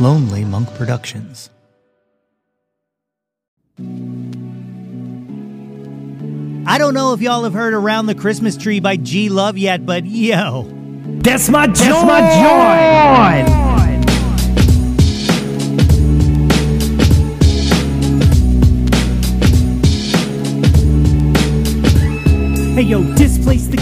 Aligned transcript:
Lonely 0.00 0.44
Monk 0.46 0.72
Productions. 0.76 1.50
I 6.66 6.78
don't 6.78 6.94
know 6.94 7.12
if 7.12 7.20
y'all 7.20 7.44
have 7.44 7.52
heard 7.52 7.74
Around 7.74 8.06
the 8.06 8.14
Christmas 8.14 8.56
Tree 8.56 8.80
by 8.80 8.96
G 8.96 9.28
Love 9.28 9.58
yet, 9.58 9.84
but 9.84 10.06
yo. 10.06 10.66
That's 11.22 11.50
my 11.50 11.66
joy. 11.66 11.74
That's 11.74 12.06
my 12.06 13.44
joy. 13.44 13.60
Hey 22.74 22.82
yo, 22.82 23.02
displace 23.16 23.66
the 23.66 23.76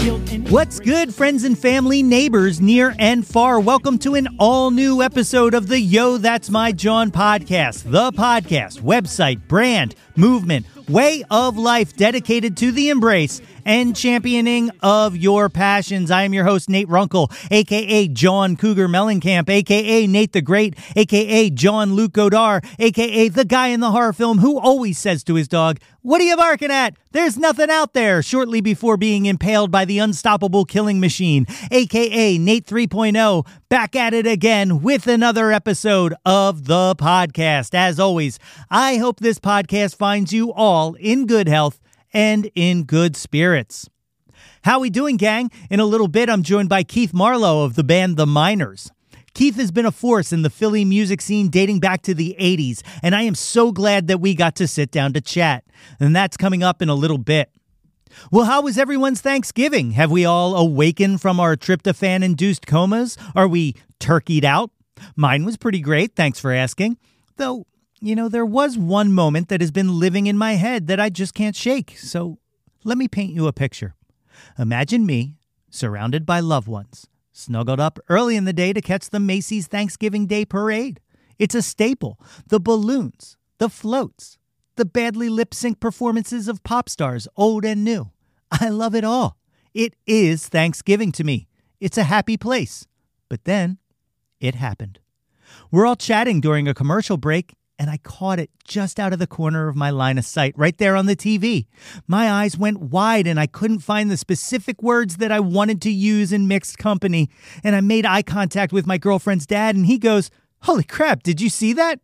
What's 0.49 0.79
good, 0.79 1.13
friends 1.13 1.43
and 1.43 1.55
family, 1.55 2.01
neighbors 2.01 2.59
near 2.59 2.95
and 2.97 3.25
far? 3.25 3.59
Welcome 3.59 3.99
to 3.99 4.15
an 4.15 4.27
all 4.39 4.71
new 4.71 5.03
episode 5.03 5.53
of 5.53 5.67
the 5.67 5.79
Yo 5.79 6.17
That's 6.17 6.49
My 6.49 6.71
Jawn 6.71 7.11
podcast, 7.11 7.83
the 7.83 8.11
podcast, 8.13 8.81
website, 8.81 9.47
brand, 9.47 9.93
movement, 10.19 10.65
way 10.87 11.23
of 11.31 11.57
life 11.57 11.95
dedicated 11.95 12.57
to 12.57 12.71
the 12.71 12.89
embrace 12.89 13.41
and 13.65 13.95
championing 13.95 14.71
of 14.81 15.15
your 15.15 15.49
passions. 15.49 16.11
I 16.11 16.23
am 16.23 16.33
your 16.33 16.43
host, 16.43 16.69
Nate 16.69 16.89
Runkle, 16.89 17.31
aka 17.51 18.07
John 18.07 18.55
Cougar 18.55 18.87
Mellencamp, 18.87 19.49
aka 19.49 20.07
Nate 20.07 20.33
the 20.33 20.41
Great, 20.41 20.75
aka 20.95 21.49
Jean-Luc 21.49 22.13
Godard, 22.13 22.65
aka 22.79 23.29
the 23.29 23.45
guy 23.45 23.67
in 23.67 23.79
the 23.79 23.91
horror 23.91 24.13
film 24.13 24.39
who 24.39 24.59
always 24.59 24.97
says 24.97 25.23
to 25.25 25.35
his 25.35 25.47
dog, 25.47 25.79
What 26.01 26.19
are 26.21 26.25
you 26.25 26.35
barking 26.35 26.71
at? 26.71 26.95
There's 27.11 27.37
nothing 27.37 27.69
out 27.69 27.93
there, 27.93 28.21
shortly 28.21 28.61
before 28.61 28.97
being 28.97 29.25
impaled 29.25 29.71
by 29.71 29.85
the 29.85 29.99
unstoppable 29.99 30.65
killing 30.65 30.99
machine, 30.99 31.45
aka 31.71 32.37
Nate 32.37 32.65
3.0, 32.65 33.47
back 33.69 33.95
at 33.95 34.15
it 34.15 34.25
again 34.25 34.81
with 34.81 35.05
another 35.05 35.51
episode 35.51 36.15
of 36.25 36.65
the 36.65 36.95
podcast. 36.95 37.75
As 37.75 37.99
always, 37.99 38.39
I 38.71 38.97
hope 38.97 39.19
this 39.19 39.37
podcast 39.37 39.95
finds 39.95 40.33
you 40.33 40.51
all 40.51 40.95
in 40.95 41.27
good 41.27 41.47
health 41.47 41.79
and 42.11 42.49
in 42.55 42.83
good 42.83 43.15
spirits. 43.15 43.87
How 44.63 44.79
we 44.79 44.89
doing, 44.89 45.17
gang? 45.17 45.51
In 45.69 45.79
a 45.79 45.85
little 45.85 46.07
bit, 46.07 46.31
I'm 46.31 46.41
joined 46.41 46.67
by 46.67 46.81
Keith 46.81 47.13
Marlowe 47.13 47.63
of 47.63 47.75
the 47.75 47.83
band 47.83 48.17
The 48.17 48.25
Miners. 48.25 48.89
Keith 49.35 49.55
has 49.57 49.69
been 49.69 49.85
a 49.85 49.91
force 49.91 50.33
in 50.33 50.41
the 50.41 50.49
Philly 50.49 50.83
music 50.83 51.21
scene 51.21 51.49
dating 51.49 51.79
back 51.79 52.01
to 52.01 52.15
the 52.15 52.35
80s, 52.39 52.81
and 53.03 53.13
I 53.13 53.21
am 53.21 53.35
so 53.35 53.71
glad 53.71 54.07
that 54.07 54.19
we 54.19 54.33
got 54.33 54.55
to 54.55 54.67
sit 54.67 54.89
down 54.89 55.13
to 55.13 55.21
chat. 55.21 55.63
And 55.99 56.15
that's 56.15 56.37
coming 56.37 56.63
up 56.63 56.81
in 56.81 56.89
a 56.89 56.95
little 56.95 57.19
bit. 57.19 57.51
Well, 58.31 58.45
how 58.45 58.61
was 58.61 58.77
everyone's 58.77 59.21
Thanksgiving? 59.21 59.91
Have 59.91 60.11
we 60.11 60.25
all 60.25 60.55
awakened 60.55 61.21
from 61.21 61.39
our 61.39 61.55
tryptophan 61.55 62.23
induced 62.23 62.67
comas? 62.67 63.17
Are 63.35 63.47
we 63.47 63.75
turkeyed 63.99 64.43
out? 64.43 64.71
Mine 65.15 65.45
was 65.45 65.57
pretty 65.57 65.79
great, 65.79 66.15
thanks 66.15 66.39
for 66.39 66.51
asking. 66.51 66.97
Though 67.37 67.65
you 68.01 68.15
know, 68.15 68.29
there 68.29 68.45
was 68.45 68.77
one 68.77 69.11
moment 69.11 69.49
that 69.49 69.61
has 69.61 69.71
been 69.71 69.99
living 69.99 70.27
in 70.27 70.37
my 70.37 70.53
head 70.53 70.87
that 70.87 70.99
I 70.99 71.09
just 71.09 71.33
can't 71.33 71.55
shake. 71.55 71.97
So 71.97 72.39
let 72.83 72.97
me 72.97 73.07
paint 73.07 73.33
you 73.33 73.47
a 73.47 73.53
picture. 73.53 73.95
Imagine 74.57 75.05
me, 75.05 75.35
surrounded 75.69 76.25
by 76.25 76.39
loved 76.39 76.67
ones, 76.67 77.07
snuggled 77.33 77.79
up 77.79 77.99
early 78.07 78.35
in 78.35 78.45
the 78.45 78.53
day 78.53 78.71
to 78.73 78.81
catch 78.81 79.09
the 79.09 79.19
Macy's 79.19 79.67
Thanksgiving 79.67 80.27
Day 80.27 80.45
Parade. 80.45 81.01
It's 81.37 81.55
a 81.55 81.61
staple. 81.61 82.19
The 82.47 82.59
balloons, 82.59 83.37
the 83.57 83.69
floats, 83.69 84.37
the 84.79 84.85
badly 84.85 85.27
lip 85.27 85.53
sync 85.53 85.81
performances 85.81 86.47
of 86.47 86.63
pop 86.63 86.87
stars, 86.87 87.27
old 87.35 87.65
and 87.65 87.83
new. 87.83 88.11
I 88.49 88.69
love 88.69 88.95
it 88.95 89.03
all. 89.03 89.37
It 89.73 89.93
is 90.07 90.47
Thanksgiving 90.47 91.11
to 91.11 91.23
me. 91.25 91.47
It's 91.81 91.97
a 91.97 92.03
happy 92.03 92.37
place. 92.37 92.87
But 93.27 93.43
then 93.43 93.77
it 94.39 94.55
happened. 94.55 94.99
We're 95.69 95.85
all 95.85 95.97
chatting 95.97 96.39
during 96.39 96.67
a 96.67 96.73
commercial 96.73 97.17
break, 97.17 97.55
and 97.77 97.89
I 97.89 97.97
caught 97.97 98.39
it 98.39 98.49
just 98.63 98.99
out 98.99 99.11
of 99.11 99.19
the 99.19 99.27
corner 99.27 99.67
of 99.67 99.75
my 99.75 99.89
line 99.89 100.17
of 100.17 100.25
sight, 100.25 100.53
right 100.57 100.77
there 100.77 100.95
on 100.95 101.07
the 101.07 101.15
TV. 101.15 101.67
My 102.07 102.31
eyes 102.31 102.57
went 102.57 102.79
wide, 102.79 103.27
and 103.27 103.37
I 103.37 103.47
couldn't 103.47 103.79
find 103.79 104.09
the 104.09 104.17
specific 104.17 104.81
words 104.81 105.17
that 105.17 105.31
I 105.31 105.41
wanted 105.41 105.81
to 105.81 105.91
use 105.91 106.31
in 106.31 106.47
mixed 106.47 106.77
company. 106.77 107.29
And 107.63 107.75
I 107.75 107.81
made 107.81 108.05
eye 108.05 108.23
contact 108.23 108.71
with 108.71 108.87
my 108.87 108.97
girlfriend's 108.97 109.45
dad, 109.45 109.75
and 109.75 109.85
he 109.85 109.97
goes, 109.97 110.31
Holy 110.63 110.83
crap, 110.83 111.21
did 111.21 111.41
you 111.41 111.49
see 111.49 111.73
that? 111.73 111.99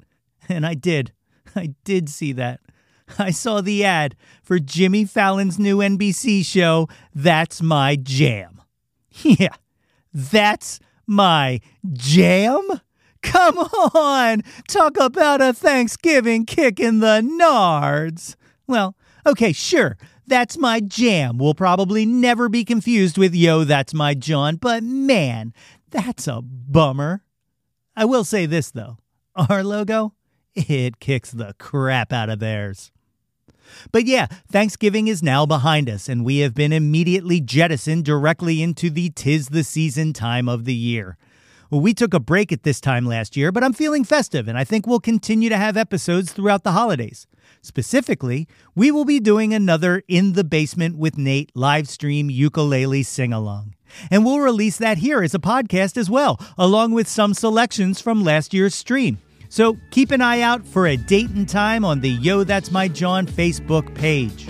And 0.50 0.66
I 0.66 0.74
did. 0.74 1.14
I 1.56 1.74
did 1.84 2.09
see 2.09 2.34
that. 2.34 2.59
I 3.19 3.31
saw 3.31 3.61
the 3.61 3.83
ad 3.83 4.16
for 4.43 4.59
Jimmy 4.59 5.05
Fallon's 5.05 5.59
new 5.59 5.77
NBC 5.77 6.45
show, 6.45 6.88
That's 7.13 7.61
My 7.61 7.95
Jam. 7.95 8.61
Yeah, 9.23 9.55
that's 10.13 10.79
my 11.07 11.61
jam? 11.93 12.81
Come 13.21 13.57
on, 13.57 14.43
talk 14.67 14.97
about 14.97 15.41
a 15.41 15.53
Thanksgiving 15.53 16.45
kick 16.45 16.79
in 16.79 16.99
the 16.99 17.21
nards. 17.21 18.35
Well, 18.67 18.95
okay, 19.25 19.51
sure, 19.51 19.97
that's 20.27 20.57
my 20.57 20.79
jam. 20.79 21.37
We'll 21.37 21.53
probably 21.53 22.05
never 22.05 22.49
be 22.49 22.63
confused 22.63 23.17
with 23.17 23.33
Yo, 23.33 23.63
that's 23.63 23.93
my 23.93 24.13
Jawn, 24.13 24.57
but 24.57 24.83
man, 24.83 25.53
that's 25.89 26.27
a 26.27 26.41
bummer. 26.41 27.23
I 27.95 28.05
will 28.05 28.23
say 28.23 28.45
this, 28.45 28.72
though 28.72 28.97
our 29.35 29.63
logo, 29.63 30.13
it 30.53 30.99
kicks 30.99 31.31
the 31.31 31.55
crap 31.57 32.13
out 32.13 32.29
of 32.29 32.39
theirs. 32.39 32.91
But 33.92 34.06
yeah, 34.06 34.28
Thanksgiving 34.52 35.08
is 35.08 35.24
now 35.24 35.46
behind 35.46 35.90
us, 35.90 36.09
and 36.09 36.26
we 36.26 36.40
have 36.40 36.53
been 36.53 36.74
immediately 36.74 37.40
jettisoned 37.40 38.06
directly 38.06 38.62
into 38.62 38.90
the 38.90 39.09
tis 39.09 39.50
the 39.50 39.64
season 39.64 40.14
time 40.14 40.48
of 40.50 40.66
the 40.66 40.74
year. 40.74 41.18
We 41.72 41.94
took 41.94 42.14
a 42.14 42.20
break 42.20 42.52
at 42.52 42.64
this 42.64 42.80
time 42.80 43.06
last 43.06 43.36
year, 43.36 43.52
but 43.52 43.64
I'm 43.64 43.74
feeling 43.74 44.03
festive 44.03 44.48
and 44.48 44.58
I 44.58 44.64
think 44.64 44.86
we'll 44.86 45.00
continue 45.00 45.50
to 45.50 45.58
have 45.58 45.76
episodes 45.76 46.31
throughout 46.31 46.64
the 46.64 46.72
holidays. 46.72 47.28
Specifically, 47.62 48.48
we 48.76 48.92
will 48.92 49.06
be 49.06 49.20
doing 49.20 49.53
another 49.53 50.03
In 50.08 50.34
the 50.34 50.44
Basement 50.44 50.97
with 50.97 51.18
Nate 51.18 51.52
live 51.56 51.90
stream 51.90 52.30
ukulele 52.30 53.03
sing 53.03 53.34
along. 53.34 53.74
And 54.12 54.24
we'll 54.24 54.40
release 54.40 54.78
that 54.78 55.00
here 55.00 55.24
as 55.24 55.34
a 55.34 55.40
podcast 55.40 55.97
as 55.97 56.09
well, 56.09 56.40
along 56.58 56.92
with 56.92 57.08
some 57.08 57.34
selections 57.34 58.00
from 58.00 58.24
last 58.24 58.53
year's 58.53 58.76
stream. 58.76 59.20
So 59.55 59.77
keep 59.89 60.11
an 60.11 60.19
eye 60.19 60.41
out 60.41 60.67
for 60.67 60.85
a 60.85 60.97
date 60.97 61.29
and 61.29 61.47
time 61.47 61.85
on 61.85 62.01
the 62.01 62.09
Yo 62.09 62.43
That's 62.43 62.71
My 62.71 62.89
Jawn 62.89 63.25
Facebook 63.25 63.95
page. 63.95 64.45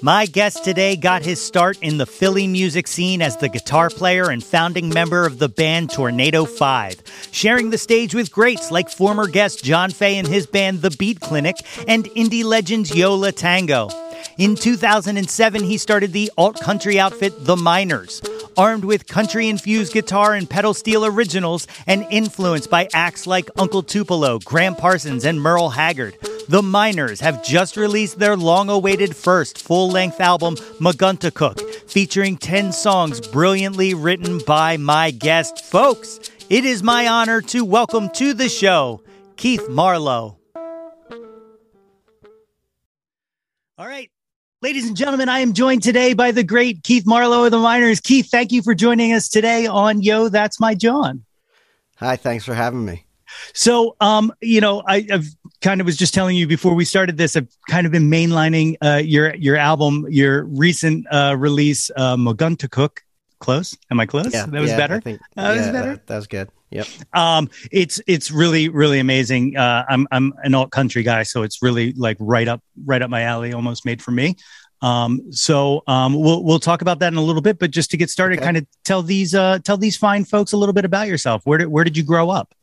My 0.00 0.26
guest 0.26 0.62
today 0.62 0.94
got 0.94 1.24
his 1.24 1.40
start 1.40 1.78
in 1.82 1.98
the 1.98 2.06
Philly 2.06 2.46
music 2.46 2.86
scene 2.86 3.20
as 3.20 3.38
the 3.38 3.48
guitar 3.48 3.90
player 3.90 4.30
and 4.30 4.44
founding 4.44 4.88
member 4.88 5.26
of 5.26 5.40
the 5.40 5.48
band 5.48 5.90
Tornado 5.90 6.44
5, 6.44 7.02
sharing 7.32 7.70
the 7.70 7.78
stage 7.78 8.14
with 8.14 8.30
greats 8.30 8.70
like 8.70 8.88
former 8.88 9.26
guest 9.26 9.64
John 9.64 9.90
Faye 9.90 10.16
and 10.16 10.28
his 10.28 10.46
band 10.46 10.80
The 10.80 10.94
Beat 10.96 11.18
Clinic 11.18 11.56
and 11.88 12.04
indie 12.10 12.44
legends 12.44 12.94
Yo 12.94 13.16
La 13.16 13.32
Tengo. 13.32 14.05
In 14.38 14.54
2007, 14.54 15.64
he 15.64 15.78
started 15.78 16.12
the 16.12 16.30
alt 16.36 16.60
country 16.60 17.00
outfit 17.00 17.46
The 17.46 17.56
Miners. 17.56 18.20
Armed 18.54 18.84
with 18.84 19.06
country 19.06 19.48
infused 19.48 19.94
guitar 19.94 20.34
and 20.34 20.48
pedal 20.48 20.74
steel 20.74 21.06
originals 21.06 21.66
and 21.86 22.06
influenced 22.10 22.68
by 22.68 22.86
acts 22.92 23.26
like 23.26 23.48
Uncle 23.56 23.82
Tupelo, 23.82 24.38
Gram 24.40 24.74
Parsons, 24.74 25.24
and 25.24 25.40
Merle 25.40 25.70
Haggard, 25.70 26.18
The 26.48 26.60
Miners 26.62 27.20
have 27.20 27.42
just 27.42 27.78
released 27.78 28.18
their 28.18 28.36
long 28.36 28.68
awaited 28.68 29.16
first 29.16 29.62
full 29.62 29.88
length 29.88 30.20
album, 30.20 30.56
Megunticook, 30.80 31.58
featuring 31.88 32.36
10 32.36 32.72
songs 32.72 33.26
brilliantly 33.26 33.94
written 33.94 34.40
by 34.46 34.76
my 34.76 35.12
guest 35.12 35.64
folks. 35.64 36.20
It 36.50 36.66
is 36.66 36.82
my 36.82 37.08
honor 37.08 37.40
to 37.40 37.64
welcome 37.64 38.10
to 38.10 38.34
the 38.34 38.50
show 38.50 39.02
Keith 39.36 39.66
Marlowe. 39.70 40.36
All 43.78 43.86
right. 43.86 44.10
Ladies 44.62 44.88
and 44.88 44.96
gentlemen, 44.96 45.28
I 45.28 45.40
am 45.40 45.52
joined 45.52 45.82
today 45.82 46.14
by 46.14 46.32
the 46.32 46.42
great 46.42 46.82
Keith 46.82 47.06
Marlowe 47.06 47.44
of 47.44 47.50
the 47.50 47.58
Miners. 47.58 48.00
Keith, 48.00 48.30
thank 48.30 48.52
you 48.52 48.62
for 48.62 48.74
joining 48.74 49.12
us 49.12 49.28
today 49.28 49.66
on 49.66 50.00
Yo, 50.00 50.30
That's 50.30 50.58
My 50.58 50.74
Jawn. 50.74 51.26
Hi, 51.96 52.16
thanks 52.16 52.46
for 52.46 52.54
having 52.54 52.82
me. 52.82 53.04
So, 53.52 53.96
um, 54.00 54.32
you 54.40 54.62
know, 54.62 54.82
I, 54.86 55.06
have 55.10 55.26
kind 55.60 55.82
of 55.82 55.84
was 55.84 55.98
just 55.98 56.14
telling 56.14 56.36
you 56.36 56.46
before 56.46 56.74
we 56.74 56.86
started 56.86 57.18
this. 57.18 57.36
I've 57.36 57.54
kind 57.68 57.84
of 57.84 57.92
been 57.92 58.10
mainlining 58.10 58.76
uh, 58.82 59.02
your 59.04 59.34
your 59.34 59.56
album, 59.56 60.06
your 60.08 60.44
recent 60.44 61.06
uh, 61.12 61.36
release, 61.36 61.90
uh, 61.94 62.16
Megunticook. 62.16 63.00
Close? 63.38 63.76
Am 63.90 64.00
I 64.00 64.06
close? 64.06 64.32
Yeah, 64.32 64.46
that 64.46 64.60
was 64.60 64.70
yeah, 64.70 64.76
better. 64.76 65.00
Think, 65.00 65.20
that 65.34 65.56
was 65.56 65.66
better. 65.66 65.90
That, 65.90 66.06
that 66.06 66.16
was 66.16 66.26
good. 66.26 66.48
Yep. 66.70 66.86
Um, 67.12 67.48
it's 67.70 68.00
it's 68.06 68.30
really 68.30 68.68
really 68.68 68.98
amazing. 68.98 69.56
Uh, 69.56 69.84
I'm 69.88 70.08
I'm 70.10 70.32
an 70.42 70.54
alt 70.54 70.70
country 70.70 71.02
guy, 71.02 71.22
so 71.22 71.42
it's 71.42 71.62
really 71.62 71.92
like 71.92 72.16
right 72.18 72.48
up 72.48 72.62
right 72.84 73.00
up 73.02 73.10
my 73.10 73.22
alley, 73.22 73.52
almost 73.52 73.84
made 73.84 74.02
for 74.02 74.10
me. 74.10 74.36
Um, 74.82 75.32
so 75.32 75.82
um, 75.86 76.14
we'll 76.14 76.42
we'll 76.44 76.58
talk 76.58 76.82
about 76.82 76.98
that 77.00 77.12
in 77.12 77.18
a 77.18 77.22
little 77.22 77.42
bit, 77.42 77.58
but 77.58 77.70
just 77.70 77.90
to 77.92 77.96
get 77.96 78.10
started, 78.10 78.38
Okay. 78.38 78.44
kind 78.46 78.56
of 78.56 78.66
tell 78.84 79.02
these 79.02 79.34
uh, 79.34 79.58
tell 79.60 79.76
these 79.76 79.96
fine 79.96 80.24
folks 80.24 80.52
a 80.52 80.56
little 80.56 80.72
bit 80.72 80.84
about 80.84 81.08
yourself. 81.08 81.42
Where 81.44 81.58
did 81.58 81.68
where 81.68 81.84
did 81.84 81.96
you 81.96 82.02
grow 82.02 82.30
up? 82.30 82.54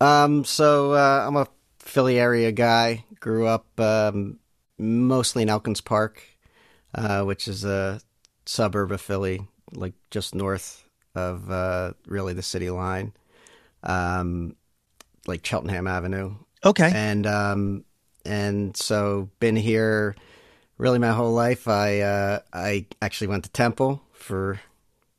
Um, 0.00 0.44
so 0.44 0.92
uh, 0.92 1.24
I'm 1.26 1.36
a 1.36 1.46
Philly 1.78 2.18
area 2.18 2.50
guy. 2.50 3.04
Grew 3.20 3.46
up 3.46 3.66
um, 3.80 4.38
mostly 4.78 5.42
in 5.44 5.48
Elkins 5.48 5.80
Park, 5.80 6.22
uh, 6.94 7.22
which 7.22 7.46
is 7.48 7.64
a 7.64 8.00
suburb 8.44 8.92
of 8.92 9.00
Philly, 9.00 9.46
like 9.74 9.94
just 10.10 10.34
north 10.34 10.84
of 11.14 11.50
uh, 11.50 11.92
really 12.06 12.32
the 12.32 12.42
city 12.42 12.70
line, 12.70 13.12
um, 13.82 14.56
like 15.26 15.44
Cheltenham 15.44 15.86
Avenue. 15.86 16.34
Okay. 16.64 16.90
And 16.94 17.26
um, 17.26 17.84
and 18.24 18.76
so 18.76 19.30
been 19.38 19.56
here 19.56 20.16
really 20.78 20.98
my 20.98 21.12
whole 21.12 21.32
life. 21.32 21.68
I 21.68 22.00
uh, 22.00 22.40
I 22.52 22.86
actually 23.02 23.28
went 23.28 23.44
to 23.44 23.50
Temple 23.50 24.02
for 24.12 24.60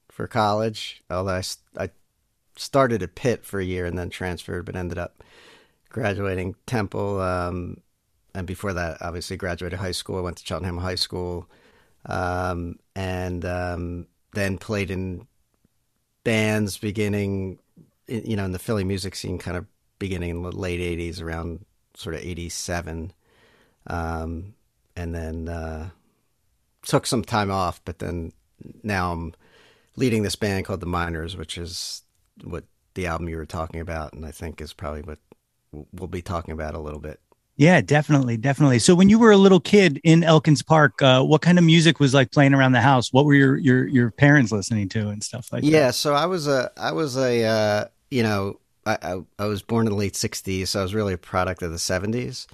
for 0.10 0.28
college, 0.28 1.04
although 1.10 1.36
I, 1.36 1.44
I 1.78 1.90
started 2.56 3.04
at 3.04 3.16
Pitt 3.16 3.46
for 3.46 3.60
a 3.60 3.66
year 3.66 3.86
and 3.86 3.98
then 3.98 4.10
transferred, 4.10 4.66
but 4.66 4.76
ended 4.76 4.98
up 4.98 5.24
graduating 5.90 6.56
Temple. 6.66 7.20
Um, 7.22 7.78
and 8.34 8.48
before 8.48 8.74
that, 8.74 9.02
obviously 9.02 9.38
graduated 9.38 9.80
high 9.80 9.92
school. 9.92 10.18
I 10.18 10.22
went 10.22 10.38
to 10.38 10.46
Cheltenham 10.46 10.78
High 10.78 10.96
School, 10.96 11.50
um, 12.06 12.80
and 12.96 13.46
um, 13.46 14.08
then 14.36 14.58
played 14.58 14.92
in 14.92 15.28
bands 16.24 16.78
beginning, 16.78 17.60
you 18.08 18.36
know, 18.36 18.46
in 18.46 18.52
the 18.52 18.60
Philly 18.60 18.84
music 18.84 19.16
scene, 19.16 19.38
kind 19.38 19.58
of 19.58 19.66
beginning 20.00 20.30
in 20.30 20.42
the 20.44 20.52
late 20.52 20.80
'80s, 20.80 21.22
around 21.22 21.66
sort 21.96 22.16
of 22.16 22.22
'87, 22.22 23.14
um, 23.88 24.54
and 24.96 25.16
then 25.16 25.50
uh, 25.50 25.90
took 26.84 27.08
some 27.08 27.24
time 27.24 27.50
off. 27.50 27.82
But 27.86 28.00
then 28.00 28.34
now 28.84 29.12
I'm 29.12 29.34
leading 29.96 30.24
this 30.24 30.36
band 30.36 30.66
called 30.66 30.82
the 30.82 30.86
Miners, 30.86 31.36
which 31.36 31.58
is 31.58 32.04
what 32.44 32.66
the 32.94 33.08
album 33.08 33.30
you 33.30 33.38
were 33.38 33.46
talking 33.46 33.80
about, 33.80 34.14
and 34.14 34.26
I 34.26 34.32
think 34.32 34.62
is 34.62 34.74
probably 34.74 35.02
what 35.02 35.20
we'll 35.94 36.08
be 36.08 36.22
talking 36.22 36.54
about 36.54 36.76
a 36.76 36.80
little 36.80 37.00
bit. 37.00 37.20
Yeah, 37.58 37.80
definitely, 37.80 38.36
definitely. 38.36 38.80
So 38.80 38.96
when 38.96 39.08
you 39.08 39.18
were 39.18 39.32
a 39.32 39.38
little 39.38 39.62
kid 39.62 40.02
in 40.04 40.24
Elkins 40.24 40.62
Park, 40.62 41.02
uh, 41.02 41.24
what 41.24 41.42
kind 41.42 41.58
of 41.58 41.64
music 41.64 42.00
was 42.02 42.14
like 42.14 42.32
playing 42.32 42.54
around 42.54 42.74
the 42.74 42.82
house? 42.82 43.14
What 43.14 43.26
were 43.26 43.34
your 43.34 43.56
your 43.58 43.88
your 43.88 44.12
parents 44.12 44.52
listening 44.52 44.90
to 44.90 45.08
and 45.08 45.24
stuff 45.24 45.54
like 45.54 45.64
yeah, 45.64 45.72
that? 45.72 45.78
Yeah, 45.78 45.92
so 45.92 46.14
I 46.14 46.26
was 46.26 46.48
a 46.48 46.72
I 46.76 46.92
was 46.92 47.16
a 47.16 47.44
uh, 47.46 47.86
you 48.12 48.24
know 48.24 48.60
I, 48.86 48.98
I, 49.02 49.22
I 49.40 49.46
was 49.46 49.62
born 49.62 49.88
in 49.88 49.94
the 49.94 49.98
late 49.98 50.14
'60s, 50.14 50.68
so 50.68 50.82
I 50.82 50.84
was 50.84 50.94
really 50.94 51.14
a 51.14 51.18
product 51.18 51.62
of 51.62 51.72
the 51.72 51.78
'70s, 51.78 52.48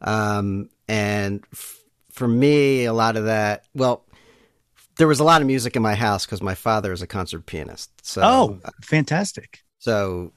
um, 0.00 0.70
and 0.88 1.44
f- 1.52 1.82
for 2.10 2.26
me, 2.26 2.86
a 2.86 2.94
lot 2.94 3.16
of 3.16 3.26
that. 3.26 3.64
Well, 3.74 4.06
there 4.96 5.08
was 5.08 5.20
a 5.20 5.24
lot 5.24 5.42
of 5.42 5.46
music 5.46 5.76
in 5.76 5.82
my 5.82 5.94
house 5.94 6.24
because 6.24 6.40
my 6.40 6.54
father 6.54 6.90
is 6.92 7.02
a 7.02 7.06
concert 7.06 7.44
pianist. 7.44 7.90
So 8.02 8.22
oh, 8.24 8.60
fantastic! 8.82 9.60
So 9.78 10.32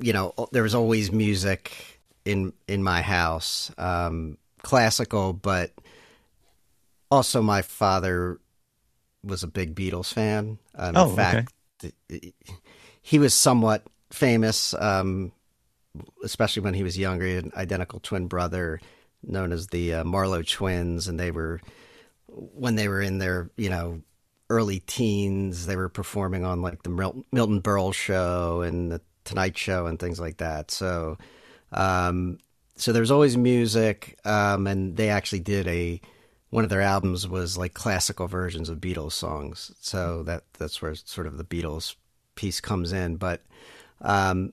you 0.00 0.12
know, 0.12 0.34
there 0.50 0.64
was 0.64 0.74
always 0.74 1.12
music 1.12 1.97
in 2.28 2.52
in 2.68 2.82
my 2.82 3.00
house, 3.00 3.72
um, 3.78 4.36
classical, 4.62 5.32
but 5.32 5.72
also 7.10 7.40
my 7.40 7.62
father 7.62 8.38
was 9.24 9.42
a 9.42 9.48
big 9.48 9.74
Beatles 9.74 10.12
fan. 10.12 10.58
Um, 10.74 10.96
oh, 10.96 11.08
in 11.08 11.16
fact, 11.16 11.52
okay. 11.82 12.34
he 13.00 13.18
was 13.18 13.32
somewhat 13.32 13.86
famous, 14.10 14.74
um, 14.74 15.32
especially 16.22 16.62
when 16.62 16.74
he 16.74 16.82
was 16.82 16.98
younger. 16.98 17.24
He 17.24 17.34
had 17.34 17.44
an 17.46 17.52
identical 17.56 17.98
twin 17.98 18.26
brother 18.26 18.78
known 19.22 19.50
as 19.50 19.68
the 19.68 19.94
uh, 19.94 20.04
Marlowe 20.04 20.42
twins, 20.42 21.08
and 21.08 21.18
they 21.18 21.30
were 21.30 21.62
when 22.26 22.74
they 22.74 22.88
were 22.88 23.00
in 23.00 23.16
their 23.16 23.50
you 23.56 23.70
know 23.70 24.02
early 24.50 24.80
teens, 24.80 25.64
they 25.64 25.76
were 25.76 25.88
performing 25.88 26.44
on 26.44 26.60
like 26.60 26.82
the 26.82 26.90
Milton 27.32 27.62
Berle 27.62 27.94
show 27.94 28.60
and 28.60 28.92
the 28.92 29.00
Tonight 29.24 29.56
Show 29.56 29.86
and 29.86 29.98
things 29.98 30.20
like 30.20 30.38
that. 30.38 30.70
So 30.70 31.16
um, 31.72 32.38
so 32.76 32.92
there's 32.92 33.10
always 33.10 33.36
music, 33.36 34.18
um, 34.24 34.66
and 34.66 34.96
they 34.96 35.10
actually 35.10 35.40
did 35.40 35.66
a 35.66 36.00
one 36.50 36.64
of 36.64 36.70
their 36.70 36.80
albums 36.80 37.28
was 37.28 37.58
like 37.58 37.74
classical 37.74 38.26
versions 38.26 38.68
of 38.68 38.80
Beatles 38.80 39.12
songs. 39.12 39.72
So 39.80 40.22
that 40.24 40.44
that's 40.58 40.80
where 40.80 40.94
sort 40.94 41.26
of 41.26 41.36
the 41.36 41.44
Beatles 41.44 41.96
piece 42.34 42.60
comes 42.60 42.92
in. 42.92 43.16
But 43.16 43.42
um, 44.00 44.52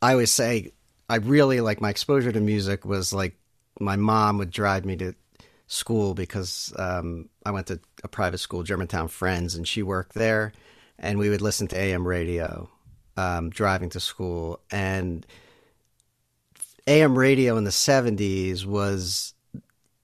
I 0.00 0.12
always 0.12 0.30
say 0.30 0.72
I 1.08 1.16
really 1.16 1.60
like 1.60 1.80
my 1.80 1.90
exposure 1.90 2.32
to 2.32 2.40
music 2.40 2.84
was 2.84 3.12
like 3.12 3.36
my 3.80 3.96
mom 3.96 4.38
would 4.38 4.50
drive 4.50 4.84
me 4.84 4.96
to 4.96 5.14
school 5.66 6.14
because 6.14 6.72
um, 6.78 7.28
I 7.44 7.50
went 7.50 7.66
to 7.68 7.80
a 8.02 8.08
private 8.08 8.38
school, 8.38 8.62
Germantown 8.62 9.08
Friends, 9.08 9.54
and 9.54 9.66
she 9.66 9.82
worked 9.82 10.14
there, 10.14 10.52
and 10.98 11.18
we 11.18 11.28
would 11.28 11.40
listen 11.40 11.66
to 11.68 11.78
AM 11.78 12.06
radio 12.06 12.70
um, 13.16 13.50
driving 13.50 13.90
to 13.90 14.00
school 14.00 14.60
and 14.70 15.26
AM 16.86 17.18
radio 17.18 17.56
in 17.56 17.64
the 17.64 17.70
70s 17.70 18.64
was 18.66 19.34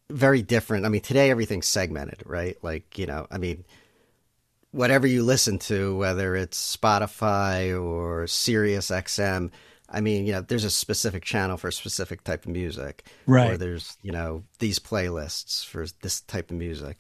very 0.09 0.43
different. 0.43 0.87
I 0.87 0.88
mean, 0.88 1.03
today 1.03 1.31
everything's 1.31 1.67
segmented, 1.67 2.23
right? 2.27 2.56
Like, 2.62 2.99
you 2.99 3.06
know, 3.06 3.27
I 3.31 3.38
mean, 3.38 3.65
whatever 4.73 5.06
you 5.06 5.23
listen 5.23 5.59
to, 5.59 5.97
whether 5.97 6.37
it's 6.37 6.77
Spotify 6.77 7.81
or 7.81 8.27
Sirius 8.27 8.91
XM, 8.91 9.50
I 9.88 10.00
mean, 10.00 10.27
you 10.27 10.32
know, 10.32 10.41
there's 10.41 10.65
a 10.65 10.71
specific 10.71 11.25
channel 11.25 11.56
for 11.56 11.69
a 11.69 11.73
specific 11.73 12.23
type 12.23 12.44
of 12.44 12.53
music. 12.53 13.05
Right. 13.27 13.53
Or 13.53 13.56
there's, 13.56 13.97
you 14.03 14.12
know, 14.12 14.44
these 14.59 14.79
playlists 14.79 15.65
for 15.65 15.87
this 16.03 16.21
type 16.23 16.50
of 16.50 16.56
music. 16.56 16.99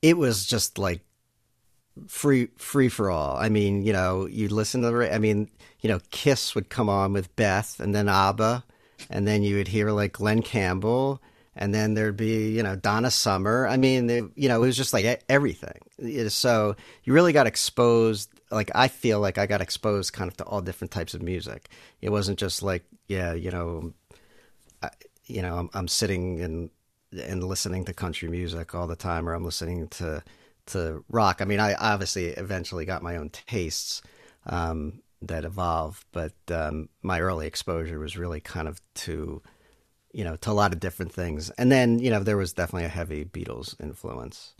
It 0.00 0.16
was 0.16 0.46
just 0.46 0.78
like 0.78 1.00
free 2.06 2.48
free 2.56 2.88
for 2.88 3.10
all. 3.10 3.36
I 3.36 3.48
mean, 3.48 3.82
you 3.84 3.92
know, 3.92 4.26
you 4.26 4.48
listen 4.48 4.82
to 4.82 4.90
the 4.90 5.14
I 5.14 5.18
mean, 5.18 5.50
you 5.80 5.88
know, 5.88 6.00
Kiss 6.10 6.54
would 6.54 6.68
come 6.68 6.88
on 6.88 7.12
with 7.12 7.34
Beth 7.36 7.80
and 7.80 7.94
then 7.94 8.08
ABBA 8.08 8.64
and 9.10 9.26
then 9.26 9.42
you 9.42 9.56
would 9.56 9.68
hear 9.68 9.90
like 9.90 10.12
Glen 10.12 10.42
Campbell, 10.42 11.22
and 11.56 11.74
then 11.74 11.94
there'd 11.94 12.16
be 12.16 12.50
you 12.50 12.62
know 12.62 12.76
Donna 12.76 13.10
Summer. 13.10 13.66
I 13.66 13.76
mean, 13.76 14.06
they, 14.06 14.22
you 14.34 14.48
know, 14.48 14.62
it 14.62 14.66
was 14.66 14.76
just 14.76 14.92
like 14.92 15.22
everything. 15.28 15.80
So 16.28 16.76
you 17.04 17.12
really 17.12 17.32
got 17.32 17.46
exposed. 17.46 18.30
Like 18.50 18.70
I 18.74 18.88
feel 18.88 19.20
like 19.20 19.38
I 19.38 19.46
got 19.46 19.60
exposed 19.60 20.12
kind 20.12 20.30
of 20.30 20.36
to 20.38 20.44
all 20.44 20.60
different 20.60 20.90
types 20.90 21.14
of 21.14 21.22
music. 21.22 21.68
It 22.00 22.10
wasn't 22.10 22.38
just 22.38 22.62
like 22.62 22.84
yeah, 23.08 23.34
you 23.34 23.50
know, 23.50 23.92
I, 24.82 24.90
you 25.26 25.42
know, 25.42 25.58
I'm, 25.58 25.70
I'm 25.74 25.88
sitting 25.88 26.40
and 26.40 26.70
and 27.12 27.44
listening 27.44 27.84
to 27.84 27.94
country 27.94 28.28
music 28.28 28.74
all 28.74 28.86
the 28.86 28.96
time, 28.96 29.28
or 29.28 29.34
I'm 29.34 29.44
listening 29.44 29.88
to 29.88 30.22
to 30.66 31.04
rock. 31.08 31.40
I 31.40 31.44
mean, 31.44 31.60
I 31.60 31.74
obviously 31.74 32.26
eventually 32.26 32.84
got 32.84 33.02
my 33.02 33.16
own 33.16 33.30
tastes. 33.30 34.02
Um, 34.46 35.00
that 35.28 35.44
evolve. 35.44 36.04
But 36.12 36.34
um, 36.50 36.88
my 37.02 37.20
early 37.20 37.46
exposure 37.46 37.98
was 37.98 38.16
really 38.16 38.40
kind 38.40 38.68
of 38.68 38.80
to, 38.94 39.42
you 40.12 40.24
know, 40.24 40.36
to 40.36 40.50
a 40.50 40.52
lot 40.52 40.72
of 40.72 40.80
different 40.80 41.12
things. 41.12 41.50
And 41.50 41.70
then, 41.70 41.98
you 41.98 42.10
know, 42.10 42.22
there 42.22 42.36
was 42.36 42.52
definitely 42.52 42.86
a 42.86 42.88
heavy 42.88 43.24
Beatles 43.24 43.78
influence. 43.80 44.53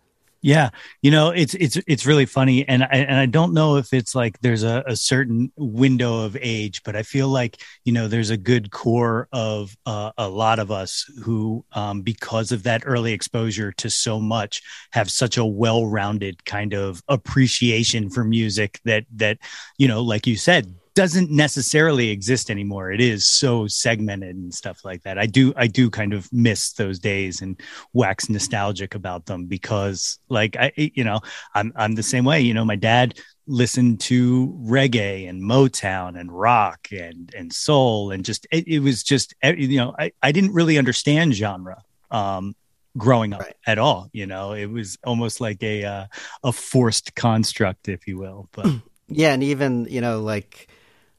Yeah, 0.45 0.69
you 1.01 1.11
know, 1.11 1.31
it's 1.31 1.55
it's 1.55 1.79
it's 1.87 2.05
really 2.05 2.27
funny, 2.27 2.69
and 2.69 2.83
I, 2.83 2.89
and 2.89 3.17
I 3.19 3.25
don't 3.25 3.55
know 3.55 3.77
if 3.77 3.95
it's 3.95 4.15
like 4.15 4.39
there's 4.41 4.63
a, 4.63 4.85
a 4.87 4.95
certain 4.95 5.51
window 5.57 6.21
of 6.21 6.37
age, 6.39 6.83
but 6.85 6.95
I 6.95 7.03
feel 7.03 7.29
like 7.29 7.63
you 7.85 7.95
know 7.95 8.09
there's 8.09 8.29
a 8.29 8.37
good 8.37 8.71
core 8.71 9.27
of 9.33 9.75
uh, 9.87 10.13
a 10.19 10.29
lot 10.29 10.59
of 10.59 10.71
us 10.71 11.11
who, 11.23 11.65
um, 11.73 12.03
because 12.03 12.53
of 12.53 12.65
that 12.65 12.83
early 12.85 13.15
exposure 13.15 13.73
to 13.73 13.89
so 13.89 14.21
much, 14.21 14.61
have 14.93 15.11
such 15.11 15.39
a 15.39 15.47
well-rounded 15.47 16.45
kind 16.45 16.75
of 16.75 17.03
appreciation 17.09 18.11
for 18.11 18.23
music 18.23 18.81
that 18.85 19.07
that 19.15 19.39
you 19.79 19.89
know, 19.89 20.03
like 20.03 20.27
you 20.27 20.37
said, 20.37 20.75
doesn't 20.95 21.31
necessarily 21.31 22.11
exist 22.11 22.51
anymore. 22.51 22.93
It 22.93 23.01
is 23.01 23.27
so 23.27 23.67
segmented 23.67 24.37
and 24.37 24.55
stuff 24.55 24.85
like 24.85 25.03
that. 25.03 25.19
I 25.19 25.27
do 25.27 25.53
I 25.57 25.67
do 25.67 25.91
kind 25.91 26.13
of 26.13 26.33
miss 26.33 26.73
those 26.73 26.99
days 26.99 27.43
and 27.43 27.61
wax 27.93 28.29
nostalgic 28.29 28.95
about 28.95 29.27
them 29.27 29.47
because 29.47 30.19
like 30.29 30.57
I 30.57 30.73
you 30.77 31.03
know, 31.03 31.21
I'm 31.55 31.73
I'm 31.75 31.97
the 31.97 32.03
same 32.03 32.25
way. 32.25 32.41
You 32.41 32.55
know, 32.55 32.65
my 32.65 32.77
dad 32.77 33.19
listened 33.47 34.01
to 34.01 34.57
reggae 34.63 35.29
and 35.29 35.43
Motown 35.43 36.19
and 36.19 36.31
rock 36.31 36.89
and 36.93 37.33
and 37.37 37.53
soul 37.53 38.13
and 38.13 38.25
just 38.25 38.47
it, 38.53 38.67
it 38.69 38.79
was 38.79 39.03
just 39.03 39.35
you 39.43 39.77
know, 39.79 39.95
I, 39.99 40.13
I 40.23 40.31
didn't 40.33 40.53
really 40.53 40.79
understand 40.79 41.35
genre. 41.35 41.83
Um 42.11 42.55
growing 42.97 43.33
up 43.33 43.41
right. 43.41 43.57
at 43.67 43.77
all 43.77 44.09
you 44.13 44.25
know 44.25 44.53
it 44.53 44.67
was 44.67 44.97
almost 45.03 45.41
like 45.41 45.61
a 45.65 45.85
uh, 45.85 46.07
a 46.45 46.53
forced 46.53 47.13
construct 47.17 47.89
if 47.89 48.07
you 48.07 48.17
will 48.17 48.49
but 48.53 48.67
yeah 49.09 49.33
and 49.33 49.43
even 49.43 49.85
you 49.91 50.01
know 50.01 50.21
like 50.21 50.69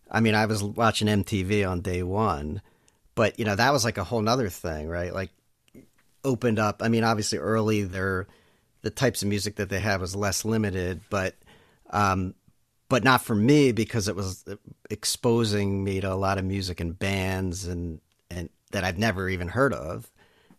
I 0.09 0.19
mean, 0.19 0.35
I 0.35 0.45
was 0.45 0.63
watching 0.63 1.07
MTV 1.07 1.69
on 1.69 1.81
day 1.81 2.03
one, 2.03 2.61
but 3.15 3.39
you 3.39 3.45
know 3.45 3.55
that 3.55 3.73
was 3.73 3.83
like 3.83 3.97
a 3.97 4.03
whole 4.03 4.21
nother 4.21 4.49
thing, 4.49 4.87
right? 4.87 5.13
Like 5.13 5.31
opened 6.23 6.59
up. 6.59 6.81
I 6.81 6.89
mean, 6.89 7.03
obviously 7.03 7.37
early 7.37 7.83
there, 7.83 8.27
the 8.81 8.89
types 8.89 9.21
of 9.21 9.29
music 9.29 9.55
that 9.55 9.69
they 9.69 9.79
had 9.79 10.01
was 10.01 10.15
less 10.15 10.45
limited, 10.45 11.01
but 11.09 11.35
um, 11.89 12.35
but 12.89 13.03
not 13.03 13.23
for 13.23 13.35
me 13.35 13.71
because 13.71 14.07
it 14.07 14.15
was 14.15 14.45
exposing 14.89 15.83
me 15.83 16.01
to 16.01 16.11
a 16.11 16.15
lot 16.15 16.37
of 16.37 16.45
music 16.45 16.79
and 16.79 16.97
bands 16.97 17.65
and 17.65 17.99
and 18.29 18.49
that 18.71 18.83
I've 18.83 18.97
never 18.97 19.29
even 19.29 19.47
heard 19.47 19.73
of. 19.73 20.11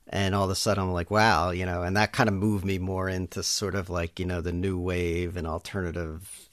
And 0.09 0.37
all 0.37 0.45
of 0.45 0.51
a 0.51 0.55
sudden, 0.55 0.85
I'm 0.85 0.93
like, 0.93 1.11
wow, 1.11 1.51
you 1.51 1.67
know, 1.67 1.83
and 1.83 1.97
that 1.97 2.13
kind 2.13 2.29
of 2.29 2.35
moved 2.35 2.65
me 2.65 2.79
more 2.79 3.09
into 3.09 3.43
sort 3.43 3.75
of 3.75 3.91
like, 3.91 4.21
you 4.21 4.25
know, 4.25 4.41
the 4.41 4.53
new 4.53 4.79
wave 4.79 5.37
and 5.37 5.49
alternative 5.49 6.46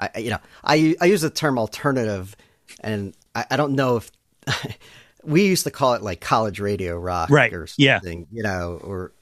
I, 0.00 0.18
you 0.18 0.30
know, 0.30 0.38
I 0.64 0.96
I 1.00 1.06
use 1.06 1.20
the 1.20 1.30
term 1.30 1.58
alternative, 1.58 2.36
and 2.80 3.14
I, 3.34 3.46
I 3.50 3.56
don't 3.56 3.74
know 3.74 3.96
if 3.96 4.10
we 5.24 5.46
used 5.46 5.64
to 5.64 5.70
call 5.70 5.94
it 5.94 6.02
like 6.02 6.20
college 6.20 6.60
radio 6.60 6.98
rock, 6.98 7.30
right? 7.30 7.52
Or 7.52 7.66
yeah, 7.76 8.00
you 8.04 8.42
know, 8.42 8.80
or 8.82 9.12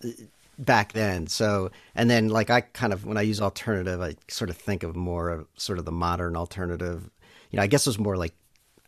back 0.59 0.93
then. 0.93 1.27
So, 1.27 1.71
and 1.95 2.11
then 2.11 2.29
like 2.29 2.51
I 2.51 2.63
kind 2.63 2.93
of 2.93 3.07
when 3.07 3.17
I 3.17 3.23
use 3.23 3.41
alternative, 3.41 4.01
I 4.01 4.17
sort 4.29 4.51
of 4.51 4.57
think 4.57 4.83
of 4.83 4.97
more 4.97 5.31
of 5.31 5.47
sort 5.57 5.79
of 5.79 5.85
the 5.85 5.93
modern 5.93 6.37
alternative. 6.37 7.11
You 7.51 7.57
know, 7.57 7.63
I 7.63 7.67
guess 7.67 7.87
it 7.87 7.91
was 7.91 7.99
more 7.99 8.17
like 8.17 8.35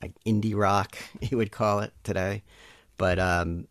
like 0.03 0.13
indie 0.25 0.57
rock 0.57 0.97
you 1.21 1.37
would 1.37 1.53
call 1.53 1.81
it 1.81 1.93
today, 2.05 2.43
but 2.97 3.19
um, 3.19 3.67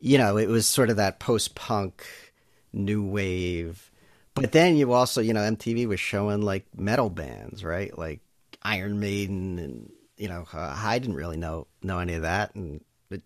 you 0.00 0.18
know, 0.18 0.36
it 0.36 0.48
was 0.48 0.66
sort 0.66 0.90
of 0.90 0.96
that 0.96 1.18
post 1.18 1.54
punk, 1.54 2.04
new 2.72 3.02
wave. 3.02 3.87
But 4.40 4.52
then 4.52 4.76
you 4.76 4.92
also, 4.92 5.20
you 5.20 5.32
know, 5.32 5.40
MTV 5.40 5.86
was 5.86 6.00
showing 6.00 6.42
like 6.42 6.66
metal 6.76 7.10
bands, 7.10 7.64
right? 7.64 7.96
Like 7.96 8.20
Iron 8.62 9.00
Maiden, 9.00 9.58
and 9.58 9.92
you 10.16 10.28
know, 10.28 10.46
uh, 10.52 10.76
I 10.76 10.98
didn't 10.98 11.16
really 11.16 11.36
know 11.36 11.66
know 11.82 11.98
any 11.98 12.14
of 12.14 12.22
that, 12.22 12.54
and 12.54 12.82
it, 13.10 13.22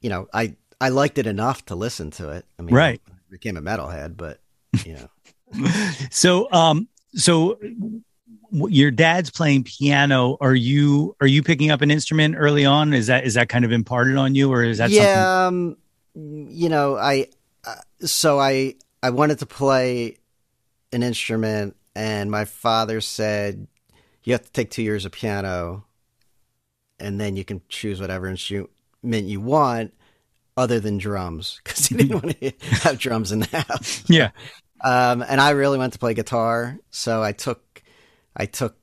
you 0.00 0.10
know, 0.10 0.28
I 0.32 0.56
I 0.80 0.90
liked 0.90 1.18
it 1.18 1.26
enough 1.26 1.64
to 1.66 1.74
listen 1.74 2.10
to 2.12 2.30
it. 2.30 2.44
I 2.58 2.62
mean, 2.62 2.74
right. 2.74 3.00
I 3.08 3.12
became 3.30 3.56
a 3.56 3.62
metalhead, 3.62 4.16
but 4.16 4.40
you 4.84 4.94
know. 4.94 5.68
so, 6.10 6.50
um, 6.52 6.88
so 7.14 7.58
your 8.50 8.90
dad's 8.90 9.30
playing 9.30 9.64
piano. 9.64 10.36
Are 10.40 10.54
you 10.54 11.16
are 11.20 11.26
you 11.26 11.42
picking 11.42 11.70
up 11.70 11.82
an 11.82 11.90
instrument 11.90 12.36
early 12.38 12.64
on? 12.64 12.92
Is 12.92 13.06
that 13.06 13.24
is 13.24 13.34
that 13.34 13.48
kind 13.48 13.64
of 13.64 13.72
imparted 13.72 14.16
on 14.16 14.34
you, 14.34 14.52
or 14.52 14.62
is 14.62 14.78
that 14.78 14.90
yeah? 14.90 15.46
Um, 15.46 15.76
you 16.14 16.68
know, 16.68 16.96
I 16.96 17.28
uh, 17.64 17.74
so 18.00 18.38
I 18.38 18.74
I 19.02 19.10
wanted 19.10 19.38
to 19.40 19.46
play 19.46 20.18
an 20.92 21.02
instrument, 21.02 21.76
and 21.94 22.30
my 22.30 22.44
father 22.44 23.00
said 23.00 23.66
you 24.24 24.32
have 24.32 24.44
to 24.44 24.52
take 24.52 24.70
two 24.70 24.82
years 24.82 25.04
of 25.04 25.12
piano, 25.12 25.84
and 26.98 27.20
then 27.20 27.36
you 27.36 27.44
can 27.44 27.62
choose 27.68 28.00
whatever 28.00 28.26
instrument 28.26 29.26
you 29.26 29.40
want 29.40 29.94
other 30.56 30.80
than 30.80 30.98
drums 30.98 31.60
because 31.64 31.86
he 31.86 31.96
didn't 31.96 32.22
want 32.22 32.40
to 32.40 32.52
have 32.82 32.98
drums 32.98 33.32
in 33.32 33.40
the 33.40 33.64
house. 33.68 34.04
Yeah. 34.08 34.30
Um, 34.82 35.24
and 35.26 35.40
I 35.40 35.50
really 35.50 35.78
wanted 35.78 35.94
to 35.94 35.98
play 35.98 36.12
guitar, 36.12 36.78
so 36.90 37.22
I 37.22 37.32
took 37.32 37.82
I 38.36 38.44
took 38.44 38.76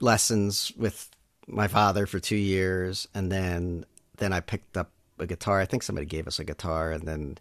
lessons 0.00 0.72
with 0.76 1.10
my 1.46 1.68
father 1.68 2.06
for 2.06 2.18
two 2.18 2.36
years, 2.36 3.06
and 3.14 3.30
then 3.30 3.84
then 4.16 4.32
I 4.32 4.40
picked 4.40 4.78
up 4.78 4.90
a 5.18 5.26
guitar. 5.26 5.60
I 5.60 5.66
think 5.66 5.82
somebody 5.82 6.06
gave 6.06 6.26
us 6.26 6.38
a 6.38 6.44
guitar, 6.44 6.92
and 6.92 7.06
then 7.06 7.36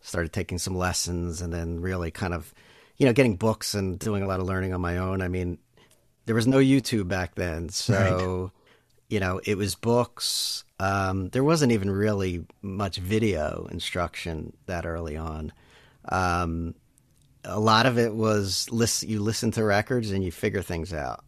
started 0.00 0.32
taking 0.32 0.56
some 0.56 0.74
lessons, 0.74 1.42
and 1.42 1.52
then 1.52 1.80
really 1.80 2.10
kind 2.10 2.32
of 2.32 2.54
you 2.96 3.06
know 3.06 3.12
getting 3.12 3.36
books 3.36 3.74
and 3.74 3.98
doing 3.98 4.22
a 4.22 4.26
lot 4.26 4.40
of 4.40 4.46
learning 4.46 4.72
on 4.74 4.80
my 4.80 4.98
own. 4.98 5.22
I 5.22 5.28
mean, 5.28 5.58
there 6.26 6.34
was 6.34 6.46
no 6.46 6.58
YouTube 6.58 7.08
back 7.08 7.34
then, 7.34 7.68
so. 7.68 7.94
Right 7.94 8.50
you 9.08 9.20
know, 9.20 9.40
it 9.44 9.56
was 9.56 9.74
books. 9.74 10.64
Um, 10.80 11.28
there 11.28 11.44
wasn't 11.44 11.72
even 11.72 11.90
really 11.90 12.44
much 12.62 12.96
video 12.96 13.68
instruction 13.70 14.56
that 14.66 14.86
early 14.86 15.16
on. 15.16 15.52
Um, 16.08 16.74
a 17.44 17.60
lot 17.60 17.86
of 17.86 17.98
it 17.98 18.14
was 18.14 18.68
listen, 18.70 19.08
you 19.08 19.20
listen 19.20 19.50
to 19.52 19.64
records 19.64 20.10
and 20.10 20.24
you 20.24 20.32
figure 20.32 20.62
things 20.62 20.92
out 20.92 21.24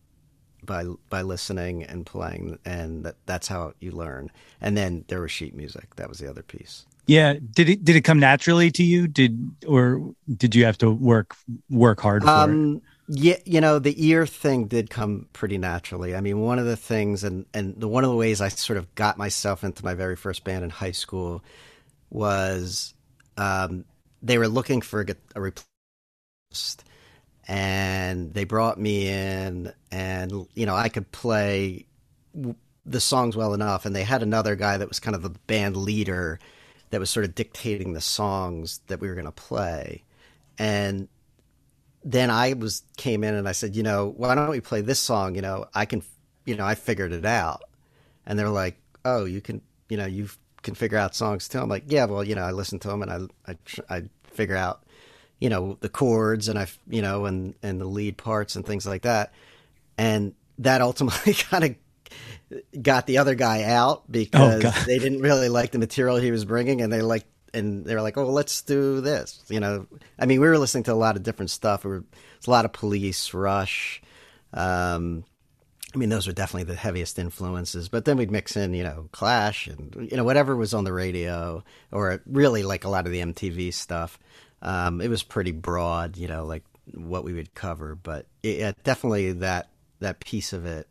by 0.65 0.85
by 1.11 1.23
listening 1.23 1.85
and 1.85 2.05
playing, 2.05 2.59
and 2.65 3.05
that, 3.05 3.17
that's 3.27 3.47
how 3.47 3.75
you 3.79 3.93
learn. 3.93 4.31
And 4.61 4.77
then 4.77 5.05
there 5.09 5.21
was 5.21 5.31
sheet 5.31 5.55
music. 5.55 5.95
That 5.97 6.09
was 6.09 6.19
the 6.19 6.29
other 6.29 6.43
piece. 6.43 6.87
Yeah. 7.07 7.35
Did 7.53 7.69
it 7.69 7.85
did 7.85 7.97
it 7.97 8.03
come 8.03 8.19
naturally 8.19 8.71
to 8.73 8.83
you? 8.83 9.07
Did 9.09 9.57
or 9.67 10.15
did 10.37 10.55
you 10.55 10.65
have 10.65 10.79
to 10.79 10.91
work 10.91 11.37
work 11.71 12.01
hard 12.01 12.23
for 12.23 12.31
um, 12.31 12.77
it? 12.77 12.83
Yeah, 13.09 13.37
you 13.45 13.61
know, 13.61 13.79
the 13.79 13.95
ear 14.05 14.27
thing 14.27 14.67
did 14.67 14.91
come 14.91 15.29
pretty 15.33 15.59
naturally. 15.59 16.17
I 16.17 16.21
mean, 16.21 16.41
one 16.41 16.59
of 16.59 16.67
the 16.67 16.77
things, 16.77 17.23
and 17.23 17.47
and 17.55 17.81
the 17.81 17.87
one 17.87 18.03
of 18.03 18.11
the 18.11 18.17
ways 18.17 18.41
I 18.41 18.49
sort 18.49 18.79
of 18.79 18.93
got 18.97 19.17
myself 19.17 19.63
into 19.63 19.85
my 19.85 19.95
very 19.95 20.17
first 20.17 20.43
band 20.43 20.65
in 20.65 20.71
high 20.71 20.91
school 20.91 21.45
was 22.11 22.95
um, 23.37 23.85
they 24.23 24.39
were 24.39 24.49
looking 24.49 24.81
for 24.81 25.03
a, 25.03 25.15
a 25.37 25.41
replacement, 25.41 26.85
and 27.47 28.35
they 28.35 28.43
brought 28.43 28.79
me 28.81 29.09
in, 29.09 29.73
and 29.93 30.49
you 30.55 30.67
know, 30.67 30.75
I 30.75 30.89
could 30.89 31.13
play 31.13 31.87
the 32.85 33.01
songs 33.01 33.37
well 33.37 33.55
enough, 33.55 33.87
and 33.87 33.95
they 33.95 34.03
had 34.03 34.25
another 34.25 34.57
guy 34.57 34.79
that 34.79 34.89
was 34.89 34.99
kind 34.99 35.15
of 35.15 35.23
the 35.23 35.31
band 35.31 35.77
leader 35.77 36.41
that 36.97 37.01
was 37.01 37.11
sort 37.11 37.27
of 37.27 37.35
dictating 37.35 37.93
the 37.93 38.01
songs 38.01 38.81
that 38.87 39.03
we 39.03 39.09
were 39.09 39.15
going 39.15 39.27
to 39.27 39.31
play, 39.31 40.03
and 40.57 41.09
then 42.07 42.31
I 42.31 42.55
was 42.55 42.85
came 42.97 43.23
in 43.23 43.35
and 43.35 43.47
I 43.47 43.53
said, 43.53 43.77
you 43.77 43.83
know, 43.83 44.15
why 44.17 44.35
don't 44.35 44.49
we 44.49 44.61
play 44.61 44.81
this 44.81 44.99
song? 44.99 45.35
You 45.35 45.43
know, 45.43 45.67
I 45.75 45.85
can, 45.85 46.03
you 46.47 46.55
know, 46.55 46.65
I 46.65 46.77
figured 46.77 47.13
it 47.13 47.27
out. 47.27 47.65
And 48.25 48.39
they're 48.39 48.49
like, 48.49 48.81
oh, 49.05 49.25
you 49.25 49.41
can, 49.41 49.61
you 49.89 49.97
know, 49.97 50.07
you 50.07 50.29
can 50.63 50.75
figure 50.77 50.97
out 50.97 51.15
songs 51.15 51.49
too. 51.49 51.59
I'm 51.59 51.69
like, 51.69 51.85
yeah, 51.89 52.07
well, 52.07 52.23
you 52.23 52.35
know, 52.37 52.45
I 52.45 52.53
listen 52.53 52.79
to 52.79 52.89
them 52.89 53.03
and 53.03 53.11
I, 53.11 53.53
I, 53.53 53.97
I 53.97 54.03
figure 54.31 54.57
out, 54.57 54.85
you 55.41 55.51
know, 55.51 55.77
the 55.81 55.89
chords 55.91 56.49
and 56.49 56.59
I, 56.59 56.69
you 56.89 57.03
know, 57.03 57.27
and 57.27 57.55
and 57.63 57.79
the 57.79 57.87
lead 57.87 58.17
parts 58.17 58.57
and 58.57 58.65
things 58.65 58.87
like 58.87 59.03
that. 59.03 59.35
And 59.99 60.33
that 60.59 60.81
ultimately 60.81 61.35
kind 61.51 61.65
of 61.65 61.75
got 62.81 63.07
the 63.07 63.19
other 63.19 63.35
guy 63.35 63.65
out 63.65 63.99
oh, 63.99 64.05
because 64.09 64.65
oh, 64.65 64.85
they 64.87 64.99
didn't 64.99 65.21
really 65.21 65.49
like 65.49 65.73
the 65.73 65.79
material 65.79 66.17
he 66.17 66.31
was 66.31 66.45
bringing 66.45 66.81
and 66.81 66.93
they 66.93 67.03
like 67.03 67.25
and 67.55 67.85
they 67.85 67.95
were 67.95 68.03
like, 68.03 68.17
"Oh, 68.19 68.31
let's 68.31 68.63
do 68.63 69.01
this." 69.01 69.43
You 69.49 69.61
know, 69.61 69.87
I 70.19 70.27
mean, 70.27 70.41
we 70.41 70.49
were 70.49 70.59
listening 70.59 70.85
to 70.85 70.93
a 70.93 70.95
lot 70.95 71.17
of 71.17 71.23
different 71.23 71.51
stuff. 71.51 71.85
We 71.85 71.91
were, 71.91 72.05
a 72.47 72.51
lot 72.51 72.65
of 72.65 72.73
Police, 72.73 73.33
Rush. 73.33 74.03
Um, 74.53 75.25
I 75.95 75.99
mean, 75.99 76.11
those 76.11 76.27
were 76.27 76.33
definitely 76.33 76.65
the 76.65 76.79
heaviest 76.79 77.19
influences. 77.19 77.89
But 77.89 78.05
then 78.05 78.19
we'd 78.19 78.31
mix 78.31 78.57
in, 78.57 78.75
you 78.75 78.85
know, 78.85 79.09
Clash 79.13 79.67
and 79.67 80.09
you 80.11 80.17
know 80.17 80.25
whatever 80.25 80.55
was 80.55 80.75
on 80.75 80.85
the 80.85 80.93
radio, 80.93 81.65
or 81.91 82.23
really 82.27 82.63
like 82.63 82.85
a 82.85 82.89
lot 82.89 83.07
of 83.07 83.13
the 83.13 83.21
MTV 83.21 83.73
stuff. 83.73 84.19
Um, 84.63 85.01
it 85.01 85.09
was 85.09 85.23
pretty 85.23 85.53
broad, 85.53 86.17
you 86.17 86.29
know, 86.29 86.45
like 86.45 86.65
what 86.93 87.25
we 87.25 87.33
would 87.33 87.55
cover. 87.55 87.95
But 87.95 88.27
it, 88.43 88.77
definitely 88.85 89.33
that 89.33 89.71
that 90.01 90.21
piece 90.21 90.53
of 90.53 90.67
it, 90.67 90.87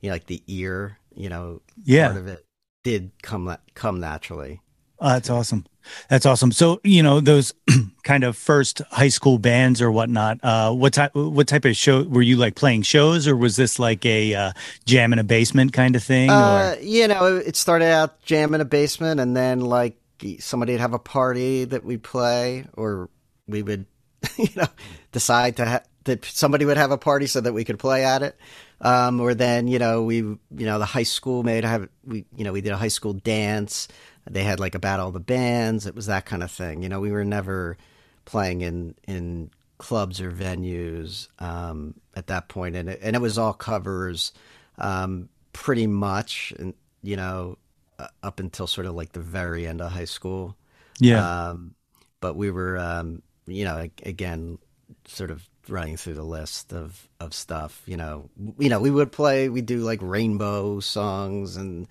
you 0.00 0.08
know, 0.08 0.14
like 0.14 0.26
the 0.26 0.42
ear, 0.46 0.98
you 1.14 1.28
know, 1.28 1.62
yeah. 1.84 2.08
part 2.08 2.18
of 2.18 2.26
it 2.26 2.44
did 2.82 3.12
come 3.22 3.56
come 3.74 4.00
naturally. 4.00 4.60
Oh, 5.00 5.08
that's 5.08 5.30
awesome. 5.30 5.64
That's 6.08 6.26
awesome. 6.26 6.52
So, 6.52 6.80
you 6.84 7.02
know, 7.02 7.20
those 7.20 7.54
kind 8.02 8.22
of 8.22 8.36
first 8.36 8.82
high 8.90 9.08
school 9.08 9.38
bands 9.38 9.80
or 9.80 9.90
whatnot, 9.90 10.40
uh, 10.42 10.72
what 10.72 10.92
type, 10.92 11.14
what 11.14 11.48
type 11.48 11.64
of 11.64 11.74
show 11.74 12.02
were 12.02 12.20
you 12.20 12.36
like 12.36 12.54
playing 12.54 12.82
shows 12.82 13.26
or 13.26 13.34
was 13.34 13.56
this 13.56 13.78
like 13.78 14.04
a, 14.04 14.34
uh, 14.34 14.52
jam 14.84 15.14
in 15.14 15.18
a 15.18 15.24
basement 15.24 15.72
kind 15.72 15.96
of 15.96 16.02
thing? 16.02 16.28
Uh, 16.28 16.76
you 16.82 17.08
know, 17.08 17.36
it 17.36 17.56
started 17.56 17.86
out 17.86 18.22
jam 18.22 18.54
in 18.54 18.60
a 18.60 18.66
basement 18.66 19.20
and 19.20 19.34
then 19.34 19.60
like 19.60 19.96
somebody 20.38 20.72
would 20.72 20.82
have 20.82 20.92
a 20.92 20.98
party 20.98 21.64
that 21.64 21.82
we'd 21.82 22.02
play 22.02 22.66
or 22.74 23.08
we 23.48 23.62
would, 23.62 23.86
you 24.36 24.48
know, 24.54 24.68
decide 25.12 25.56
to 25.56 25.64
ha- 25.64 25.82
that 26.04 26.26
somebody 26.26 26.66
would 26.66 26.76
have 26.76 26.90
a 26.90 26.98
party 26.98 27.26
so 27.26 27.40
that 27.40 27.54
we 27.54 27.64
could 27.64 27.78
play 27.78 28.04
at 28.04 28.22
it. 28.22 28.36
Um, 28.82 29.20
or 29.20 29.34
then, 29.34 29.68
you 29.68 29.78
know, 29.78 30.02
we, 30.02 30.16
you 30.16 30.40
know, 30.50 30.78
the 30.78 30.86
high 30.86 31.02
school 31.02 31.42
made 31.42 31.66
I 31.66 31.70
have, 31.70 31.88
we, 32.04 32.24
you 32.34 32.44
know, 32.44 32.52
we 32.52 32.62
did 32.62 32.72
a 32.72 32.78
high 32.78 32.88
school 32.88 33.12
dance 33.12 33.88
they 34.28 34.44
had 34.44 34.60
like 34.60 34.74
a 34.74 34.78
battle 34.78 35.08
of 35.08 35.14
the 35.14 35.20
bands. 35.20 35.86
It 35.86 35.94
was 35.94 36.06
that 36.06 36.26
kind 36.26 36.42
of 36.42 36.50
thing. 36.50 36.82
You 36.82 36.88
know, 36.88 37.00
we 37.00 37.10
were 37.10 37.24
never 37.24 37.76
playing 38.24 38.60
in 38.60 38.94
in 39.06 39.50
clubs 39.78 40.20
or 40.20 40.30
venues 40.30 41.28
um, 41.38 41.94
at 42.14 42.26
that 42.26 42.48
point, 42.48 42.76
and 42.76 42.90
it, 42.90 43.00
and 43.02 43.16
it 43.16 43.20
was 43.20 43.38
all 43.38 43.52
covers, 43.52 44.32
um, 44.78 45.28
pretty 45.52 45.86
much. 45.86 46.52
And 46.58 46.74
you 47.02 47.16
know, 47.16 47.58
uh, 47.98 48.08
up 48.22 48.40
until 48.40 48.66
sort 48.66 48.86
of 48.86 48.94
like 48.94 49.12
the 49.12 49.20
very 49.20 49.66
end 49.66 49.80
of 49.80 49.92
high 49.92 50.04
school. 50.04 50.56
Yeah. 50.98 51.48
Um, 51.48 51.74
but 52.20 52.36
we 52.36 52.50
were, 52.50 52.78
um, 52.78 53.22
you 53.46 53.64
know, 53.64 53.88
again, 54.02 54.58
sort 55.06 55.30
of 55.30 55.48
running 55.70 55.96
through 55.96 56.14
the 56.14 56.22
list 56.22 56.72
of 56.72 57.08
of 57.20 57.34
stuff. 57.34 57.82
You 57.86 57.96
know, 57.96 58.30
you 58.58 58.68
know, 58.68 58.80
we 58.80 58.90
would 58.90 59.12
play. 59.12 59.48
We 59.48 59.62
do 59.62 59.78
like 59.78 60.00
rainbow 60.02 60.80
songs 60.80 61.56
and 61.56 61.86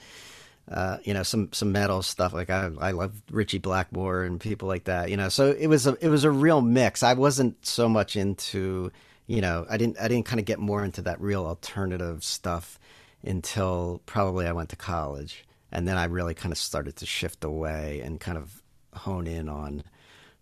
uh, 0.69 0.97
you 1.03 1.13
know, 1.13 1.23
some 1.23 1.51
some 1.51 1.71
metal 1.71 2.01
stuff. 2.01 2.31
Like 2.33 2.49
I, 2.49 2.69
I 2.79 2.91
love 2.91 3.21
Ritchie 3.31 3.57
Blackmore 3.57 4.23
and 4.23 4.39
people 4.39 4.67
like 4.67 4.83
that. 4.83 5.09
You 5.09 5.17
know, 5.17 5.29
so 5.29 5.51
it 5.51 5.67
was 5.67 5.87
a 5.87 5.97
it 5.99 6.09
was 6.09 6.23
a 6.23 6.31
real 6.31 6.61
mix. 6.61 7.01
I 7.01 7.13
wasn't 7.13 7.65
so 7.65 7.89
much 7.89 8.15
into, 8.15 8.91
you 9.25 9.41
know, 9.41 9.65
I 9.69 9.77
didn't 9.77 9.99
I 9.99 10.07
didn't 10.07 10.25
kind 10.25 10.39
of 10.39 10.45
get 10.45 10.59
more 10.59 10.83
into 10.83 11.01
that 11.03 11.19
real 11.19 11.45
alternative 11.45 12.23
stuff 12.23 12.79
until 13.23 14.01
probably 14.05 14.45
I 14.45 14.51
went 14.51 14.69
to 14.69 14.75
college, 14.75 15.43
and 15.71 15.87
then 15.87 15.97
I 15.97 16.05
really 16.05 16.35
kind 16.35 16.51
of 16.51 16.57
started 16.57 16.95
to 16.97 17.05
shift 17.05 17.43
away 17.43 18.01
and 18.01 18.19
kind 18.19 18.37
of 18.37 18.61
hone 18.93 19.27
in 19.27 19.49
on, 19.49 19.83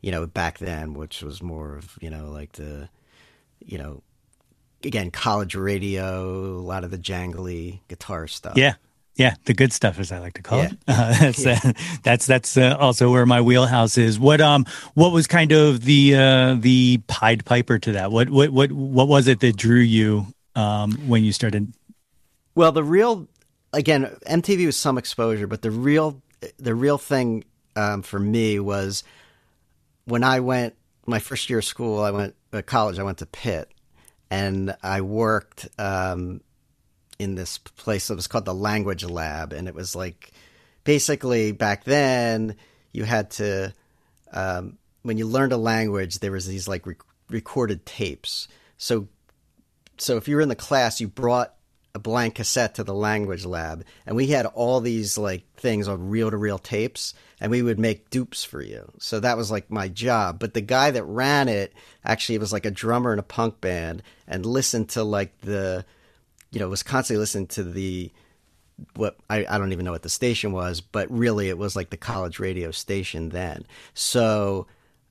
you 0.01 0.11
know, 0.11 0.27
back 0.27 0.57
then, 0.57 0.93
which 0.93 1.21
was 1.23 1.41
more 1.41 1.77
of 1.77 1.97
you 2.01 2.09
know 2.09 2.29
like 2.31 2.51
the, 2.53 2.89
you 3.67 3.77
know, 3.77 4.01
again 4.83 5.11
college 5.11 5.53
radio, 5.53 6.57
a 6.57 6.65
lot 6.65 6.83
of 6.83 6.89
the 6.89 6.97
jangly 6.97 7.81
guitar 7.87 8.27
stuff. 8.27 8.57
Yeah. 8.57 8.75
Yeah, 9.15 9.33
the 9.45 9.55
good 9.55 9.73
stuff, 9.73 9.99
as 9.99 10.11
I 10.11 10.19
like 10.19 10.35
to 10.35 10.43
call 10.43 10.59
yeah. 10.59 10.65
it. 10.65 10.77
Uh, 10.87 11.17
that's 11.19 11.43
yeah. 11.43 11.59
uh, 11.63 11.73
that's 12.03 12.27
that's 12.27 12.55
uh, 12.55 12.77
also 12.79 13.11
where 13.11 13.25
my 13.25 13.41
wheelhouse 13.41 13.97
is. 13.97 14.19
What 14.19 14.41
um 14.41 14.67
what 14.93 15.11
was 15.11 15.25
kind 15.25 15.51
of 15.51 15.81
the 15.85 16.15
uh, 16.15 16.55
the 16.59 17.01
Pied 17.07 17.43
Piper 17.43 17.79
to 17.79 17.93
that? 17.93 18.11
What 18.11 18.29
what 18.29 18.51
what 18.51 18.71
what 18.71 19.07
was 19.07 19.27
it 19.27 19.39
that 19.39 19.57
drew 19.57 19.79
you 19.79 20.27
um, 20.55 20.91
when 21.07 21.23
you 21.23 21.33
started? 21.33 21.73
Well, 22.53 22.71
the 22.71 22.83
real 22.83 23.27
again 23.73 24.05
MTV 24.27 24.67
was 24.67 24.77
some 24.77 24.99
exposure, 24.99 25.47
but 25.47 25.63
the 25.63 25.71
real 25.71 26.21
the 26.57 26.75
real 26.75 26.99
thing 26.99 27.43
um, 27.75 28.03
for 28.03 28.19
me 28.19 28.59
was 28.59 29.03
when 30.05 30.23
I 30.23 30.41
went 30.41 30.75
my 31.07 31.19
first 31.19 31.49
year 31.49 31.59
of 31.59 31.65
school, 31.65 32.01
I 32.01 32.11
went 32.11 32.35
uh, 32.53 32.61
college. 32.61 32.99
I 32.99 33.03
went 33.03 33.19
to 33.19 33.25
Pitt, 33.25 33.71
and 34.29 34.75
I 34.83 35.01
worked 35.01 35.67
um, 35.79 36.41
in 37.17 37.35
this 37.35 37.57
place 37.57 38.09
that 38.09 38.15
was 38.15 38.27
called 38.27 38.45
the 38.45 38.53
Language 38.53 39.03
Lab, 39.03 39.53
and 39.53 39.67
it 39.67 39.73
was 39.73 39.95
like 39.95 40.31
basically 40.83 41.51
back 41.51 41.83
then 41.85 42.55
you 42.91 43.03
had 43.03 43.31
to 43.31 43.73
um, 44.31 44.77
when 45.03 45.17
you 45.17 45.25
learned 45.25 45.53
a 45.53 45.57
language, 45.57 46.19
there 46.19 46.31
was 46.31 46.45
these 46.45 46.67
like 46.67 46.85
rec- 46.85 46.97
recorded 47.29 47.85
tapes. 47.85 48.47
So 48.77 49.07
so 49.97 50.17
if 50.17 50.27
you 50.27 50.35
were 50.35 50.41
in 50.41 50.49
the 50.49 50.55
class, 50.55 51.01
you 51.01 51.07
brought 51.07 51.53
a 51.95 51.99
blank 51.99 52.35
cassette 52.35 52.75
to 52.75 52.83
the 52.83 52.93
language 52.93 53.45
lab, 53.45 53.83
and 54.05 54.15
we 54.15 54.27
had 54.27 54.45
all 54.45 54.81
these 54.81 55.17
like 55.17 55.43
things 55.55 55.87
on 55.87 56.09
reel 56.09 56.29
to 56.29 56.37
reel 56.37 56.59
tapes, 56.59 57.13
and 57.39 57.51
we 57.51 57.61
would 57.61 57.79
make 57.79 58.09
dupes 58.09 58.43
for 58.43 58.61
you. 58.61 58.91
So 58.99 59.19
that 59.19 59.37
was 59.37 59.51
like 59.51 59.69
my 59.69 59.87
job. 59.87 60.39
But 60.39 60.53
the 60.53 60.61
guy 60.61 60.91
that 60.91 61.03
ran 61.03 61.47
it 61.49 61.73
actually 62.03 62.37
was 62.37 62.51
like 62.51 62.65
a 62.65 62.71
drummer 62.71 63.13
in 63.13 63.19
a 63.19 63.23
punk 63.23 63.61
band, 63.61 64.03
and 64.27 64.45
listened 64.45 64.89
to 64.89 65.03
like 65.03 65.39
the, 65.41 65.85
you 66.51 66.59
know, 66.59 66.69
was 66.69 66.83
constantly 66.83 67.19
listening 67.19 67.47
to 67.47 67.63
the 67.63 68.11
what 68.95 69.17
I, 69.29 69.45
I 69.49 69.57
don't 69.57 69.73
even 69.73 69.85
know 69.85 69.91
what 69.91 70.03
the 70.03 70.09
station 70.09 70.51
was, 70.51 70.81
but 70.81 71.09
really 71.09 71.49
it 71.49 71.57
was 71.57 71.75
like 71.75 71.89
the 71.89 71.97
college 71.97 72.39
radio 72.39 72.71
station 72.71 73.29
then. 73.29 73.65
So, 73.93 74.67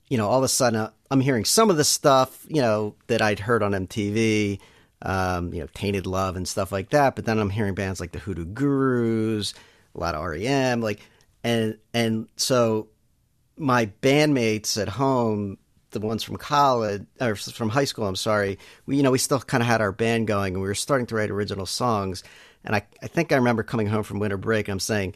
you 0.09 0.17
know, 0.17 0.29
all 0.29 0.39
of 0.39 0.45
a 0.45 0.49
sudden 0.49 0.89
I'm 1.11 1.21
hearing 1.21 1.45
some 1.45 1.71
of 1.71 1.77
the 1.77 1.85
stuff, 1.85 2.47
you 2.49 2.61
know, 2.61 2.95
that 3.09 3.23
I'd 3.23 3.41
heard 3.41 3.65
on 3.65 3.73
MTV 3.73 4.61
um, 5.03 5.53
you 5.53 5.61
know, 5.61 5.69
Tainted 5.75 6.07
Love 6.07 6.37
and 6.37 6.47
stuff 6.49 6.73
like 6.73 6.91
that. 6.91 7.17
But 7.17 7.25
then 7.25 7.39
I'm 7.39 7.51
hearing 7.51 7.75
bands 7.75 8.01
like 8.01 8.13
the 8.13 8.19
Hoodoo 8.19 8.45
Gurus, 8.45 9.55
a 9.95 10.01
lot 10.01 10.15
of 10.15 10.25
REM, 10.25 10.81
like, 10.81 11.01
and 11.45 11.79
and 11.95 12.29
so 12.37 12.89
my 13.57 13.87
bandmates 14.03 14.81
at 14.81 14.89
home, 14.89 15.59
the 15.91 16.01
ones 16.01 16.23
from 16.23 16.37
college 16.37 17.07
or 17.21 17.37
from 17.37 17.69
high 17.69 17.85
school, 17.85 18.07
I'm 18.07 18.17
sorry, 18.17 18.59
we 18.87 18.97
you 18.97 19.03
know 19.03 19.11
we 19.11 19.19
still 19.19 19.41
kind 19.41 19.63
of 19.63 19.67
had 19.67 19.81
our 19.81 19.93
band 19.93 20.27
going, 20.27 20.55
and 20.55 20.63
we 20.63 20.69
were 20.69 20.75
starting 20.75 21.07
to 21.07 21.15
write 21.15 21.31
original 21.31 21.67
songs. 21.67 22.23
And 22.65 22.75
I 22.75 22.83
I 23.03 23.07
think 23.07 23.33
I 23.33 23.37
remember 23.37 23.63
coming 23.63 23.87
home 23.87 24.03
from 24.03 24.19
winter 24.19 24.37
break, 24.37 24.69
and 24.69 24.73
I'm 24.73 24.81
saying, 24.81 25.15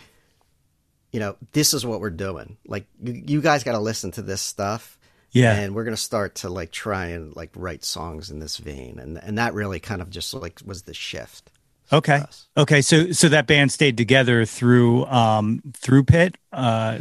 you 1.12 1.21
know, 1.21 1.37
this 1.53 1.75
is 1.75 1.85
what 1.85 2.00
we're 2.00 2.11
doing. 2.11 2.57
Like, 2.67 2.87
you, 3.03 3.23
you 3.27 3.41
guys 3.41 3.65
got 3.65 3.73
to 3.73 3.81
listen 3.81 4.12
to 4.12 4.23
this 4.23 4.41
stuff 4.41 4.99
yeah. 5.33 5.55
And 5.55 5.75
we're 5.75 5.85
going 5.85 5.97
to 5.97 6.03
start 6.03 6.37
to 6.37 6.49
like 6.49 6.71
try 6.71 7.07
and 7.07 7.35
like 7.37 7.50
write 7.55 7.85
songs 7.85 8.31
in 8.31 8.41
this 8.41 8.57
vein. 8.57 8.99
And 8.99 9.19
and 9.19 9.39
that 9.39 9.55
really 9.55 9.81
kind 9.81 10.03
of 10.03 10.11
just 10.11 10.35
like 10.35 10.61
was 10.65 10.83
the 10.83 10.95
shift. 10.95 11.50
Okay. 11.92 12.23
Okay. 12.56 12.82
So 12.82 13.12
so 13.12 13.28
that 13.28 13.47
band 13.47 13.73
stayed 13.73 13.97
together 13.97 14.44
through 14.44 15.06
um 15.06 15.62
through 15.75 16.04
Pitt. 16.04 16.37
Uh 16.52 16.99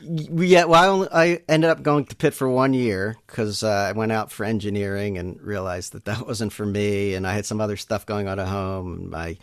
yeah, 0.00 0.64
well, 0.64 0.82
I, 0.82 0.86
only, 0.86 1.08
I 1.12 1.40
ended 1.48 1.68
up 1.68 1.82
going 1.82 2.06
to 2.06 2.16
Pitt 2.16 2.32
for 2.32 2.48
one 2.48 2.72
year 2.72 3.16
because 3.26 3.62
uh, 3.62 3.68
I 3.68 3.92
went 3.92 4.12
out 4.12 4.30
for 4.30 4.44
engineering 4.44 5.18
and 5.18 5.38
realized 5.42 5.92
that 5.92 6.04
that 6.06 6.26
wasn't 6.26 6.52
for 6.52 6.64
me, 6.64 7.14
and 7.14 7.26
I 7.26 7.34
had 7.34 7.44
some 7.44 7.60
other 7.60 7.76
stuff 7.76 8.06
going 8.06 8.28
on 8.28 8.38
at 8.38 8.46
home. 8.46 9.10
My 9.10 9.36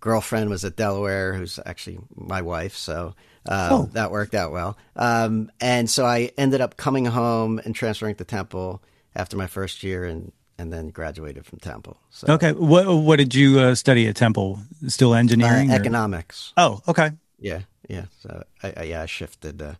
girlfriend 0.00 0.50
was 0.50 0.64
at 0.64 0.76
Delaware, 0.76 1.32
who's 1.32 1.58
actually 1.64 1.98
my 2.14 2.42
wife, 2.42 2.76
so 2.76 3.14
um, 3.46 3.72
oh. 3.72 3.88
That 3.92 4.10
worked 4.10 4.34
out 4.34 4.52
well. 4.52 4.76
Um, 4.94 5.50
and 5.60 5.90
so 5.90 6.06
I 6.06 6.30
ended 6.38 6.60
up 6.60 6.76
coming 6.76 7.06
home 7.06 7.60
and 7.64 7.74
transferring 7.74 8.14
to 8.16 8.24
Temple 8.24 8.82
after 9.14 9.36
my 9.36 9.46
first 9.46 9.82
year 9.82 10.04
and, 10.04 10.32
and 10.62 10.72
then 10.72 10.90
graduated 10.90 11.44
from 11.44 11.58
Temple. 11.58 11.98
So, 12.10 12.34
okay. 12.34 12.52
What, 12.52 12.86
what 12.86 13.16
did 13.16 13.34
you 13.34 13.58
uh, 13.58 13.74
study 13.74 14.06
at 14.06 14.14
Temple? 14.14 14.60
Still 14.86 15.12
engineering? 15.12 15.72
Uh, 15.72 15.74
economics. 15.74 16.52
Oh, 16.56 16.80
okay. 16.86 17.10
Yeah. 17.40 17.62
Yeah. 17.88 18.04
So 18.20 18.44
I, 18.62 18.72
I 18.76 18.82
yeah, 18.84 19.02
I 19.02 19.06
shifted. 19.06 19.60
Uh, 19.60 19.74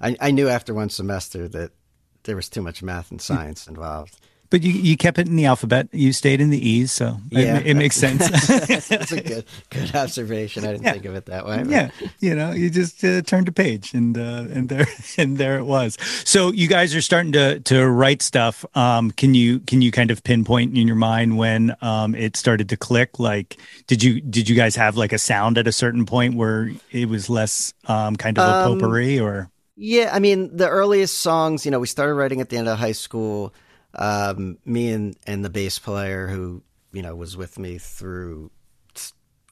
I, 0.00 0.16
I 0.18 0.30
knew 0.30 0.48
after 0.48 0.72
one 0.72 0.88
semester 0.88 1.48
that 1.48 1.72
there 2.24 2.34
was 2.34 2.48
too 2.48 2.62
much 2.62 2.82
math 2.82 3.10
and 3.10 3.20
science 3.20 3.68
involved. 3.68 4.16
But 4.52 4.62
you, 4.62 4.72
you 4.72 4.98
kept 4.98 5.18
it 5.18 5.28
in 5.28 5.36
the 5.36 5.46
alphabet. 5.46 5.88
You 5.92 6.12
stayed 6.12 6.42
in 6.42 6.50
the 6.50 6.58
E's, 6.58 6.92
so 6.92 7.16
yeah, 7.30 7.56
it, 7.56 7.68
it 7.68 7.74
makes 7.74 7.96
sense. 7.96 8.28
That's 8.86 9.10
a 9.10 9.20
good 9.22 9.46
good 9.70 9.96
observation. 9.96 10.66
I 10.66 10.72
didn't 10.72 10.82
yeah. 10.84 10.92
think 10.92 11.06
of 11.06 11.14
it 11.14 11.24
that 11.24 11.46
way. 11.46 11.62
But. 11.62 11.70
Yeah, 11.70 11.90
you 12.20 12.34
know, 12.34 12.50
you 12.50 12.68
just 12.68 13.02
uh, 13.02 13.22
turned 13.22 13.48
a 13.48 13.52
page, 13.52 13.94
and 13.94 14.18
uh, 14.18 14.44
and 14.52 14.68
there 14.68 14.86
and 15.16 15.38
there 15.38 15.56
it 15.56 15.64
was. 15.64 15.96
So 16.26 16.52
you 16.52 16.68
guys 16.68 16.94
are 16.94 17.00
starting 17.00 17.32
to 17.32 17.60
to 17.60 17.88
write 17.88 18.20
stuff. 18.20 18.62
Um, 18.76 19.10
can 19.10 19.32
you 19.32 19.60
can 19.60 19.80
you 19.80 19.90
kind 19.90 20.10
of 20.10 20.22
pinpoint 20.22 20.76
in 20.76 20.86
your 20.86 20.96
mind 20.96 21.38
when 21.38 21.74
um, 21.80 22.14
it 22.14 22.36
started 22.36 22.68
to 22.68 22.76
click? 22.76 23.18
Like, 23.18 23.56
did 23.86 24.02
you 24.02 24.20
did 24.20 24.50
you 24.50 24.54
guys 24.54 24.76
have 24.76 24.98
like 24.98 25.14
a 25.14 25.18
sound 25.18 25.56
at 25.56 25.66
a 25.66 25.72
certain 25.72 26.04
point 26.04 26.34
where 26.34 26.70
it 26.90 27.08
was 27.08 27.30
less 27.30 27.72
um, 27.86 28.16
kind 28.16 28.36
of 28.36 28.46
a 28.46 28.54
um, 28.54 28.78
potpourri, 28.78 29.18
or? 29.18 29.50
Yeah, 29.76 30.10
I 30.12 30.18
mean, 30.18 30.54
the 30.54 30.68
earliest 30.68 31.22
songs, 31.22 31.64
you 31.64 31.70
know, 31.70 31.80
we 31.80 31.86
started 31.86 32.12
writing 32.12 32.42
at 32.42 32.50
the 32.50 32.58
end 32.58 32.68
of 32.68 32.78
high 32.78 32.92
school 32.92 33.54
um, 33.94 34.58
me 34.64 34.90
and 34.90 35.16
and 35.26 35.44
the 35.44 35.50
bass 35.50 35.78
player 35.78 36.26
who 36.28 36.62
you 36.92 37.02
know 37.02 37.14
was 37.14 37.36
with 37.36 37.58
me 37.58 37.78
through. 37.78 38.50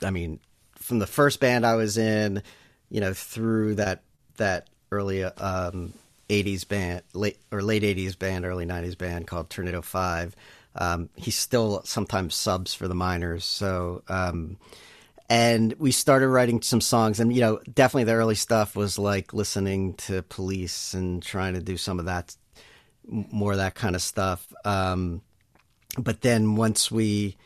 I 0.02 0.10
mean, 0.10 0.40
from 0.76 0.98
the 0.98 1.06
first 1.06 1.40
band 1.40 1.66
I 1.66 1.74
was 1.74 1.98
in, 1.98 2.42
you 2.88 3.00
know, 3.00 3.12
through 3.12 3.76
that 3.76 4.02
that 4.36 4.68
early 4.90 5.24
um, 5.24 5.92
80s 6.28 6.66
band, 6.66 7.02
late 7.12 7.38
or 7.52 7.62
late 7.62 7.82
80s 7.82 8.18
band, 8.18 8.44
early 8.44 8.66
90s 8.66 8.96
band 8.96 9.26
called 9.26 9.50
Tornado 9.50 9.82
Five. 9.82 10.34
Um, 10.74 11.10
he 11.16 11.30
still 11.30 11.82
sometimes 11.84 12.34
subs 12.34 12.74
for 12.74 12.88
the 12.88 12.94
miners, 12.94 13.44
so. 13.44 14.02
Um, 14.08 14.56
and 15.28 15.74
we 15.78 15.92
started 15.92 16.28
writing 16.28 16.60
some 16.60 16.80
songs, 16.80 17.20
and 17.20 17.32
you 17.32 17.40
know, 17.40 17.60
definitely 17.72 18.04
the 18.04 18.14
early 18.14 18.34
stuff 18.34 18.74
was 18.74 18.98
like 18.98 19.32
listening 19.32 19.94
to 19.94 20.22
Police 20.22 20.92
and 20.92 21.22
trying 21.22 21.54
to 21.54 21.60
do 21.60 21.76
some 21.76 22.00
of 22.00 22.06
that 22.06 22.34
more 23.10 23.52
of 23.52 23.58
that 23.58 23.74
kind 23.74 23.96
of 23.96 24.02
stuff. 24.02 24.52
Um, 24.64 25.22
but 25.98 26.20
then 26.20 26.56
once 26.56 26.90
we, 26.90 27.36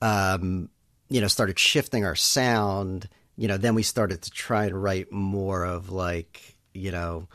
um, 0.00 0.70
you 1.08 1.20
know, 1.20 1.28
started 1.28 1.58
shifting 1.58 2.04
our 2.04 2.14
sound, 2.14 3.08
you 3.36 3.48
know, 3.48 3.56
then 3.56 3.74
we 3.74 3.82
started 3.82 4.22
to 4.22 4.30
try 4.30 4.68
to 4.68 4.76
write 4.76 5.12
more 5.12 5.64
of 5.64 5.90
like, 5.90 6.56
you 6.72 6.90
know, 6.90 7.28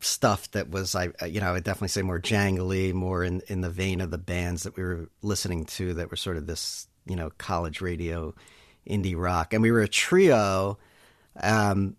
stuff 0.00 0.50
that 0.50 0.68
was, 0.68 0.94
I, 0.94 1.10
you 1.26 1.40
know, 1.40 1.48
I 1.48 1.52
would 1.52 1.64
definitely 1.64 1.88
say 1.88 2.02
more 2.02 2.20
jangly, 2.20 2.92
more 2.92 3.24
in, 3.24 3.40
in 3.48 3.62
the 3.62 3.70
vein 3.70 4.00
of 4.00 4.10
the 4.10 4.18
bands 4.18 4.64
that 4.64 4.76
we 4.76 4.82
were 4.82 5.08
listening 5.22 5.64
to 5.64 5.94
that 5.94 6.10
were 6.10 6.16
sort 6.16 6.36
of 6.36 6.46
this, 6.46 6.86
you 7.06 7.16
know, 7.16 7.30
college 7.38 7.80
radio 7.80 8.34
indie 8.88 9.16
rock. 9.16 9.54
And 9.54 9.62
we 9.62 9.70
were 9.70 9.80
a 9.80 9.88
trio. 9.88 10.78
Um, 11.40 11.96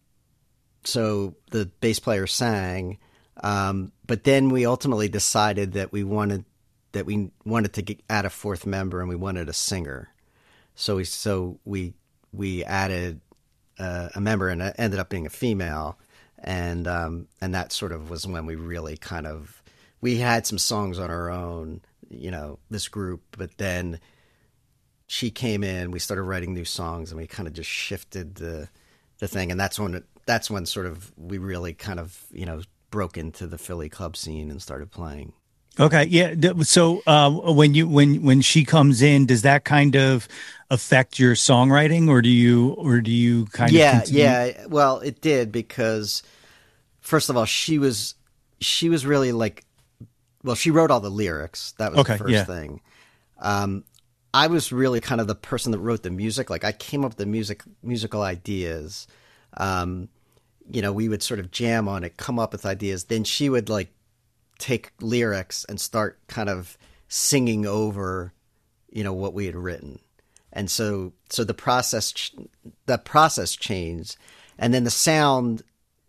so 0.83 1.35
the 1.51 1.65
bass 1.81 1.99
player 1.99 2.27
sang, 2.27 2.97
um, 3.43 3.91
but 4.05 4.23
then 4.23 4.49
we 4.49 4.65
ultimately 4.65 5.09
decided 5.09 5.73
that 5.73 5.91
we 5.91 6.03
wanted 6.03 6.45
that 6.93 7.05
we 7.05 7.29
wanted 7.45 7.73
to 7.73 7.81
get, 7.81 8.01
add 8.09 8.25
a 8.25 8.29
fourth 8.29 8.65
member 8.65 8.99
and 9.01 9.09
we 9.09 9.15
wanted 9.15 9.49
a 9.49 9.53
singer. 9.53 10.09
So 10.75 10.97
we 10.97 11.03
so 11.03 11.59
we 11.65 11.93
we 12.33 12.63
added 12.63 13.21
uh, 13.79 14.09
a 14.15 14.21
member 14.21 14.49
and 14.49 14.61
it 14.61 14.75
ended 14.77 14.99
up 14.99 15.09
being 15.09 15.25
a 15.25 15.29
female, 15.29 15.97
and 16.39 16.87
um, 16.87 17.27
and 17.41 17.53
that 17.53 17.71
sort 17.71 17.91
of 17.91 18.09
was 18.09 18.25
when 18.25 18.45
we 18.45 18.55
really 18.55 18.97
kind 18.97 19.27
of 19.27 19.61
we 20.01 20.17
had 20.17 20.45
some 20.45 20.57
songs 20.57 20.99
on 20.99 21.09
our 21.09 21.29
own, 21.29 21.81
you 22.09 22.31
know, 22.31 22.59
this 22.69 22.87
group, 22.87 23.21
but 23.37 23.57
then 23.57 23.99
she 25.07 25.31
came 25.31 25.63
in, 25.63 25.91
we 25.91 25.99
started 25.99 26.23
writing 26.23 26.53
new 26.53 26.65
songs, 26.65 27.11
and 27.11 27.19
we 27.19 27.27
kind 27.27 27.47
of 27.47 27.53
just 27.53 27.69
shifted 27.69 28.35
the 28.35 28.69
the 29.19 29.27
thing, 29.27 29.51
and 29.51 29.59
that's 29.59 29.79
when 29.79 29.95
it, 29.95 30.05
that's 30.25 30.49
when 30.51 30.65
sort 30.65 30.85
of 30.85 31.11
we 31.17 31.37
really 31.37 31.73
kind 31.73 31.99
of 31.99 32.23
you 32.31 32.45
know 32.45 32.61
broke 32.89 33.17
into 33.17 33.47
the 33.47 33.57
Philly 33.57 33.89
club 33.89 34.15
scene 34.15 34.49
and 34.49 34.61
started 34.61 34.91
playing. 34.91 35.33
Okay, 35.79 36.05
yeah. 36.05 36.33
So 36.61 37.03
uh, 37.05 37.29
when 37.29 37.75
you 37.75 37.87
when 37.87 38.23
when 38.23 38.41
she 38.41 38.65
comes 38.65 39.01
in, 39.01 39.27
does 39.27 39.43
that 39.43 39.63
kind 39.63 39.95
of 39.95 40.27
affect 40.71 41.19
your 41.19 41.35
songwriting, 41.35 42.09
or 42.09 42.21
do 42.21 42.29
you 42.29 42.69
or 42.71 42.99
do 42.99 43.11
you 43.11 43.45
kind 43.47 43.71
yeah, 43.71 44.01
of 44.01 44.09
yeah 44.09 44.45
yeah? 44.45 44.65
Well, 44.67 44.99
it 44.99 45.21
did 45.21 45.51
because 45.51 46.23
first 46.99 47.29
of 47.29 47.37
all, 47.37 47.45
she 47.45 47.77
was 47.77 48.15
she 48.59 48.89
was 48.89 49.05
really 49.05 49.31
like 49.31 49.65
well, 50.43 50.55
she 50.55 50.71
wrote 50.71 50.89
all 50.89 50.99
the 50.99 51.11
lyrics. 51.11 51.73
That 51.73 51.91
was 51.91 51.99
okay, 51.99 52.13
the 52.13 52.19
first 52.19 52.33
yeah. 52.33 52.43
thing. 52.45 52.81
Um, 53.39 53.83
I 54.33 54.47
was 54.47 54.71
really 54.71 54.99
kind 54.99 55.21
of 55.21 55.27
the 55.27 55.35
person 55.35 55.71
that 55.73 55.79
wrote 55.79 56.03
the 56.03 56.09
music. 56.09 56.49
Like 56.49 56.63
I 56.63 56.71
came 56.71 57.03
up 57.03 57.11
with 57.11 57.17
the 57.17 57.25
music 57.25 57.63
musical 57.83 58.23
ideas. 58.23 59.07
Um, 59.57 60.09
you 60.71 60.81
know, 60.81 60.91
we 60.91 61.09
would 61.09 61.23
sort 61.23 61.39
of 61.39 61.51
jam 61.51 61.87
on 61.87 62.03
it, 62.03 62.17
come 62.17 62.39
up 62.39 62.51
with 62.51 62.65
ideas. 62.65 63.05
Then 63.05 63.23
she 63.23 63.49
would 63.49 63.69
like 63.69 63.91
take 64.59 64.91
lyrics 65.01 65.65
and 65.65 65.79
start 65.79 66.19
kind 66.27 66.49
of 66.49 66.77
singing 67.07 67.65
over, 67.65 68.33
you 68.89 69.03
know, 69.03 69.13
what 69.13 69.33
we 69.33 69.45
had 69.45 69.55
written. 69.55 69.99
And 70.51 70.69
so, 70.69 71.13
so 71.29 71.43
the 71.43 71.53
process, 71.53 72.31
the 72.85 72.97
process 72.97 73.55
changed, 73.55 74.17
and 74.57 74.73
then 74.73 74.83
the 74.83 74.89
sound, 74.89 75.61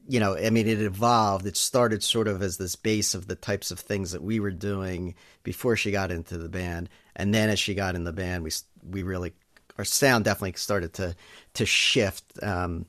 you 0.08 0.20
know, 0.20 0.36
I 0.36 0.50
mean, 0.50 0.66
it 0.66 0.80
evolved. 0.80 1.46
It 1.46 1.56
started 1.56 2.02
sort 2.02 2.28
of 2.28 2.40
as 2.40 2.56
this 2.56 2.76
base 2.76 3.14
of 3.14 3.26
the 3.26 3.36
types 3.36 3.70
of 3.70 3.78
things 3.78 4.12
that 4.12 4.22
we 4.22 4.40
were 4.40 4.50
doing 4.50 5.14
before 5.42 5.76
she 5.76 5.90
got 5.90 6.10
into 6.10 6.38
the 6.38 6.48
band, 6.48 6.88
and 7.14 7.34
then 7.34 7.50
as 7.50 7.58
she 7.58 7.74
got 7.74 7.94
in 7.94 8.04
the 8.04 8.12
band, 8.12 8.42
we 8.42 8.50
we 8.88 9.02
really 9.02 9.34
our 9.76 9.84
sound 9.84 10.24
definitely 10.24 10.54
started 10.56 10.94
to 10.94 11.14
to 11.54 11.66
shift. 11.66 12.24
Um, 12.42 12.86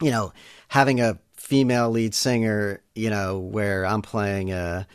you 0.00 0.10
know, 0.10 0.32
having 0.68 1.00
a 1.00 1.18
female 1.36 1.90
lead 1.90 2.14
singer, 2.14 2.82
you 2.94 3.10
know, 3.10 3.38
where 3.38 3.86
I'm 3.86 4.02
playing 4.02 4.52
a 4.52 4.86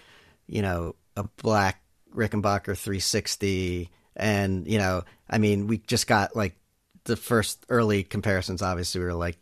you 0.48 0.62
know, 0.62 0.96
a 1.16 1.24
black 1.44 1.82
Rickenbacker 2.16 2.76
360, 2.78 3.90
and 4.16 4.68
you 4.68 4.78
know, 4.80 5.04
I 5.30 5.38
mean, 5.38 5.68
we 5.68 5.78
just 5.78 6.08
got 6.08 6.36
like 6.36 6.56
the 7.04 7.16
first 7.16 7.66
early 7.70 8.04
comparisons. 8.04 8.62
Obviously, 8.62 9.00
we 9.00 9.06
were 9.06 9.14
like 9.14 9.38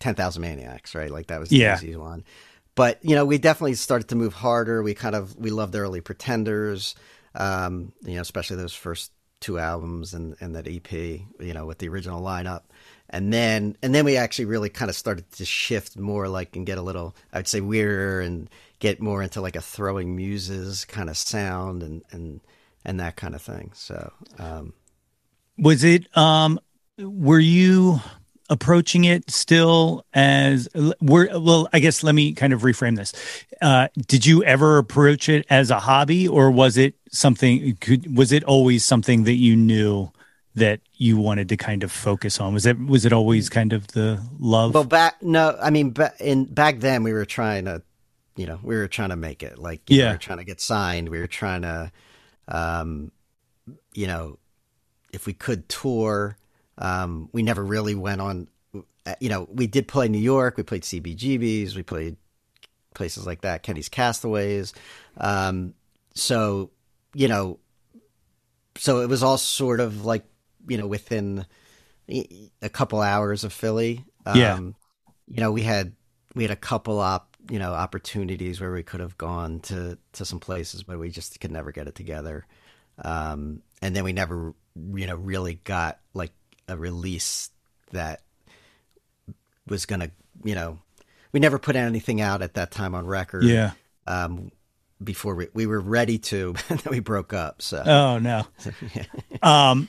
10,000 0.00 0.42
Maniacs, 0.42 0.94
right? 0.94 1.10
Like 1.10 1.28
that 1.28 1.40
was 1.40 1.48
the 1.48 1.56
Yeah. 1.56 1.74
easiest 1.74 1.98
one. 1.98 2.24
But 2.74 2.98
you 3.04 3.14
know, 3.14 3.24
we 3.24 3.38
definitely 3.38 3.74
started 3.74 4.08
to 4.08 4.16
move 4.16 4.34
harder. 4.34 4.82
We 4.82 4.94
kind 4.94 5.14
of 5.14 5.36
we 5.36 5.50
loved 5.50 5.72
the 5.72 5.78
early 5.80 6.00
Pretenders, 6.00 6.94
um, 7.34 7.92
you 8.02 8.14
know, 8.16 8.20
especially 8.20 8.56
those 8.56 8.74
first 8.74 9.12
two 9.40 9.58
albums 9.58 10.14
and 10.14 10.36
and 10.40 10.54
that 10.56 10.66
EP, 10.66 10.92
you 10.92 11.54
know, 11.54 11.66
with 11.66 11.78
the 11.78 11.88
original 11.88 12.22
lineup. 12.22 12.62
And 13.10 13.32
then 13.32 13.76
and 13.82 13.94
then 13.94 14.04
we 14.04 14.16
actually 14.16 14.44
really 14.44 14.68
kind 14.68 14.90
of 14.90 14.96
started 14.96 15.30
to 15.32 15.44
shift 15.44 15.96
more 15.96 16.28
like 16.28 16.56
and 16.56 16.66
get 16.66 16.78
a 16.78 16.82
little 16.82 17.16
I'd 17.32 17.48
say 17.48 17.60
weirder 17.60 18.20
and 18.20 18.50
get 18.80 19.00
more 19.00 19.22
into 19.22 19.40
like 19.40 19.56
a 19.56 19.60
throwing 19.60 20.14
muses 20.14 20.84
kind 20.84 21.08
of 21.08 21.16
sound 21.16 21.82
and 21.82 22.02
and 22.10 22.40
and 22.84 23.00
that 23.00 23.16
kind 23.16 23.34
of 23.34 23.42
thing. 23.42 23.70
So 23.74 24.12
um 24.38 24.74
Was 25.56 25.84
it 25.84 26.14
um 26.16 26.60
were 26.98 27.38
you 27.38 28.00
approaching 28.50 29.04
it 29.04 29.30
still 29.30 30.04
as 30.14 30.68
were 31.00 31.28
well 31.38 31.68
I 31.72 31.80
guess 31.80 32.02
let 32.02 32.14
me 32.14 32.34
kind 32.34 32.52
of 32.52 32.62
reframe 32.62 32.96
this. 32.96 33.14
Uh 33.62 33.88
did 34.06 34.26
you 34.26 34.44
ever 34.44 34.76
approach 34.76 35.30
it 35.30 35.46
as 35.48 35.70
a 35.70 35.80
hobby 35.80 36.28
or 36.28 36.50
was 36.50 36.76
it 36.76 36.94
something 37.10 37.76
could 37.76 38.14
was 38.14 38.32
it 38.32 38.44
always 38.44 38.84
something 38.84 39.24
that 39.24 39.34
you 39.34 39.56
knew 39.56 40.10
that 40.58 40.80
you 40.94 41.16
wanted 41.18 41.48
to 41.48 41.56
kind 41.56 41.82
of 41.82 41.90
focus 41.92 42.40
on? 42.40 42.54
Was 42.54 42.66
it 42.66 42.78
was 42.78 43.04
it 43.06 43.12
always 43.12 43.48
kind 43.48 43.72
of 43.72 43.88
the 43.88 44.22
love? 44.38 44.74
Well, 44.74 44.84
back 44.84 45.22
no, 45.22 45.56
I 45.60 45.70
mean, 45.70 45.90
ba- 45.90 46.14
in 46.20 46.44
back 46.44 46.80
then 46.80 47.02
we 47.02 47.12
were 47.12 47.24
trying 47.24 47.64
to, 47.64 47.82
you 48.36 48.46
know, 48.46 48.60
we 48.62 48.76
were 48.76 48.88
trying 48.88 49.10
to 49.10 49.16
make 49.16 49.42
it. 49.42 49.58
Like, 49.58 49.88
you 49.90 49.98
know, 49.98 50.04
Yeah. 50.04 50.10
we 50.10 50.14
were 50.14 50.18
trying 50.18 50.38
to 50.38 50.44
get 50.44 50.60
signed. 50.60 51.08
We 51.08 51.18
were 51.18 51.26
trying 51.26 51.62
to, 51.62 51.90
um, 52.48 53.10
you 53.94 54.06
know, 54.06 54.38
if 55.12 55.26
we 55.26 55.32
could 55.32 55.68
tour. 55.68 56.36
Um, 56.80 57.28
we 57.32 57.42
never 57.42 57.64
really 57.64 57.96
went 57.96 58.20
on. 58.20 58.46
uh, 59.04 59.14
You 59.20 59.28
know, 59.30 59.48
we 59.52 59.66
did 59.66 59.88
play 59.88 60.06
New 60.08 60.18
York. 60.20 60.56
We 60.56 60.62
played 60.62 60.82
CBGBs. 60.82 61.74
We 61.74 61.82
played 61.82 62.16
places 62.94 63.26
like 63.26 63.40
that. 63.40 63.62
Kenny's 63.64 63.88
Castaways. 63.88 64.74
Um, 65.16 65.74
so, 66.14 66.70
you 67.14 67.26
know, 67.26 67.58
so 68.76 69.00
it 69.00 69.08
was 69.08 69.22
all 69.24 69.38
sort 69.38 69.80
of 69.80 70.04
like, 70.04 70.24
you 70.68 70.78
know, 70.78 70.86
within 70.86 71.46
a 72.08 72.68
couple 72.68 73.00
hours 73.00 73.44
of 73.44 73.52
Philly. 73.52 74.04
Um, 74.24 74.38
Yeah. 74.38 74.58
You 75.30 75.40
know, 75.40 75.52
we 75.52 75.62
had 75.62 75.92
we 76.34 76.42
had 76.44 76.50
a 76.50 76.56
couple 76.56 77.00
op 77.00 77.36
you 77.50 77.58
know 77.58 77.72
opportunities 77.72 78.60
where 78.60 78.72
we 78.72 78.82
could 78.82 79.00
have 79.00 79.18
gone 79.18 79.60
to 79.60 79.98
to 80.12 80.24
some 80.24 80.40
places, 80.40 80.82
but 80.82 80.98
we 80.98 81.10
just 81.10 81.38
could 81.40 81.50
never 81.50 81.72
get 81.72 81.86
it 81.86 81.94
together. 81.94 82.46
Um, 83.02 83.62
and 83.82 83.94
then 83.94 84.04
we 84.04 84.12
never 84.12 84.54
you 84.74 85.06
know 85.06 85.16
really 85.16 85.54
got 85.64 85.98
like 86.14 86.32
a 86.68 86.76
release 86.76 87.50
that 87.92 88.22
was 89.66 89.86
gonna 89.86 90.10
you 90.44 90.54
know 90.54 90.78
we 91.32 91.40
never 91.40 91.58
put 91.58 91.76
anything 91.76 92.20
out 92.20 92.42
at 92.42 92.54
that 92.54 92.70
time 92.70 92.94
on 92.94 93.06
record. 93.06 93.44
yeah. 93.44 93.72
Um, 94.06 94.50
before 95.02 95.34
we 95.34 95.48
we 95.52 95.66
were 95.66 95.80
ready 95.80 96.18
to, 96.18 96.54
and 96.68 96.78
then 96.80 96.90
we 96.90 97.00
broke 97.00 97.32
up. 97.32 97.62
So 97.62 97.82
Oh 97.84 98.18
no. 98.18 98.46
um 99.42 99.88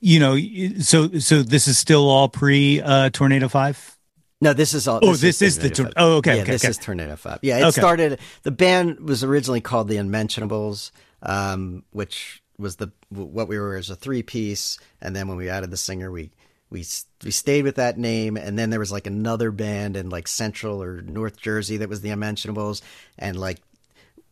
you 0.00 0.18
know 0.20 0.36
so 0.80 1.18
so 1.18 1.42
this 1.42 1.66
is 1.68 1.78
still 1.78 2.08
all 2.08 2.28
pre 2.28 2.80
uh 2.80 3.10
tornado 3.10 3.48
5? 3.48 3.96
No, 4.42 4.54
this 4.54 4.72
is 4.72 4.88
all. 4.88 5.00
Oh, 5.02 5.14
this 5.16 5.42
is 5.42 5.58
the 5.58 5.68
tor- 5.68 5.90
oh, 5.98 6.16
okay, 6.16 6.36
Yeah, 6.36 6.42
okay, 6.42 6.52
this 6.52 6.64
okay. 6.64 6.70
is 6.70 6.78
Tornado 6.78 7.14
Five. 7.16 7.40
Yeah, 7.42 7.58
it 7.58 7.62
Okay. 7.64 7.80
started. 7.80 8.18
The 8.42 8.50
band 8.50 9.00
was 9.00 9.22
originally 9.22 9.60
called 9.60 9.86
the 9.88 9.98
Unmentionables, 9.98 10.92
um, 11.22 11.82
which 11.90 12.42
was 12.58 12.76
the 12.76 12.90
what 13.10 13.48
we 13.48 13.58
were 13.58 13.76
as 13.76 13.90
a 13.90 13.96
three 13.96 14.22
piece, 14.22 14.78
and 15.02 15.14
then 15.14 15.28
when 15.28 15.36
we 15.36 15.50
added 15.50 15.70
the 15.70 15.76
singer, 15.76 16.10
we 16.10 16.30
we 16.70 16.86
we 17.22 17.30
stayed 17.30 17.64
with 17.64 17.74
that 17.76 17.98
name, 17.98 18.38
and 18.38 18.58
then 18.58 18.70
there 18.70 18.80
was 18.80 18.90
like 18.90 19.06
another 19.06 19.50
band 19.50 19.94
in 19.94 20.08
like 20.08 20.26
Central 20.26 20.82
or 20.82 21.02
North 21.02 21.36
Jersey 21.38 21.76
that 21.76 21.90
was 21.90 22.00
the 22.00 22.08
Unmentionables, 22.08 22.80
and 23.18 23.38
like 23.38 23.58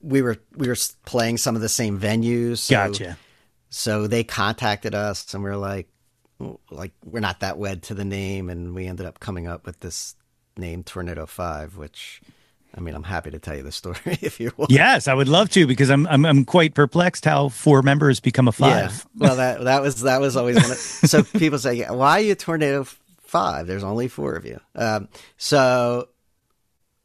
we 0.00 0.22
were 0.22 0.38
we 0.56 0.68
were 0.68 0.76
playing 1.04 1.36
some 1.36 1.54
of 1.54 1.60
the 1.60 1.68
same 1.68 2.00
venues. 2.00 2.58
So, 2.60 2.74
Gotcha. 2.76 3.18
So 3.70 4.06
they 4.06 4.24
contacted 4.24 4.94
us 4.94 5.32
and 5.34 5.42
we 5.42 5.50
are 5.50 5.56
like 5.56 5.88
like 6.70 6.92
we're 7.04 7.20
not 7.20 7.40
that 7.40 7.58
wed 7.58 7.82
to 7.84 7.94
the 7.94 8.04
name. 8.04 8.48
And 8.48 8.74
we 8.74 8.86
ended 8.86 9.06
up 9.06 9.20
coming 9.20 9.46
up 9.46 9.66
with 9.66 9.80
this 9.80 10.14
name 10.56 10.82
tornado 10.82 11.24
5 11.24 11.76
which 11.76 12.20
i 12.74 12.80
mean 12.80 12.92
i'm 12.96 13.04
happy 13.04 13.30
to 13.30 13.38
tell 13.38 13.54
you 13.54 13.62
the 13.62 13.70
story 13.80 13.98
if 14.04 14.40
you 14.40 14.50
want. 14.56 14.72
Yes, 14.72 15.06
I 15.06 15.14
would 15.14 15.28
love 15.28 15.50
to 15.50 15.66
because 15.68 15.88
I'm 15.88 16.06
I'm 16.08 16.26
I'm 16.26 16.44
quite 16.44 16.74
perplexed 16.74 17.24
how 17.24 17.48
four 17.48 17.82
members 17.82 18.18
become 18.18 18.48
a 18.48 18.54
yeah. 18.58 18.88
five. 18.88 19.06
well 19.16 19.36
that 19.36 19.62
that 19.64 19.82
was 19.82 20.02
that 20.02 20.20
was 20.20 20.36
always 20.36 20.56
one 20.56 20.70
of, 20.70 20.76
so 20.76 21.22
people 21.22 21.60
say 21.60 21.74
yeah, 21.74 21.92
why 21.92 22.18
are 22.18 22.22
you 22.22 22.34
tornado 22.34 22.84
5 23.28 23.66
there's 23.66 23.84
only 23.84 24.08
four 24.08 24.34
of 24.34 24.46
you. 24.46 24.58
Um, 24.74 25.08
so 25.36 26.08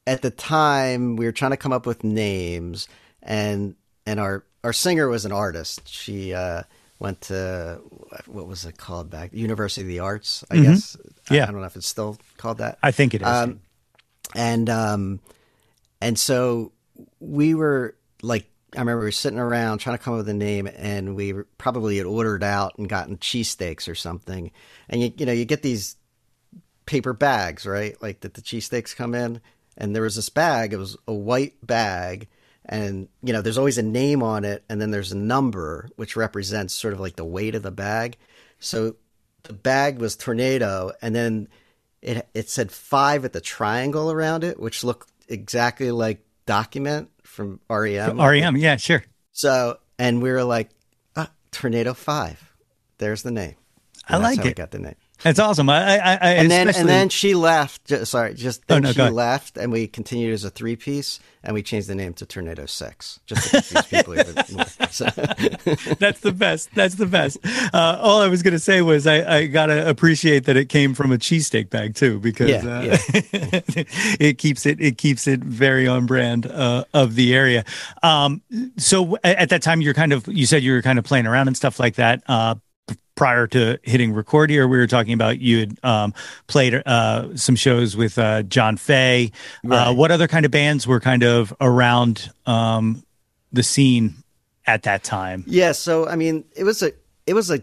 at 0.07 0.21
the 0.21 0.31
time 0.31 1.15
we 1.15 1.25
were 1.25 1.31
trying 1.31 1.51
to 1.51 1.57
come 1.57 1.73
up 1.73 1.85
with 1.85 2.03
names 2.03 2.87
and 3.21 3.75
and 4.05 4.19
our 4.19 4.43
our 4.63 4.73
singer 4.73 5.07
was 5.07 5.25
an 5.25 5.31
artist 5.31 5.87
she 5.87 6.33
uh 6.33 6.63
went 6.99 7.19
to 7.21 7.79
what 8.27 8.47
was 8.47 8.65
it 8.65 8.77
called 8.77 9.09
back 9.09 9.33
university 9.33 9.81
of 9.81 9.87
the 9.87 9.99
arts 9.99 10.43
i 10.51 10.57
guess 10.57 10.95
I- 11.29 11.35
Yeah. 11.35 11.43
I, 11.43 11.45
don't 11.51 11.59
know 11.61 11.67
if 11.67 11.75
it's 11.75 11.87
still 11.87 12.17
called 12.37 12.59
that 12.59 12.77
I 12.83 12.91
think 12.91 13.13
it 13.13 13.21
is. 13.21 13.27
um, 13.27 13.59
and 14.35 14.69
um, 14.69 15.19
and 16.01 16.17
so 16.17 16.71
we 17.19 17.53
were 17.55 17.95
like, 18.21 18.45
I 18.75 18.79
remember 18.79 18.99
we 19.01 19.05
were 19.07 19.11
sitting 19.11 19.37
around 19.39 19.77
trying 19.79 19.97
to 19.97 20.03
come 20.03 20.13
up 20.15 20.17
with 20.19 20.29
a 20.29 20.33
name, 20.33 20.67
and 20.75 21.15
we 21.15 21.33
probably 21.57 21.97
had 21.97 22.05
ordered 22.07 22.43
out 22.43 22.77
and 22.77 22.89
gotten 22.89 23.17
cheesesteaks 23.17 23.87
or 23.87 23.95
something. 23.95 24.51
And 24.89 25.01
you 25.01 25.13
you 25.17 25.25
know 25.25 25.31
you 25.31 25.45
get 25.45 25.61
these 25.61 25.95
paper 26.85 27.13
bags, 27.13 27.65
right? 27.65 27.95
Like 28.01 28.21
that 28.21 28.33
the 28.33 28.41
cheesesteaks 28.41 28.95
come 28.95 29.13
in, 29.15 29.39
and 29.77 29.95
there 29.95 30.03
was 30.03 30.15
this 30.15 30.29
bag. 30.29 30.73
It 30.73 30.77
was 30.77 30.97
a 31.07 31.13
white 31.13 31.55
bag. 31.65 32.27
And 32.65 33.09
you 33.21 33.33
know, 33.33 33.41
there's 33.41 33.57
always 33.57 33.77
a 33.77 33.83
name 33.83 34.23
on 34.23 34.45
it, 34.45 34.63
and 34.69 34.79
then 34.79 34.91
there's 34.91 35.11
a 35.11 35.17
number 35.17 35.89
which 35.95 36.15
represents 36.15 36.73
sort 36.73 36.93
of 36.93 36.99
like 36.99 37.15
the 37.15 37.25
weight 37.25 37.55
of 37.55 37.63
the 37.63 37.71
bag. 37.71 38.17
So 38.59 38.95
the 39.43 39.53
bag 39.53 39.99
was 39.99 40.15
tornado, 40.15 40.91
and 41.01 41.13
then 41.13 41.49
it 42.01 42.27
it 42.33 42.49
said 42.49 42.71
five 42.71 43.25
at 43.25 43.33
the 43.33 43.41
triangle 43.41 44.11
around 44.11 44.43
it, 44.43 44.59
which 44.59 44.83
looked 44.83 45.09
exactly 45.27 45.91
like 45.91 46.25
document 46.45 47.09
from 47.23 47.59
REM. 47.69 48.19
REM, 48.19 48.57
yeah, 48.57 48.77
sure. 48.77 49.03
So, 49.31 49.79
and 49.97 50.21
we 50.21 50.31
were 50.31 50.43
like, 50.43 50.69
ah, 51.15 51.31
Tornado 51.51 51.93
Five. 51.93 52.53
There's 52.97 53.23
the 53.23 53.31
name. 53.31 53.55
I 54.07 54.15
And 54.15 54.23
that's 54.23 54.37
like 54.37 54.45
it. 54.45 54.55
got 54.55 54.71
the 54.71 54.79
name. 54.79 54.95
That's 55.23 55.39
awesome. 55.39 55.69
I, 55.69 55.97
I, 55.97 56.17
I 56.21 56.29
And 56.33 56.51
then, 56.51 56.67
especially- 56.67 56.81
and 56.81 56.89
then 56.89 57.09
she 57.09 57.33
left. 57.35 57.85
Just, 57.85 58.11
sorry, 58.11 58.33
just 58.33 58.61
Oh, 58.69 58.79
no, 58.79 58.91
she 58.91 59.01
left, 59.01 59.57
and 59.57 59.71
we 59.71 59.87
continued 59.87 60.33
as 60.33 60.43
a 60.43 60.49
three 60.49 60.75
piece, 60.75 61.19
and 61.43 61.53
we 61.53 61.63
changed 61.63 61.87
the 61.87 61.95
name 61.95 62.13
to 62.15 62.25
Tornado 62.25 62.65
Six, 62.65 63.19
just 63.25 63.49
to 63.51 63.61
confuse 63.61 63.85
people 64.03 64.19
even 64.19 64.35
more. 64.53 64.65
So, 64.91 65.05
That's 65.99 66.19
the 66.19 66.33
best. 66.37 66.69
That's 66.75 66.95
the 66.95 67.05
best. 67.05 67.37
Uh, 67.73 67.97
all 68.01 68.21
I 68.21 68.27
was 68.27 68.43
going 68.43 68.53
to 68.53 68.59
say 68.59 68.81
was 68.81 69.07
I, 69.07 69.37
I 69.37 69.45
got 69.47 69.67
to 69.67 69.89
appreciate 69.89 70.45
that 70.45 70.57
it 70.57 70.69
came 70.69 70.93
from 70.93 71.11
a 71.11 71.17
cheesesteak 71.17 71.69
bag 71.69 71.95
too, 71.95 72.19
because 72.19 72.49
Yeah, 72.49 72.67
uh, 72.67 72.97
it 74.19 74.37
keeps 74.37 74.65
it 74.65 74.79
it 74.81 74.97
keeps 74.97 75.27
it 75.27 75.39
very 75.41 75.87
on 75.87 76.05
brand 76.05 76.45
uh, 76.45 76.83
of 76.93 77.15
the 77.15 77.33
area. 77.33 77.63
Um, 78.01 78.41
so 78.77 79.17
at 79.23 79.49
that 79.49 79.61
time, 79.61 79.81
you're 79.81 79.93
kind 79.93 80.13
of 80.13 80.27
you 80.27 80.45
said 80.45 80.63
you 80.63 80.73
were 80.73 80.81
kind 80.81 80.99
of 80.99 81.05
playing 81.05 81.27
around 81.27 81.47
and 81.47 81.55
stuff 81.57 81.79
like 81.79 81.95
that. 81.95 82.21
Uh, 83.15 83.19
prior 83.19 83.47
to 83.47 83.79
hitting 83.83 84.13
record 84.13 84.49
here, 84.49 84.67
we 84.67 84.77
were 84.77 84.87
talking 84.87 85.13
about 85.13 85.39
you 85.39 85.59
had 85.59 85.79
um, 85.83 86.13
played 86.47 86.81
uh, 86.85 87.35
some 87.35 87.55
shows 87.55 87.95
with 87.95 88.17
uh, 88.17 88.43
John 88.43 88.77
Faye. 88.77 89.31
Uh, 89.69 89.93
what 89.93 90.11
other 90.11 90.27
kind 90.27 90.45
of 90.45 90.51
bands 90.51 90.87
were 90.87 90.99
kind 90.99 91.23
of 91.23 91.53
around 91.61 92.31
um, 92.45 93.03
the 93.51 93.63
scene 93.63 94.15
at 94.65 94.83
that 94.83 95.03
time? 95.03 95.43
Yeah, 95.47 95.71
so 95.71 96.07
I 96.07 96.15
mean, 96.15 96.45
it 96.55 96.63
was 96.63 96.81
a 96.81 96.91
it 97.25 97.33
was 97.33 97.49
a 97.49 97.61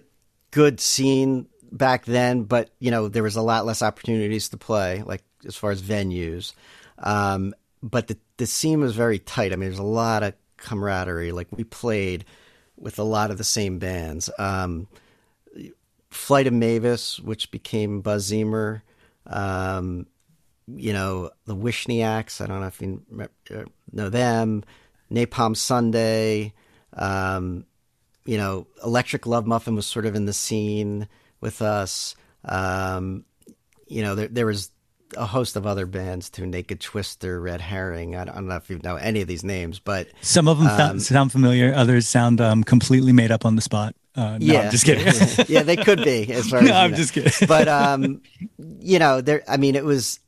good 0.50 0.80
scene 0.80 1.46
back 1.72 2.04
then, 2.04 2.44
but 2.44 2.70
you 2.78 2.90
know, 2.90 3.08
there 3.08 3.22
was 3.22 3.36
a 3.36 3.42
lot 3.42 3.66
less 3.66 3.82
opportunities 3.82 4.48
to 4.50 4.56
play, 4.56 5.02
like 5.04 5.22
as 5.46 5.56
far 5.56 5.70
as 5.70 5.82
venues. 5.82 6.52
Um, 6.98 7.54
but 7.82 8.08
the 8.08 8.18
the 8.36 8.46
scene 8.46 8.80
was 8.80 8.94
very 8.94 9.18
tight. 9.18 9.52
I 9.52 9.56
mean, 9.56 9.68
there's 9.68 9.78
a 9.78 9.82
lot 9.82 10.22
of 10.22 10.34
camaraderie. 10.56 11.32
Like 11.32 11.48
we 11.50 11.64
played 11.64 12.24
with 12.76 12.98
a 12.98 13.02
lot 13.02 13.30
of 13.30 13.38
the 13.38 13.44
same 13.44 13.78
bands. 13.78 14.30
Um, 14.38 14.88
Flight 16.10 16.46
of 16.46 16.52
Mavis, 16.52 17.18
which 17.20 17.50
became 17.50 18.00
Buzz 18.00 18.30
Zeemer. 18.30 18.82
Um, 19.26 20.06
you 20.66 20.92
know, 20.92 21.30
the 21.46 21.56
Wishniaks. 21.56 22.40
I 22.40 22.46
don't 22.46 22.60
know 22.60 22.66
if 22.66 22.80
you 22.80 23.02
uh, 23.54 23.64
know 23.92 24.08
them. 24.08 24.64
Napalm 25.10 25.56
Sunday. 25.56 26.52
Um, 26.92 27.64
you 28.24 28.36
know, 28.36 28.66
Electric 28.84 29.26
Love 29.26 29.46
Muffin 29.46 29.74
was 29.74 29.86
sort 29.86 30.06
of 30.06 30.14
in 30.14 30.26
the 30.26 30.32
scene 30.32 31.08
with 31.40 31.62
us. 31.62 32.14
Um, 32.44 33.24
you 33.86 34.02
know, 34.02 34.14
there, 34.14 34.28
there 34.28 34.46
was 34.46 34.70
a 35.16 35.26
host 35.26 35.56
of 35.56 35.66
other 35.66 35.86
bands 35.86 36.30
too 36.30 36.46
naked 36.46 36.80
twister 36.80 37.40
red 37.40 37.60
herring 37.60 38.14
i 38.14 38.24
don't 38.24 38.46
know 38.46 38.56
if 38.56 38.70
you 38.70 38.78
know 38.84 38.96
any 38.96 39.20
of 39.20 39.26
these 39.26 39.42
names 39.42 39.78
but 39.78 40.08
some 40.20 40.46
of 40.46 40.58
them 40.58 40.68
um, 40.68 41.00
sound 41.00 41.32
familiar 41.32 41.74
others 41.74 42.06
sound 42.06 42.40
um, 42.40 42.62
completely 42.62 43.12
made 43.12 43.30
up 43.30 43.44
on 43.44 43.56
the 43.56 43.62
spot 43.62 43.94
uh, 44.16 44.38
no, 44.38 44.38
yeah, 44.40 44.60
I'm 44.62 44.70
just 44.70 44.84
kidding. 44.84 45.46
yeah, 45.48 45.62
they 45.62 45.76
could 45.76 46.02
be. 46.02 46.32
As 46.32 46.48
far 46.48 46.62
no, 46.62 46.70
as 46.70 46.76
I'm 46.76 46.90
know. 46.90 46.96
just 46.96 47.12
kidding. 47.12 47.32
but 47.46 47.68
um, 47.68 48.22
you 48.58 48.98
know, 48.98 49.20
there. 49.20 49.42
I 49.48 49.56
mean, 49.56 49.76
it 49.76 49.84
was 49.84 50.20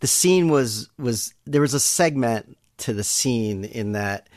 the 0.00 0.06
scene 0.06 0.48
was 0.48 0.90
was 0.98 1.34
there 1.46 1.60
was 1.60 1.74
a 1.74 1.80
segment 1.80 2.58
to 2.78 2.92
the 2.92 3.04
scene 3.04 3.64
in 3.64 3.92
that 3.92 4.28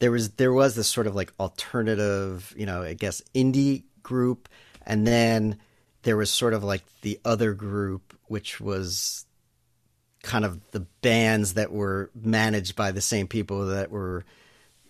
there 0.00 0.10
was 0.10 0.30
there 0.30 0.52
was 0.52 0.74
this 0.74 0.88
sort 0.88 1.06
of 1.06 1.14
like 1.14 1.32
alternative, 1.38 2.52
you 2.56 2.66
know, 2.66 2.82
I 2.82 2.94
guess 2.94 3.22
indie 3.34 3.84
group, 4.02 4.48
and 4.84 5.06
then 5.06 5.58
there 6.02 6.16
was 6.16 6.30
sort 6.30 6.54
of 6.54 6.64
like 6.64 6.82
the 7.02 7.20
other 7.24 7.52
group, 7.52 8.18
which 8.26 8.60
was 8.60 9.26
kind 10.22 10.44
of 10.44 10.70
the 10.72 10.80
bands 10.80 11.54
that 11.54 11.72
were 11.72 12.10
managed 12.14 12.76
by 12.76 12.90
the 12.90 13.00
same 13.00 13.26
people 13.26 13.66
that 13.66 13.90
were, 13.90 14.24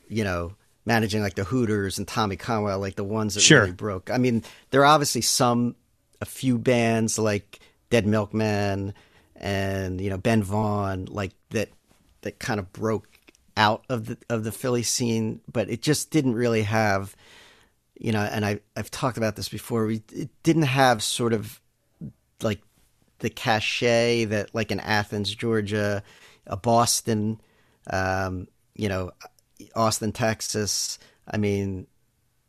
you 0.08 0.24
know, 0.24 0.54
managing 0.84 1.22
like 1.22 1.34
the 1.34 1.44
Hooters 1.44 1.98
and 1.98 2.06
Tommy 2.06 2.36
Conwell, 2.36 2.78
like 2.78 2.96
the 2.96 3.04
ones 3.04 3.34
that 3.34 3.40
sure. 3.40 3.60
really 3.60 3.72
broke. 3.72 4.10
I 4.10 4.18
mean, 4.18 4.42
there 4.70 4.82
are 4.82 4.86
obviously 4.86 5.20
some, 5.20 5.76
a 6.20 6.26
few 6.26 6.58
bands 6.58 7.18
like 7.18 7.60
Dead 7.90 8.06
Milkman 8.06 8.94
and 9.36 10.00
you 10.00 10.10
know 10.10 10.18
Ben 10.18 10.42
Vaughn, 10.42 11.06
like 11.06 11.32
that, 11.50 11.70
that 12.22 12.38
kind 12.38 12.60
of 12.60 12.72
broke 12.72 13.08
out 13.56 13.84
of 13.88 14.06
the 14.06 14.18
of 14.28 14.44
the 14.44 14.52
Philly 14.52 14.82
scene, 14.82 15.40
but 15.50 15.70
it 15.70 15.82
just 15.82 16.10
didn't 16.10 16.34
really 16.34 16.62
have, 16.62 17.16
you 17.98 18.12
know. 18.12 18.20
And 18.20 18.44
I 18.44 18.60
I've 18.76 18.90
talked 18.90 19.16
about 19.16 19.36
this 19.36 19.48
before. 19.48 19.86
We 19.86 20.02
it 20.12 20.30
didn't 20.42 20.62
have 20.62 21.02
sort 21.02 21.32
of 21.32 21.60
like 22.42 22.60
the 23.18 23.30
cachet 23.30 24.26
that 24.26 24.54
like 24.54 24.70
in 24.70 24.80
Athens, 24.80 25.34
Georgia, 25.34 26.02
a 26.46 26.56
Boston, 26.56 27.40
um, 27.88 28.48
you 28.74 28.88
know, 28.88 29.12
Austin, 29.74 30.12
Texas. 30.12 30.98
I 31.28 31.36
mean, 31.36 31.86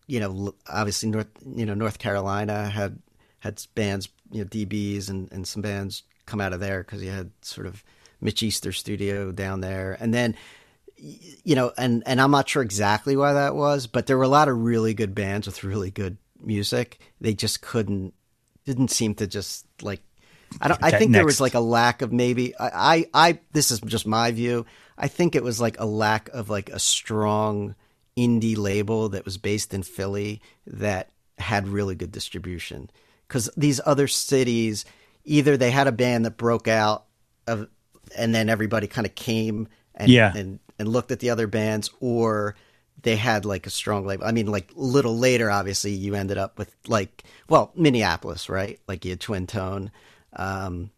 you 0.08 0.20
know, 0.20 0.54
obviously 0.68 1.10
North, 1.10 1.28
you 1.56 1.66
know, 1.66 1.74
North 1.74 2.00
Carolina 2.00 2.70
had 2.70 3.00
had 3.40 3.62
bands, 3.76 4.10
you 4.32 4.44
know, 4.44 4.48
DBs 4.48 5.10
and 5.10 5.32
and 5.32 5.48
some 5.48 5.62
bands 5.62 6.04
come 6.26 6.42
out 6.42 6.54
of 6.54 6.60
there 6.60 6.84
because 6.84 7.04
you 7.04 7.12
had 7.12 7.32
sort 7.42 7.68
of 7.68 7.84
Mitch 8.20 8.44
Easter 8.44 8.72
studio 8.72 9.32
down 9.32 9.62
there, 9.62 9.98
and 10.00 10.14
then 10.14 10.36
you 10.98 11.56
know, 11.56 11.72
and 11.78 12.04
and 12.06 12.22
I'm 12.22 12.32
not 12.32 12.48
sure 12.48 12.62
exactly 12.62 13.16
why 13.16 13.34
that 13.34 13.56
was, 13.56 13.88
but 13.88 14.06
there 14.06 14.18
were 14.18 14.24
a 14.24 14.30
lot 14.30 14.48
of 14.48 14.58
really 14.58 14.94
good 14.94 15.16
bands 15.16 15.48
with 15.48 15.64
really 15.64 15.90
good 15.90 16.18
music. 16.40 17.00
They 17.20 17.34
just 17.34 17.62
couldn't, 17.62 18.14
didn't 18.66 18.92
seem 18.92 19.16
to 19.16 19.28
just 19.28 19.66
like 19.82 20.02
I 20.60 20.68
don't. 20.68 20.84
I 20.84 20.92
think 20.92 21.12
next. 21.12 21.20
there 21.20 21.26
was 21.26 21.42
like 21.42 21.54
a 21.54 21.60
lack 21.60 22.02
of 22.02 22.12
maybe. 22.12 22.58
I, 22.58 23.06
I, 23.14 23.30
I. 23.30 23.40
This 23.54 23.72
is 23.72 23.80
just 23.82 24.06
my 24.06 24.32
view. 24.32 24.66
I 25.02 25.08
think 25.08 25.36
it 25.36 25.44
was 25.44 25.60
like 25.60 25.80
a 25.80 25.86
lack 25.86 26.30
of 26.30 26.50
like 26.50 26.70
a 26.70 26.80
strong 26.80 27.76
indie 28.16 28.58
label 28.58 29.10
that 29.10 29.26
was 29.26 29.38
based 29.40 29.74
in 29.74 29.82
Philly 29.82 30.42
that 30.68 31.10
had 31.40 31.68
really 31.68 31.96
good 31.96 32.12
distribution. 32.12 32.90
Because 33.28 33.50
these 33.58 33.82
other 33.84 34.08
cities, 34.08 34.86
either 35.26 35.58
they 35.58 35.72
had 35.72 35.88
a 35.88 35.92
band 35.92 36.26
that 36.26 36.38
broke 36.38 36.68
out 36.68 37.06
of, 37.48 37.68
and 38.16 38.36
then 38.36 38.48
everybody 38.48 38.86
kind 38.86 39.08
of 39.08 39.16
came 39.16 39.68
and 39.96 40.10
yeah. 40.10 40.32
and 40.36 40.60
and 40.78 40.88
looked 40.88 41.12
at 41.12 41.20
the 41.20 41.32
other 41.32 41.48
bands, 41.48 41.90
or 42.00 42.56
they 43.02 43.16
had 43.16 43.44
like 43.44 43.66
a 43.66 43.72
strong 43.72 44.06
label. 44.06 44.26
I 44.26 44.32
mean, 44.32 44.48
like 44.48 44.72
a 44.72 44.80
little 44.80 45.18
later, 45.18 45.50
obviously, 45.50 45.94
you 45.94 46.14
ended 46.14 46.38
up 46.38 46.60
with 46.60 46.76
like 46.88 47.24
well, 47.50 47.72
Minneapolis, 47.76 48.50
right? 48.50 48.80
Like 48.88 49.04
you 49.04 49.12
had 49.12 49.20
Twin 49.20 49.48
Tone. 49.48 49.90
Um, 50.34 50.92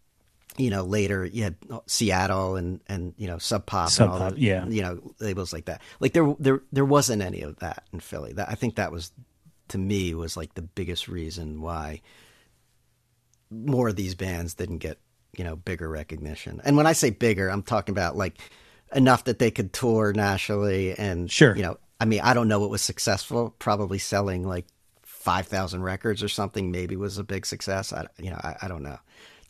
you 0.57 0.69
know, 0.69 0.83
later 0.83 1.25
you 1.25 1.43
had 1.43 1.55
Seattle 1.87 2.55
and 2.55 2.79
and 2.87 3.13
you 3.17 3.27
know 3.27 3.37
Sub 3.37 3.65
Pop, 3.65 3.89
Sub 3.89 4.09
Pop, 4.09 4.33
yeah, 4.37 4.65
you 4.67 4.81
know 4.81 5.13
labels 5.19 5.53
like 5.53 5.65
that. 5.65 5.81
Like 5.99 6.13
there 6.13 6.35
there 6.39 6.61
there 6.71 6.85
wasn't 6.85 7.21
any 7.21 7.41
of 7.41 7.59
that 7.59 7.85
in 7.91 7.99
Philly. 7.99 8.33
That 8.33 8.49
I 8.49 8.55
think 8.55 8.75
that 8.75 8.91
was 8.91 9.11
to 9.69 9.77
me 9.77 10.13
was 10.13 10.37
like 10.37 10.53
the 10.53 10.61
biggest 10.61 11.07
reason 11.07 11.61
why 11.61 12.01
more 13.49 13.89
of 13.89 13.95
these 13.95 14.15
bands 14.15 14.53
didn't 14.53 14.79
get 14.79 14.99
you 15.37 15.43
know 15.43 15.55
bigger 15.55 15.89
recognition. 15.89 16.61
And 16.63 16.77
when 16.77 16.87
I 16.87 16.93
say 16.93 17.09
bigger, 17.09 17.49
I'm 17.49 17.63
talking 17.63 17.93
about 17.93 18.15
like 18.15 18.37
enough 18.95 19.23
that 19.25 19.39
they 19.39 19.51
could 19.51 19.73
tour 19.73 20.13
nationally 20.13 20.93
and 20.97 21.31
sure, 21.31 21.55
you 21.55 21.63
know, 21.63 21.77
I 21.99 22.05
mean, 22.05 22.21
I 22.21 22.33
don't 22.33 22.47
know 22.47 22.59
what 22.59 22.69
was 22.69 22.81
successful. 22.81 23.55
Probably 23.59 23.97
selling 23.97 24.47
like 24.47 24.65
five 25.01 25.47
thousand 25.47 25.83
records 25.83 26.21
or 26.21 26.29
something. 26.29 26.69
Maybe 26.69 26.95
was 26.95 27.17
a 27.17 27.23
big 27.23 27.45
success. 27.45 27.93
I 27.93 28.07
you 28.17 28.29
know 28.29 28.39
I, 28.43 28.55
I 28.63 28.67
don't 28.67 28.83
know 28.83 28.99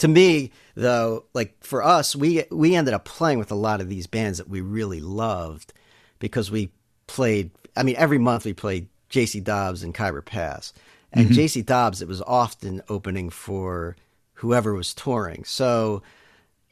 to 0.04 0.10
me 0.10 0.52
though 0.76 1.24
like 1.34 1.56
for 1.64 1.82
us 1.82 2.14
we 2.14 2.44
we 2.52 2.76
ended 2.76 2.94
up 2.94 3.06
playing 3.06 3.40
with 3.40 3.52
a 3.52 3.56
lot 3.56 3.80
of 3.80 3.88
these 3.88 4.06
bands 4.06 4.38
that 4.38 4.50
we 4.50 4.60
really 4.60 5.00
loved 5.00 5.72
because 6.20 6.52
we 6.52 6.70
played 7.08 7.52
i 7.78 7.84
mean 7.84 7.96
every 7.98 8.18
month 8.18 8.44
we 8.44 8.52
played 8.52 8.86
jc 9.10 9.42
dobbs 9.44 9.82
and 9.82 9.96
Khyber 9.96 10.22
pass. 10.22 10.74
And 11.14 11.30
mm-hmm. 11.30 11.40
jc 11.40 11.66
dobbs 11.66 12.02
it 12.02 12.08
was 12.08 12.22
often 12.22 12.82
opening 12.90 13.30
for 13.30 13.96
whoever 14.34 14.74
was 14.74 14.94
touring. 14.94 15.46
So 15.46 16.02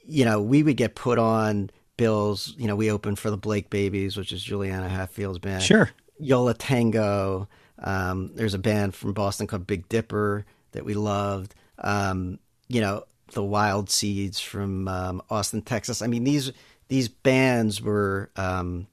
you 0.03 0.25
know 0.25 0.41
we 0.41 0.61
would 0.61 0.75
get 0.75 0.95
put 0.95 1.17
on 1.17 1.69
bills. 1.95 2.53
You 2.57 2.67
know 2.67 2.75
we 2.75 2.91
opened 2.91 3.17
for 3.17 3.29
the 3.29 3.37
blake 3.37 3.69
babies 3.69 4.17
which 4.17 4.33
is 4.33 4.43
juliana 4.43 4.89
hatfield's 4.89 5.39
band. 5.39 5.63
Sure. 5.63 5.89
Yo 6.19 6.43
La 6.43 6.53
Tengo 6.57 7.47
um, 7.79 8.31
there's 8.35 8.53
a 8.53 8.59
band 8.59 8.93
from 8.93 9.13
boston 9.13 9.47
called 9.47 9.65
big 9.65 9.87
dipper 9.87 10.45
that 10.73 10.83
we 10.83 10.95
loved. 10.95 11.55
Um, 11.77 12.39
you 12.67 12.81
know 12.81 13.03
the 13.31 13.43
Wild 13.43 13.89
Seeds 13.89 14.39
from 14.39 14.87
um, 14.87 15.21
Austin, 15.29 15.61
Texas. 15.61 16.01
I 16.01 16.07
mean 16.07 16.23
these 16.23 16.51
these 16.87 17.07
bands 17.07 17.81
were 17.81 18.29
um, 18.35 18.87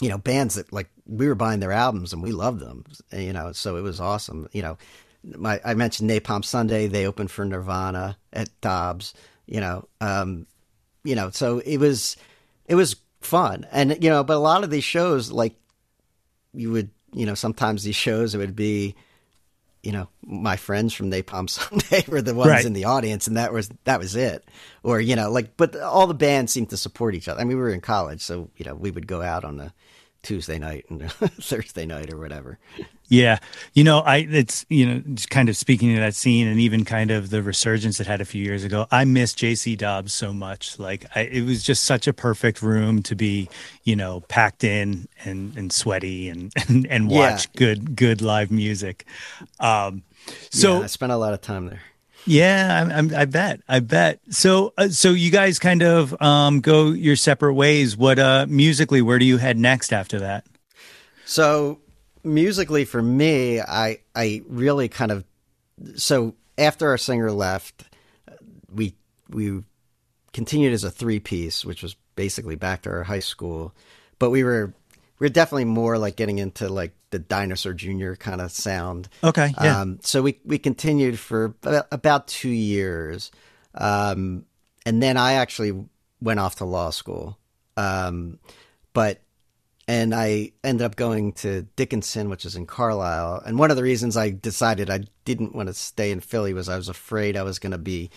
you 0.00 0.08
know 0.08 0.18
bands 0.18 0.54
that 0.54 0.72
like 0.72 0.88
we 1.06 1.26
were 1.26 1.34
buying 1.34 1.60
their 1.60 1.72
albums 1.72 2.12
and 2.12 2.22
we 2.22 2.32
loved 2.32 2.60
them. 2.60 2.84
You 3.12 3.32
know, 3.32 3.52
so 3.52 3.76
it 3.76 3.82
was 3.82 4.00
awesome. 4.00 4.48
You 4.52 4.62
know, 4.62 4.78
my 5.22 5.60
I 5.64 5.74
mentioned 5.74 6.10
Napalm 6.10 6.44
Sunday. 6.44 6.86
They 6.86 7.06
opened 7.06 7.30
for 7.30 7.44
Nirvana 7.44 8.16
at 8.32 8.48
Dobbs. 8.60 9.14
You 9.46 9.60
know, 9.60 9.88
um, 10.00 10.46
you 11.02 11.14
know, 11.14 11.30
so 11.30 11.58
it 11.58 11.78
was 11.78 12.16
it 12.66 12.74
was 12.74 12.96
fun, 13.20 13.66
and 13.72 14.02
you 14.02 14.10
know, 14.10 14.24
but 14.24 14.36
a 14.36 14.38
lot 14.38 14.64
of 14.64 14.70
these 14.70 14.84
shows 14.84 15.30
like 15.30 15.54
you 16.52 16.70
would 16.70 16.90
you 17.12 17.26
know 17.26 17.34
sometimes 17.34 17.82
these 17.82 17.96
shows 17.96 18.34
it 18.34 18.38
would 18.38 18.56
be 18.56 18.94
you 19.84 19.92
know, 19.92 20.08
my 20.24 20.56
friends 20.56 20.94
from 20.94 21.10
Napalm 21.10 21.48
Sunday 21.50 22.04
were 22.08 22.22
the 22.22 22.34
ones 22.34 22.50
right. 22.50 22.64
in 22.64 22.72
the 22.72 22.84
audience, 22.84 23.26
and 23.26 23.36
that 23.36 23.52
was 23.52 23.70
that 23.84 24.00
was 24.00 24.16
it. 24.16 24.44
Or 24.82 25.00
you 25.00 25.14
know, 25.14 25.30
like, 25.30 25.56
but 25.56 25.76
all 25.76 26.06
the 26.06 26.14
bands 26.14 26.52
seemed 26.52 26.70
to 26.70 26.76
support 26.76 27.14
each 27.14 27.28
other. 27.28 27.40
I 27.40 27.44
mean, 27.44 27.56
we 27.56 27.62
were 27.62 27.70
in 27.70 27.80
college, 27.80 28.22
so 28.22 28.50
you 28.56 28.64
know, 28.64 28.74
we 28.74 28.90
would 28.90 29.06
go 29.06 29.22
out 29.22 29.44
on 29.44 29.60
a 29.60 29.74
Tuesday 30.24 30.58
night 30.58 30.86
and 30.88 31.10
Thursday 31.12 31.86
night 31.86 32.12
or 32.12 32.18
whatever. 32.18 32.58
Yeah, 33.08 33.38
you 33.74 33.84
know, 33.84 34.00
I 34.00 34.26
it's 34.28 34.64
you 34.68 34.86
know, 34.86 35.02
just 35.12 35.30
kind 35.30 35.48
of 35.48 35.56
speaking 35.56 35.94
to 35.94 36.00
that 36.00 36.14
scene 36.14 36.48
and 36.48 36.58
even 36.58 36.84
kind 36.84 37.10
of 37.10 37.30
the 37.30 37.42
resurgence 37.42 38.00
it 38.00 38.06
had 38.06 38.20
a 38.20 38.24
few 38.24 38.42
years 38.42 38.64
ago. 38.64 38.86
I 38.90 39.04
miss 39.04 39.34
JC 39.34 39.76
Dobbs 39.76 40.12
so 40.12 40.32
much. 40.32 40.78
Like, 40.78 41.04
I, 41.14 41.20
it 41.20 41.44
was 41.44 41.62
just 41.62 41.84
such 41.84 42.08
a 42.08 42.12
perfect 42.12 42.62
room 42.62 43.02
to 43.04 43.14
be, 43.14 43.48
you 43.84 43.94
know, 43.94 44.20
packed 44.22 44.64
in 44.64 45.06
and 45.24 45.56
and 45.56 45.72
sweaty 45.72 46.28
and 46.28 46.52
and, 46.68 46.86
and 46.86 47.08
watch 47.08 47.48
yeah. 47.54 47.58
good 47.58 47.94
good 47.94 48.22
live 48.22 48.50
music. 48.50 49.06
Um, 49.60 50.02
so 50.50 50.78
yeah, 50.78 50.84
I 50.84 50.86
spent 50.86 51.12
a 51.12 51.16
lot 51.16 51.34
of 51.34 51.42
time 51.42 51.66
there. 51.66 51.82
Yeah, 52.26 52.90
I, 52.94 53.22
I, 53.22 53.24
bet. 53.26 53.60
I 53.68 53.80
bet. 53.80 54.20
So, 54.30 54.72
uh, 54.78 54.88
so 54.88 55.10
you 55.10 55.30
guys 55.30 55.58
kind 55.58 55.82
of 55.82 56.20
um, 56.22 56.60
go 56.60 56.88
your 56.90 57.16
separate 57.16 57.54
ways. 57.54 57.96
What 57.96 58.18
uh, 58.18 58.46
musically? 58.48 59.02
Where 59.02 59.18
do 59.18 59.26
you 59.26 59.36
head 59.36 59.58
next 59.58 59.92
after 59.92 60.20
that? 60.20 60.46
So, 61.26 61.80
musically, 62.22 62.84
for 62.84 63.02
me, 63.02 63.60
I 63.60 63.98
I 64.14 64.42
really 64.48 64.88
kind 64.88 65.12
of 65.12 65.24
so 65.96 66.34
after 66.56 66.88
our 66.88 66.98
singer 66.98 67.30
left, 67.30 67.84
we 68.72 68.94
we 69.28 69.62
continued 70.32 70.72
as 70.72 70.84
a 70.84 70.90
three 70.90 71.20
piece, 71.20 71.64
which 71.64 71.82
was 71.82 71.96
basically 72.16 72.56
back 72.56 72.82
to 72.82 72.90
our 72.90 73.04
high 73.04 73.20
school, 73.20 73.74
but 74.18 74.30
we 74.30 74.44
were 74.44 74.72
we 75.18 75.26
are 75.26 75.30
definitely 75.30 75.64
more 75.64 75.98
like 75.98 76.16
getting 76.16 76.38
into 76.38 76.68
like 76.68 76.94
the 77.14 77.20
Dinosaur 77.20 77.72
Jr. 77.72 78.14
kind 78.14 78.40
of 78.40 78.50
sound. 78.50 79.08
Okay. 79.22 79.54
Yeah. 79.62 79.80
Um, 79.80 80.00
so 80.02 80.20
we 80.20 80.40
we 80.44 80.58
continued 80.58 81.16
for 81.16 81.54
about 81.62 82.26
two 82.26 82.50
years, 82.50 83.30
um, 83.72 84.46
and 84.84 85.00
then 85.00 85.16
I 85.16 85.34
actually 85.34 85.86
went 86.20 86.40
off 86.40 86.56
to 86.56 86.64
law 86.64 86.90
school. 86.90 87.38
Um, 87.76 88.40
but 88.92 89.20
and 89.86 90.12
I 90.12 90.52
ended 90.64 90.84
up 90.84 90.96
going 90.96 91.34
to 91.34 91.62
Dickinson, 91.76 92.30
which 92.30 92.44
is 92.44 92.56
in 92.56 92.66
Carlisle. 92.66 93.42
And 93.46 93.60
one 93.60 93.70
of 93.70 93.76
the 93.76 93.82
reasons 93.84 94.16
I 94.16 94.30
decided 94.30 94.90
I 94.90 95.04
didn't 95.24 95.54
want 95.54 95.68
to 95.68 95.74
stay 95.74 96.10
in 96.10 96.18
Philly 96.18 96.52
was 96.52 96.68
I 96.68 96.76
was 96.76 96.88
afraid 96.88 97.36
I 97.36 97.44
was 97.44 97.60
going 97.60 97.72
to 97.72 97.78
be 97.78 98.10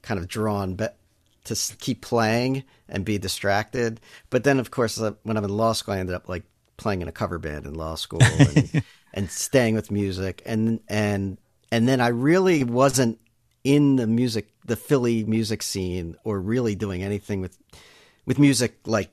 kind 0.00 0.18
of 0.18 0.26
drawn 0.26 0.74
but 0.74 0.96
to 1.44 1.56
keep 1.80 2.00
playing 2.00 2.64
and 2.88 3.04
be 3.04 3.18
distracted. 3.18 4.00
But 4.30 4.44
then, 4.44 4.58
of 4.58 4.70
course, 4.70 4.98
uh, 4.98 5.12
when 5.24 5.36
I'm 5.36 5.44
in 5.44 5.50
law 5.50 5.72
school, 5.72 5.94
I 5.94 5.98
ended 5.98 6.14
up 6.14 6.28
like 6.28 6.44
playing 6.76 7.02
in 7.02 7.08
a 7.08 7.12
cover 7.12 7.38
band 7.38 7.66
in 7.66 7.74
law 7.74 7.94
school 7.94 8.22
and, 8.22 8.82
and 9.14 9.30
staying 9.30 9.74
with 9.74 9.90
music. 9.90 10.42
And 10.46 10.80
and 10.88 11.38
and 11.70 11.88
then 11.88 12.00
I 12.00 12.08
really 12.08 12.64
wasn't 12.64 13.18
in 13.64 13.96
the 13.96 14.06
music, 14.06 14.48
the 14.64 14.76
Philly 14.76 15.24
music 15.24 15.62
scene, 15.62 16.16
or 16.24 16.40
really 16.40 16.74
doing 16.74 17.02
anything 17.02 17.40
with 17.40 17.56
with 18.26 18.38
music 18.38 18.78
like 18.86 19.10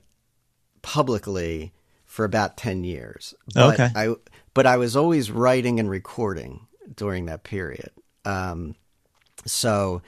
publicly 0.82 1.72
for 2.06 2.24
about 2.24 2.56
ten 2.56 2.84
years. 2.84 3.34
But 3.54 3.74
Okay. 3.74 3.90
I 3.94 4.14
but 4.54 4.66
I 4.66 4.76
was 4.76 4.96
always 4.96 5.30
writing 5.30 5.78
and 5.78 5.88
recording 5.88 6.66
during 6.94 7.26
that 7.26 7.44
period. 7.44 7.90
Um, 8.24 8.74
so, 9.46 10.02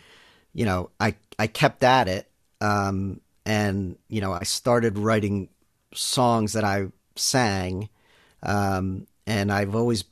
you 0.53 0.65
know, 0.65 0.91
I 1.01 1.15
I 1.39 1.47
kept 1.47 1.83
at 1.85 2.09
it, 2.09 2.29
um, 2.61 3.21
and 3.47 3.97
you 4.09 4.21
know, 4.21 4.33
I 4.33 4.43
started 4.43 4.99
writing 4.99 5.49
songs 5.95 6.55
that 6.55 6.65
I 6.65 6.87
sang, 7.17 7.89
um, 8.43 9.07
and 9.27 9.53
I've 9.53 9.75
always 9.75 10.05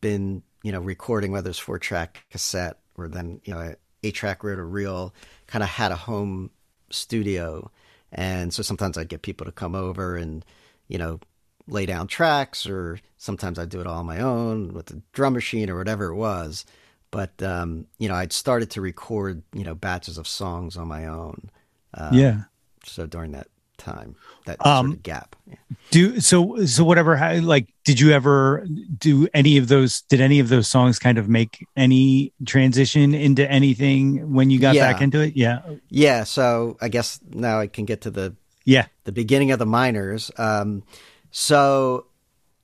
been, 0.00 0.42
you 0.62 0.72
know, 0.72 0.80
recording 0.80 1.32
whether 1.32 1.50
it's 1.50 1.58
four 1.58 1.78
track 1.78 2.24
cassette 2.30 2.78
or 2.96 3.08
then 3.08 3.40
you 3.44 3.54
know 3.54 3.74
eight 4.02 4.14
track 4.14 4.42
reel 4.44 4.56
to 4.56 4.62
reel. 4.62 5.14
Kind 5.46 5.62
of 5.62 5.68
had 5.70 5.92
a 5.92 5.96
home 5.96 6.50
studio, 6.90 7.70
and 8.12 8.52
so 8.52 8.62
sometimes 8.62 8.98
I'd 8.98 9.08
get 9.08 9.22
people 9.22 9.46
to 9.46 9.52
come 9.52 9.74
over 9.74 10.16
and 10.16 10.44
you 10.88 10.98
know 10.98 11.20
lay 11.66 11.86
down 11.86 12.06
tracks, 12.06 12.66
or 12.66 12.98
sometimes 13.16 13.58
I'd 13.58 13.68
do 13.68 13.80
it 13.80 13.86
all 13.86 13.98
on 13.98 14.06
my 14.06 14.20
own 14.20 14.74
with 14.74 14.86
the 14.86 15.00
drum 15.12 15.34
machine 15.34 15.70
or 15.70 15.76
whatever 15.76 16.06
it 16.06 16.16
was. 16.16 16.66
But 17.10 17.42
um, 17.42 17.86
you 17.98 18.08
know, 18.08 18.14
I'd 18.14 18.32
started 18.32 18.70
to 18.72 18.80
record 18.80 19.42
you 19.54 19.64
know 19.64 19.74
batches 19.74 20.18
of 20.18 20.28
songs 20.28 20.76
on 20.76 20.88
my 20.88 21.06
own. 21.06 21.50
Um, 21.94 22.14
yeah. 22.14 22.42
So 22.84 23.06
during 23.06 23.32
that 23.32 23.48
time, 23.78 24.14
that 24.46 24.64
Um, 24.66 24.86
sort 24.88 24.96
of 24.98 25.02
gap. 25.02 25.36
Yeah. 25.46 25.54
Do 25.90 26.20
so 26.20 26.64
so 26.66 26.84
whatever 26.84 27.16
how, 27.16 27.34
like 27.40 27.68
did 27.84 27.98
you 27.98 28.10
ever 28.12 28.66
do 28.98 29.26
any 29.32 29.56
of 29.56 29.68
those 29.68 30.02
did 30.02 30.20
any 30.20 30.38
of 30.40 30.48
those 30.50 30.68
songs 30.68 30.98
kind 30.98 31.16
of 31.16 31.28
make 31.28 31.66
any 31.76 32.32
transition 32.44 33.14
into 33.14 33.50
anything 33.50 34.34
when 34.34 34.50
you 34.50 34.58
got 34.58 34.74
Yeah. 34.74 34.92
back 34.92 35.00
into 35.00 35.20
it? 35.20 35.34
Yeah. 35.36 35.60
Yeah, 35.88 36.24
so 36.24 36.76
I 36.80 36.88
guess 36.88 37.20
now 37.30 37.58
I 37.60 37.66
can 37.68 37.86
get 37.86 38.02
to 38.02 38.10
the 38.10 38.34
Yeah. 38.64 38.86
the 39.04 39.12
beginning 39.12 39.50
of 39.50 39.58
the 39.58 39.66
miners. 39.66 40.30
Um, 40.36 40.82
so 41.30 42.06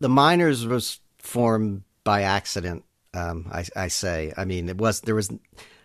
the 0.01 0.09
miners 0.09 0.67
was 0.67 1.01
formed 1.19 1.83
by 2.05 2.23
accident. 2.23 2.85
Um, 3.15 3.47
I, 3.51 3.65
I 3.77 3.89
say. 3.89 4.33
I 4.37 4.45
mean, 4.45 4.69
it 4.69 4.77
was 4.77 5.01
there 5.01 5.15
was 5.15 5.31
it 5.31 5.39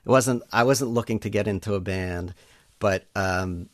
wasn't. 0.05 0.43
I 0.51 0.63
wasn't 0.63 0.91
looking 0.91 1.19
to 1.19 1.29
get 1.29 1.47
into 1.47 1.75
a 1.75 1.79
band, 1.79 2.33
but 2.79 3.05
um, 3.15 3.69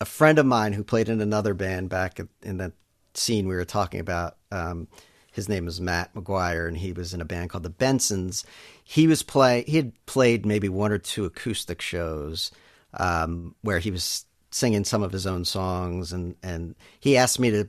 a 0.00 0.04
friend 0.04 0.38
of 0.38 0.46
mine 0.46 0.72
who 0.72 0.84
played 0.84 1.08
in 1.08 1.20
another 1.20 1.54
band 1.54 1.88
back 1.88 2.20
in 2.42 2.58
the 2.58 2.72
scene 3.14 3.46
we 3.46 3.54
were 3.54 3.64
talking 3.64 4.00
about. 4.00 4.36
Um, 4.50 4.88
his 5.32 5.48
name 5.48 5.66
is 5.66 5.80
Matt 5.80 6.14
Maguire, 6.14 6.68
and 6.68 6.76
he 6.76 6.92
was 6.92 7.12
in 7.12 7.20
a 7.20 7.24
band 7.24 7.50
called 7.50 7.64
the 7.64 7.70
Bensons. 7.70 8.44
He 8.84 9.06
was 9.06 9.22
play. 9.22 9.64
He 9.66 9.76
had 9.76 9.92
played 10.06 10.46
maybe 10.46 10.68
one 10.68 10.92
or 10.92 10.98
two 10.98 11.24
acoustic 11.24 11.82
shows 11.82 12.52
um, 12.94 13.54
where 13.62 13.80
he 13.80 13.90
was 13.90 14.26
singing 14.50 14.84
some 14.84 15.02
of 15.02 15.12
his 15.12 15.26
own 15.26 15.44
songs, 15.44 16.12
and 16.12 16.36
and 16.42 16.76
he 17.00 17.16
asked 17.16 17.40
me 17.40 17.50
to 17.50 17.68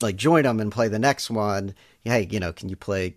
like 0.00 0.16
join 0.16 0.46
him 0.46 0.60
and 0.60 0.70
play 0.70 0.88
the 0.88 0.98
next 0.98 1.30
one. 1.30 1.74
Hey, 2.04 2.28
you 2.30 2.38
know, 2.38 2.52
can 2.52 2.68
you 2.68 2.76
play 2.76 3.16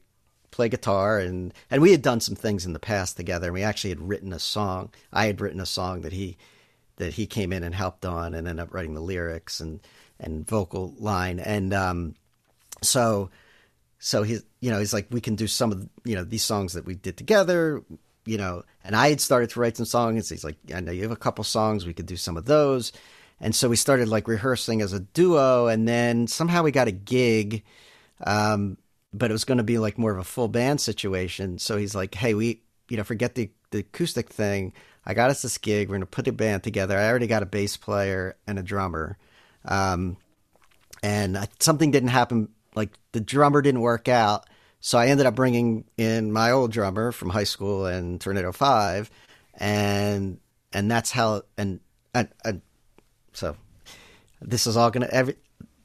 play 0.49 0.69
guitar? 0.69 1.19
And 1.19 1.53
and 1.69 1.81
we 1.81 1.91
had 1.91 2.01
done 2.01 2.21
some 2.21 2.35
things 2.35 2.65
in 2.65 2.73
the 2.73 2.79
past 2.79 3.17
together. 3.17 3.47
And 3.47 3.53
we 3.53 3.63
actually 3.63 3.91
had 3.91 4.07
written 4.07 4.33
a 4.33 4.39
song. 4.39 4.91
I 5.13 5.27
had 5.27 5.41
written 5.41 5.59
a 5.59 5.65
song 5.65 6.01
that 6.01 6.13
he 6.13 6.37
that 6.97 7.13
he 7.13 7.25
came 7.25 7.51
in 7.53 7.63
and 7.63 7.75
helped 7.75 8.05
on, 8.05 8.33
and 8.33 8.47
ended 8.47 8.63
up 8.63 8.73
writing 8.73 8.93
the 8.93 9.01
lyrics 9.01 9.59
and 9.59 9.79
and 10.19 10.47
vocal 10.47 10.93
line. 10.97 11.39
And 11.39 11.73
um, 11.73 12.15
so 12.81 13.29
so 13.99 14.23
he's 14.23 14.43
you 14.59 14.71
know 14.71 14.79
he's 14.79 14.93
like 14.93 15.07
we 15.09 15.21
can 15.21 15.35
do 15.35 15.47
some 15.47 15.71
of 15.71 15.89
you 16.03 16.15
know 16.15 16.23
these 16.23 16.43
songs 16.43 16.73
that 16.73 16.85
we 16.85 16.95
did 16.95 17.17
together 17.17 17.83
you 18.25 18.37
know. 18.37 18.63
And 18.83 18.95
i 18.95 19.09
had 19.09 19.21
started 19.21 19.49
to 19.51 19.59
write 19.59 19.77
some 19.77 19.85
songs. 19.85 20.29
He's 20.29 20.43
like 20.43 20.57
i 20.73 20.79
know 20.79 20.91
you 20.91 21.03
have 21.03 21.11
a 21.11 21.15
couple 21.15 21.43
songs. 21.43 21.85
We 21.85 21.93
could 21.93 22.05
do 22.05 22.17
some 22.17 22.37
of 22.37 22.45
those. 22.45 22.91
And 23.39 23.53
so 23.53 23.67
we 23.69 23.75
started 23.75 24.07
like 24.07 24.27
rehearsing 24.27 24.81
as 24.81 24.93
a 24.93 24.99
duo. 24.99 25.67
And 25.67 25.87
then 25.87 26.27
somehow 26.27 26.63
we 26.63 26.71
got 26.71 26.87
a 26.87 26.91
gig 26.91 27.63
um, 28.25 28.77
but 29.13 29.29
it 29.29 29.33
was 29.33 29.45
going 29.45 29.57
to 29.57 29.63
be 29.63 29.77
like 29.77 29.97
more 29.97 30.11
of 30.11 30.17
a 30.17 30.23
full 30.23 30.47
band 30.47 30.81
situation. 30.81 31.59
So 31.59 31.77
he's 31.77 31.95
like 31.95 32.15
hey 32.15 32.33
we 32.33 32.61
you 32.89 32.97
know 32.97 33.03
forget 33.03 33.35
the, 33.35 33.49
the 33.71 33.79
acoustic 33.79 34.29
thing 34.29 34.73
i 35.05 35.13
got 35.13 35.29
us 35.29 35.41
this 35.41 35.57
gig 35.57 35.87
we're 35.87 35.93
going 35.93 36.01
to 36.01 36.05
put 36.05 36.27
a 36.27 36.31
band 36.31 36.63
together 36.63 36.97
i 36.97 37.07
already 37.07 37.27
got 37.27 37.43
a 37.43 37.45
bass 37.45 37.77
player 37.77 38.35
and 38.47 38.59
a 38.59 38.63
drummer 38.63 39.17
um, 39.67 40.17
and 41.03 41.37
I, 41.37 41.47
something 41.59 41.91
didn't 41.91 42.09
happen. 42.09 42.49
Like 42.75 42.91
the 43.11 43.21
drummer 43.21 43.61
didn't 43.61 43.81
work 43.81 44.07
out, 44.07 44.47
so 44.79 44.97
I 44.97 45.07
ended 45.07 45.25
up 45.25 45.35
bringing 45.35 45.85
in 45.97 46.31
my 46.31 46.51
old 46.51 46.71
drummer 46.71 47.11
from 47.11 47.29
high 47.29 47.45
school 47.45 47.85
and 47.85 48.19
Tornado 48.19 48.51
Five, 48.51 49.09
and 49.53 50.39
and 50.73 50.91
that's 50.91 51.11
how 51.11 51.43
and 51.57 51.79
and, 52.13 52.27
and 52.43 52.61
so 53.33 53.55
this 54.41 54.67
is 54.67 54.75
all 54.75 54.91
gonna 54.91 55.07
every 55.11 55.35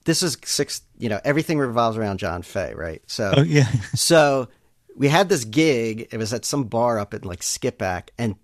this 0.04 0.22
is 0.22 0.36
six 0.44 0.82
you 0.98 1.08
know 1.08 1.20
everything 1.24 1.58
revolves 1.58 1.96
around 1.96 2.18
John 2.18 2.42
Faye, 2.42 2.74
right? 2.74 3.02
So 3.06 3.34
Oh 3.36 3.42
yeah. 3.42 3.70
so 3.94 4.48
we 4.96 5.08
had 5.08 5.28
this 5.28 5.44
gig. 5.44 6.08
It 6.10 6.16
was 6.16 6.32
at 6.32 6.44
some 6.44 6.64
bar 6.64 6.98
up 6.98 7.14
in 7.14 7.22
like 7.22 7.40
Skippack, 7.40 8.08
and 8.18 8.34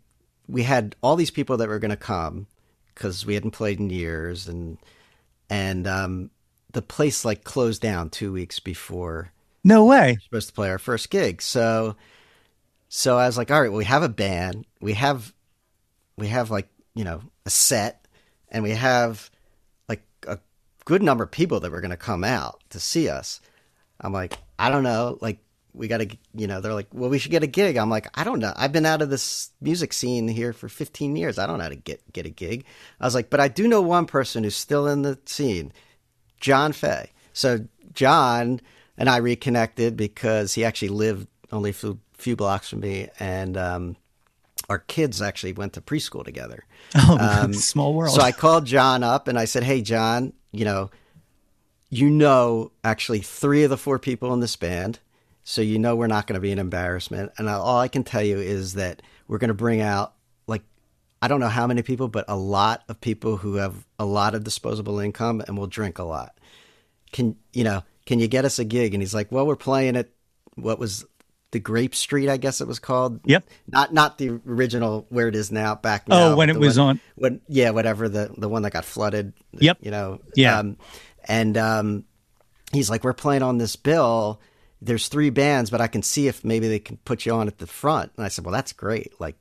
we 0.48 0.62
had 0.62 0.96
all 1.02 1.16
these 1.16 1.30
people 1.30 1.56
that 1.59 1.68
were 1.68 1.78
going 1.78 1.90
to 1.90 1.96
come 1.96 2.46
because 2.94 3.26
we 3.26 3.35
hadn't 3.35 3.50
played 3.50 3.78
in 3.78 3.90
years, 3.90 4.48
and 4.48 4.78
and 5.50 5.87
um, 5.87 6.30
the 6.72 6.82
place 6.82 7.24
like 7.24 7.44
closed 7.44 7.82
down 7.82 8.11
two 8.11 8.32
weeks 8.32 8.59
before 8.61 9.32
No 9.64 9.85
way. 9.85 10.06
we 10.09 10.14
were 10.14 10.20
supposed 10.20 10.48
to 10.48 10.54
play 10.54 10.70
our 10.70 10.78
first 10.78 11.11
gig. 11.11 11.42
So 11.42 11.96
so 12.88 13.18
I 13.18 13.26
was 13.26 13.37
like, 13.37 13.50
all 13.50 13.61
right, 13.61 13.70
well, 13.70 13.78
we 13.78 13.85
have 13.85 14.02
a 14.02 14.09
band, 14.09 14.64
we 14.80 14.94
have 14.94 15.32
we 16.16 16.28
have 16.28 16.50
like 16.50 16.68
you 16.94 17.04
know 17.04 17.20
a 17.44 17.50
set, 17.50 18.06
and 18.48 18.62
we 18.62 18.70
have 18.70 19.30
like 19.88 20.02
a 20.26 20.38
good 20.85 21.02
number 21.02 21.24
of 21.24 21.30
people 21.30 21.61
that 21.61 21.70
were 21.72 21.80
going 21.80 21.90
to 21.90 21.96
come 21.96 22.24
out 22.24 22.62
to 22.70 22.80
see 22.80 23.09
us. 23.09 23.40
I'm 24.00 24.12
like, 24.12 24.38
I 24.59 24.70
don't 24.70 24.82
know, 24.82 25.18
like 25.20 25.38
we 25.77 25.89
got 25.89 25.99
to, 25.99 26.09
you 26.35 26.47
know, 26.47 26.61
they're 26.61 26.75
like, 26.75 26.89
well, 26.93 27.11
we 27.11 27.19
should 27.19 27.31
get 27.31 27.43
a 27.43 27.47
gig. 27.47 27.77
I'm 27.77 27.91
like, 27.91 28.09
I 28.19 28.25
don't 28.25 28.39
know. 28.39 28.53
I've 28.57 28.73
been 28.73 28.87
out 28.87 29.03
of 29.03 29.11
this 29.11 29.51
music 29.61 29.93
scene 29.93 30.27
here 30.27 30.53
for 30.53 30.69
15 30.69 31.17
years. 31.17 31.39
I 31.39 31.47
don't 31.47 31.59
know 31.59 31.65
how 31.65 31.69
to 31.69 31.77
get 31.77 32.01
get 32.12 32.27
a 32.27 32.31
gig. 32.31 32.65
I 33.01 33.05
was 33.05 33.15
like, 33.15 33.31
but 33.31 33.41
I 33.41 33.49
do 33.49 33.69
know 33.69 33.83
one 33.83 34.07
person 34.07 34.45
who's 34.45 34.57
still 34.57 34.87
in 34.87 35.03
the 35.03 35.19
scene, 35.27 35.73
John 36.41 36.73
Faye. 36.73 37.11
So 37.33 37.67
John 37.93 38.61
and 38.97 39.09
I 39.09 39.19
reconnected 39.19 39.97
because 39.97 40.55
he 40.55 40.65
actually 40.65 40.89
lived 40.89 41.29
only 41.53 41.71
a 41.71 41.75
few, 41.75 42.01
few 42.15 42.37
blocks 42.37 42.71
from 42.71 42.81
me, 42.81 43.09
and 43.21 43.57
um, 43.57 43.97
our 44.69 44.79
kids 44.79 45.21
actually 45.21 45.53
went 45.53 45.75
to 45.75 45.81
preschool 45.81 46.25
together. 46.25 46.65
Oh, 46.95 47.51
small 47.53 47.95
world. 47.95 48.15
So 48.15 48.23
I 48.23 48.33
called 48.33 48.65
John 48.65 49.03
up 49.03 49.29
and 49.29 49.39
I 49.39 49.45
said, 49.45 49.65
"Hey, 49.65 49.83
John, 49.83 50.33
you 50.53 50.65
know, 50.65 50.91
you 51.91 52.09
know, 52.11 52.73
actually 52.85 53.21
three 53.21 53.65
of 53.65 53.71
the 53.71 53.77
four 53.77 53.99
people 53.99 54.33
in 54.33 54.41
this 54.41 54.57
band, 54.57 54.99
so 55.48 55.62
you 55.62 55.78
know 55.78 55.94
we're 55.94 56.09
not 56.09 56.26
going 56.26 56.35
to 56.35 56.40
be 56.40 56.50
an 56.50 56.59
embarrassment. 56.59 57.30
And 57.38 57.48
all 57.48 57.78
I 57.78 57.87
can 57.87 58.02
tell 58.02 58.20
you 58.22 58.37
is 58.38 58.74
that 58.74 59.00
we're 59.28 59.38
going 59.38 59.48
to 59.48 59.54
bring 59.54 59.80
out 59.80 60.14
like 60.48 60.62
I 61.22 61.28
don't 61.28 61.38
know 61.38 61.48
how 61.48 61.68
many 61.68 61.82
people, 61.82 62.09
but 62.09 62.24
a 62.26 62.37
lot 62.37 62.82
of 62.88 63.00
people 63.00 63.37
who 63.37 63.54
have 63.54 63.87
a 63.96 64.04
lot 64.04 64.35
of 64.35 64.42
disposable 64.42 64.98
income 64.98 65.40
and 65.46 65.56
will 65.56 65.68
drink 65.68 66.00
a 66.00 66.04
lot. 66.04 66.37
Can 67.12 67.37
you 67.52 67.62
know? 67.62 67.85
Can 68.06 68.18
you 68.18 68.26
get 68.28 68.44
us 68.44 68.59
a 68.59 68.64
gig?" 68.64 68.92
And 68.92 69.00
he's 69.02 69.14
like, 69.14 69.30
"Well, 69.30 69.46
we're 69.46 69.56
playing 69.56 69.96
at 69.96 70.09
what 70.56 70.78
was." 70.78 71.04
The 71.52 71.61
Grape 71.61 71.94
Street, 71.94 72.28
I 72.28 72.38
guess 72.38 72.61
it 72.61 72.66
was 72.66 72.80
called. 72.80 73.20
Yep. 73.24 73.44
Not 73.68 73.94
not 73.94 74.18
the 74.18 74.40
original 74.46 75.06
where 75.11 75.28
it 75.28 75.37
is 75.37 75.52
now. 75.52 75.76
Back 75.76 76.04
Oh, 76.11 76.35
when 76.37 76.50
it 76.50 76.59
was 76.59 76.76
one- 76.76 76.88
on- 76.88 77.00
when 77.14 77.40
yeah, 77.48 77.70
whatever 77.70 78.09
the 78.09 78.35
the 78.37 78.48
one 78.48 78.62
that 78.62 78.72
got 78.72 78.85
flooded. 78.85 79.32
Yep. 79.52 79.78
You 79.80 79.92
know. 79.92 80.20
Yeah. 80.35 80.59
Um, 80.59 80.76
and 81.28 81.56
um, 81.56 82.04
he's 82.72 82.90
like, 82.90 83.04
"We're 83.04 83.12
playing 83.14 83.42
on 83.42 83.59
this 83.59 83.76
bill. 83.76 84.40
There's 84.81 85.09
three 85.09 85.31
bands, 85.31 85.71
but 85.71 85.81
I 85.81 85.87
can 85.87 86.03
see 86.03 86.29
if 86.29 86.45
maybe 86.45 86.69
they 86.69 86.79
can 86.79 86.99
put 86.99 87.27
you 87.27 87.33
on 87.33 87.49
at 87.49 87.59
the 87.59 87.67
front." 87.67 88.12
And 88.17 88.25
I 88.25 88.29
said, 88.29 88.45
"Well, 88.45 88.53
that's 88.53 88.73
great. 88.73 89.19
Like, 89.21 89.37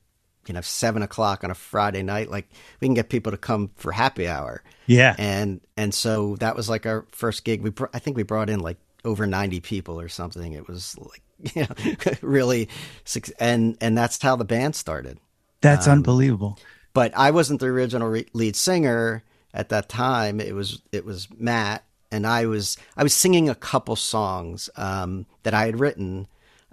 you 0.47 0.53
know, 0.53 0.61
seven 0.61 1.01
o'clock 1.01 1.43
on 1.43 1.51
a 1.51 1.55
Friday 1.55 2.03
night, 2.03 2.29
like 2.29 2.47
we 2.79 2.87
can 2.87 2.95
get 2.95 3.09
people 3.09 3.31
to 3.31 3.37
come 3.37 3.71
for 3.75 3.91
happy 3.91 4.27
hour." 4.27 4.63
Yeah. 4.87 5.15
And 5.17 5.61
and 5.77 5.93
so 5.93 6.35
that 6.37 6.55
was 6.55 6.69
like 6.69 6.85
our 6.85 7.05
first 7.11 7.43
gig. 7.43 7.61
We 7.61 7.71
br- 7.71 7.85
I 7.93 7.99
think 7.99 8.17
we 8.17 8.23
brought 8.23 8.49
in 8.49 8.59
like 8.59 8.77
over 9.03 9.27
90 9.27 9.59
people 9.61 9.99
or 9.99 10.09
something. 10.09 10.53
It 10.53 10.67
was 10.67 10.97
like 10.97 11.21
you 11.55 11.63
know 11.63 12.13
really 12.21 12.69
suc- 13.03 13.29
and 13.39 13.77
and 13.81 13.97
that's 13.97 14.21
how 14.21 14.35
the 14.35 14.45
band 14.45 14.75
started. 14.75 15.19
That's 15.61 15.87
um, 15.87 15.93
unbelievable. 15.93 16.59
But 16.93 17.15
I 17.15 17.31
wasn't 17.31 17.59
the 17.59 17.67
original 17.67 18.07
re- 18.07 18.27
lead 18.33 18.55
singer 18.55 19.23
at 19.53 19.69
that 19.69 19.89
time. 19.89 20.39
It 20.39 20.53
was 20.53 20.81
it 20.91 21.05
was 21.05 21.27
Matt 21.37 21.83
and 22.15 22.25
I 22.25 22.45
was 22.45 22.77
I 22.97 23.03
was 23.03 23.13
singing 23.13 23.49
a 23.49 23.55
couple 23.55 23.95
songs 23.95 24.69
um, 24.75 25.25
that 25.43 25.53
I 25.53 25.65
had 25.65 25.79
written. 25.79 26.27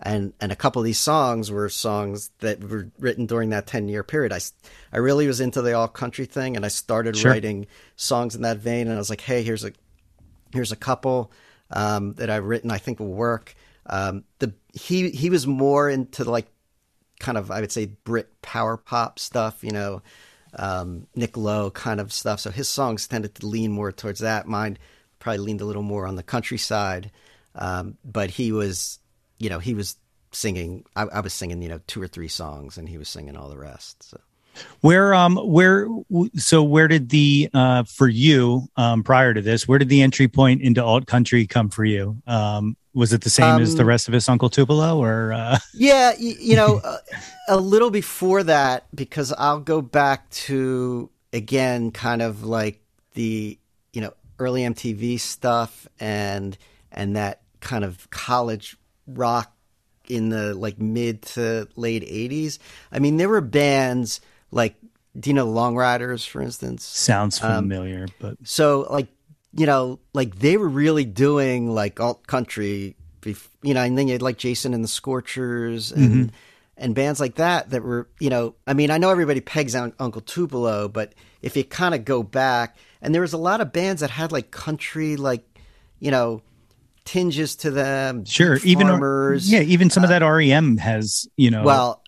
And, 0.05 0.33
and 0.41 0.51
a 0.51 0.57
couple 0.57 0.83
of 0.83 0.85
these 0.85 0.99
songs 0.99 1.49
were 1.49 1.69
songs 1.69 2.33
that 2.41 2.59
were 2.69 2.89
written 2.99 3.27
during 3.27 3.51
that 3.51 3.69
10 3.69 3.89
year 3.89 4.03
period. 4.03 4.33
I 4.33 4.41
I 4.93 4.97
really 4.99 5.29
was 5.29 5.41
into 5.41 5.63
the 5.63 5.75
alt 5.75 5.95
country 5.95 6.25
thing 6.27 6.57
and 6.57 6.65
I 6.65 6.69
started 6.69 7.17
Sure. 7.17 7.31
writing 7.31 7.67
songs 7.95 8.35
in 8.35 8.43
that 8.43 8.57
vein. 8.59 8.89
And 8.89 8.97
I 8.97 8.99
was 8.99 9.11
like, 9.11 9.21
hey, 9.21 9.45
here's 9.45 9.65
a, 9.65 9.71
here's 10.53 10.73
a 10.73 10.77
couple 10.77 11.31
um, 11.71 12.15
that 12.15 12.31
I've 12.31 12.47
written 12.47 12.73
I 12.73 12.79
think 12.79 12.99
will 12.99 13.15
work. 13.15 13.55
Um, 13.87 14.25
the 14.41 14.55
he 14.75 15.11
he 15.11 15.31
was 15.31 15.47
more 15.47 15.89
into 15.89 16.25
like 16.25 16.49
kind 17.21 17.39
of 17.39 17.53
I 17.53 17.61
would 17.61 17.71
say 17.73 17.87
Brit 17.87 18.29
power 18.43 18.77
pop 18.77 19.21
stuff, 19.21 19.63
you 19.63 19.71
know, 19.71 20.03
um, 20.55 21.07
Nick 21.15 21.37
Lowe 21.37 21.71
kind 21.71 22.01
of 22.01 22.13
stuff. 22.13 22.41
So 22.41 22.51
his 22.51 22.69
songs 22.69 23.07
tended 23.07 23.37
to 23.37 23.47
lean 23.47 23.71
more 23.71 23.93
towards 23.93 24.19
that. 24.21 24.49
Mine 24.49 24.79
probably 25.23 25.39
leaned 25.39 25.61
a 25.61 25.65
little 25.65 25.83
more 25.83 26.07
on 26.07 26.17
the 26.17 26.23
countryside. 26.23 27.11
Um, 27.55 27.97
but 28.05 28.31
he 28.31 28.53
was, 28.53 28.99
you 29.39 29.49
know, 29.49 29.61
he 29.61 29.73
was 29.73 29.97
singing. 30.33 30.85
I, 30.97 31.03
I, 31.05 31.21
was 31.21 31.33
singing, 31.33 31.63
you 31.63 31.69
know, 31.69 31.81
two 31.87 32.03
or 32.03 32.09
three 32.09 32.29
songs, 32.29 32.77
and 32.77 32.89
he 32.89 32.99
was 32.99 33.09
singing 33.09 33.37
all 33.37 33.49
the 33.49 33.59
rest. 33.59 34.03
So. 34.03 34.21
Where 34.83 35.15
um 35.15 35.37
where 35.37 35.89
so 36.37 36.63
where 36.63 36.87
did 36.87 37.09
the 37.09 37.49
uh 37.55 37.85
for 37.85 38.07
you 38.07 38.69
um 38.77 39.03
prior 39.03 39.33
to 39.33 39.41
this 39.41 39.67
where 39.67 39.79
did 39.79 39.89
the 39.89 40.03
entry 40.03 40.29
point 40.29 40.61
into 40.61 40.85
alt 40.85 41.07
country 41.07 41.47
come 41.47 41.71
for 41.71 41.87
you 41.87 42.19
um 42.27 42.77
was 42.93 43.15
it 43.15 43.23
the 43.23 43.31
same 43.31 43.55
um, 43.55 43.63
as 43.63 43.77
the 43.77 43.81
um, 43.81 43.89
rest 43.89 44.09
of 44.09 44.15
his 44.15 44.29
Uncle 44.29 44.51
Tupelo 44.51 45.03
or 45.03 45.33
uh... 45.33 45.59
yeah 45.73 46.13
you, 46.19 46.35
you 46.39 46.55
know 46.55 46.83
a, 46.85 46.99
a 47.49 47.57
little 47.57 47.91
before 47.91 48.43
that 48.43 48.85
because 48.95 49.33
I'll 49.33 49.61
go 49.61 49.81
back 49.81 50.29
to 50.31 51.09
again 51.33 51.91
kind 51.91 52.21
of 52.21 52.45
like 52.45 52.79
the 53.15 53.59
early 54.43 54.63
MTV 54.63 55.21
stuff 55.21 55.87
and 56.01 56.57
and 56.91 57.17
that 57.17 57.43
kind 57.61 57.85
of 57.85 58.11
college 58.11 58.77
rock 59.07 59.55
in 60.09 60.29
the 60.29 60.55
like 60.55 60.79
mid 60.79 61.23
to 61.23 61.69
late 61.77 62.03
80s. 62.03 62.59
I 62.91 62.99
mean, 62.99 63.17
there 63.17 63.29
were 63.29 63.41
bands 63.41 64.21
like 64.51 64.77
do 65.19 65.31
you 65.31 65.35
know 65.35 65.47
Long 65.47 65.77
Ryders, 65.77 66.25
for 66.25 66.41
instance? 66.41 66.85
Sounds 66.85 67.43
um, 67.43 67.65
familiar, 67.65 68.05
um, 68.05 68.15
but 68.19 68.37
so 68.45 68.87
like 68.91 69.09
you 69.55 69.67
know, 69.67 70.01
like 70.15 70.37
they 70.37 70.57
were 70.57 70.69
really 70.69 71.05
doing 71.05 71.75
like 71.75 72.01
alt 72.01 72.27
country, 72.27 72.97
you 73.25 73.75
know, 73.75 73.83
and 73.83 73.97
then 73.99 74.09
you 74.09 74.15
had 74.15 74.23
like 74.23 74.39
Jason 74.39 74.73
and 74.75 74.83
the 74.83 74.89
Scorchers 74.89 75.93
and 75.93 76.11
mm-hmm. 76.11 76.35
and 76.79 76.95
bands 76.95 77.21
like 77.21 77.35
that 77.35 77.71
that 77.71 77.83
were, 77.83 78.09
you 78.19 78.31
know, 78.31 78.55
I 78.67 78.73
mean, 78.73 78.91
I 78.91 78.99
know 78.99 79.11
everybody 79.11 79.41
pegs 79.41 79.75
on 79.75 79.93
Uncle 79.99 80.23
Tupelo, 80.23 80.89
but 80.89 81.15
if 81.43 81.57
you 81.57 81.65
kind 81.65 81.95
of 81.95 82.05
go 82.05 82.23
back, 82.23 82.77
and 83.01 83.15
there 83.15 83.21
was 83.23 83.33
a 83.33 83.39
lot 83.39 83.61
of 83.61 83.73
bands 83.73 84.01
that 84.01 84.11
had 84.11 84.33
like 84.33 84.51
country, 84.51 85.17
like 85.17 85.45
you 85.99 86.11
know, 86.11 86.43
tinges 87.05 87.57
to 87.57 87.71
them. 87.71 88.25
Sure, 88.25 88.57
even 88.65 88.87
yeah, 89.43 89.61
even 89.61 89.91
some 89.91 90.03
uh, 90.03 90.07
of 90.07 90.11
that 90.11 90.23
REM 90.23 90.79
has 90.79 91.29
you 91.37 91.51
know. 91.51 91.65
Well, 91.65 92.03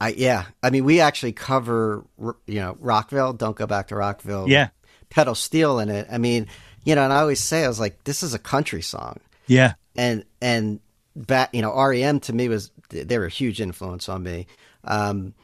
I 0.00 0.10
yeah, 0.10 0.44
I 0.62 0.70
mean, 0.70 0.84
we 0.84 1.00
actually 1.00 1.32
cover 1.32 2.04
you 2.18 2.60
know 2.60 2.76
Rockville. 2.78 3.32
Don't 3.32 3.56
go 3.56 3.66
back 3.66 3.88
to 3.88 3.96
Rockville. 3.96 4.48
Yeah, 4.48 4.68
pedal 5.10 5.34
steel 5.34 5.78
in 5.78 5.88
it. 5.88 6.06
I 6.10 6.18
mean, 6.18 6.46
you 6.84 6.94
know, 6.94 7.04
and 7.04 7.12
I 7.12 7.20
always 7.20 7.40
say 7.40 7.64
I 7.64 7.68
was 7.68 7.80
like, 7.80 8.04
this 8.04 8.22
is 8.22 8.34
a 8.34 8.38
country 8.38 8.82
song. 8.82 9.18
Yeah, 9.46 9.74
and 9.96 10.24
and 10.40 10.80
back 11.16 11.54
you 11.54 11.62
know 11.62 11.74
REM 11.74 12.20
to 12.20 12.32
me 12.32 12.48
was 12.48 12.70
they 12.88 13.18
were 13.18 13.26
a 13.26 13.30
huge 13.30 13.60
influence 13.60 14.08
on 14.08 14.22
me, 14.22 14.46
um, 14.84 15.34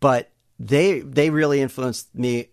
but 0.00 0.30
they 0.64 1.00
they 1.00 1.30
really 1.30 1.60
influenced 1.60 2.14
me 2.14 2.48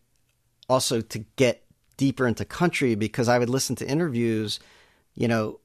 also 0.69 1.01
to 1.01 1.19
get 1.35 1.63
deeper 1.97 2.27
into 2.27 2.45
country 2.45 2.95
because 2.95 3.27
I 3.27 3.39
would 3.39 3.49
listen 3.49 3.75
to 3.77 3.87
interviews 3.87 4.59
you 5.15 5.27
know, 5.27 5.59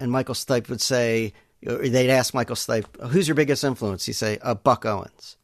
and 0.00 0.10
Michael 0.10 0.34
Stipe 0.34 0.68
would 0.68 0.80
say, 0.80 1.32
they'd 1.62 2.10
ask 2.10 2.34
Michael 2.34 2.56
Stipe, 2.56 2.86
who's 3.08 3.28
your 3.28 3.34
biggest 3.34 3.64
influence? 3.64 4.06
He'd 4.06 4.14
say, 4.14 4.38
uh, 4.42 4.54
Buck 4.54 4.84
Owens. 4.84 5.36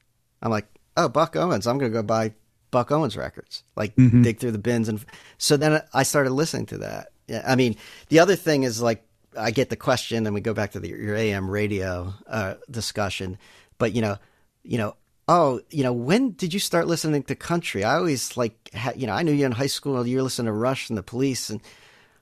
I'm 0.43 0.51
like, 0.51 0.67
oh, 0.97 1.09
Buck 1.09 1.37
Owens. 1.37 1.67
I'm 1.67 1.79
going 1.79 1.91
to 1.91 1.97
go 1.97 2.03
buy 2.03 2.33
Buck 2.71 2.91
Owens 2.91 3.17
records, 3.17 3.65
like 3.77 3.95
mm-hmm. 3.97 4.23
dig 4.23 4.39
through 4.39 4.53
the 4.53 4.59
bins. 4.59 4.89
And 4.89 5.05
so 5.39 5.57
then 5.57 5.83
I 5.93 6.03
started 6.03 6.31
listening 6.31 6.67
to 6.67 6.79
that. 6.79 7.09
I 7.47 7.57
mean, 7.57 7.77
the 8.09 8.19
other 8.19 8.37
thing 8.37 8.63
is 8.65 8.83
like, 8.83 9.07
I 9.39 9.51
get 9.51 9.71
the 9.71 9.77
question 9.77 10.27
and 10.27 10.35
we 10.35 10.43
go 10.43 10.53
back 10.53 10.73
to 10.73 10.81
the, 10.81 10.89
your 10.89 11.17
AM 11.17 11.51
radio 11.51 12.13
uh, 12.27 12.55
discussion, 12.71 13.39
but 13.79 13.95
you 13.95 14.03
know, 14.03 14.19
you 14.63 14.77
know, 14.77 14.97
oh, 15.33 15.61
you 15.71 15.83
know, 15.83 15.95
when 15.95 16.33
did 16.33 16.53
you 16.53 16.61
start 16.61 16.87
listening 16.87 17.23
to 17.23 17.35
country? 17.35 17.85
I 17.85 17.97
always 17.97 18.37
like, 18.37 18.69
ha- 18.75 18.93
you 18.95 19.07
know, 19.07 19.15
I 19.15 19.23
knew 19.23 19.33
you 19.33 19.47
in 19.47 19.53
high 19.53 19.67
school. 19.67 20.07
You 20.07 20.19
were 20.19 20.25
listening 20.25 20.47
to 20.47 20.53
Rush 20.53 20.91
and 20.91 20.99
the 20.99 21.03
Police, 21.03 21.49
and 21.49 21.61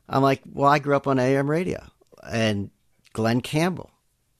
I'm 0.09 0.23
like, 0.23 0.43
well, 0.53 0.71
I 0.71 0.79
grew 0.79 0.95
up 0.95 1.09
on 1.09 1.19
AM 1.19 1.51
radio, 1.51 1.83
and 2.23 2.71
Glen 3.13 3.41
Campbell, 3.41 3.91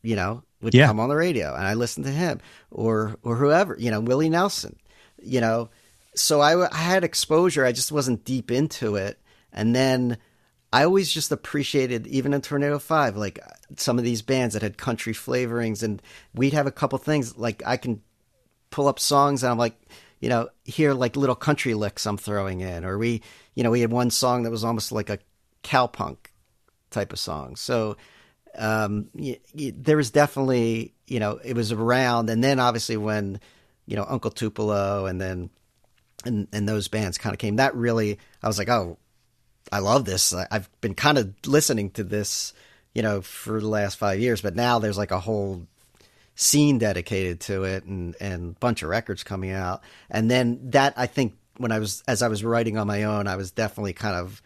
you 0.03 0.15
know, 0.15 0.45
would 0.63 0.73
yeah. 0.73 0.87
come 0.87 1.01
on 1.01 1.09
the 1.09 1.17
radio, 1.17 1.53
and 1.53 1.67
I 1.67 1.75
listened 1.75 2.07
to 2.07 2.13
him 2.13 2.41
or 2.71 3.17
or 3.25 3.35
whoever, 3.35 3.77
you 3.77 3.91
know, 3.91 4.01
Willie 4.01 4.31
Nelson, 4.31 4.77
you 5.21 5.41
know. 5.41 5.71
So 6.15 6.41
I, 6.41 6.71
I 6.73 6.77
had 6.77 7.03
exposure. 7.03 7.65
I 7.65 7.73
just 7.73 7.91
wasn't 7.91 8.25
deep 8.25 8.53
into 8.53 8.95
it, 8.95 9.19
and 9.53 9.75
then 9.75 10.19
I 10.73 10.85
always 10.85 11.11
just 11.11 11.33
appreciated, 11.33 12.07
even 12.07 12.33
in 12.35 12.41
Tornado 12.41 12.79
Five, 12.79 13.17
like 13.17 13.41
uh, 13.45 13.51
some 13.77 13.99
of 13.99 14.05
these 14.05 14.23
bands 14.23 14.55
that 14.55 14.63
had 14.63 14.79
country 14.79 15.13
flavorings, 15.13 15.83
and 15.83 16.01
we'd 16.35 16.53
have 16.53 16.69
a 16.69 16.73
couple 16.73 16.99
things 16.99 17.37
like 17.37 17.65
I 17.67 17.77
can 17.77 18.03
pull 18.71 18.89
up 18.89 18.99
songs, 18.99 19.43
and 19.43 19.51
I'm 19.51 19.59
like, 19.59 19.81
you 20.21 20.29
know, 20.29 20.49
hear 20.65 20.93
like 20.93 21.17
little 21.17 21.35
country 21.35 21.75
licks 21.75 22.07
I'm 22.07 22.19
throwing 22.19 22.61
in, 22.61 22.85
or 22.85 22.99
we, 22.99 23.23
you 23.55 23.63
know, 23.63 23.71
we 23.71 23.81
had 23.81 23.91
one 23.91 24.11
song 24.11 24.43
that 24.43 24.51
was 24.51 24.65
almost 24.65 24.93
like 24.93 25.11
a 25.11 25.19
cowpunk 25.63 26.17
type 26.91 27.13
of 27.13 27.19
song. 27.19 27.57
So 27.57 27.97
um, 28.57 29.09
there 29.55 29.97
was 29.97 30.11
definitely, 30.11 30.95
you 31.07 31.21
know, 31.21 31.41
it 31.43 31.55
was 31.55 31.73
around. 31.73 32.31
And 32.31 32.43
then 32.43 32.61
obviously 32.61 32.97
when, 32.97 33.41
you 33.87 33.97
know, 33.97 34.05
Uncle 34.09 34.31
Tupelo 34.31 35.07
and 35.07 35.21
then, 35.21 35.51
and, 36.25 36.49
and 36.53 36.69
those 36.69 36.89
bands 36.89 37.17
kind 37.17 37.33
of 37.33 37.39
came, 37.39 37.57
that 37.57 37.75
really, 37.75 38.19
I 38.43 38.47
was 38.47 38.59
like, 38.59 38.69
oh, 38.69 38.99
I 39.73 39.79
love 39.79 40.05
this. 40.05 40.35
I've 40.35 40.69
been 40.81 40.95
kind 40.95 41.17
of 41.17 41.35
listening 41.47 41.91
to 41.93 42.05
this, 42.05 42.53
you 42.95 43.03
know, 43.03 43.21
for 43.21 43.61
the 43.61 43.69
last 43.69 43.99
five 43.99 44.19
years, 44.21 44.41
but 44.41 44.57
now 44.57 44.79
there's 44.79 44.99
like 44.99 45.13
a 45.13 45.21
whole 45.21 45.67
scene 46.41 46.79
dedicated 46.79 47.39
to 47.39 47.65
it 47.65 47.85
and 47.85 48.17
and 48.19 48.59
bunch 48.61 48.83
of 48.83 48.89
records 48.89 49.23
coming 49.23 49.51
out. 49.51 49.83
And 50.11 50.31
then 50.31 50.71
that 50.71 50.95
I 50.97 51.07
think 51.07 51.37
when 51.59 51.71
I 51.71 51.79
was 51.79 52.03
as 52.09 52.23
I 52.23 52.29
was 52.29 52.43
writing 52.43 52.79
on 52.79 52.87
my 52.87 53.05
own, 53.05 53.27
I 53.27 53.37
was 53.37 53.51
definitely 53.51 53.93
kind 53.93 54.17
of, 54.17 54.41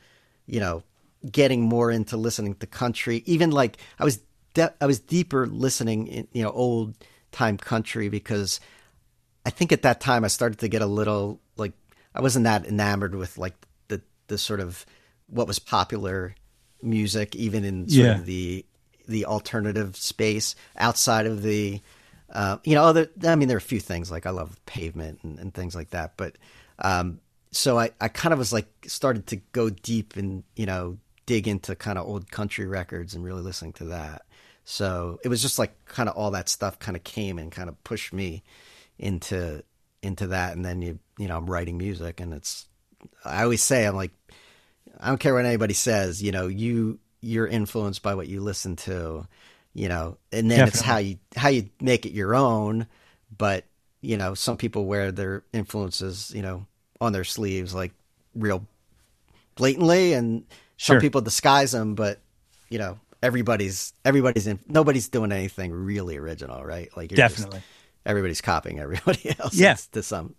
you 0.47 0.59
know, 0.59 0.83
getting 1.31 1.63
more 1.63 1.91
into 1.91 2.17
listening 2.17 2.57
to 2.57 2.67
country. 2.67 3.23
Even 3.27 3.51
like 3.51 3.79
I 3.99 4.05
was 4.05 4.21
de- 4.55 4.75
I 4.81 4.87
was 4.87 4.99
deeper 4.99 5.47
listening 5.47 6.09
in 6.09 6.29
you 6.33 6.43
know 6.43 6.51
old 6.51 6.97
time 7.31 7.57
country 7.57 8.09
because 8.09 8.59
I 9.47 9.51
think 9.51 9.71
at 9.71 9.83
that 9.83 10.01
time 10.01 10.25
I 10.25 10.29
started 10.29 10.59
to 10.61 10.69
get 10.69 10.83
a 10.83 10.87
little 10.87 11.41
like 11.57 11.75
I 12.13 12.21
wasn't 12.21 12.45
that 12.45 12.67
enamored 12.67 13.15
with 13.15 13.39
like 13.39 13.55
the 13.87 14.03
the 14.27 14.37
sort 14.37 14.59
of 14.59 14.85
what 15.29 15.47
was 15.47 15.61
popular 15.61 16.35
music 16.83 17.37
even 17.37 17.65
in 17.65 17.89
sort 17.89 18.05
yeah. 18.05 18.19
of 18.19 18.27
the 18.27 18.67
the 19.07 19.27
alternative 19.27 19.97
space 19.97 20.55
outside 20.77 21.27
of 21.27 21.43
the 21.43 21.81
uh, 22.33 22.59
you 22.65 22.75
know 22.75 22.85
other 22.85 23.09
I 23.25 23.37
mean 23.37 23.49
there 23.49 23.57
are 23.57 23.59
a 23.59 23.63
few 23.63 23.81
things 23.81 24.11
like 24.11 24.27
I 24.27 24.31
love 24.31 24.59
pavement 24.67 25.21
and, 25.23 25.39
and 25.39 25.55
things 25.55 25.75
like 25.75 25.91
that 25.91 26.17
but 26.17 26.37
um, 26.79 27.21
so 27.53 27.79
I, 27.79 27.91
I 28.01 28.09
kind 28.09 28.33
of 28.33 28.39
was 28.39 28.53
like 28.53 28.67
started 28.87 29.27
to 29.29 29.37
go 29.53 29.71
deep 29.71 30.17
and 30.17 30.45
you 30.57 30.67
know 30.67 30.99
dig 31.27 31.49
into 31.49 31.75
kind 31.75 31.99
of 31.99 32.07
old 32.07 32.31
country 32.31 32.67
records 32.67 33.15
and 33.15 33.25
really 33.25 33.43
listening 33.43 33.73
to 33.75 33.85
that. 33.87 34.23
So 34.65 35.21
it 35.25 35.29
was 35.29 35.43
just 35.43 35.59
like 35.59 35.85
kind 35.85 36.09
of 36.09 36.17
all 36.17 36.31
that 36.33 36.49
stuff 36.49 36.79
kind 36.79 36.97
of 36.97 37.05
came 37.05 37.39
and 37.39 37.53
kind 37.53 37.69
of 37.69 37.83
pushed 37.85 38.13
me 38.13 38.43
into 38.99 39.63
into 40.03 40.29
that. 40.29 40.55
And 40.55 40.65
then 40.65 40.83
you 40.83 40.99
you 41.19 41.29
know 41.29 41.37
I'm 41.37 41.51
writing 41.51 41.79
music 41.79 42.21
and 42.21 42.35
it's 42.35 42.67
I 43.25 43.43
always 43.43 43.63
say 43.63 43.87
I'm 43.87 43.97
like 43.97 44.13
I 45.01 45.09
don't 45.09 45.21
care 45.21 45.35
what 45.35 45.45
anybody 45.45 45.75
says. 45.75 46.23
You 46.23 46.33
know 46.33 46.47
you 46.47 46.99
you're 47.25 47.47
influenced 47.47 48.03
by 48.03 48.15
what 48.15 48.29
you 48.29 48.41
listen 48.41 48.77
to. 48.77 49.27
You 49.77 49.89
know, 49.89 50.19
and 50.31 50.49
then 50.49 50.59
Definitely. 50.59 50.69
it's 50.69 50.81
how 50.81 50.97
you 50.99 51.19
how 51.37 51.49
you 51.49 51.69
make 51.81 52.07
it 52.07 52.13
your 52.13 52.35
own. 52.35 52.87
But 53.37 53.65
you 54.01 54.17
know, 54.17 54.35
some 54.35 54.57
people 54.57 54.87
wear 54.87 55.11
their 55.11 55.43
influences 55.53 56.33
you 56.35 56.43
know 56.43 56.67
on 57.01 57.13
their 57.13 57.25
sleeves 57.25 57.75
like 57.75 57.93
real 58.35 58.67
blatantly 59.57 60.13
and 60.13 60.45
some 60.77 61.01
people 61.01 61.21
disguise 61.21 61.73
them, 61.73 61.95
but 61.95 62.21
you 62.69 62.79
know, 62.79 62.99
everybody's 63.23 63.93
everybody's 64.05 64.47
in. 64.47 64.59
Nobody's 64.69 65.09
doing 65.09 65.33
anything 65.33 65.73
really 65.73 66.17
original, 66.17 66.65
right? 66.65 66.95
Like 66.97 67.11
definitely, 67.11 67.59
just, 67.59 67.69
everybody's 68.05 68.41
copying 68.41 68.81
everybody 68.81 69.35
else. 69.39 69.55
Yeah, 69.55 69.77
to 69.93 70.03
some. 70.03 70.35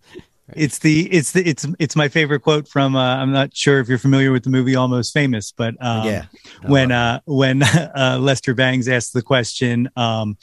It's 0.54 0.78
the 0.78 1.12
it's 1.12 1.32
the 1.32 1.48
it's 1.48 1.66
it's 1.80 1.96
my 1.96 2.08
favorite 2.08 2.40
quote 2.40 2.68
from 2.68 2.94
uh, 2.94 3.16
I'm 3.16 3.32
not 3.32 3.56
sure 3.56 3.80
if 3.80 3.88
you're 3.88 3.98
familiar 3.98 4.30
with 4.30 4.44
the 4.44 4.50
movie 4.50 4.76
Almost 4.76 5.12
Famous, 5.12 5.50
but 5.50 5.74
um, 5.80 6.06
yeah, 6.06 6.26
when 6.66 6.92
uh, 6.92 7.20
when 7.24 7.62
uh, 7.64 8.18
Lester 8.20 8.54
Bangs 8.54 8.86
asked 8.86 9.12
the 9.12 9.22
question 9.22 9.88
um, 9.96 10.36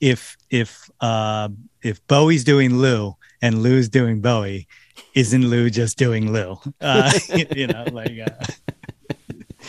if 0.00 0.36
if 0.48 0.90
uh, 1.00 1.50
if 1.82 2.06
Bowie's 2.06 2.42
doing 2.42 2.76
Lou 2.76 3.16
and 3.42 3.62
Lou's 3.62 3.90
doing 3.90 4.22
Bowie, 4.22 4.66
isn't 5.14 5.48
Lou 5.48 5.68
just 5.68 5.98
doing 5.98 6.32
Lou? 6.32 6.58
Uh, 6.80 7.12
you 7.54 7.66
know, 7.66 7.84
like 7.92 8.12
uh, 8.18 8.44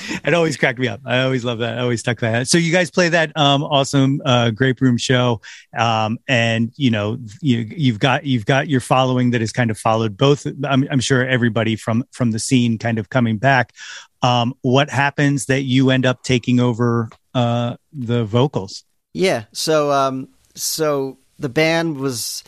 it 0.26 0.34
always 0.34 0.58
cracked 0.58 0.80
me 0.80 0.88
up. 0.88 1.02
I 1.06 1.22
always 1.22 1.44
love 1.44 1.60
that. 1.60 1.78
I 1.78 1.82
always 1.82 2.00
stuck 2.00 2.20
that. 2.20 2.48
So 2.48 2.58
you 2.58 2.72
guys 2.72 2.92
play 2.92 3.10
that 3.10 3.36
um, 3.38 3.64
awesome 3.64 4.22
uh, 4.26 4.52
Grape 4.52 4.82
Room 4.82 4.98
show, 4.98 5.42
um, 5.78 6.18
and 6.28 6.72
you 6.76 6.92
know 6.92 7.18
you, 7.42 7.60
you've 7.60 8.00
got 8.00 8.26
you've 8.26 8.46
got 8.46 8.68
your 8.68 8.82
following 8.82 9.32
that 9.32 9.42
has 9.42 9.52
kind 9.52 9.72
of 9.72 9.78
followed 9.78 10.18
both. 10.18 10.46
I'm, 10.64 10.88
I'm 10.90 11.00
sure 11.00 11.28
everybody 11.28 11.76
from 11.76 12.06
from 12.12 12.32
the 12.32 12.40
scene 12.40 12.78
kind 12.78 13.00
of 13.00 13.10
coming 13.10 13.38
back. 13.38 13.74
Um, 14.22 14.54
what 14.62 14.90
happens 14.90 15.48
that 15.48 15.64
you 15.64 15.90
end 15.90 16.06
up 16.06 16.24
taking 16.24 16.60
over 16.60 17.10
uh, 17.34 17.78
the 17.92 18.26
vocals? 18.26 18.84
Yeah. 19.14 19.46
So 19.52 19.92
um, 19.92 20.30
so 20.56 21.18
the 21.40 21.50
band 21.50 21.98
was 21.98 22.44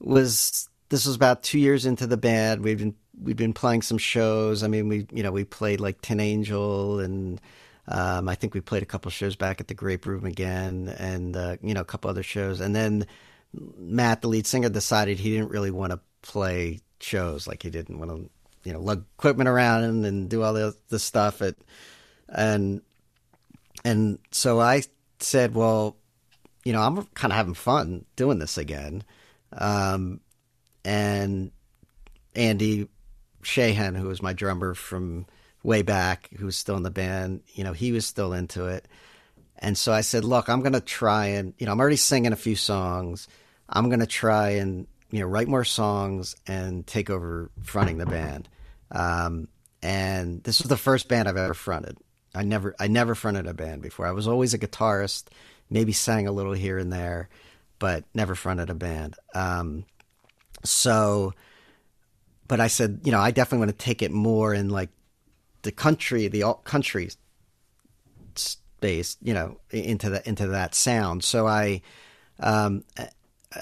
was 0.00 0.68
this 0.88 1.06
was 1.06 1.16
about 1.16 1.42
two 1.42 1.58
years 1.58 1.86
into 1.86 2.06
the 2.06 2.16
band. 2.16 2.62
We've 2.62 2.78
been 2.78 2.94
we've 3.22 3.36
been 3.36 3.52
playing 3.52 3.82
some 3.82 3.98
shows. 3.98 4.62
I 4.62 4.68
mean, 4.68 4.88
we 4.88 5.06
you 5.12 5.22
know 5.22 5.32
we 5.32 5.44
played 5.44 5.80
like 5.80 6.00
Tin 6.00 6.20
Angel, 6.20 7.00
and 7.00 7.40
um, 7.86 8.28
I 8.28 8.34
think 8.34 8.54
we 8.54 8.60
played 8.60 8.82
a 8.82 8.86
couple 8.86 9.10
shows 9.10 9.36
back 9.36 9.60
at 9.60 9.68
the 9.68 9.74
Grape 9.74 10.06
Room 10.06 10.24
again, 10.24 10.94
and 10.98 11.36
uh, 11.36 11.56
you 11.62 11.74
know 11.74 11.80
a 11.80 11.84
couple 11.86 12.10
other 12.10 12.22
shows. 12.22 12.60
And 12.60 12.74
then 12.74 13.06
Matt, 13.52 14.22
the 14.22 14.28
lead 14.28 14.46
singer, 14.46 14.68
decided 14.68 15.18
he 15.18 15.30
didn't 15.30 15.50
really 15.50 15.70
want 15.70 15.92
to 15.92 16.00
play 16.22 16.80
shows. 17.00 17.46
Like 17.46 17.62
he 17.62 17.70
didn't 17.70 17.98
want 17.98 18.10
to 18.10 18.30
you 18.64 18.72
know 18.72 18.80
lug 18.80 19.04
equipment 19.18 19.48
around 19.48 19.84
and, 19.84 20.04
and 20.04 20.28
do 20.28 20.42
all 20.42 20.52
the 20.52 20.76
the 20.88 20.98
stuff. 20.98 21.42
At, 21.42 21.56
and 22.28 22.82
and 23.84 24.18
so 24.30 24.60
I 24.60 24.82
said, 25.20 25.54
well, 25.54 25.96
you 26.64 26.72
know, 26.72 26.80
I'm 26.80 27.04
kind 27.14 27.32
of 27.32 27.36
having 27.36 27.54
fun 27.54 28.04
doing 28.16 28.38
this 28.38 28.58
again. 28.58 29.02
Um, 29.52 30.20
and 30.84 31.50
Andy 32.34 32.88
Shahan, 33.42 33.96
who 33.96 34.08
was 34.08 34.22
my 34.22 34.32
drummer 34.32 34.74
from 34.74 35.26
way 35.62 35.82
back, 35.82 36.30
who 36.38 36.46
was 36.46 36.56
still 36.56 36.76
in 36.76 36.82
the 36.82 36.90
band, 36.90 37.42
you 37.54 37.64
know, 37.64 37.72
he 37.72 37.92
was 37.92 38.06
still 38.06 38.32
into 38.32 38.66
it. 38.66 38.86
And 39.58 39.76
so 39.76 39.92
I 39.92 40.02
said, 40.02 40.24
look, 40.24 40.48
I'm 40.48 40.60
going 40.60 40.72
to 40.72 40.80
try 40.80 41.26
and, 41.26 41.52
you 41.58 41.66
know, 41.66 41.72
I'm 41.72 41.80
already 41.80 41.96
singing 41.96 42.32
a 42.32 42.36
few 42.36 42.54
songs. 42.54 43.26
I'm 43.68 43.88
going 43.88 44.00
to 44.00 44.06
try 44.06 44.50
and, 44.50 44.86
you 45.10 45.20
know, 45.20 45.26
write 45.26 45.48
more 45.48 45.64
songs 45.64 46.36
and 46.46 46.86
take 46.86 47.10
over 47.10 47.50
fronting 47.62 47.98
the 47.98 48.06
band. 48.06 48.48
Um, 48.92 49.48
and 49.82 50.42
this 50.44 50.60
was 50.60 50.68
the 50.68 50.76
first 50.76 51.08
band 51.08 51.28
I've 51.28 51.36
ever 51.36 51.54
fronted. 51.54 51.98
I 52.34 52.44
never, 52.44 52.74
I 52.78 52.86
never 52.86 53.14
fronted 53.14 53.46
a 53.46 53.54
band 53.54 53.82
before. 53.82 54.06
I 54.06 54.12
was 54.12 54.28
always 54.28 54.54
a 54.54 54.58
guitarist, 54.58 55.24
maybe 55.70 55.92
sang 55.92 56.28
a 56.28 56.32
little 56.32 56.52
here 56.52 56.78
and 56.78 56.92
there, 56.92 57.28
but 57.78 58.04
never 58.14 58.34
fronted 58.34 58.70
a 58.70 58.74
band. 58.74 59.16
Um, 59.34 59.84
so, 60.64 61.34
but 62.48 62.60
I 62.60 62.66
said, 62.66 63.00
you 63.04 63.12
know, 63.12 63.20
I 63.20 63.30
definitely 63.30 63.66
want 63.66 63.78
to 63.78 63.84
take 63.84 64.02
it 64.02 64.10
more 64.10 64.54
in 64.54 64.70
like 64.70 64.88
the 65.62 65.72
country, 65.72 66.28
the 66.28 66.42
alt 66.42 66.64
country 66.64 67.10
space, 68.34 69.16
you 69.22 69.34
know, 69.34 69.60
into 69.70 70.10
the 70.10 70.26
into 70.28 70.48
that 70.48 70.74
sound. 70.74 71.22
So 71.22 71.46
I, 71.46 71.82
um, 72.40 72.84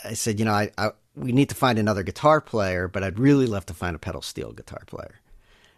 I 0.04 0.14
said, 0.14 0.38
you 0.38 0.44
know, 0.44 0.52
I, 0.52 0.70
I 0.78 0.90
we 1.16 1.32
need 1.32 1.48
to 1.48 1.54
find 1.54 1.78
another 1.78 2.02
guitar 2.02 2.40
player, 2.40 2.88
but 2.88 3.02
I'd 3.02 3.18
really 3.18 3.46
love 3.46 3.66
to 3.66 3.74
find 3.74 3.96
a 3.96 3.98
pedal 3.98 4.22
steel 4.22 4.52
guitar 4.52 4.82
player. 4.86 5.20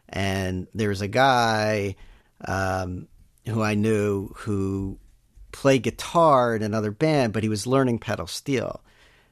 And 0.08 0.66
there 0.74 0.88
was 0.88 1.00
a 1.00 1.08
guy 1.08 1.96
um, 2.44 3.08
who 3.46 3.62
I 3.62 3.74
knew 3.74 4.32
who 4.36 4.98
played 5.52 5.82
guitar 5.82 6.56
in 6.56 6.62
another 6.62 6.90
band, 6.90 7.32
but 7.32 7.42
he 7.42 7.48
was 7.48 7.66
learning 7.66 8.00
pedal 8.00 8.26
steel. 8.26 8.82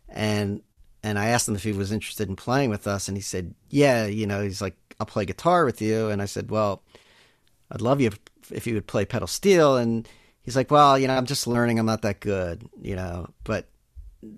And 0.08 0.62
and 1.06 1.20
I 1.20 1.28
asked 1.28 1.48
him 1.48 1.54
if 1.54 1.62
he 1.62 1.70
was 1.70 1.92
interested 1.92 2.28
in 2.28 2.34
playing 2.34 2.68
with 2.68 2.88
us, 2.88 3.06
and 3.06 3.16
he 3.16 3.22
said, 3.22 3.54
"Yeah, 3.70 4.06
you 4.06 4.26
know." 4.26 4.42
He's 4.42 4.60
like, 4.60 4.76
"I'll 4.98 5.06
play 5.06 5.24
guitar 5.24 5.64
with 5.64 5.80
you," 5.80 6.08
and 6.08 6.20
I 6.20 6.24
said, 6.24 6.50
"Well, 6.50 6.82
I'd 7.70 7.80
love 7.80 8.00
you 8.00 8.10
if, 8.50 8.66
you 8.66 8.74
would 8.74 8.88
play 8.88 9.04
pedal 9.04 9.28
steel." 9.28 9.76
And 9.76 10.08
he's 10.42 10.56
like, 10.56 10.68
"Well, 10.68 10.98
you 10.98 11.06
know, 11.06 11.16
I'm 11.16 11.26
just 11.26 11.46
learning. 11.46 11.78
I'm 11.78 11.86
not 11.86 12.02
that 12.02 12.18
good, 12.18 12.68
you 12.82 12.96
know." 12.96 13.28
But 13.44 13.68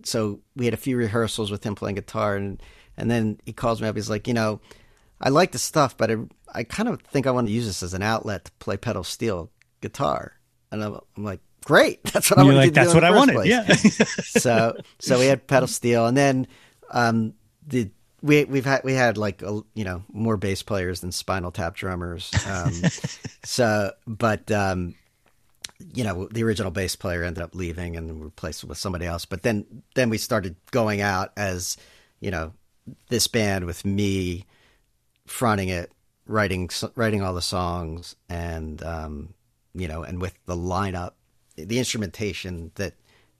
so 0.05 0.41
we 0.57 0.67
had 0.67 0.75
a 0.75 0.85
few 0.87 0.99
rehearsals 0.99 1.51
with 1.51 1.65
him 1.65 1.75
playing 1.75 1.97
guitar, 1.97 2.37
and 2.37 2.63
and 2.99 3.11
then 3.11 3.41
he 3.47 3.55
calls 3.55 3.81
me 3.81 3.89
up. 3.89 3.97
He's 3.97 4.11
like, 4.11 4.29
"You 4.29 4.35
know, 4.35 4.61
I 5.23 5.31
like 5.31 5.53
the 5.53 5.59
stuff, 5.59 5.97
but 5.97 6.11
I, 6.11 6.17
I 6.53 6.65
kind 6.65 6.91
of 6.91 7.01
think 7.01 7.27
I 7.27 7.31
want 7.31 7.47
to 7.47 7.53
use 7.53 7.67
this 7.67 7.83
as 7.83 7.95
an 7.95 8.03
outlet 8.03 8.45
to 8.45 8.53
play 8.59 8.77
pedal 8.77 9.05
steel 9.05 9.51
guitar." 9.81 10.35
And 10.71 10.85
I'm, 10.85 11.01
I'm 11.17 11.25
like, 11.25 11.41
great. 11.69 12.03
That's 12.13 12.31
what 12.31 12.39
I 12.39 12.43
wanted. 12.45 12.57
Like, 12.57 12.73
That's 12.73 12.95
what 12.95 13.05
I 13.05 13.11
wanted. 13.11 13.35
Place. 13.35 13.49
Yeah. 13.49 13.75
so 14.25 14.77
so 14.99 15.19
we 15.19 15.27
had 15.27 15.47
pedal 15.47 15.69
steel, 15.69 16.07
and 16.07 16.17
then 16.17 16.47
um, 16.91 17.35
the 17.67 17.91
we 18.23 18.45
we've 18.45 18.65
had 18.65 18.83
we 18.85 18.95
had 18.95 19.19
like 19.19 19.43
a, 19.43 19.61
you 19.75 19.85
know 19.85 20.03
more 20.11 20.39
bass 20.39 20.63
players 20.63 21.01
than 21.01 21.13
Spinal 21.13 21.53
Tap 21.53 21.77
drummers. 21.77 22.33
Um, 22.49 22.73
so, 23.45 23.93
but 24.07 24.51
um, 24.51 24.95
you 25.95 26.05
know 26.05 26.27
the 26.33 26.43
original 26.43 26.71
bass 26.71 26.97
player 26.97 27.23
ended 27.23 27.43
up 27.43 27.55
leaving 27.55 27.97
and 27.97 28.25
replaced 28.25 28.65
with 28.65 28.79
somebody 28.79 29.05
else. 29.05 29.27
But 29.27 29.43
then 29.43 29.83
then 29.95 30.09
we 30.09 30.17
started 30.17 30.57
going 30.71 31.03
out 31.03 31.33
as 31.37 31.77
you 32.21 32.31
know 32.31 32.55
this 33.11 33.29
band 33.29 33.67
with 33.67 33.85
me 33.85 34.47
fronting 35.27 35.69
it, 35.69 35.93
writing 36.27 36.71
writing 36.95 37.21
all 37.23 37.35
the 37.35 37.43
songs, 37.43 38.17
and 38.31 38.83
um, 38.83 39.35
you 39.75 39.87
know, 39.87 40.03
and 40.03 40.19
with 40.19 40.33
the 40.47 40.57
lineup 40.57 41.13
the 41.65 41.79
instrumentation 41.79 42.71
that 42.77 42.95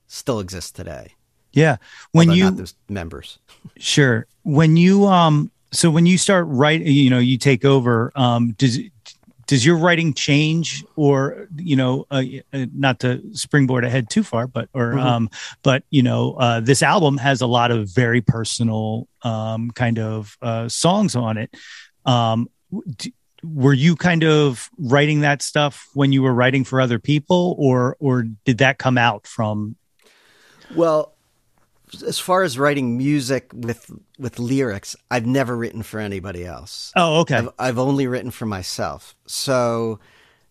still 0.07 0.39
exists 0.39 0.71
today. 0.71 1.13
Yeah, 1.51 1.77
when 2.11 2.31
you 2.31 2.51
those 2.51 2.75
members. 2.87 3.39
Sure. 3.77 4.25
When 4.43 4.77
you 4.77 5.05
um, 5.07 5.51
so 5.71 5.91
when 5.91 6.05
you 6.05 6.17
start 6.17 6.45
writing, 6.47 6.87
you 6.87 7.09
know, 7.09 7.19
you 7.19 7.37
take 7.37 7.65
over. 7.65 8.11
Um, 8.15 8.51
does 8.53 8.79
does 9.47 9.65
your 9.65 9.77
writing 9.77 10.13
change, 10.13 10.85
or 10.95 11.47
you 11.55 11.75
know, 11.75 12.05
uh, 12.11 12.23
uh, 12.53 12.67
not 12.73 12.99
to 12.99 13.21
springboard 13.33 13.83
ahead 13.83 14.09
too 14.09 14.23
far, 14.23 14.47
but 14.47 14.69
or 14.73 14.93
mm-hmm. 14.93 14.99
um, 14.99 15.29
but 15.63 15.83
you 15.89 16.03
know, 16.03 16.35
uh, 16.35 16.59
this 16.59 16.83
album 16.83 17.17
has 17.17 17.41
a 17.41 17.47
lot 17.47 17.71
of 17.71 17.89
very 17.89 18.21
personal 18.21 19.07
um 19.23 19.71
kind 19.71 19.99
of 19.99 20.37
uh 20.41 20.69
songs 20.69 21.15
on 21.15 21.37
it. 21.37 21.53
Um, 22.05 22.49
do, 22.95 23.09
were 23.43 23.73
you 23.73 23.95
kind 23.95 24.23
of 24.23 24.69
writing 24.77 25.21
that 25.21 25.41
stuff 25.41 25.87
when 25.93 26.11
you 26.11 26.21
were 26.21 26.33
writing 26.33 26.63
for 26.63 26.81
other 26.81 26.99
people 26.99 27.55
or 27.57 27.95
or 27.99 28.23
did 28.45 28.59
that 28.59 28.77
come 28.77 28.97
out 28.97 29.27
from? 29.27 29.75
Well 30.75 31.15
as 32.05 32.19
far 32.19 32.43
as 32.43 32.59
writing 32.59 32.97
music 32.97 33.49
with 33.51 33.91
with 34.19 34.37
lyrics 34.37 34.95
i've 35.09 35.25
never 35.25 35.57
written 35.57 35.83
for 35.83 35.99
anybody 35.99 36.45
else. 36.45 36.91
Oh 36.95 37.21
okay. 37.21 37.37
I've, 37.37 37.49
I've 37.57 37.79
only 37.79 38.07
written 38.07 38.31
for 38.31 38.45
myself. 38.45 39.15
So 39.25 39.99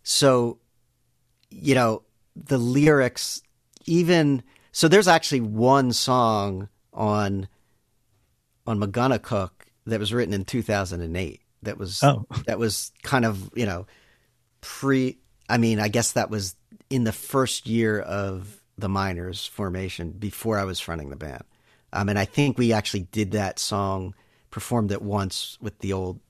so 0.03 0.59
you 1.51 1.74
know 1.74 2.03
the 2.36 2.59
lyrics 2.59 3.43
even 3.86 4.43
so 4.72 4.89
there's 4.89 5.09
actually 5.09 5.41
one 5.41 5.93
song 5.93 6.68
on 6.93 7.49
on 8.66 8.78
Megunticook 8.78 9.51
that 9.86 9.99
was 9.99 10.12
written 10.12 10.34
in 10.34 10.45
2008 10.45 11.41
that 11.62 11.78
was 11.78 12.02
oh. 12.02 12.26
that 12.46 12.59
was 12.59 12.92
kind 13.02 13.24
of 13.24 13.50
you 13.54 13.66
know 13.66 13.86
pre. 14.61 15.18
I 15.48 15.59
mean, 15.59 15.80
I 15.80 15.88
guess 15.88 16.12
that 16.12 16.30
was 16.30 16.56
in 16.90 17.04
the 17.04 17.12
first 17.12 17.66
year 17.66 18.00
of 18.00 18.61
the 18.76 18.88
Miners 18.88 19.46
formation 19.46 20.11
before 20.11 20.59
I 20.59 20.64
was 20.64 20.78
fronting 20.78 21.11
the 21.11 21.16
band. 21.16 21.42
Um, 21.92 22.09
and 22.09 22.18
I 22.18 22.26
think 22.26 22.59
we 22.59 22.72
actually 22.72 23.09
did 23.11 23.32
that 23.32 23.59
song, 23.59 24.14
performed 24.50 24.92
it 24.92 25.02
once 25.02 25.59
with 25.61 25.78
the 25.78 25.92
old 25.92 26.20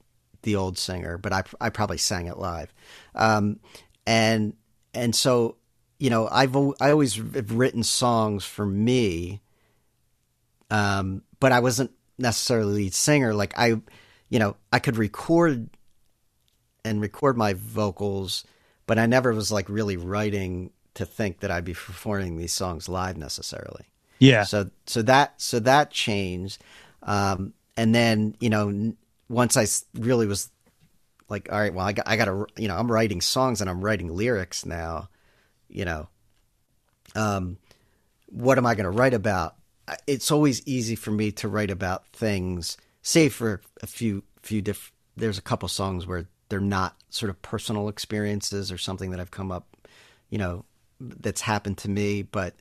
the 0.42 0.56
old 0.56 0.78
singer, 0.78 1.18
but 1.18 1.32
I 1.32 1.42
I 1.60 1.70
probably 1.70 1.98
sang 1.98 2.26
it 2.26 2.38
live. 2.38 2.72
Um, 3.14 3.60
and 4.06 4.54
and 4.94 5.14
so 5.14 5.56
you 5.98 6.10
know 6.10 6.28
I've 6.30 6.56
I 6.56 6.90
always 6.90 7.16
have 7.16 7.52
written 7.52 7.82
songs 7.82 8.44
for 8.44 8.64
me, 8.64 9.42
um, 10.70 11.22
but 11.40 11.52
I 11.52 11.60
wasn't 11.60 11.90
necessarily 12.18 12.74
lead 12.74 12.94
singer. 12.94 13.34
Like 13.34 13.58
I 13.58 13.80
you 14.28 14.38
know, 14.38 14.56
I 14.72 14.78
could 14.78 14.96
record 14.96 15.68
and 16.84 17.00
record 17.00 17.36
my 17.36 17.54
vocals, 17.54 18.44
but 18.86 18.98
I 18.98 19.06
never 19.06 19.32
was 19.32 19.50
like 19.50 19.68
really 19.68 19.96
writing 19.96 20.70
to 20.94 21.06
think 21.06 21.40
that 21.40 21.50
I'd 21.50 21.64
be 21.64 21.74
performing 21.74 22.36
these 22.36 22.52
songs 22.52 22.88
live 22.88 23.16
necessarily. 23.16 23.84
Yeah. 24.18 24.44
So 24.44 24.70
so 24.86 25.02
that 25.02 25.40
so 25.40 25.60
that 25.60 25.90
changed, 25.90 26.62
um, 27.02 27.54
and 27.76 27.94
then 27.94 28.36
you 28.40 28.50
know 28.50 28.94
once 29.28 29.56
I 29.56 29.66
really 29.98 30.26
was 30.26 30.50
like, 31.28 31.52
all 31.52 31.60
right, 31.60 31.72
well 31.72 31.86
I 31.86 31.92
got 31.92 32.08
I 32.08 32.16
got 32.16 32.24
to 32.24 32.46
you 32.56 32.68
know 32.68 32.76
I'm 32.76 32.90
writing 32.90 33.20
songs 33.20 33.60
and 33.60 33.70
I'm 33.70 33.80
writing 33.80 34.08
lyrics 34.08 34.66
now, 34.66 35.08
you 35.68 35.84
know. 35.84 36.08
Um, 37.14 37.58
what 38.26 38.58
am 38.58 38.66
I 38.66 38.74
going 38.74 38.84
to 38.84 38.90
write 38.90 39.14
about? 39.14 39.54
It's 40.06 40.30
always 40.30 40.66
easy 40.66 40.96
for 40.96 41.10
me 41.10 41.32
to 41.32 41.48
write 41.48 41.70
about 41.70 42.06
things 42.08 42.76
save 43.08 43.32
for 43.32 43.62
a 43.82 43.86
few 43.86 44.22
few 44.42 44.60
diff. 44.60 44.92
There's 45.16 45.38
a 45.38 45.42
couple 45.42 45.66
songs 45.68 46.06
where 46.06 46.26
they're 46.50 46.60
not 46.60 46.94
sort 47.08 47.30
of 47.30 47.40
personal 47.40 47.88
experiences 47.88 48.70
or 48.70 48.76
something 48.76 49.10
that 49.12 49.20
I've 49.20 49.30
come 49.30 49.50
up, 49.50 49.76
you 50.28 50.38
know, 50.38 50.64
that's 51.00 51.40
happened 51.40 51.78
to 51.78 51.90
me. 51.90 52.22
But 52.22 52.54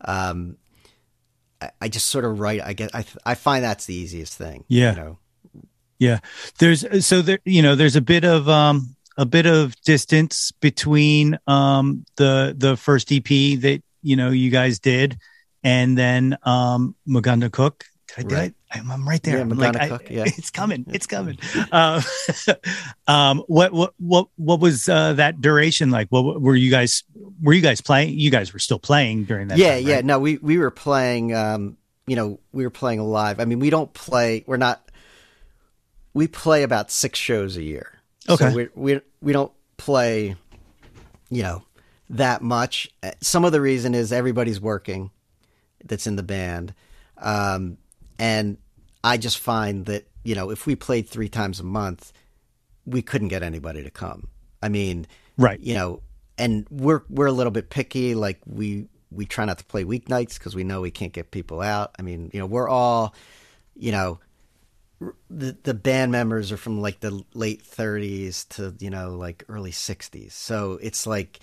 um, 0.00 0.56
I, 1.60 1.70
I 1.82 1.88
just 1.88 2.06
sort 2.06 2.24
of 2.24 2.40
write. 2.40 2.62
I 2.62 2.72
get. 2.72 2.94
I 2.94 3.04
I 3.24 3.34
find 3.36 3.62
that's 3.62 3.86
the 3.86 3.94
easiest 3.94 4.36
thing. 4.36 4.64
Yeah. 4.66 4.90
You 4.90 4.96
know? 4.96 5.18
Yeah. 5.98 6.18
There's 6.58 7.06
so 7.06 7.22
there. 7.22 7.38
You 7.44 7.62
know, 7.62 7.76
there's 7.76 7.96
a 7.96 8.00
bit 8.00 8.24
of 8.24 8.48
um 8.48 8.96
a 9.16 9.24
bit 9.24 9.46
of 9.46 9.80
distance 9.82 10.50
between 10.60 11.38
um 11.46 12.04
the 12.16 12.54
the 12.58 12.76
first 12.76 13.12
EP 13.12 13.28
that 13.60 13.82
you 14.02 14.16
know 14.16 14.30
you 14.30 14.50
guys 14.50 14.80
did 14.80 15.16
and 15.62 15.96
then 15.96 16.36
um 16.42 16.96
Megunticook 17.06 17.82
did 18.16 18.26
I 18.26 18.28
do 18.28 18.34
right. 18.34 18.54
It? 18.74 18.84
I'm, 18.88 19.08
right 19.08 19.22
there. 19.22 19.38
Yeah, 19.38 19.44
like, 19.44 19.76
I, 19.76 19.88
Cook, 19.88 20.10
yeah. 20.10 20.24
It's 20.26 20.50
coming. 20.50 20.84
It's 20.92 21.06
coming. 21.06 21.38
uh, 21.70 22.02
um, 23.06 23.44
what 23.46 23.72
what 23.72 23.94
what 23.98 24.28
what 24.36 24.60
was 24.60 24.88
uh, 24.88 25.14
that 25.14 25.40
duration 25.40 25.90
like? 25.90 26.08
What 26.10 26.40
were 26.40 26.56
you 26.56 26.70
guys? 26.70 27.04
Were 27.42 27.52
you 27.52 27.62
guys 27.62 27.80
playing? 27.80 28.18
You 28.18 28.30
guys 28.30 28.52
were 28.52 28.58
still 28.58 28.78
playing 28.78 29.24
during 29.24 29.48
that. 29.48 29.58
Yeah, 29.58 29.76
time, 29.76 29.86
yeah. 29.86 29.94
right? 29.96 30.04
No, 30.04 30.18
we 30.18 30.38
we 30.38 30.58
were 30.58 30.70
playing. 30.70 31.34
Um, 31.34 31.76
you 32.06 32.16
know, 32.16 32.40
we 32.52 32.64
were 32.64 32.70
playing 32.70 33.00
live. 33.00 33.40
I 33.40 33.44
mean, 33.44 33.58
we 33.58 33.70
don't 33.70 33.92
play. 33.92 34.44
We're 34.46 34.56
not. 34.56 34.90
We 36.14 36.28
play 36.28 36.62
about 36.62 36.90
six 36.90 37.18
shows 37.18 37.56
a 37.56 37.62
year. 37.62 38.00
Okay. 38.28 38.50
So 38.50 38.56
we 38.56 38.68
we 38.74 39.00
we 39.20 39.32
don't 39.32 39.52
play, 39.76 40.36
you 41.30 41.42
know, 41.42 41.62
that 42.10 42.42
much. 42.42 42.90
Some 43.20 43.44
of 43.44 43.52
the 43.52 43.60
reason 43.60 43.94
is 43.94 44.12
everybody's 44.12 44.60
working, 44.60 45.10
that's 45.84 46.06
in 46.06 46.16
the 46.16 46.22
band, 46.22 46.74
um, 47.18 47.78
and 48.18 48.58
I 49.04 49.16
just 49.16 49.38
find 49.38 49.86
that 49.86 50.08
you 50.24 50.34
know 50.34 50.50
if 50.50 50.66
we 50.66 50.76
played 50.76 51.08
three 51.08 51.28
times 51.28 51.60
a 51.60 51.64
month, 51.64 52.12
we 52.86 53.02
couldn't 53.02 53.28
get 53.28 53.42
anybody 53.42 53.82
to 53.82 53.90
come. 53.90 54.28
I 54.62 54.68
mean, 54.68 55.06
Right. 55.38 55.60
You 55.60 55.74
know, 55.74 56.02
and 56.38 56.66
we're 56.70 57.02
we're 57.08 57.26
a 57.26 57.32
little 57.32 57.50
bit 57.50 57.70
picky. 57.70 58.14
Like 58.14 58.40
we 58.46 58.86
we 59.10 59.26
try 59.26 59.44
not 59.44 59.58
to 59.58 59.64
play 59.64 59.84
weeknights 59.84 60.38
because 60.38 60.54
we 60.54 60.64
know 60.64 60.80
we 60.80 60.90
can't 60.90 61.12
get 61.12 61.30
people 61.30 61.60
out. 61.60 61.94
I 61.98 62.02
mean, 62.02 62.30
you 62.32 62.40
know, 62.40 62.46
we're 62.46 62.68
all, 62.68 63.14
you 63.74 63.92
know, 63.92 64.20
the 65.30 65.56
the 65.62 65.74
band 65.74 66.12
members 66.12 66.52
are 66.52 66.56
from 66.56 66.80
like 66.80 67.00
the 67.00 67.22
late 67.34 67.62
30s 67.64 68.48
to 68.50 68.74
you 68.78 68.90
know 68.90 69.10
like 69.16 69.44
early 69.48 69.72
60s. 69.72 70.32
So 70.32 70.78
it's 70.82 71.06
like, 71.06 71.40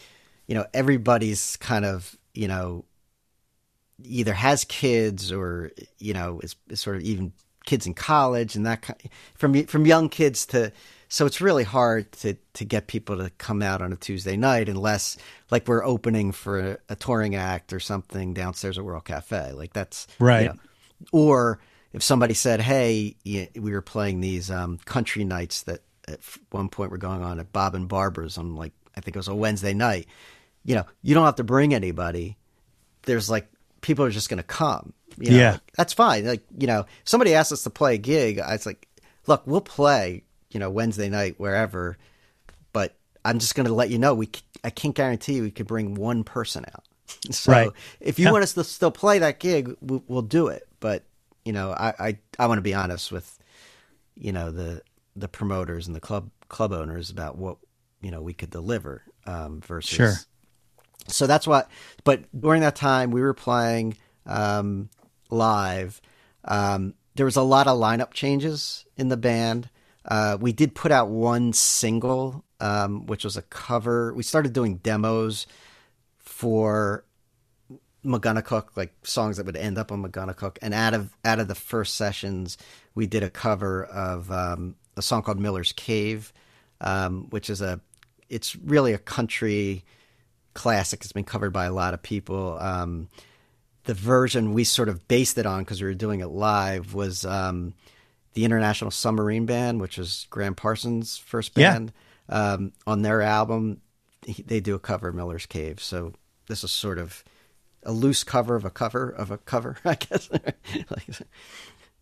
you 0.48 0.56
know, 0.56 0.66
everybody's 0.74 1.58
kind 1.58 1.86
of 1.86 2.16
you 2.34 2.48
know 2.48 2.86
either 4.04 4.34
has 4.34 4.64
kids 4.64 5.32
or 5.32 5.72
you 5.98 6.14
know 6.14 6.40
is, 6.42 6.56
is 6.70 6.80
sort 6.80 6.96
of 6.96 7.02
even 7.02 7.34
kids 7.70 7.86
in 7.88 7.94
college 7.94 8.56
and 8.56 8.66
that 8.66 8.82
kind 8.82 9.00
from 9.36 9.64
from 9.66 9.86
young 9.86 10.10
kids 10.10 10.46
to 10.48 10.72
so 11.08 11.26
it's 11.26 11.40
really 11.42 11.64
hard 11.64 12.12
to 12.12 12.36
to 12.54 12.66
get 12.66 12.88
people 12.88 13.18
to 13.18 13.30
come 13.38 13.62
out 13.62 13.82
on 13.82 13.94
a 13.94 13.96
Tuesday 13.96 14.36
night 14.38 14.68
unless 14.70 15.18
like 15.52 15.68
we're 15.68 15.84
opening 15.86 16.32
for 16.32 16.60
a, 16.60 16.78
a 16.90 16.96
touring 16.96 17.36
act 17.36 17.72
or 17.74 17.80
something 17.80 18.34
downstairs 18.34 18.78
at 18.78 18.84
World 18.84 19.06
Cafe 19.06 19.54
like 19.54 19.74
that's 19.74 20.08
you 20.20 20.26
Right. 20.26 20.46
know. 20.48 20.56
or 21.12 21.60
if 21.94 22.02
somebody 22.04 22.34
said 22.34 22.60
hey 22.62 23.16
we 23.26 23.72
were 23.72 23.82
playing 23.82 24.22
these 24.22 24.50
um, 24.52 24.78
country 24.86 25.24
nights 25.24 25.64
that 25.64 25.82
at 26.08 26.20
one 26.52 26.70
point 26.70 26.92
were 26.92 26.98
going 26.98 27.22
on 27.24 27.40
at 27.40 27.52
Bob 27.54 27.76
and 27.76 27.88
Barbara's 27.88 28.38
on 28.38 28.56
like 28.56 28.74
I 28.98 29.02
think 29.02 29.16
it 29.16 29.20
was 29.20 29.28
a 29.28 29.36
Wednesday 29.36 29.74
night 29.74 30.08
you 30.64 30.76
know 30.76 30.86
you 31.04 31.14
don't 31.16 31.26
have 31.26 31.36
to 31.36 31.44
bring 31.44 31.74
anybody 31.74 32.36
there's 33.04 33.30
like 33.30 33.48
people 33.82 34.04
are 34.06 34.12
just 34.12 34.28
going 34.30 34.38
to 34.38 34.44
come. 34.62 34.94
You 35.20 35.32
know, 35.32 35.38
Yeah. 35.38 35.52
like, 35.54 35.72
that's 35.78 35.94
fine. 35.94 36.26
Like 36.26 36.44
you 36.58 36.68
know, 36.68 36.86
somebody 37.04 37.34
asked 37.36 37.52
us 37.52 37.64
to 37.64 37.70
play 37.70 37.96
a 37.96 37.98
gig. 37.98 38.40
I 38.40 38.54
was 38.54 38.66
like, 38.66 38.88
look, 39.28 39.44
we'll 39.46 39.62
play. 39.62 40.24
You 40.52 40.60
know, 40.60 40.70
Wednesday 40.72 41.10
night 41.10 41.36
wherever, 41.38 41.98
but 42.74 42.96
I'm 43.24 43.38
just 43.40 43.54
going 43.54 43.68
to 43.68 43.74
let 43.74 43.90
you 43.90 44.00
know 44.00 44.14
we. 44.16 44.30
I 44.64 44.72
can't 44.72 44.96
guarantee 44.96 45.42
we 45.42 45.52
could 45.52 45.68
bring 45.68 45.94
one 45.96 46.24
person 46.24 46.66
out. 46.74 46.84
So 47.32 47.52
Right. 47.52 47.70
if 48.00 48.20
you 48.20 48.32
want 48.32 48.44
us 48.44 48.54
to 48.54 48.64
still 48.64 48.92
play 48.92 49.20
that 49.20 49.40
gig, 49.40 49.76
we, 49.82 50.02
we'll 50.08 50.22
do 50.22 50.48
it. 50.48 50.68
But 50.80 51.04
you 51.46 51.54
know, 51.54 51.72
I 51.72 51.94
I, 52.00 52.18
I 52.38 52.46
want 52.48 52.58
to 52.60 52.64
be 52.64 52.74
honest 52.74 53.12
with 53.12 53.38
you 54.16 54.32
know 54.32 54.52
the 54.52 54.82
the 55.16 55.28
promoters 55.28 55.88
and 55.88 55.96
the 55.96 56.00
club 56.00 56.30
club 56.50 56.72
owners 56.72 57.10
about 57.10 57.38
what 57.38 57.58
you 58.02 58.12
know 58.12 58.22
we 58.22 58.34
could 58.34 58.50
deliver 58.50 59.04
um, 59.26 59.60
versus 59.62 59.90
Sure. 59.96 60.14
so 61.08 61.28
that's 61.28 61.46
what 61.48 61.70
but 62.04 62.24
during 62.40 62.62
that 62.62 62.76
time 62.76 63.12
we 63.12 63.22
were 63.22 63.34
playing 63.34 63.96
um, 64.26 64.90
live 65.30 66.02
um, 66.46 66.94
there 67.16 67.26
was 67.26 67.36
a 67.36 67.42
lot 67.42 67.68
of 67.68 67.78
lineup 67.78 68.14
changes 68.14 68.86
in 68.98 69.10
the 69.10 69.18
band 69.18 69.70
uh, 70.06 70.38
we 70.40 70.52
did 70.52 70.74
put 70.76 70.92
out 70.92 71.10
one 71.10 71.54
single 71.54 72.44
um, 72.60 73.06
which 73.06 73.24
was 73.24 73.38
a 73.38 73.42
cover 73.44 74.14
we 74.14 74.24
started 74.24 74.54
doing 74.54 74.78
demos 74.78 75.48
for 76.18 77.04
Megunticook, 78.06 78.70
like 78.76 78.94
songs 79.04 79.38
that 79.38 79.46
would 79.46 79.58
end 79.58 79.78
up 79.78 79.92
on 79.92 80.04
Megunticook. 80.04 80.58
And 80.62 80.74
out 80.74 80.94
of 80.94 81.16
out 81.26 81.40
of 81.40 81.48
the 81.48 81.56
first 81.56 81.96
sessions, 81.96 82.58
we 82.96 83.08
did 83.08 83.24
a 83.24 83.30
cover 83.30 83.86
of 83.86 84.32
um, 84.32 84.76
a 84.96 85.02
song 85.02 85.22
called 85.22 85.40
Miller's 85.40 85.74
Cave, 85.74 86.32
um, 86.82 87.28
which 87.30 87.50
is 87.50 87.62
a 87.62 87.82
it's 88.30 88.56
really 88.56 88.94
a 88.94 88.98
country 88.98 89.84
classic. 90.54 91.02
It's 91.02 91.12
been 91.12 91.24
covered 91.24 91.52
by 91.52 91.66
a 91.66 91.74
lot 91.74 91.94
of 91.94 92.02
people. 92.02 92.58
Um, 92.60 93.10
the 93.90 93.96
version 93.96 94.54
we 94.54 94.64
sort 94.64 94.88
of 94.88 95.08
based 95.08 95.40
it 95.40 95.48
on 95.48 95.64
because 95.64 95.82
we 95.82 95.88
were 95.88 95.96
doing 95.96 96.20
it 96.20 96.28
live 96.28 96.94
was 96.94 97.26
um, 97.26 97.74
the 98.34 98.46
International 98.46 98.92
Submarine 98.92 99.48
Band, 99.48 99.82
which 99.82 99.98
was 99.98 100.28
Gram 100.30 100.54
Parsons' 100.54 101.18
first 101.18 101.54
Yeah. 101.58 101.72
band. 101.72 101.94
Um, 102.30 102.72
on 102.86 103.02
their 103.02 103.24
album, 103.24 103.82
they 104.46 104.60
do 104.60 104.76
a 104.76 104.80
cover 104.80 105.08
of 105.08 105.16
Miller's 105.16 105.48
Cave. 105.48 105.82
So 105.82 106.14
this 106.48 106.64
is 106.64 106.72
sort 106.72 107.00
of 107.00 107.24
a 107.82 107.92
loose 107.92 108.24
cover 108.24 108.56
of 108.56 108.64
a 108.64 108.70
cover 108.70 109.10
of 109.10 109.32
a 109.32 109.40
cover, 109.40 109.78
I 109.86 109.96
guess. 109.96 110.30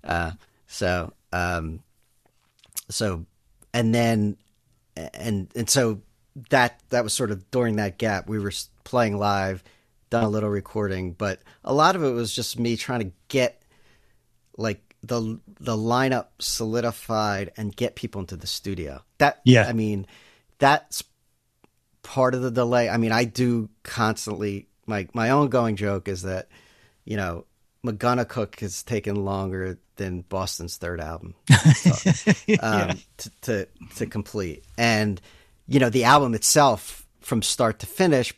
Uh, 0.03 0.31
so, 0.67 1.13
um, 1.31 1.79
so, 2.89 3.25
and 3.73 3.95
then, 3.95 4.35
and 4.95 5.47
and 5.55 5.69
so 5.69 6.01
that 6.49 6.81
that 6.89 7.03
was 7.03 7.13
sort 7.13 7.31
of 7.31 7.49
during 7.51 7.77
that 7.77 7.97
gap 7.97 8.27
we 8.27 8.39
were 8.39 8.51
playing 8.83 9.17
live, 9.17 9.63
done 10.09 10.23
a 10.23 10.29
little 10.29 10.49
recording, 10.49 11.13
but 11.13 11.41
a 11.63 11.73
lot 11.73 11.95
of 11.95 12.03
it 12.03 12.11
was 12.11 12.33
just 12.33 12.59
me 12.59 12.77
trying 12.77 12.99
to 13.01 13.11
get 13.27 13.61
like 14.57 14.81
the 15.03 15.39
the 15.59 15.75
lineup 15.75 16.27
solidified 16.39 17.51
and 17.57 17.75
get 17.75 17.95
people 17.95 18.21
into 18.21 18.35
the 18.35 18.47
studio. 18.47 19.03
That 19.17 19.41
Yeah. 19.43 19.65
I 19.67 19.73
mean, 19.73 20.07
that's 20.59 21.03
part 22.03 22.33
of 22.33 22.41
the 22.41 22.51
delay. 22.51 22.89
I 22.89 22.97
mean, 22.97 23.11
I 23.11 23.25
do 23.25 23.69
constantly 23.83 24.67
my 24.85 25.07
my 25.13 25.31
ongoing 25.31 25.75
joke 25.75 26.07
is 26.07 26.23
that 26.23 26.47
you 27.05 27.17
know 27.17 27.45
Megunticook 27.85 28.59
has 28.61 28.83
taken 28.83 29.23
longer 29.25 29.77
than 29.97 30.21
Boston's 30.21 30.77
third 30.77 30.99
album 31.01 31.35
um, 32.61 32.97
to, 33.17 33.31
to 33.41 33.67
to 33.95 34.05
complete, 34.05 34.63
and 34.77 35.21
you 35.67 35.79
know 35.79 35.89
the 35.89 36.05
album 36.05 36.33
itself 36.33 37.05
from 37.19 37.41
start 37.41 37.79
to 37.79 37.85
finish, 37.85 38.33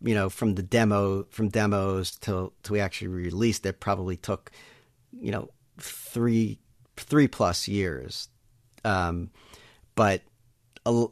you 0.00 0.14
know 0.14 0.28
from 0.28 0.54
the 0.54 0.62
demo 0.62 1.24
from 1.30 1.48
demos 1.48 2.16
till 2.16 2.52
till 2.62 2.74
we 2.74 2.80
actually 2.80 3.08
released 3.08 3.66
it 3.66 3.80
probably 3.80 4.16
took 4.16 4.50
you 5.12 5.32
know 5.32 5.48
three 5.78 6.58
three 6.96 7.28
plus 7.28 7.68
years, 7.68 8.28
um, 8.84 9.30
but 9.94 10.22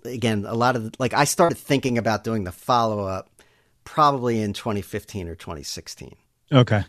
again, 0.04 0.44
a 0.46 0.54
lot 0.54 0.76
of 0.76 0.92
like 0.98 1.14
I 1.14 1.24
started 1.24 1.58
thinking 1.58 1.98
about 1.98 2.24
doing 2.24 2.44
the 2.44 2.52
follow 2.52 3.04
up 3.06 3.30
probably 3.84 4.40
in 4.40 4.52
2015 4.52 5.28
or 5.28 5.34
2016. 5.34 6.14
Okay. 6.52 6.82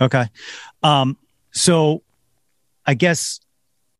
Okay. 0.00 0.26
Um, 0.82 1.16
so 1.50 2.02
I 2.86 2.94
guess 2.94 3.40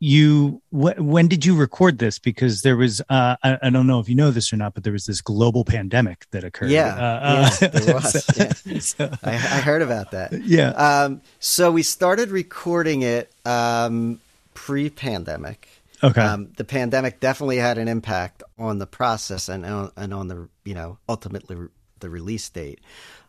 you, 0.00 0.62
wh- 0.70 0.96
when 0.98 1.26
did 1.28 1.44
you 1.44 1.56
record 1.56 1.98
this? 1.98 2.18
Because 2.18 2.62
there 2.62 2.76
was, 2.76 3.00
uh, 3.08 3.36
I, 3.42 3.58
I 3.62 3.70
don't 3.70 3.86
know 3.86 3.98
if 4.00 4.08
you 4.08 4.14
know 4.14 4.30
this 4.30 4.52
or 4.52 4.56
not, 4.56 4.74
but 4.74 4.84
there 4.84 4.92
was 4.92 5.06
this 5.06 5.20
global 5.20 5.64
pandemic 5.64 6.26
that 6.30 6.44
occurred. 6.44 6.70
Yeah, 6.70 6.94
Uh, 6.94 7.50
yeah, 7.60 7.66
uh, 7.66 7.70
there 7.80 7.94
was, 7.94 8.24
so- 8.24 8.44
yeah. 8.64 8.78
so- 8.78 9.10
I, 9.24 9.32
I 9.34 9.60
heard 9.60 9.82
about 9.82 10.12
that. 10.12 10.32
yeah. 10.44 10.68
Um, 10.70 11.22
so 11.40 11.72
we 11.72 11.82
started 11.82 12.30
recording 12.30 13.02
it 13.02 13.32
um, 13.44 14.20
pre-pandemic. 14.54 15.68
Okay. 16.04 16.20
Um, 16.20 16.52
the 16.56 16.64
pandemic 16.64 17.18
definitely 17.18 17.56
had 17.56 17.76
an 17.76 17.88
impact 17.88 18.44
on 18.56 18.78
the 18.78 18.86
process 18.86 19.48
and 19.48 19.66
on, 19.66 19.90
and 19.96 20.14
on 20.14 20.28
the 20.28 20.48
you 20.64 20.74
know 20.74 20.98
ultimately 21.08 21.56
re- 21.56 21.68
the 21.98 22.08
release 22.08 22.48
date. 22.50 22.78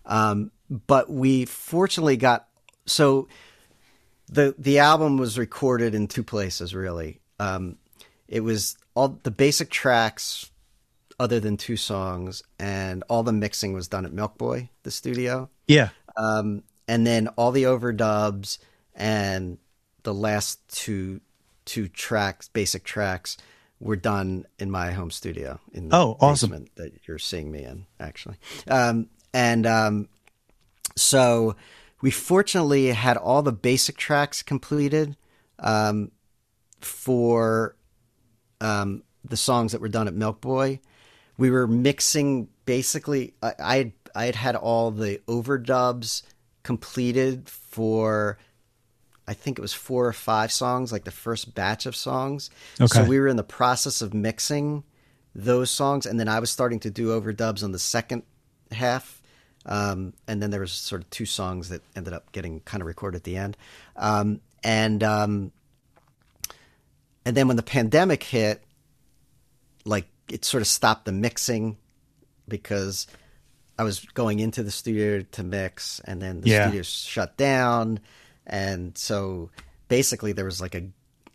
Um, 0.05 0.51
but 0.69 1.09
we 1.09 1.45
fortunately 1.45 2.15
got 2.17 2.47
so 2.85 3.27
the 4.29 4.55
the 4.57 4.79
album 4.79 5.17
was 5.17 5.37
recorded 5.37 5.95
in 5.95 6.07
two 6.07 6.23
places 6.23 6.73
really. 6.75 7.19
Um, 7.39 7.77
it 8.27 8.41
was 8.41 8.77
all 8.95 9.19
the 9.23 9.31
basic 9.31 9.69
tracks 9.69 10.51
other 11.19 11.39
than 11.39 11.57
two 11.57 11.75
songs 11.77 12.43
and 12.59 13.03
all 13.09 13.23
the 13.23 13.33
mixing 13.33 13.73
was 13.73 13.87
done 13.87 14.05
at 14.05 14.13
Milk 14.13 14.37
Boy, 14.37 14.69
the 14.83 14.91
studio 14.91 15.49
yeah. 15.67 15.89
um, 16.17 16.63
and 16.87 17.05
then 17.05 17.27
all 17.29 17.51
the 17.51 17.63
overdubs 17.63 18.57
and 18.95 19.57
the 20.03 20.13
last 20.13 20.59
two 20.69 21.21
two 21.65 21.87
tracks, 21.87 22.47
basic 22.47 22.83
tracks, 22.83 23.37
were 23.79 23.95
done 23.95 24.45
in 24.57 24.71
my 24.71 24.91
home 24.91 25.11
studio 25.11 25.59
in 25.73 25.89
the 25.89 25.95
Oh, 25.95 26.17
awesome. 26.19 26.49
basement 26.49 26.75
that 26.75 26.93
you're 27.07 27.19
seeing 27.19 27.51
me 27.51 27.63
in, 27.63 27.85
actually. 27.99 28.37
Um, 28.67 29.07
and 29.33 29.65
um, 29.67 30.09
so 30.95 31.55
we 32.01 32.11
fortunately 32.11 32.87
had 32.87 33.17
all 33.17 33.41
the 33.41 33.51
basic 33.51 33.97
tracks 33.97 34.41
completed 34.41 35.17
um, 35.59 36.11
for 36.79 37.75
um, 38.61 39.03
the 39.23 39.37
songs 39.37 39.71
that 39.71 39.81
were 39.81 39.89
done 39.89 40.07
at 40.07 40.13
Milk 40.13 40.41
Boy. 40.41 40.79
We 41.37 41.49
were 41.49 41.67
mixing 41.67 42.49
basically. 42.65 43.33
I 43.41 43.53
I 43.59 43.77
had, 43.77 43.91
I 44.15 44.25
had 44.25 44.35
had 44.35 44.55
all 44.55 44.91
the 44.91 45.19
overdubs 45.27 46.23
completed 46.63 47.49
for. 47.49 48.37
I 49.27 49.33
think 49.35 49.59
it 49.59 49.61
was 49.61 49.73
four 49.73 50.07
or 50.07 50.13
five 50.13 50.51
songs, 50.51 50.91
like 50.91 51.03
the 51.03 51.11
first 51.11 51.53
batch 51.53 51.85
of 51.85 51.95
songs. 51.95 52.49
Okay. 52.81 52.87
So 52.87 53.03
we 53.05 53.19
were 53.19 53.27
in 53.27 53.37
the 53.37 53.43
process 53.43 54.01
of 54.01 54.11
mixing 54.11 54.83
those 55.35 55.69
songs, 55.69 56.07
and 56.07 56.19
then 56.19 56.27
I 56.27 56.39
was 56.39 56.49
starting 56.49 56.79
to 56.79 56.89
do 56.89 57.09
overdubs 57.09 57.63
on 57.63 57.71
the 57.71 57.79
second 57.79 58.23
half 58.71 59.18
Um, 59.65 60.13
and 60.27 60.41
then 60.41 60.51
there 60.51 60.61
was 60.61 60.71
sort 60.71 61.01
of 61.01 61.09
two 61.09 61.25
songs 61.25 61.69
that 61.69 61.81
ended 61.95 62.13
up 62.13 62.31
getting 62.31 62.61
kind 62.61 62.81
of 62.81 62.87
recorded 62.87 63.17
at 63.17 63.23
the 63.23 63.37
end. 63.37 63.57
Um, 63.95 64.41
and 64.63 65.03
um, 65.03 65.51
and 67.25 67.35
then 67.35 67.47
when 67.47 67.57
the 67.57 67.63
pandemic 67.63 68.23
hit, 68.23 68.63
like 69.85 70.07
it 70.29 70.45
sort 70.45 70.61
of 70.61 70.67
stopped 70.67 71.05
the 71.05 71.11
mixing 71.11 71.77
because 72.47 73.07
I 73.77 73.83
was 73.83 73.99
going 74.13 74.39
into 74.39 74.63
the 74.63 74.71
studio 74.71 75.23
to 75.33 75.43
mix, 75.43 75.99
and 76.03 76.21
then 76.21 76.41
the 76.41 76.49
Yeah. 76.49 76.63
studio 76.65 76.81
shut 76.83 77.37
down, 77.37 77.99
and 78.45 78.97
so 78.97 79.49
basically 79.87 80.31
there 80.33 80.45
was 80.45 80.61
like 80.61 80.75
a 80.75 80.89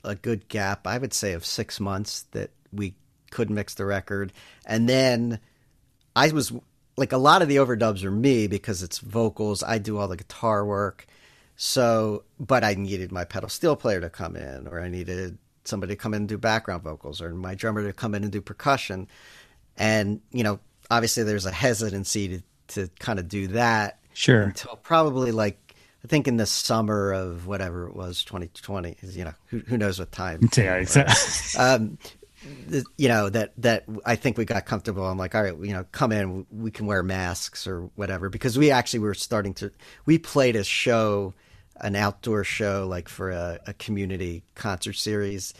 a 0.07 0.14
good 0.14 0.49
gap, 0.49 0.87
I 0.87 0.99
would 0.99 1.14
say, 1.14 1.33
of 1.33 1.47
six 1.47 1.81
months 1.81 2.27
that 2.33 2.51
we 2.72 2.95
couldn't 3.31 3.55
mix 3.55 3.75
the 3.75 3.87
record, 3.87 4.33
and 4.66 4.89
then 4.89 5.39
I 6.14 6.29
was 6.31 6.53
like 6.97 7.13
a 7.13 7.17
lot 7.19 7.43
of 7.43 7.49
the 7.49 7.57
overdubs 7.57 8.05
are 8.05 8.11
me 8.11 8.47
because 8.47 8.83
it's 8.83 8.99
vocals. 8.99 9.63
I 9.63 9.79
do 9.79 9.99
all 9.99 10.09
the 10.09 10.17
guitar 10.17 10.65
work. 10.65 11.07
So, 11.57 12.25
but 12.41 12.65
I 12.65 12.75
needed 12.75 13.13
my 13.13 13.25
pedal 13.25 13.49
steel 13.49 13.77
player 13.77 14.01
to 14.01 14.11
come 14.11 14.35
in, 14.37 14.67
or 14.67 14.81
I 14.81 14.89
needed 14.89 15.39
somebody 15.65 15.95
to 15.95 15.97
come 15.97 16.13
in 16.15 16.23
and 16.23 16.29
do 16.29 16.37
background 16.37 16.83
vocals, 16.83 17.23
or 17.23 17.31
my 17.35 17.55
drummer 17.55 17.85
to 17.87 17.93
come 17.93 18.15
in 18.15 18.23
and 18.25 18.33
do 18.33 18.41
percussion. 18.41 19.07
And, 19.77 20.21
you 20.33 20.43
know, 20.45 20.59
obviously 20.91 21.23
there's 21.23 21.47
a 21.47 21.53
hesitancy 21.53 22.29
to, 22.29 22.43
to 22.87 22.89
kind 22.99 23.19
of 23.19 23.29
do 23.29 23.47
that 23.49 23.99
Sure. 24.15 24.43
until 24.43 24.77
probably 24.77 25.33
like, 25.33 25.75
I 26.05 26.09
think 26.09 26.29
in 26.29 26.37
the 26.37 26.47
summer 26.47 27.13
of 27.13 27.47
whatever 27.47 27.87
it 27.89 27.95
was, 27.97 28.25
2020, 28.25 28.97
you 29.13 29.25
know, 29.25 29.33
who, 29.47 29.61
who 29.61 29.79
knows 29.79 29.99
what 29.99 30.13
time. 30.13 30.49
Yeah, 30.57 30.75
exactly. 30.77 31.61
um, 31.61 31.99
you 32.97 33.09
know 33.09 33.29
that 33.31 33.53
that 33.59 33.85
I 34.05 34.17
think 34.17 34.39
we 34.39 34.45
got 34.45 34.67
comfortable. 34.67 35.05
I'm 35.05 35.19
like, 35.19 35.35
all 35.35 35.43
right, 35.43 35.57
you 35.59 35.73
know, 35.73 35.85
come 35.93 36.13
in, 36.13 36.47
we 36.51 36.71
can 36.71 36.87
wear 36.87 37.03
masks 37.03 37.67
or 37.67 37.91
whatever 37.95 38.29
because 38.29 38.59
we 38.59 38.71
actually 38.71 39.01
were 39.01 39.15
starting 39.15 39.55
to. 39.55 39.71
We 40.07 40.19
played 40.19 40.57
a 40.57 40.65
show, 40.65 41.35
an 41.81 41.97
outdoor 41.97 42.45
show, 42.45 42.87
like 42.89 43.09
for 43.09 43.31
a, 43.31 43.61
a 43.67 43.75
community 43.75 44.43
concert 44.55 44.95
series 44.95 45.55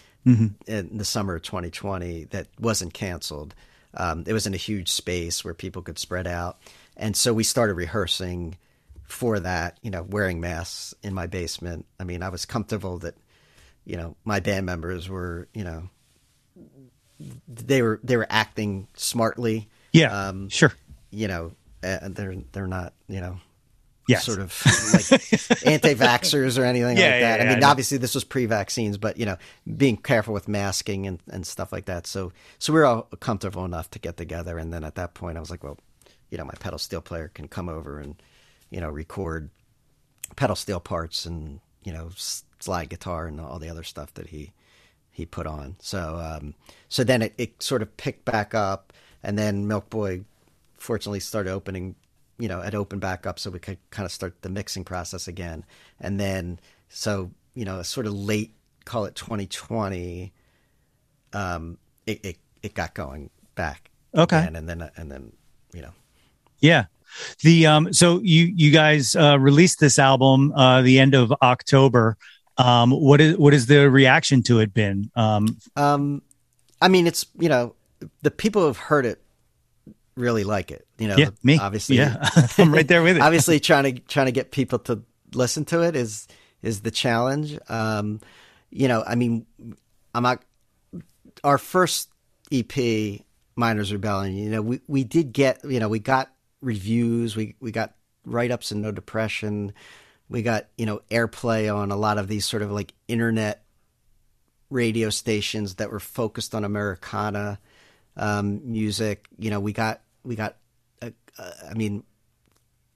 in 0.67 0.97
the 0.97 1.05
summer 1.05 1.37
of 1.37 1.43
2020 1.43 2.25
that 2.25 2.49
wasn't 2.59 2.95
canceled. 2.95 3.55
Um, 3.95 4.25
it 4.27 4.33
was 4.33 4.47
in 4.47 4.55
a 4.55 4.59
huge 4.59 4.91
space 4.91 5.45
where 5.45 5.55
people 5.55 5.83
could 5.83 5.99
spread 5.99 6.27
out, 6.27 6.59
and 6.97 7.17
so 7.17 7.33
we 7.33 7.45
started 7.45 7.75
rehearsing 7.75 8.57
for 9.05 9.39
that. 9.41 9.79
You 9.83 9.91
know, 9.91 10.03
wearing 10.03 10.41
masks 10.41 10.95
in 11.03 11.15
my 11.15 11.27
basement. 11.27 11.87
I 12.01 12.05
mean, 12.05 12.23
I 12.23 12.29
was 12.29 12.45
comfortable 12.45 12.99
that 12.99 13.15
you 13.85 13.97
know 13.97 14.17
my 14.25 14.41
band 14.41 14.67
members 14.67 15.09
were 15.09 15.49
you 15.55 15.63
know 15.63 15.89
they 17.49 17.83
were 17.83 18.01
they 18.05 18.17
were 18.17 18.27
acting 18.31 18.89
smartly 18.95 19.69
Yeah. 19.93 20.29
um 20.29 20.49
sure. 20.49 20.73
you 21.11 21.29
know 21.29 21.53
and 21.83 22.15
they're 22.15 22.37
they're 22.53 22.67
not 22.67 22.93
you 23.09 23.21
know 23.21 23.39
Yes. 24.07 24.27
sort 24.27 24.39
of 24.39 24.53
like 24.93 25.11
anti-vaxxers 25.67 26.59
or 26.59 26.65
anything 26.65 26.99
Yeah, 26.99 27.05
like 27.05 27.13
yeah, 27.15 27.21
that. 27.21 27.41
I 27.41 27.45
yeah, 27.45 27.49
mean, 27.49 27.57
I 27.57 27.61
know. 27.61 27.69
obviously 27.69 27.97
this 27.97 28.15
was 28.15 28.23
pre-vaccines, 28.23 28.99
but 28.99 29.17
you 29.17 29.25
know, 29.25 29.39
being 29.79 29.97
careful 29.97 30.35
with 30.35 30.47
masking 30.47 31.07
and, 31.07 31.21
and 31.31 31.47
stuff 31.47 31.73
like 31.73 31.87
that. 31.87 32.07
So, 32.07 32.31
so 32.59 32.75
we 32.75 32.81
were 32.81 32.85
all 32.85 33.03
comfortable 33.21 33.65
enough 33.65 33.89
to 33.93 33.99
get 33.99 34.19
together. 34.19 34.59
And 34.59 34.75
then 34.75 34.85
at 34.85 34.97
that 34.97 35.15
point, 35.15 35.39
I 35.39 35.41
was 35.41 35.51
like, 35.51 35.65
well, 35.65 35.79
you 36.31 36.37
know, 36.37 36.45
my 36.45 36.53
pedal 36.61 36.79
steel 36.79 37.01
player 37.01 37.31
can 37.33 37.49
come 37.49 37.71
over 37.71 37.99
and 37.99 38.17
you 38.69 38.79
know 38.79 38.91
record 38.91 39.49
pedal 40.37 40.57
steel 40.57 40.81
parts 40.81 41.25
and 41.25 41.61
you 41.83 41.93
know 41.95 42.11
slide 42.59 42.91
guitar 42.91 43.27
and 43.27 43.41
all 43.41 43.59
the 43.59 43.71
other 43.71 43.83
stuff 43.85 44.13
that 44.15 44.27
he 44.27 44.53
he 45.15 45.27
put 45.27 45.47
on. 45.47 45.77
So, 45.81 46.17
um, 46.19 46.55
so 46.91 47.05
then 47.05 47.23
it, 47.23 47.35
it 47.39 47.63
sort 47.63 47.83
of 47.83 47.97
picked 47.97 48.27
back 48.27 48.55
up, 48.55 48.93
and 49.23 49.39
then 49.39 49.69
Milk 49.69 49.91
Boy 49.91 50.25
fortunately 50.77 51.21
started 51.21 51.51
opening 51.53 51.97
you 52.39 52.49
know 52.49 52.61
it 52.61 52.75
opened 52.75 53.01
back 53.01 53.27
up 53.27 53.39
so 53.39 53.51
we 53.51 53.59
could 53.61 53.79
kind 53.91 54.05
of 54.05 54.13
start 54.13 54.35
the 54.43 54.49
mixing 54.51 54.85
process 54.85 55.29
again 55.29 55.65
and 56.01 56.21
then 56.21 56.59
so 56.89 57.31
you 57.55 57.65
know 57.65 57.83
sort 57.83 58.07
of 58.07 58.13
late 58.13 58.53
call 58.85 59.05
it 59.07 59.15
2020 59.15 60.33
um 61.33 61.79
it 62.07 62.25
it, 62.25 62.37
it 62.63 62.75
got 62.75 62.95
going 62.95 63.31
back 63.55 63.91
Okay. 64.17 64.39
again, 64.41 64.57
and 64.57 64.69
then 64.69 64.91
and 64.97 65.11
then 65.11 65.33
you 65.73 65.83
know 65.83 65.93
Yeah. 66.61 66.87
The 67.43 67.67
um 67.67 67.93
so 67.93 68.21
you 68.23 68.53
you 68.55 68.73
guys 68.73 69.17
uh 69.17 69.39
released 69.39 69.81
this 69.81 69.99
album 69.99 70.53
uh 70.57 70.83
the 70.83 70.99
end 70.99 71.15
of 71.15 71.33
October. 71.43 72.17
Um 72.57 72.91
what 72.91 73.21
is 73.21 73.37
what 73.37 73.55
is 73.55 73.67
the 73.67 73.91
reaction 73.91 74.43
to 74.45 74.61
it 74.61 74.73
been? 74.75 75.11
Um 75.17 75.59
um 75.77 76.23
i 76.81 76.89
mean 76.89 77.07
it's 77.07 77.27
you 77.39 77.49
know 77.49 77.75
the 78.23 78.31
people 78.31 78.63
who've 78.63 78.77
heard 78.77 79.07
it 79.07 79.23
really 80.17 80.45
like 80.45 80.71
it 80.71 80.87
you 80.99 81.09
know 81.09 81.17
yeah, 81.17 81.31
me. 81.43 81.59
obviously 81.59 81.97
Yeah. 81.97 82.29
I'm 82.59 82.73
right 82.73 82.87
there 82.87 83.03
with 83.03 83.17
it. 83.17 83.23
obviously 83.29 83.61
trying 83.61 83.95
to 83.95 84.01
trying 84.01 84.27
to 84.27 84.33
get 84.33 84.51
people 84.51 84.79
to 84.81 85.03
listen 85.35 85.65
to 85.67 85.83
it 85.83 85.97
is 85.97 86.27
is 86.65 86.81
the 86.81 86.91
challenge. 86.91 87.59
Um, 87.69 88.21
you 88.71 88.89
know, 88.89 89.05
I 89.07 89.15
mean, 89.15 89.47
I'm 90.15 90.23
not 90.23 90.43
our 91.45 91.59
first 91.59 92.09
EP, 92.51 93.21
Miners 93.55 93.93
Rebellion. 93.93 94.37
You 94.37 94.51
know, 94.51 94.63
we 94.63 94.81
we 94.89 95.05
did 95.05 95.33
get 95.33 95.63
you 95.65 95.79
know 95.79 95.89
we 95.89 96.01
got 96.01 96.33
reviews, 96.61 97.37
we 97.37 97.55
we 97.61 97.71
got 97.71 97.95
write 98.25 98.51
ups 98.51 98.73
in 98.73 98.81
No 98.81 98.91
Depression, 98.91 99.73
we 100.35 100.43
got 100.43 100.67
you 100.77 100.85
know 100.85 101.01
airplay 101.13 101.73
on 101.73 101.93
a 101.93 101.97
lot 101.97 102.19
of 102.19 102.27
these 102.27 102.45
sort 102.45 102.63
of 102.63 102.73
like 102.73 102.93
internet 103.07 103.63
radio 104.69 105.09
stations 105.09 105.77
that 105.77 105.93
were 105.93 106.01
focused 106.01 106.57
on 106.57 106.65
Americana 106.65 107.61
um, 108.17 108.61
music. 108.65 109.29
You 109.39 109.51
know, 109.51 109.61
we 109.61 109.73
got 109.73 110.01
we 110.25 110.35
got. 110.35 110.57
Uh, 111.01 111.11
uh, 111.39 111.51
I 111.71 111.75
mean, 111.75 112.03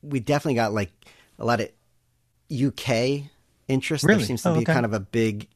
we 0.02 0.18
definitely 0.18 0.56
got 0.56 0.72
like 0.72 0.90
a 1.38 1.44
lot 1.44 1.60
of 1.60 1.70
UK 2.52 3.30
interest. 3.68 4.02
Really? 4.02 4.18
There 4.18 4.26
seems 4.26 4.42
to 4.42 4.50
Oh, 4.50 4.54
be 4.54 4.62
okay. 4.62 4.72
kind 4.72 4.84
of 4.84 4.92
a 4.92 5.00
big 5.00 5.46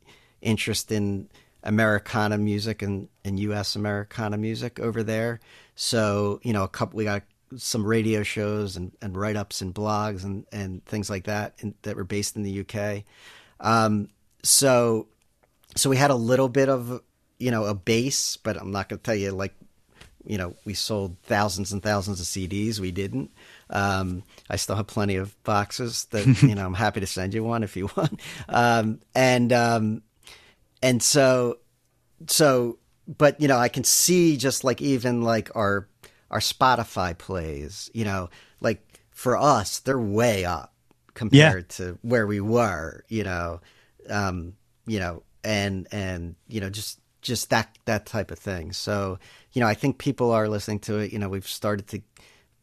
interest 0.41 0.93
in 0.93 1.29
Americana 1.65 2.39
music 2.39 2.83
and, 2.83 3.09
and 3.25 3.41
US 3.41 3.75
Americana 3.75 4.39
music 4.39 4.79
over 4.79 5.03
there. 5.03 5.41
So, 5.75 6.39
you 6.45 6.53
know, 6.53 6.63
a 6.63 6.69
couple 6.69 6.99
we 6.99 7.05
got 7.05 7.23
some 7.57 7.85
radio 7.85 8.23
shows 8.23 8.77
and, 8.77 8.93
and 9.01 9.17
write 9.17 9.37
ups 9.37 9.61
and 9.61 9.75
blogs 9.75 10.25
and, 10.25 10.47
and 10.53 10.85
things 10.85 11.11
like 11.11 11.25
that 11.25 11.55
in, 11.59 11.75
that 11.83 11.97
were 11.97 12.05
based 12.05 12.37
in 12.37 12.43
the 12.43 12.61
UK. 12.61 13.05
Um, 13.61 14.09
so 14.43 15.07
so 15.77 15.89
we 15.91 15.97
had 15.97 16.11
a 16.11 16.17
little 16.17 16.49
bit 16.49 16.69
of 16.69 17.01
you 17.39 17.51
know 17.51 17.65
a 17.65 17.75
base, 17.75 18.37
but 18.37 18.57
I'm 18.57 18.73
not 18.73 18.89
going 18.89 18.99
to 18.99 19.03
tell 19.03 19.15
you 19.15 19.33
like 19.33 19.55
you 20.25 20.39
know 20.39 20.55
we 20.65 20.75
sold 20.75 21.17
thousands 21.25 21.73
and 21.73 21.83
thousands 21.83 22.21
of 22.21 22.27
CDs. 22.27 22.79
We 22.79 22.91
didn't. 22.91 23.31
Um, 23.71 24.23
I 24.51 24.57
still 24.57 24.77
have 24.77 24.87
plenty 24.87 25.17
of 25.17 25.41
boxes 25.45 26.07
that 26.07 26.27
you 26.43 26.55
know 26.55 26.67
I'm 26.67 26.75
happy 26.75 27.01
to 27.01 27.07
send 27.07 27.35
you 27.35 27.45
one 27.45 27.63
if 27.63 27.77
you 27.77 27.89
want. 27.97 28.21
Um, 28.49 29.01
and 29.15 29.53
um, 29.53 30.03
and 30.83 31.03
so 31.03 31.59
so 32.27 32.79
but 33.07 33.41
you 33.41 33.49
know 33.49 33.59
I 33.59 33.69
can 33.69 33.85
see 33.85 34.37
just 34.37 34.65
like 34.65 34.81
even 34.81 35.23
like 35.23 35.51
our 35.55 35.89
our 36.33 36.41
Spotify 36.41 37.17
plays. 37.17 37.91
You 37.95 38.05
know, 38.05 38.31
like 38.61 38.83
for 39.11 39.37
us 39.37 39.79
they're 39.81 40.01
way 40.01 40.45
up 40.45 40.75
compared 41.15 41.69
to 41.71 41.99
where 42.03 42.27
we 42.27 42.41
were. 42.41 43.05
You 43.09 43.25
know, 43.25 43.61
um, 44.09 44.55
you 44.87 44.99
know, 44.99 45.23
and 45.45 45.87
and 45.93 46.35
you 46.49 46.61
know 46.61 46.71
just 46.71 46.99
just 47.21 47.51
that 47.51 47.79
that 47.85 48.07
type 48.07 48.31
of 48.31 48.39
thing. 48.39 48.73
So 48.73 49.19
you 49.53 49.61
know, 49.61 49.67
I 49.67 49.75
think 49.75 49.99
people 49.99 50.31
are 50.33 50.49
listening 50.49 50.81
to 50.81 50.99
it. 50.99 51.13
You 51.13 51.19
know, 51.19 51.29
we've 51.29 51.47
started 51.47 51.87
to, 51.89 52.03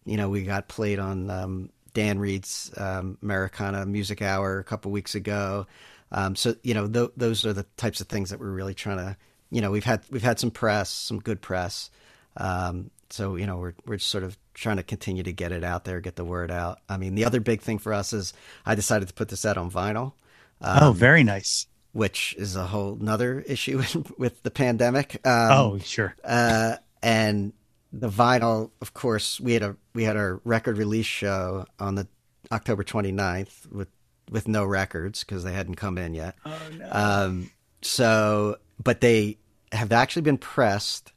you 0.06 0.18
know, 0.18 0.30
we 0.30 0.44
got 0.44 0.68
played 0.68 1.00
on 1.00 1.30
um, 1.30 1.70
Dan 1.94 2.20
Reed's 2.20 2.72
um, 2.78 3.18
Americana 3.22 3.86
Music 3.86 4.22
Hour 4.22 4.60
a 4.60 4.64
couple 4.64 4.92
weeks 4.92 5.16
ago. 5.16 5.68
Um, 6.12 6.36
so 6.36 6.56
you 6.64 6.74
know, 6.74 6.88
th- 6.88 7.12
those 7.18 7.46
are 7.46 7.54
the 7.54 7.66
types 7.78 8.02
of 8.02 8.08
things 8.08 8.32
that 8.32 8.40
we're 8.40 8.52
really 8.52 8.74
trying 8.74 8.98
to. 8.98 9.18
You 9.52 9.62
know, 9.62 9.72
we've 9.72 9.84
had 9.84 10.04
we've 10.10 10.24
had 10.24 10.40
some 10.40 10.52
press, 10.52 10.90
some 10.90 11.20
good 11.20 11.42
press. 11.42 11.90
Um, 12.38 12.92
so 13.10 13.36
you 13.36 13.46
know, 13.46 13.58
we're 13.58 13.76
we're 13.86 13.98
just 13.98 14.10
sort 14.10 14.24
of 14.24 14.38
trying 14.54 14.78
to 14.78 14.84
continue 14.84 15.24
to 15.24 15.34
get 15.34 15.52
it 15.52 15.64
out 15.64 15.86
there, 15.86 16.02
get 16.02 16.16
the 16.16 16.26
word 16.26 16.52
out. 16.52 16.80
I 16.88 16.98
mean, 16.98 17.16
the 17.16 17.26
other 17.26 17.40
big 17.40 17.62
thing 17.62 17.80
for 17.80 17.94
us 17.94 18.14
is 18.14 18.34
I 18.66 18.76
decided 18.76 19.08
to 19.08 19.14
put 19.14 19.30
this 19.30 19.46
out 19.46 19.58
on 19.58 19.72
vinyl 19.72 20.14
oh, 20.62 20.92
very 20.92 21.24
nice. 21.24 21.68
which 21.92 22.36
is 22.38 22.56
a 22.56 22.68
whole 22.68 22.96
nother 22.96 23.40
issue 23.48 23.82
with 24.18 24.44
the 24.44 24.52
pandemic. 24.52 25.26
Um, 25.26 25.52
oh, 25.52 25.80
sure. 25.80 26.16
uh, 26.24 26.76
and 27.02 27.54
the 27.92 28.10
vinyl, 28.10 28.72
of 28.82 28.94
course, 28.94 29.40
we 29.40 29.54
had 29.54 29.64
a 29.64 29.76
we 29.94 30.04
had 30.04 30.18
our 30.18 30.42
record 30.44 30.78
release 30.78 31.06
show 31.06 31.66
on 31.80 31.96
the 31.96 32.08
October 32.52 32.84
29th 32.84 33.72
with 33.72 33.90
with 34.30 34.48
no 34.48 34.64
records 34.64 35.24
because 35.24 35.44
they 35.44 35.54
hadn't 35.54 35.76
come 35.76 35.98
in 35.98 36.14
yet. 36.14 36.36
Oh 36.46 36.60
no. 36.78 36.90
Um, 36.92 37.52
so, 37.82 38.58
but 38.84 39.02
they 39.02 39.38
have 39.72 39.92
actually 39.92 40.24
been 40.24 40.38
pressed, 40.38 41.14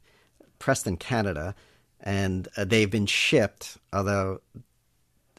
pressed 0.57 0.87
in 0.87 0.97
Canada, 0.97 1.53
and 2.03 2.47
uh, 2.55 2.65
they've 2.65 2.89
been 2.89 3.05
shipped. 3.07 3.77
Although 3.91 4.41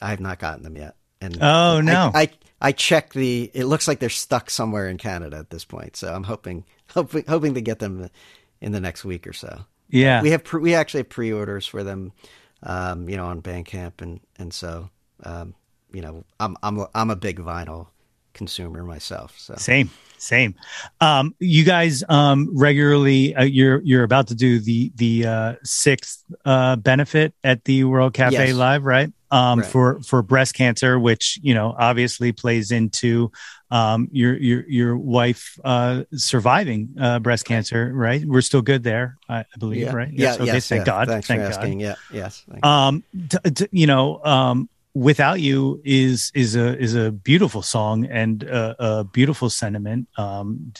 I 0.02 0.10
have 0.10 0.20
not 0.20 0.38
gotten 0.38 0.64
them 0.64 0.76
yet. 0.76 0.96
And 1.20 1.38
Oh, 1.40 1.80
no. 1.80 2.10
I, 2.12 2.30
I 2.60 2.72
checked 2.72 3.14
the. 3.14 3.50
It 3.54 3.64
looks 3.64 3.86
like 3.86 4.00
they're 4.00 4.08
stuck 4.08 4.50
somewhere 4.50 4.88
in 4.88 4.98
Canada 4.98 5.36
at 5.36 5.50
this 5.50 5.64
point. 5.64 5.96
So 5.96 6.12
I'm 6.12 6.24
hoping 6.24 6.64
hoping 6.90 7.24
hoping 7.28 7.54
to 7.54 7.60
get 7.60 7.78
them 7.78 8.10
in 8.60 8.72
the 8.72 8.80
next 8.80 9.04
week 9.04 9.26
or 9.26 9.32
so. 9.32 9.64
yeah. 9.88 10.22
We 10.22 10.30
have 10.30 10.42
pre, 10.42 10.60
we 10.60 10.74
actually 10.74 11.00
have 11.00 11.10
pre-orders 11.10 11.66
for 11.66 11.84
them 11.84 12.12
um, 12.64 13.08
you 13.08 13.16
know, 13.16 13.26
on 13.26 13.42
Bandcamp, 13.42 14.00
and 14.00 14.20
and 14.38 14.52
so 14.52 14.90
um, 15.22 15.54
you 15.92 16.00
know, 16.00 16.24
I'm 16.40 16.56
I'm 16.62 16.86
I'm 16.94 17.10
a 17.10 17.16
big 17.16 17.38
vinyl 17.38 17.88
consumer 18.34 18.84
myself. 18.84 19.34
So 19.38 19.54
same, 19.56 19.90
same. 20.18 20.54
Um, 21.00 21.34
you 21.38 21.64
guys 21.64 22.04
um, 22.08 22.50
regularly 22.52 23.34
uh, 23.34 23.44
you're 23.44 23.80
you're 23.82 24.04
about 24.04 24.28
to 24.28 24.34
do 24.34 24.58
the 24.58 24.92
the 24.96 25.26
uh, 25.26 25.54
sixth 25.62 26.22
uh, 26.44 26.76
benefit 26.76 27.34
at 27.42 27.64
the 27.64 27.84
World 27.84 28.12
Cafe 28.14 28.32
Yes. 28.48 28.54
Live, 28.54 28.84
right? 28.84 29.10
Um, 29.30 29.60
Right. 29.60 29.68
For 29.68 30.00
for 30.02 30.22
breast 30.22 30.54
cancer, 30.54 30.98
which 31.00 31.38
you 31.42 31.54
know 31.54 31.74
obviously 31.76 32.30
plays 32.32 32.70
into 32.70 33.32
um, 33.70 34.08
your 34.12 34.36
your 34.36 34.68
your 34.68 34.96
wife 34.96 35.58
uh, 35.64 36.04
surviving 36.12 36.94
uh, 37.00 37.18
breast 37.18 37.44
cancer, 37.44 37.90
right? 37.92 38.24
We're 38.24 38.42
still 38.42 38.62
good 38.62 38.84
there, 38.84 39.16
I, 39.28 39.40
I 39.40 39.44
believe, 39.58 39.80
yeah, 39.82 39.92
right? 39.92 40.12
yeah, 40.12 40.34
okay, 40.34 40.44
yes, 40.44 40.68
thank 40.68 40.80
yeah. 40.80 40.84
God, 40.84 41.08
Thanks 41.08 41.26
thank 41.26 41.40
for 41.42 41.48
God. 41.50 41.58
asking. 41.58 41.80
Yeah, 41.80 41.94
yes. 42.12 42.44
you. 42.46 42.60
um 42.62 43.02
t- 43.28 43.50
t- 43.50 43.68
you 43.72 43.88
know 43.88 44.22
um 44.24 44.68
without 44.94 45.40
you 45.40 45.80
is 45.84 46.30
is 46.34 46.54
a 46.54 46.78
is 46.78 46.94
a 46.94 47.10
beautiful 47.10 47.62
song 47.62 48.06
and 48.06 48.44
a, 48.44 48.76
a 48.78 49.04
beautiful 49.04 49.50
sentiment 49.50 50.08
um 50.16 50.72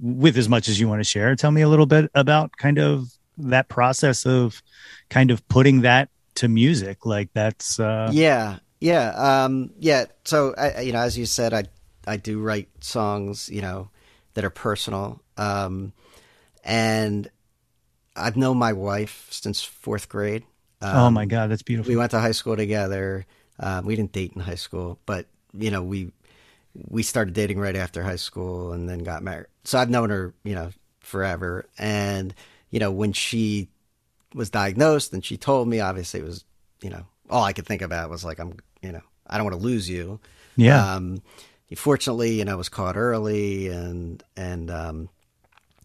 with 0.00 0.38
as 0.38 0.48
much 0.48 0.68
as 0.68 0.78
you 0.78 0.88
want 0.88 1.00
to 1.00 1.04
share. 1.04 1.34
Tell 1.34 1.50
me 1.50 1.62
a 1.62 1.68
little 1.68 1.86
bit 1.86 2.10
about 2.14 2.56
kind 2.56 2.78
of 2.78 3.08
that 3.38 3.68
process 3.68 4.24
of 4.24 4.62
kind 5.10 5.30
of 5.30 5.46
putting 5.48 5.82
that 5.82 6.08
to 6.36 6.48
music. 6.48 7.04
Like 7.04 7.30
that's 7.34 7.80
uh 7.80 8.10
yeah, 8.12 8.58
yeah, 8.80 9.08
um, 9.44 9.70
yeah. 9.78 10.04
So 10.24 10.54
I, 10.56 10.82
you 10.82 10.92
know, 10.92 11.00
as 11.00 11.18
you 11.18 11.26
said, 11.26 11.52
I 11.52 11.64
I 12.06 12.16
do 12.16 12.40
write 12.40 12.68
songs, 12.80 13.48
you 13.48 13.62
know, 13.62 13.90
that 14.34 14.44
are 14.44 14.50
personal, 14.50 15.20
um, 15.36 15.92
and 16.62 17.28
I've 18.14 18.36
known 18.36 18.58
my 18.58 18.72
wife 18.72 19.26
since 19.30 19.62
fourth 19.62 20.08
grade. 20.08 20.44
Um, 20.82 20.96
oh 20.96 21.10
my 21.10 21.24
god 21.24 21.50
that's 21.50 21.62
beautiful 21.62 21.88
we 21.88 21.96
went 21.96 22.10
to 22.10 22.20
high 22.20 22.32
school 22.32 22.56
together. 22.56 23.26
Um, 23.58 23.86
we 23.86 23.96
didn't 23.96 24.12
date 24.12 24.32
in 24.34 24.40
high 24.42 24.56
school, 24.56 24.98
but 25.06 25.26
you 25.52 25.70
know, 25.70 25.82
we 25.82 26.10
we 26.74 27.02
started 27.02 27.34
dating 27.34 27.58
right 27.58 27.76
after 27.76 28.02
high 28.02 28.16
school 28.16 28.72
and 28.72 28.88
then 28.88 28.98
got 28.98 29.22
married. 29.22 29.46
So 29.64 29.78
I've 29.78 29.90
known 29.90 30.10
her, 30.10 30.34
you 30.44 30.54
know, 30.54 30.70
forever. 31.00 31.66
And 31.78 32.34
you 32.70 32.80
know, 32.80 32.90
when 32.90 33.12
she 33.12 33.68
was 34.34 34.50
diagnosed 34.50 35.12
and 35.12 35.24
she 35.24 35.36
told 35.36 35.68
me, 35.68 35.80
obviously, 35.80 36.20
it 36.20 36.26
was 36.26 36.44
you 36.82 36.90
know 36.90 37.06
all 37.30 37.42
I 37.44 37.52
could 37.52 37.66
think 37.66 37.82
about 37.82 38.10
was 38.10 38.24
like 38.24 38.38
I'm, 38.38 38.58
you 38.82 38.92
know, 38.92 39.02
I 39.26 39.38
don't 39.38 39.44
want 39.44 39.56
to 39.56 39.62
lose 39.62 39.88
you. 39.88 40.20
yeah 40.56 40.94
Um, 40.94 41.22
fortunately, 41.74 42.32
you 42.34 42.44
know, 42.44 42.52
I 42.52 42.56
was 42.56 42.68
caught 42.68 42.96
early, 42.96 43.68
and 43.68 44.22
and 44.36 44.70
um, 44.70 45.08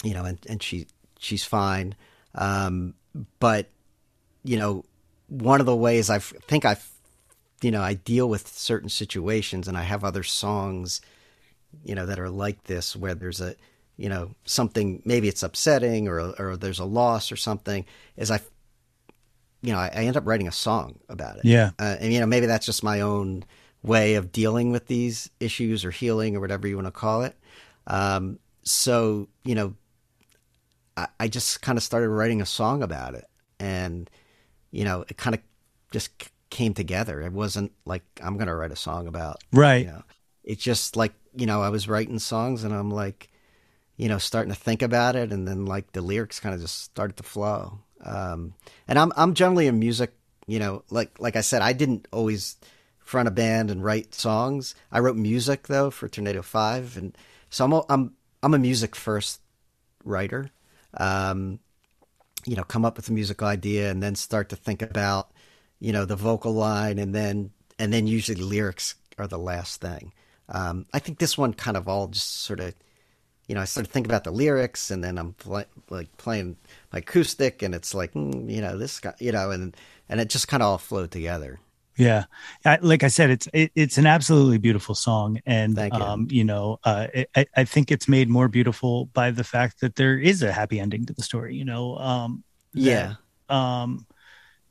you 0.04 0.14
know, 0.14 0.26
and, 0.26 0.40
and 0.48 0.62
she 0.62 0.88
she's 1.20 1.44
fine. 1.44 1.96
Um, 2.36 2.94
but 3.40 3.70
you 4.44 4.58
know, 4.58 4.84
one 5.28 5.60
of 5.60 5.66
the 5.66 5.76
ways 5.76 6.10
I 6.10 6.20
think 6.20 6.66
I, 6.66 6.78
you 7.62 7.72
know, 7.72 7.82
I 7.82 7.94
deal 7.94 8.28
with 8.28 8.48
certain 8.48 8.90
situations, 8.90 9.68
and 9.68 9.78
I 9.78 9.84
have 9.84 10.04
other 10.04 10.24
songs, 10.24 11.02
you 11.84 11.96
know, 11.96 12.06
that 12.06 12.20
are 12.20 12.30
like 12.30 12.64
this, 12.64 12.96
where 12.96 13.16
there's 13.16 13.40
a, 13.42 13.56
you 13.98 14.10
know, 14.10 14.32
something 14.46 15.02
maybe 15.06 15.28
it's 15.28 15.44
upsetting 15.44 16.08
or 16.08 16.20
or 16.40 16.58
there's 16.58 16.80
a 16.80 16.86
loss 16.86 17.32
or 17.32 17.36
something. 17.38 17.86
Is 18.18 18.32
I, 18.32 18.42
you 19.62 19.72
know, 19.72 19.80
I, 19.80 19.92
I 19.94 20.04
end 20.06 20.18
up 20.18 20.26
writing 20.26 20.48
a 20.48 20.52
song 20.52 21.00
about 21.08 21.38
it. 21.38 21.46
yeah 21.46 21.72
Uh, 21.80 21.98
and 22.00 22.12
you 22.12 22.20
know, 22.20 22.26
maybe 22.26 22.48
that's 22.48 22.66
just 22.66 22.84
my 22.84 23.02
own 23.02 23.44
way 23.84 24.16
of 24.16 24.32
dealing 24.32 24.72
with 24.72 24.88
these 24.88 25.30
issues 25.40 25.86
or 25.86 25.92
healing 25.92 26.36
or 26.36 26.40
whatever 26.40 26.68
you 26.68 26.76
want 26.76 26.88
to 26.88 26.92
call 26.92 27.24
it. 27.24 27.36
Um, 27.88 28.40
so 28.64 29.28
you 29.44 29.56
know, 29.56 29.76
I, 30.98 31.08
I 31.20 31.28
just 31.28 31.62
kind 31.62 31.78
of 31.78 31.84
started 31.84 32.10
writing 32.10 32.42
a 32.42 32.46
song 32.46 32.84
about 32.84 33.16
it, 33.16 33.26
and 33.60 34.10
you 34.72 34.84
know, 34.86 35.06
it 35.08 35.18
kind 35.18 35.36
of 35.36 35.42
just 35.92 36.12
came 36.50 36.74
together. 36.74 37.22
It 37.22 37.34
wasn't 37.34 37.72
like 37.86 38.04
I'm 38.24 38.36
going 38.36 38.48
to 38.48 38.56
write 38.56 38.72
a 38.72 38.76
song 38.76 39.08
about 39.08 39.44
right 39.52 39.86
you 39.86 39.92
know, 39.92 40.04
it's 40.44 40.64
just 40.64 40.96
like 40.96 41.14
you 41.36 41.46
know, 41.46 41.62
I 41.62 41.70
was 41.70 41.88
writing 41.88 42.20
songs 42.20 42.64
and 42.64 42.74
I'm 42.74 42.92
like, 42.92 43.30
you 43.98 44.10
know, 44.10 44.18
starting 44.18 44.54
to 44.54 44.60
think 44.60 44.82
about 44.82 45.16
it, 45.16 45.32
and 45.32 45.48
then 45.48 45.66
like 45.66 45.92
the 45.94 46.02
lyrics 46.02 46.40
kind 46.40 46.56
of 46.56 46.62
just 46.62 46.82
started 46.82 47.18
to 47.18 47.24
flow. 47.24 47.80
Um, 48.04 48.54
and 48.88 48.98
I'm 48.98 49.12
I'm 49.16 49.34
generally 49.34 49.68
a 49.68 49.72
music, 49.72 50.14
you 50.48 50.60
know, 50.60 50.84
like 50.90 51.20
like 51.20 51.36
I 51.36 51.42
said, 51.42 51.62
I 51.62 51.74
didn't 51.74 52.08
always 52.12 52.58
front 53.00 53.28
a 53.28 53.32
band 53.32 53.70
and 53.70 53.84
write 53.84 54.16
songs. 54.16 54.76
I 54.92 55.00
wrote 55.00 55.18
music 55.18 55.68
though 55.68 55.92
for 55.92 56.08
Tornado 56.08 56.42
Five, 56.42 56.98
and 56.98 57.18
so 57.50 57.66
I'm 57.66 57.74
a, 57.74 57.86
I'm 57.90 58.14
I'm 58.42 58.54
a 58.54 58.60
music 58.60 58.96
first 58.96 59.42
writer. 60.04 60.50
Um, 60.96 61.60
you 62.46 62.56
know, 62.56 62.64
come 62.64 62.86
up 62.86 62.98
with 62.98 63.10
a 63.10 63.14
musical 63.14 63.48
idea 63.48 63.90
and 63.92 64.02
then 64.02 64.16
start 64.16 64.50
to 64.50 64.56
think 64.56 64.82
about, 64.82 65.32
you 65.80 65.92
know, 65.92 66.06
the 66.06 66.16
vocal 66.16 66.54
line, 66.54 67.00
and 67.00 67.14
then 67.14 67.52
and 67.80 67.92
then 67.92 68.08
usually 68.08 68.42
lyrics 68.42 68.96
are 69.18 69.28
the 69.28 69.40
last 69.40 69.82
thing. 69.82 70.14
Um, 70.50 70.86
I 70.94 71.00
think 71.00 71.20
this 71.20 71.38
one 71.38 71.54
kind 71.54 71.78
of 71.78 71.88
all 71.88 72.08
just 72.08 72.42
sort 72.42 72.60
of, 72.60 72.74
you 73.48 73.56
know, 73.56 73.62
I 73.62 73.66
started 73.66 73.92
thinking 73.92 74.12
about 74.12 74.24
the 74.24 74.32
lyrics, 74.32 74.92
and 74.92 75.04
then 75.04 75.18
I'm 75.18 75.34
pl- 75.34 75.66
like 75.90 76.16
playing 76.18 76.58
my 76.92 77.00
acoustic, 77.00 77.62
and 77.62 77.74
it's 77.74 77.94
like, 77.94 78.14
mm, 78.14 78.50
you 78.52 78.62
know, 78.62 78.78
this 78.78 79.00
guy, 79.00 79.14
you 79.20 79.32
know, 79.32 79.52
and 79.52 79.76
and 80.10 80.20
it 80.20 80.30
just 80.30 80.48
kind 80.48 80.62
of 80.62 80.68
all 80.68 80.78
flowed 80.78 81.12
together. 81.12 81.60
Yeah, 82.02 82.26
I, 82.66 82.80
like 82.82 83.04
I 83.04 83.10
said, 83.10 83.30
it's 83.30 83.48
it, 83.54 83.72
it's 83.76 83.98
an 84.00 84.08
absolutely 84.08 84.58
beautiful 84.58 84.96
song, 84.96 85.40
and 85.46 85.78
you. 85.78 85.92
um, 85.92 86.28
you 86.32 86.44
know, 86.44 86.80
uh, 86.84 87.08
I, 87.36 87.46
I 87.56 87.64
think 87.64 87.92
it's 87.92 88.08
made 88.08 88.28
more 88.28 88.48
beautiful 88.48 89.06
by 89.14 89.30
the 89.30 89.44
fact 89.44 89.82
that 89.82 89.96
there 89.98 90.18
is 90.18 90.42
a 90.42 90.52
happy 90.52 90.80
ending 90.80 91.06
to 91.06 91.14
the 91.14 91.22
story. 91.22 91.56
You 91.56 91.66
know, 91.66 91.98
um, 91.98 92.44
that, 92.74 93.10
Yeah, 93.10 93.16
um, 93.50 94.08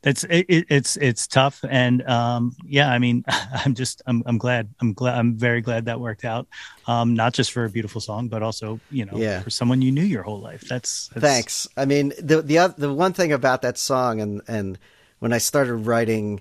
that's 0.02 0.24
it, 0.24 0.46
it, 0.48 0.66
it's 0.70 0.96
it's 0.96 1.26
tough, 1.28 1.60
and 1.68 2.02
um, 2.08 2.56
yeah, 2.64 2.90
I 2.90 2.98
mean, 2.98 3.24
I'm 3.28 3.74
just 3.74 4.02
I'm 4.06 4.22
I'm 4.26 4.38
glad 4.38 4.74
I'm 4.80 4.94
glad 4.94 5.18
I'm 5.18 5.36
very 5.36 5.60
glad 5.60 5.86
that 5.86 6.00
worked 6.00 6.24
out, 6.24 6.48
um, 6.86 7.14
not 7.14 7.34
just 7.34 7.52
for 7.52 7.64
a 7.64 7.70
beautiful 7.70 8.00
song, 8.00 8.28
but 8.28 8.42
also 8.42 8.80
you 8.90 9.04
know 9.06 9.20
Yeah. 9.20 9.38
for 9.42 9.50
someone 9.50 9.82
you 9.82 9.92
knew 9.92 10.04
your 10.04 10.24
whole 10.24 10.40
life. 10.40 10.64
That's, 10.68 11.10
that's 11.14 11.48
Thanks. 11.48 11.68
I 11.76 11.84
mean, 11.84 12.12
the 12.18 12.40
the 12.42 12.74
the 12.76 12.92
one 12.92 13.12
thing 13.12 13.32
about 13.32 13.62
that 13.62 13.76
song, 13.78 14.20
and 14.20 14.40
and 14.48 14.78
when 15.18 15.32
I 15.32 15.38
started 15.38 15.74
writing, 15.74 16.40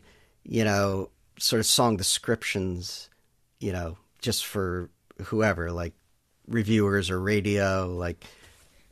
you 0.50 0.64
know, 0.64 1.10
sort 1.38 1.60
of 1.60 1.66
song 1.68 1.96
descriptions, 1.96 3.08
you 3.60 3.72
know, 3.72 3.98
just 4.20 4.46
for 4.46 4.90
whoever, 5.26 5.72
like 5.72 5.94
reviewers 6.48 7.12
or 7.12 7.22
radio, 7.22 7.88
like, 7.96 8.26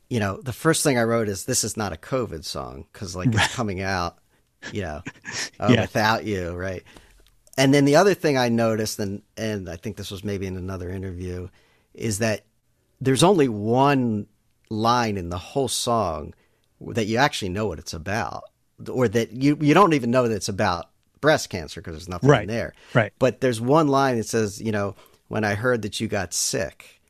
you 0.08 0.20
know, 0.20 0.40
the 0.40 0.52
first 0.52 0.84
thing 0.84 0.96
I 0.96 1.02
wrote 1.02 1.28
is 1.28 1.44
this 1.44 1.64
is 1.64 1.76
not 1.76 1.92
a 1.92 1.96
COVID 1.96 2.44
song 2.44 2.86
because 2.92 3.16
like 3.16 3.34
it's 3.34 3.54
coming 3.54 3.80
out, 3.82 4.18
you 4.72 4.82
know, 4.82 5.02
uh, 5.58 5.68
Yeah. 5.74 5.80
without 5.82 6.24
you, 6.24 6.52
right? 6.52 6.84
And 7.56 7.74
then 7.74 7.84
the 7.84 7.96
other 7.96 8.14
thing 8.14 8.38
I 8.38 8.48
noticed, 8.48 9.00
and 9.00 9.22
and 9.36 9.68
I 9.68 9.74
think 9.74 9.96
this 9.96 10.12
was 10.12 10.22
maybe 10.22 10.46
in 10.46 10.56
another 10.56 10.90
interview, 10.90 11.48
is 11.92 12.20
that 12.20 12.44
there's 13.00 13.24
only 13.24 13.48
one 13.48 14.28
line 14.70 15.16
in 15.16 15.28
the 15.28 15.38
whole 15.38 15.66
song 15.66 16.34
that 16.80 17.06
you 17.06 17.16
actually 17.16 17.48
know 17.48 17.66
what 17.66 17.80
it's 17.80 17.92
about, 17.94 18.44
or 18.88 19.08
that 19.08 19.32
you 19.32 19.58
you 19.60 19.74
don't 19.74 19.92
even 19.94 20.12
know 20.12 20.28
that 20.28 20.34
it's 20.36 20.48
about 20.48 20.90
breast 21.20 21.50
cancer 21.50 21.80
because 21.80 21.94
there's 21.94 22.08
nothing 22.08 22.28
Right. 22.30 22.48
there. 22.48 22.74
right. 22.94 23.12
But 23.18 23.40
there's 23.40 23.60
one 23.60 23.88
line 23.88 24.16
that 24.16 24.26
says, 24.26 24.60
you 24.60 24.72
know, 24.72 24.94
when 25.28 25.44
I 25.44 25.54
heard 25.54 25.82
that 25.82 26.00
you 26.00 26.08
got 26.08 26.32
sick. 26.34 27.00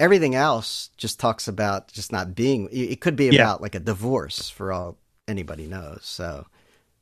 Everything 0.00 0.34
else 0.36 0.90
just 0.96 1.18
talks 1.18 1.48
about 1.48 1.92
just 1.92 2.12
not 2.12 2.34
being. 2.34 2.68
It 2.70 3.00
could 3.00 3.16
be 3.16 3.26
Yeah. 3.26 3.42
about 3.42 3.60
like 3.60 3.74
a 3.74 3.80
divorce 3.80 4.48
for 4.48 4.72
all 4.72 4.96
anybody 5.26 5.66
knows. 5.66 6.00
So, 6.02 6.46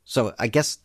so 0.03 0.33
I 0.39 0.47
guess 0.47 0.79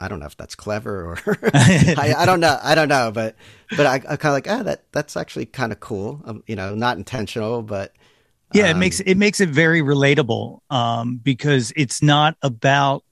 I 0.00 0.08
don't 0.08 0.20
know 0.20 0.26
if 0.26 0.36
that's 0.38 0.54
clever 0.54 1.04
or 1.04 1.18
I, 1.54 2.14
I 2.16 2.24
don't 2.26 2.40
know. 2.40 2.58
I 2.62 2.74
don't 2.74 2.88
know, 2.88 3.10
but 3.12 3.36
but 3.76 3.84
I, 3.84 3.94
I 3.96 4.16
kind 4.16 4.26
of 4.26 4.32
like 4.32 4.48
ah 4.48 4.62
that 4.62 4.84
that's 4.92 5.16
actually 5.18 5.44
kind 5.46 5.70
of 5.72 5.80
cool. 5.80 6.22
Um, 6.24 6.42
you 6.46 6.56
know, 6.56 6.74
not 6.74 6.96
intentional, 6.96 7.62
but 7.62 7.92
yeah 8.54 8.66
it 8.68 8.72
um, 8.72 8.80
makes 8.80 9.00
it 9.00 9.16
makes 9.16 9.40
it 9.40 9.48
very 9.50 9.80
relatable 9.80 10.60
um 10.70 11.18
because 11.22 11.72
it's 11.76 12.02
not 12.02 12.36
about 12.42 13.04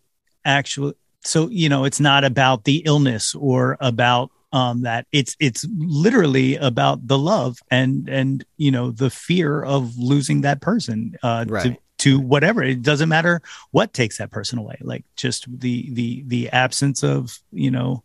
actual 0.45 0.95
so 1.23 1.49
you 1.49 1.69
know 1.69 1.85
it's 1.85 2.01
not 2.01 2.25
about 2.25 2.65
the 2.65 2.83
illness 2.85 3.35
or 3.35 3.77
about 3.81 4.31
um 4.53 4.83
that. 4.83 5.07
It's 5.13 5.37
it's 5.41 5.67
literally 5.77 6.57
about 6.57 7.07
the 7.07 7.19
love 7.19 7.59
and 7.71 8.09
and 8.09 8.45
you 8.57 8.71
know 8.71 8.91
the 8.91 9.11
fear 9.11 9.63
of 9.63 9.97
losing 9.99 10.43
that 10.43 10.61
person 10.61 11.17
uh 11.23 11.45
to 11.65 11.77
to 11.99 12.21
whatever. 12.21 12.63
It 12.63 12.83
doesn't 12.83 13.09
matter 13.09 13.43
what 13.73 13.93
takes 13.93 14.19
that 14.19 14.31
person 14.31 14.59
away. 14.59 14.79
Like 14.81 15.05
just 15.17 15.47
the 15.61 15.93
the 15.93 16.25
the 16.27 16.49
absence 16.51 17.03
of 17.03 17.39
you 17.53 17.71
know 17.71 18.05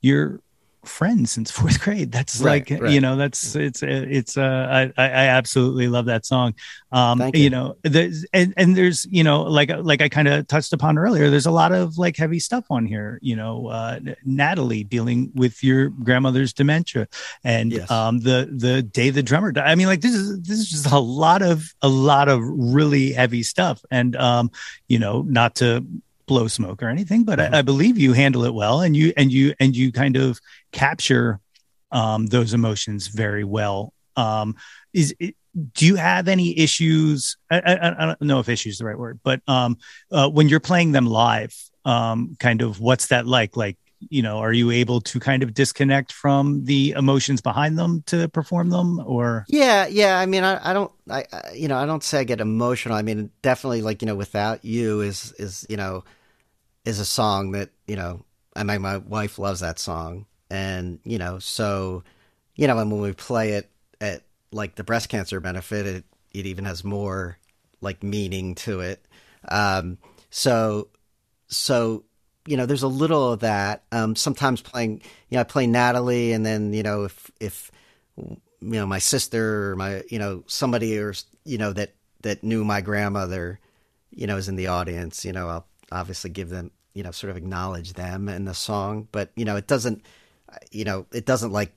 your 0.00 0.40
friend 0.84 1.28
since 1.28 1.50
fourth 1.58 1.80
grade 1.80 2.10
that's 2.10 2.40
Right, 2.40 2.68
like 2.70 2.80
right. 2.82 2.92
you 2.92 3.00
know 3.00 3.14
that's 3.16 3.54
it's 3.54 3.82
it's 3.84 4.36
uh 4.36 4.90
i 4.96 5.02
i 5.02 5.08
I 5.10 5.24
absolutely 5.26 5.86
love 5.88 6.06
that 6.06 6.26
song 6.26 6.54
um 6.90 7.18
Thank 7.20 7.36
you. 7.36 7.44
you. 7.44 7.50
know 7.50 7.76
there's 7.82 8.26
and 8.32 8.52
and 8.56 8.76
there's 8.76 9.06
you 9.10 9.22
know 9.22 9.42
like 9.42 9.70
like 9.82 10.02
i 10.02 10.08
kind 10.08 10.26
of 10.28 10.46
touched 10.48 10.72
upon 10.72 10.98
earlier 10.98 11.30
there's 11.30 11.46
a 11.46 11.50
lot 11.52 11.70
of 11.72 11.98
like 11.98 12.16
heavy 12.16 12.40
stuff 12.40 12.64
on 12.70 12.84
here 12.86 13.18
you 13.22 13.36
know 13.36 13.68
uh 13.68 14.00
natalie 14.24 14.82
dealing 14.82 15.30
with 15.34 15.62
your 15.62 15.88
grandmother's 15.90 16.52
dementia 16.52 17.06
and 17.44 17.72
Yes. 17.72 17.90
um 17.90 18.18
the 18.20 18.48
the 18.52 18.82
day 18.82 19.10
the 19.10 19.22
drummer 19.22 19.52
died 19.52 19.70
i 19.70 19.74
mean 19.76 19.86
like 19.86 20.00
this 20.00 20.14
is 20.14 20.40
this 20.42 20.58
is 20.58 20.68
just 20.68 20.90
a 20.90 20.98
lot 20.98 21.42
of 21.42 21.72
a 21.82 21.88
lot 21.88 22.28
of 22.28 22.40
really 22.42 23.12
heavy 23.12 23.42
stuff 23.44 23.84
and 23.90 24.16
um 24.16 24.50
you 24.88 24.98
know 24.98 25.22
not 25.22 25.54
to 25.56 25.86
blow 26.32 26.48
smoke 26.48 26.82
or 26.82 26.88
anything, 26.88 27.24
but 27.24 27.38
I, 27.38 27.58
I, 27.58 27.62
believe 27.62 27.98
you 27.98 28.14
handle 28.14 28.44
it 28.44 28.54
well, 28.54 28.80
and 28.80 28.96
you 28.96 29.12
and 29.18 29.30
you 29.30 29.52
and 29.60 29.76
you 29.76 29.92
kind 29.92 30.16
of 30.16 30.40
capture 30.72 31.40
um, 31.90 32.26
those 32.26 32.54
emotions 32.54 33.08
very 33.08 33.44
well. 33.44 33.92
Um, 34.16 34.56
is 34.94 35.14
it, 35.20 35.36
do 35.74 35.84
you 35.84 35.96
have 35.96 36.28
any 36.28 36.58
issues? 36.58 37.36
I, 37.50 37.58
I, 37.58 38.02
I, 38.02 38.06
don't 38.06 38.22
know 38.22 38.40
if 38.40 38.48
issue 38.48 38.70
is 38.70 38.78
the 38.78 38.86
right 38.86 38.98
word, 38.98 39.20
but 39.22 39.42
um, 39.46 39.76
uh, 40.10 40.30
when 40.30 40.48
you're 40.48 40.58
playing 40.60 40.92
them 40.92 41.04
live, 41.04 41.54
um, 41.84 42.34
kind 42.40 42.62
of 42.62 42.80
what's 42.80 43.08
that 43.08 43.26
like? 43.26 43.54
Like, 43.54 43.76
you 44.08 44.22
know, 44.22 44.38
are 44.38 44.54
you 44.54 44.70
able 44.70 45.02
to 45.02 45.20
kind 45.20 45.42
of 45.42 45.52
disconnect 45.52 46.12
from 46.12 46.64
the 46.64 46.92
emotions 46.92 47.42
behind 47.42 47.78
them 47.78 48.02
to 48.06 48.26
perform 48.28 48.70
them, 48.70 49.02
or? 49.04 49.44
Yeah, 49.48 49.86
yeah. 49.86 50.18
I 50.18 50.24
mean, 50.24 50.44
I, 50.44 50.70
I 50.70 50.72
don't, 50.72 50.90
I, 51.10 51.26
you 51.54 51.68
know, 51.68 51.76
I 51.76 51.84
don't 51.84 52.02
say 52.02 52.20
I 52.20 52.24
get 52.24 52.40
emotional. 52.40 52.96
I 52.96 53.02
mean, 53.02 53.30
definitely, 53.42 53.82
like 53.82 54.00
you 54.00 54.06
know, 54.06 54.16
without 54.16 54.64
you 54.64 55.02
is 55.02 55.32
is 55.32 55.66
you 55.68 55.76
know, 55.76 56.04
is 56.84 56.98
a 56.98 57.04
song 57.04 57.52
that 57.52 57.70
you 57.86 57.96
know, 57.96 58.24
I 58.54 58.64
mean, 58.64 58.82
my 58.82 58.98
wife 58.98 59.38
loves 59.38 59.60
that 59.60 59.78
song, 59.78 60.26
and 60.50 60.98
you 61.04 61.18
know, 61.18 61.38
so 61.38 62.04
you 62.56 62.66
know, 62.66 62.78
and 62.78 62.90
when 62.90 63.00
we 63.00 63.12
play 63.12 63.52
it 63.52 63.70
at 64.00 64.22
like 64.50 64.74
the 64.74 64.84
breast 64.84 65.08
cancer 65.08 65.40
benefit, 65.40 65.86
it 65.86 66.04
it 66.32 66.46
even 66.46 66.64
has 66.64 66.84
more 66.84 67.38
like 67.80 68.02
meaning 68.02 68.54
to 68.54 68.80
it. 68.80 69.04
Um, 69.48 69.98
so 70.30 70.88
so 71.48 72.04
you 72.46 72.56
know, 72.56 72.66
there's 72.66 72.82
a 72.82 72.88
little 72.88 73.32
of 73.32 73.40
that. 73.40 73.84
Um, 73.92 74.16
sometimes 74.16 74.60
playing, 74.60 75.02
you 75.28 75.36
know, 75.36 75.40
I 75.40 75.44
play 75.44 75.66
Natalie, 75.66 76.32
and 76.32 76.44
then 76.44 76.72
you 76.72 76.82
know, 76.82 77.04
if 77.04 77.30
if 77.40 77.70
you 78.16 78.38
know 78.60 78.86
my 78.86 78.98
sister 78.98 79.70
or 79.70 79.76
my 79.76 80.02
you 80.08 80.18
know 80.18 80.44
somebody 80.46 80.98
or 80.98 81.14
you 81.44 81.58
know 81.58 81.72
that 81.72 81.94
that 82.22 82.42
knew 82.42 82.64
my 82.64 82.80
grandmother, 82.80 83.60
you 84.10 84.26
know, 84.26 84.36
is 84.36 84.48
in 84.48 84.56
the 84.56 84.68
audience, 84.68 85.24
you 85.24 85.32
know, 85.32 85.48
I'll 85.48 85.66
obviously 85.92 86.30
give 86.30 86.48
them, 86.48 86.70
you 86.94 87.02
know, 87.02 87.10
sort 87.10 87.30
of 87.30 87.36
acknowledge 87.36 87.92
them 87.92 88.28
in 88.28 88.44
the 88.44 88.54
song, 88.54 89.08
but 89.12 89.30
you 89.36 89.44
know, 89.44 89.56
it 89.56 89.66
doesn't, 89.66 90.04
you 90.70 90.84
know, 90.84 91.06
it 91.12 91.26
doesn't 91.26 91.52
like 91.52 91.72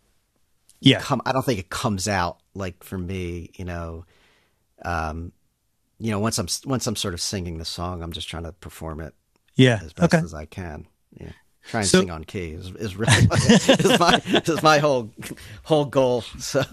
yeah. 0.82 1.00
come 1.00 1.22
i 1.26 1.32
don't 1.32 1.46
think 1.46 1.60
it 1.60 1.70
comes 1.70 2.08
out 2.08 2.38
like 2.54 2.84
for 2.84 2.98
me 2.98 3.50
you 3.56 3.66
know 3.66 4.06
um 4.84 5.32
you 6.00 6.12
know 6.12 6.20
once 6.20 6.38
i'm 6.38 6.48
once 6.66 6.86
i'm 6.88 6.96
sort 6.96 7.14
of 7.14 7.22
singing 7.22 7.58
the 7.58 7.66
song 7.66 8.04
i'm 8.04 8.12
just 8.12 8.30
trying 8.30 8.44
to 8.44 8.52
perform 8.54 9.00
it 9.00 9.14
yeah 9.56 9.80
as 9.84 9.94
best 9.94 10.14
okay. 10.14 10.24
as 10.24 10.34
i 10.34 10.46
can 10.46 10.88
yeah. 11.20 11.32
Try 11.68 11.80
and 11.80 11.90
so, 11.90 12.02
sing 12.02 12.12
on 12.12 12.24
key 12.26 12.50
is, 12.50 12.72
is 12.76 12.96
really 12.96 13.12
is 13.32 14.00
my 14.00 14.22
is 14.26 14.62
my 14.62 14.78
whole 14.78 15.12
whole 15.64 15.86
goal 15.86 16.22
so 16.22 16.64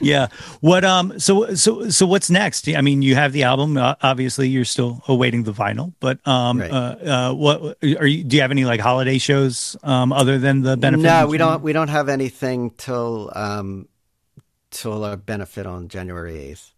yeah. 0.00 0.28
What 0.60 0.84
um 0.84 1.18
so 1.18 1.54
so 1.54 1.88
so 1.88 2.06
what's 2.06 2.30
next? 2.30 2.68
I 2.68 2.80
mean, 2.80 3.02
you 3.02 3.14
have 3.14 3.32
the 3.32 3.44
album. 3.44 3.76
Uh, 3.76 3.94
obviously, 4.02 4.48
you're 4.48 4.64
still 4.64 5.02
awaiting 5.08 5.44
the 5.44 5.52
vinyl, 5.52 5.92
but 6.00 6.26
um 6.26 6.60
right. 6.60 6.70
uh, 6.70 6.74
uh 6.74 7.34
what 7.34 7.78
are 7.82 8.06
you 8.06 8.24
do 8.24 8.36
you 8.36 8.42
have 8.42 8.50
any 8.50 8.64
like 8.64 8.80
holiday 8.80 9.18
shows 9.18 9.76
um 9.82 10.12
other 10.12 10.38
than 10.38 10.62
the 10.62 10.76
benefit? 10.76 11.02
No, 11.02 11.26
we 11.26 11.38
don't 11.38 11.62
we 11.62 11.72
don't 11.72 11.88
have 11.88 12.08
anything 12.08 12.70
till 12.70 13.30
um 13.34 13.88
till 14.70 15.04
our 15.04 15.16
benefit 15.16 15.66
on 15.66 15.88
January 15.88 16.34
8th. 16.34 16.70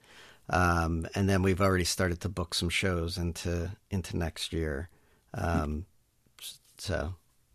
Um 0.50 1.06
and 1.14 1.28
then 1.28 1.42
we've 1.42 1.60
already 1.60 1.84
started 1.84 2.20
to 2.22 2.28
book 2.28 2.54
some 2.54 2.68
shows 2.68 3.16
into 3.16 3.70
into 3.90 4.16
next 4.16 4.52
year. 4.52 4.88
Um 5.32 5.86
so 6.76 7.14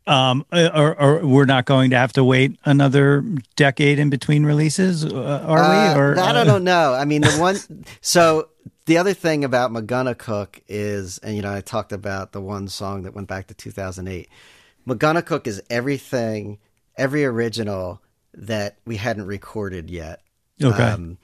um, 0.09 0.45
or, 0.51 0.99
or, 0.99 1.25
we're 1.25 1.45
not 1.45 1.65
going 1.65 1.91
to 1.91 1.97
have 1.97 2.13
to 2.13 2.23
wait 2.23 2.57
another 2.65 3.23
decade 3.55 3.99
in 3.99 4.09
between 4.09 4.43
releases, 4.43 5.05
uh, 5.05 5.43
are 5.45 5.59
uh, 5.59 5.93
we? 5.93 5.99
Or 6.01 6.15
that 6.15 6.35
I 6.35 6.43
don't 6.43 6.63
know. 6.63 6.93
I 6.93 7.05
mean, 7.05 7.21
the 7.21 7.31
one. 7.33 7.57
so 8.01 8.49
the 8.85 8.97
other 8.97 9.13
thing 9.13 9.43
about 9.43 9.71
Megunticook 9.71 10.61
is, 10.67 11.19
and 11.19 11.35
you 11.35 11.43
know, 11.43 11.53
I 11.53 11.61
talked 11.61 11.91
about 11.91 12.31
the 12.31 12.41
one 12.41 12.67
song 12.67 13.03
that 13.03 13.13
went 13.13 13.27
back 13.27 13.47
to 13.47 13.53
2008. 13.53 14.27
Megunticook 14.87 15.45
is 15.45 15.61
everything, 15.69 16.57
every 16.97 17.23
original 17.23 18.01
that 18.33 18.77
we 18.85 18.95
hadn't 18.95 19.27
recorded 19.27 19.91
yet. 19.91 20.21
Okay. 20.61 20.83
Um, 20.83 21.19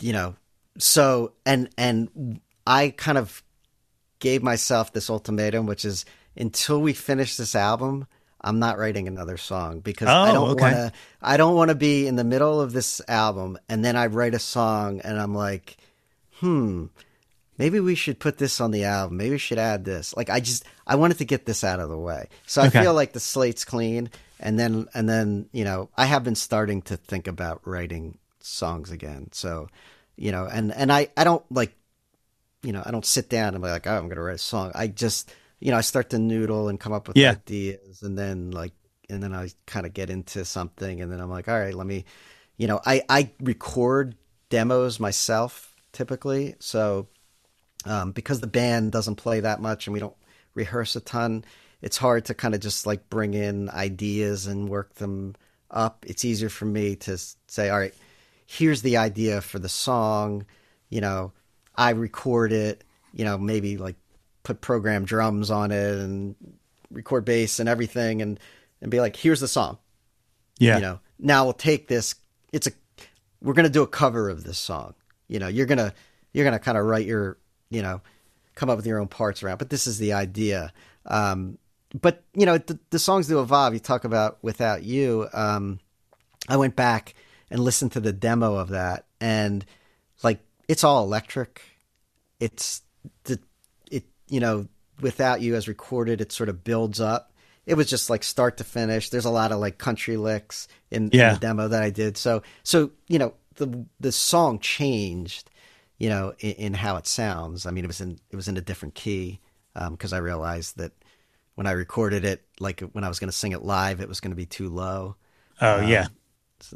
you 0.00 0.12
know, 0.12 0.34
so 0.76 1.34
and 1.46 1.68
and 1.78 2.40
I 2.66 2.90
kind 2.90 3.16
of 3.16 3.44
gave 4.18 4.42
myself 4.42 4.92
this 4.92 5.08
ultimatum, 5.08 5.66
which 5.66 5.84
is 5.84 6.04
until 6.36 6.80
we 6.80 6.92
finish 6.92 7.36
this 7.36 7.54
album, 7.54 8.06
I'm 8.40 8.58
not 8.58 8.78
writing 8.78 9.06
another 9.06 9.36
song 9.36 9.80
because 9.80 10.08
oh, 10.08 10.12
I 10.12 10.32
don't 10.32 10.50
okay. 10.50 10.62
want 10.62 10.74
to. 10.74 10.92
I 11.20 11.36
don't 11.36 11.54
want 11.54 11.68
to 11.68 11.74
be 11.74 12.06
in 12.06 12.16
the 12.16 12.24
middle 12.24 12.60
of 12.60 12.72
this 12.72 13.00
album 13.06 13.58
and 13.68 13.84
then 13.84 13.96
I 13.96 14.06
write 14.06 14.34
a 14.34 14.40
song 14.40 15.00
and 15.00 15.20
I'm 15.20 15.34
like, 15.34 15.76
hmm, 16.40 16.86
maybe 17.56 17.78
we 17.78 17.94
should 17.94 18.18
put 18.18 18.38
this 18.38 18.60
on 18.60 18.72
the 18.72 18.84
album. 18.84 19.16
Maybe 19.16 19.30
we 19.30 19.38
should 19.38 19.58
add 19.58 19.84
this. 19.84 20.14
Like 20.16 20.30
I 20.30 20.40
just 20.40 20.64
I 20.86 20.96
wanted 20.96 21.18
to 21.18 21.24
get 21.24 21.46
this 21.46 21.62
out 21.62 21.80
of 21.80 21.88
the 21.88 21.98
way, 21.98 22.28
so 22.46 22.62
okay. 22.62 22.80
I 22.80 22.82
feel 22.82 22.94
like 22.94 23.12
the 23.12 23.20
slate's 23.20 23.64
clean. 23.64 24.10
And 24.40 24.58
then 24.58 24.88
and 24.92 25.08
then 25.08 25.48
you 25.52 25.62
know 25.62 25.88
I 25.96 26.06
have 26.06 26.24
been 26.24 26.34
starting 26.34 26.82
to 26.82 26.96
think 26.96 27.28
about 27.28 27.60
writing 27.64 28.18
songs 28.40 28.90
again. 28.90 29.28
So 29.30 29.68
you 30.16 30.32
know, 30.32 30.48
and 30.50 30.72
and 30.72 30.92
I 30.92 31.08
I 31.16 31.22
don't 31.22 31.44
like 31.52 31.76
you 32.64 32.72
know 32.72 32.82
I 32.84 32.90
don't 32.90 33.06
sit 33.06 33.28
down 33.28 33.54
and 33.54 33.62
be 33.62 33.70
like 33.70 33.86
oh 33.86 33.94
I'm 33.96 34.06
going 34.06 34.16
to 34.16 34.22
write 34.22 34.34
a 34.34 34.38
song. 34.38 34.72
I 34.74 34.88
just 34.88 35.32
you 35.62 35.70
know, 35.70 35.76
I 35.76 35.82
start 35.82 36.10
to 36.10 36.18
noodle 36.18 36.68
and 36.68 36.78
come 36.78 36.92
up 36.92 37.06
with 37.06 37.16
yeah. 37.16 37.30
ideas, 37.30 38.02
and 38.02 38.18
then 38.18 38.50
like, 38.50 38.72
and 39.08 39.22
then 39.22 39.32
I 39.32 39.48
kind 39.66 39.86
of 39.86 39.94
get 39.94 40.10
into 40.10 40.44
something, 40.44 41.00
and 41.00 41.10
then 41.10 41.20
I'm 41.20 41.30
like, 41.30 41.48
all 41.48 41.58
right, 41.58 41.74
let 41.74 41.86
me, 41.86 42.04
you 42.56 42.66
know, 42.66 42.80
I 42.84 43.02
I 43.08 43.30
record 43.40 44.16
demos 44.50 44.98
myself 44.98 45.74
typically, 45.92 46.56
so 46.58 47.06
um, 47.84 48.10
because 48.10 48.40
the 48.40 48.46
band 48.48 48.90
doesn't 48.90 49.16
play 49.16 49.40
that 49.40 49.60
much 49.60 49.86
and 49.86 49.94
we 49.94 50.00
don't 50.00 50.16
rehearse 50.54 50.96
a 50.96 51.00
ton, 51.00 51.44
it's 51.80 51.96
hard 51.96 52.24
to 52.24 52.34
kind 52.34 52.54
of 52.54 52.60
just 52.60 52.86
like 52.86 53.08
bring 53.08 53.34
in 53.34 53.70
ideas 53.70 54.46
and 54.46 54.68
work 54.68 54.94
them 54.94 55.34
up. 55.70 56.04
It's 56.08 56.24
easier 56.24 56.48
for 56.48 56.64
me 56.64 56.96
to 56.96 57.18
say, 57.46 57.70
all 57.70 57.78
right, 57.78 57.94
here's 58.46 58.82
the 58.82 58.96
idea 58.96 59.40
for 59.40 59.58
the 59.58 59.68
song, 59.68 60.44
you 60.90 61.00
know, 61.00 61.32
I 61.76 61.90
record 61.90 62.52
it, 62.52 62.84
you 63.12 63.24
know, 63.24 63.38
maybe 63.38 63.78
like 63.78 63.96
put 64.42 64.60
program 64.60 65.04
drums 65.04 65.50
on 65.50 65.70
it 65.70 65.98
and 65.98 66.34
record 66.90 67.24
bass 67.24 67.60
and 67.60 67.68
everything 67.68 68.22
and 68.22 68.38
and 68.80 68.90
be 68.90 69.00
like 69.00 69.16
here's 69.16 69.40
the 69.40 69.48
song. 69.48 69.78
Yeah. 70.58 70.76
You 70.76 70.82
know 70.82 71.00
now 71.18 71.44
we'll 71.44 71.52
take 71.52 71.88
this 71.88 72.14
it's 72.52 72.66
a 72.66 72.72
we're 73.40 73.54
gonna 73.54 73.68
do 73.68 73.82
a 73.82 73.86
cover 73.86 74.28
of 74.28 74.44
this 74.44 74.58
song. 74.58 74.94
You 75.28 75.38
know 75.38 75.48
you're 75.48 75.66
gonna 75.66 75.94
you're 76.32 76.44
gonna 76.44 76.58
kind 76.58 76.78
of 76.78 76.84
write 76.84 77.06
your 77.06 77.38
you 77.70 77.82
know 77.82 78.00
come 78.54 78.68
up 78.68 78.76
with 78.76 78.86
your 78.86 79.00
own 79.00 79.08
parts 79.08 79.42
around 79.42 79.58
but 79.58 79.70
this 79.70 79.86
is 79.86 79.98
the 79.98 80.12
idea. 80.12 80.72
Um 81.06 81.58
but 82.00 82.22
you 82.34 82.46
know 82.46 82.58
the, 82.58 82.78
the 82.90 82.98
songs 82.98 83.28
do 83.28 83.40
evolve. 83.40 83.74
You 83.74 83.80
talk 83.80 84.04
about 84.04 84.38
without 84.42 84.82
you 84.82 85.28
um 85.32 85.78
i 86.48 86.56
went 86.56 86.74
back 86.74 87.14
and 87.50 87.60
listened 87.60 87.92
to 87.92 88.00
the 88.00 88.12
demo 88.12 88.56
of 88.56 88.70
that 88.70 89.04
and 89.20 89.64
like 90.22 90.40
it's 90.68 90.84
all 90.84 91.04
electric. 91.04 91.62
It's 92.40 92.82
the 93.24 93.38
you 94.32 94.40
know, 94.40 94.66
without 94.98 95.42
you 95.42 95.54
as 95.56 95.68
recorded, 95.68 96.22
it 96.22 96.32
sort 96.32 96.48
of 96.48 96.64
builds 96.64 97.00
up. 97.02 97.32
It 97.66 97.74
was 97.74 97.88
just 97.88 98.08
like 98.08 98.24
start 98.24 98.56
to 98.56 98.64
finish. 98.64 99.10
There's 99.10 99.26
a 99.26 99.30
lot 99.30 99.52
of 99.52 99.60
like 99.60 99.76
country 99.76 100.16
licks 100.16 100.68
in, 100.90 101.10
yeah. 101.12 101.28
in 101.28 101.34
the 101.34 101.40
demo 101.40 101.68
that 101.68 101.82
I 101.82 101.90
did. 101.90 102.16
So, 102.16 102.42
so 102.62 102.92
you 103.08 103.18
know, 103.18 103.34
the 103.56 103.84
the 104.00 104.10
song 104.10 104.58
changed, 104.58 105.50
you 105.98 106.08
know, 106.08 106.32
in, 106.40 106.52
in 106.52 106.74
how 106.74 106.96
it 106.96 107.06
sounds. 107.06 107.66
I 107.66 107.72
mean, 107.72 107.84
it 107.84 107.88
was 107.88 108.00
in 108.00 108.18
it 108.30 108.36
was 108.36 108.48
in 108.48 108.56
a 108.56 108.62
different 108.62 108.94
key 108.94 109.38
because 109.90 110.12
um, 110.12 110.16
I 110.16 110.20
realized 110.20 110.78
that 110.78 110.92
when 111.54 111.66
I 111.66 111.72
recorded 111.72 112.24
it, 112.24 112.42
like 112.58 112.80
when 112.80 113.04
I 113.04 113.08
was 113.08 113.18
going 113.18 113.30
to 113.30 113.36
sing 113.36 113.52
it 113.52 113.62
live, 113.62 114.00
it 114.00 114.08
was 114.08 114.20
going 114.20 114.32
to 114.32 114.36
be 114.36 114.46
too 114.46 114.70
low. 114.70 115.16
Oh 115.60 115.80
um, 115.80 115.88
yeah, 115.88 116.06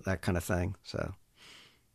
that 0.04 0.20
kind 0.20 0.36
of 0.36 0.44
thing. 0.44 0.76
So 0.84 1.14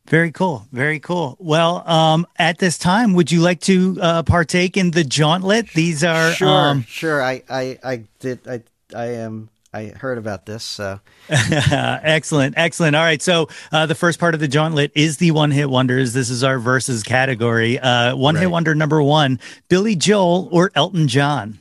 very 0.06 0.32
cool. 0.32 0.66
Very 0.72 1.00
cool. 1.00 1.36
Well, 1.38 1.88
um, 1.88 2.26
at 2.36 2.58
this 2.58 2.76
time, 2.76 3.14
would 3.14 3.30
you 3.30 3.40
like 3.40 3.60
to 3.62 3.98
uh, 4.00 4.22
partake 4.24 4.76
in 4.76 4.90
the 4.90 5.04
Jawntlet? 5.04 5.72
These 5.72 6.02
are 6.04 6.32
sure, 6.32 6.48
um... 6.48 6.82
sure. 6.82 7.22
I, 7.22 7.42
I, 7.48 7.78
I 7.82 8.04
did. 8.18 8.46
I, 8.46 8.62
I 8.94 9.06
am. 9.06 9.48
I 9.74 9.86
heard 9.86 10.18
about 10.18 10.44
this. 10.44 10.64
So 10.64 11.00
excellent, 11.30 12.58
excellent. 12.58 12.94
All 12.94 13.02
right. 13.02 13.22
So 13.22 13.48
uh, 13.70 13.86
the 13.86 13.94
first 13.94 14.18
part 14.18 14.34
of 14.34 14.40
the 14.40 14.48
Jawntlet 14.48 14.90
is 14.94 15.16
the 15.16 15.30
one 15.30 15.50
hit 15.50 15.70
wonders. 15.70 16.12
This 16.12 16.28
is 16.28 16.44
our 16.44 16.58
verses 16.58 17.02
category. 17.02 17.78
Uh, 17.78 18.14
one 18.14 18.34
right. 18.34 18.42
hit 18.42 18.50
wonder 18.50 18.74
number 18.74 19.02
one: 19.02 19.40
Billy 19.68 19.96
Joel 19.96 20.48
or 20.52 20.72
Elton 20.74 21.08
John. 21.08 21.58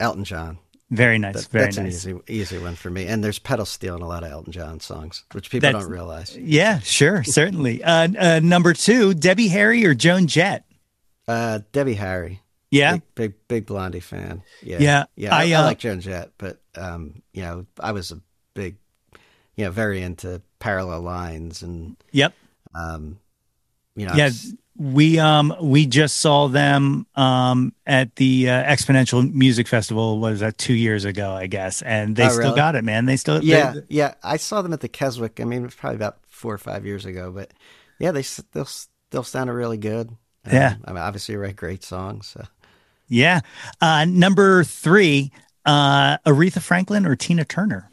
Elton 0.00 0.24
John. 0.24 0.58
Very 0.96 1.18
nice. 1.18 1.34
That, 1.34 1.46
very 1.46 1.64
that's 1.64 1.76
nice. 1.78 2.04
an 2.04 2.22
easy, 2.26 2.32
easy 2.32 2.58
one 2.58 2.74
for 2.74 2.90
me. 2.90 3.06
And 3.06 3.22
there's 3.22 3.38
pedal 3.38 3.66
steel 3.66 3.96
in 3.96 4.02
a 4.02 4.08
lot 4.08 4.22
of 4.22 4.30
Elton 4.30 4.52
John 4.52 4.80
songs, 4.80 5.24
which 5.32 5.50
people 5.50 5.72
that's, 5.72 5.84
don't 5.84 5.92
realize. 5.92 6.36
Yeah, 6.36 6.78
sure, 6.80 7.24
certainly. 7.24 7.82
Uh, 7.82 8.08
uh, 8.18 8.40
number 8.42 8.72
two, 8.72 9.14
Debbie 9.14 9.48
Harry 9.48 9.84
or 9.84 9.94
Joan 9.94 10.26
Jett? 10.26 10.64
Uh, 11.26 11.60
Debbie 11.72 11.94
Harry. 11.94 12.40
Yeah, 12.70 12.94
big, 12.94 13.02
big, 13.14 13.34
big 13.48 13.66
Blondie 13.66 14.00
fan. 14.00 14.42
Yeah, 14.62 14.78
yeah, 14.80 15.04
yeah. 15.14 15.34
I, 15.34 15.44
I, 15.44 15.50
I 15.50 15.52
uh, 15.52 15.64
like 15.64 15.78
Joan 15.78 16.00
Jett, 16.00 16.32
but 16.38 16.60
um, 16.76 17.22
you 17.32 17.42
know, 17.42 17.66
I 17.78 17.92
was 17.92 18.10
a 18.10 18.20
big, 18.54 18.76
you 19.54 19.64
know, 19.64 19.70
very 19.70 20.02
into 20.02 20.42
Parallel 20.58 21.02
Lines 21.02 21.62
and 21.62 21.96
yep. 22.10 22.34
Um, 22.74 23.20
you 23.94 24.06
know, 24.06 24.14
Yeah, 24.14 24.30
we 24.76 25.18
um 25.18 25.54
we 25.60 25.86
just 25.86 26.16
saw 26.18 26.48
them 26.48 27.06
um 27.14 27.72
at 27.86 28.16
the 28.16 28.48
uh, 28.50 28.64
XPoNential 28.64 29.32
Music 29.32 29.68
Festival. 29.68 30.18
Was 30.18 30.40
that 30.40 30.58
two 30.58 30.74
years 30.74 31.04
ago, 31.04 31.30
I 31.32 31.46
guess, 31.46 31.80
and 31.82 32.16
they 32.16 32.26
Oh, 32.26 32.30
still 32.30 32.38
really? 32.40 32.56
got 32.56 32.74
it, 32.74 32.82
man. 32.84 33.06
They 33.06 33.16
still 33.16 33.42
yeah, 33.42 33.72
they- 33.72 33.82
yeah. 33.88 34.14
I 34.22 34.36
saw 34.36 34.62
them 34.62 34.72
at 34.72 34.80
the 34.80 34.88
Keswick. 34.88 35.40
I 35.40 35.44
mean, 35.44 35.62
it 35.62 35.66
was 35.66 35.74
probably 35.74 35.96
about 35.96 36.18
four 36.26 36.52
or 36.52 36.58
five 36.58 36.84
years 36.84 37.04
ago, 37.06 37.30
but 37.30 37.52
yeah, 38.00 38.10
they 38.10 38.20
s- 38.20 38.42
they'll 38.52 38.64
still 38.64 39.22
sounded 39.22 39.52
really 39.52 39.78
good. 39.78 40.08
Um, 40.44 40.52
Yeah. 40.52 40.74
I 40.84 40.90
mean, 40.92 40.98
obviously, 41.02 41.36
write 41.36 41.56
great 41.56 41.84
songs. 41.84 42.26
So. 42.26 42.44
yeah. 43.08 43.40
Uh, 43.80 44.04
number 44.06 44.64
three, 44.64 45.30
uh, 45.64 46.18
Aretha 46.26 46.60
Franklin 46.60 47.06
or 47.06 47.14
Tina 47.16 47.44
Turner. 47.44 47.90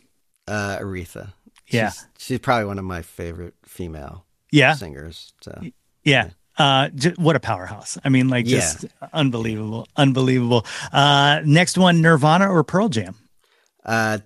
Uh, 0.48 0.78
Aretha. 0.80 1.34
Yeah. 1.68 1.92
she's, 1.92 2.08
she's 2.18 2.40
probably 2.40 2.66
one 2.66 2.80
of 2.80 2.84
my 2.86 3.02
favorite 3.04 3.54
female 3.64 4.26
Yeah, 4.52 4.74
singers. 4.74 5.32
So 5.42 5.62
yeah. 6.04 6.32
Uh, 6.62 6.90
j- 6.90 7.14
what 7.18 7.36
a 7.36 7.40
powerhouse! 7.40 7.98
I 8.04 8.10
mean, 8.10 8.30
like, 8.30 8.46
just 8.46 8.86
unbelievable, 9.14 9.88
unbelievable. 9.98 10.66
Uh, 10.94 11.42
next 11.46 11.78
one, 11.78 12.02
Nirvana 12.02 12.50
or 12.50 12.64
Pearl 12.64 12.90
Jam. 12.90 13.16
uh, 13.86 14.20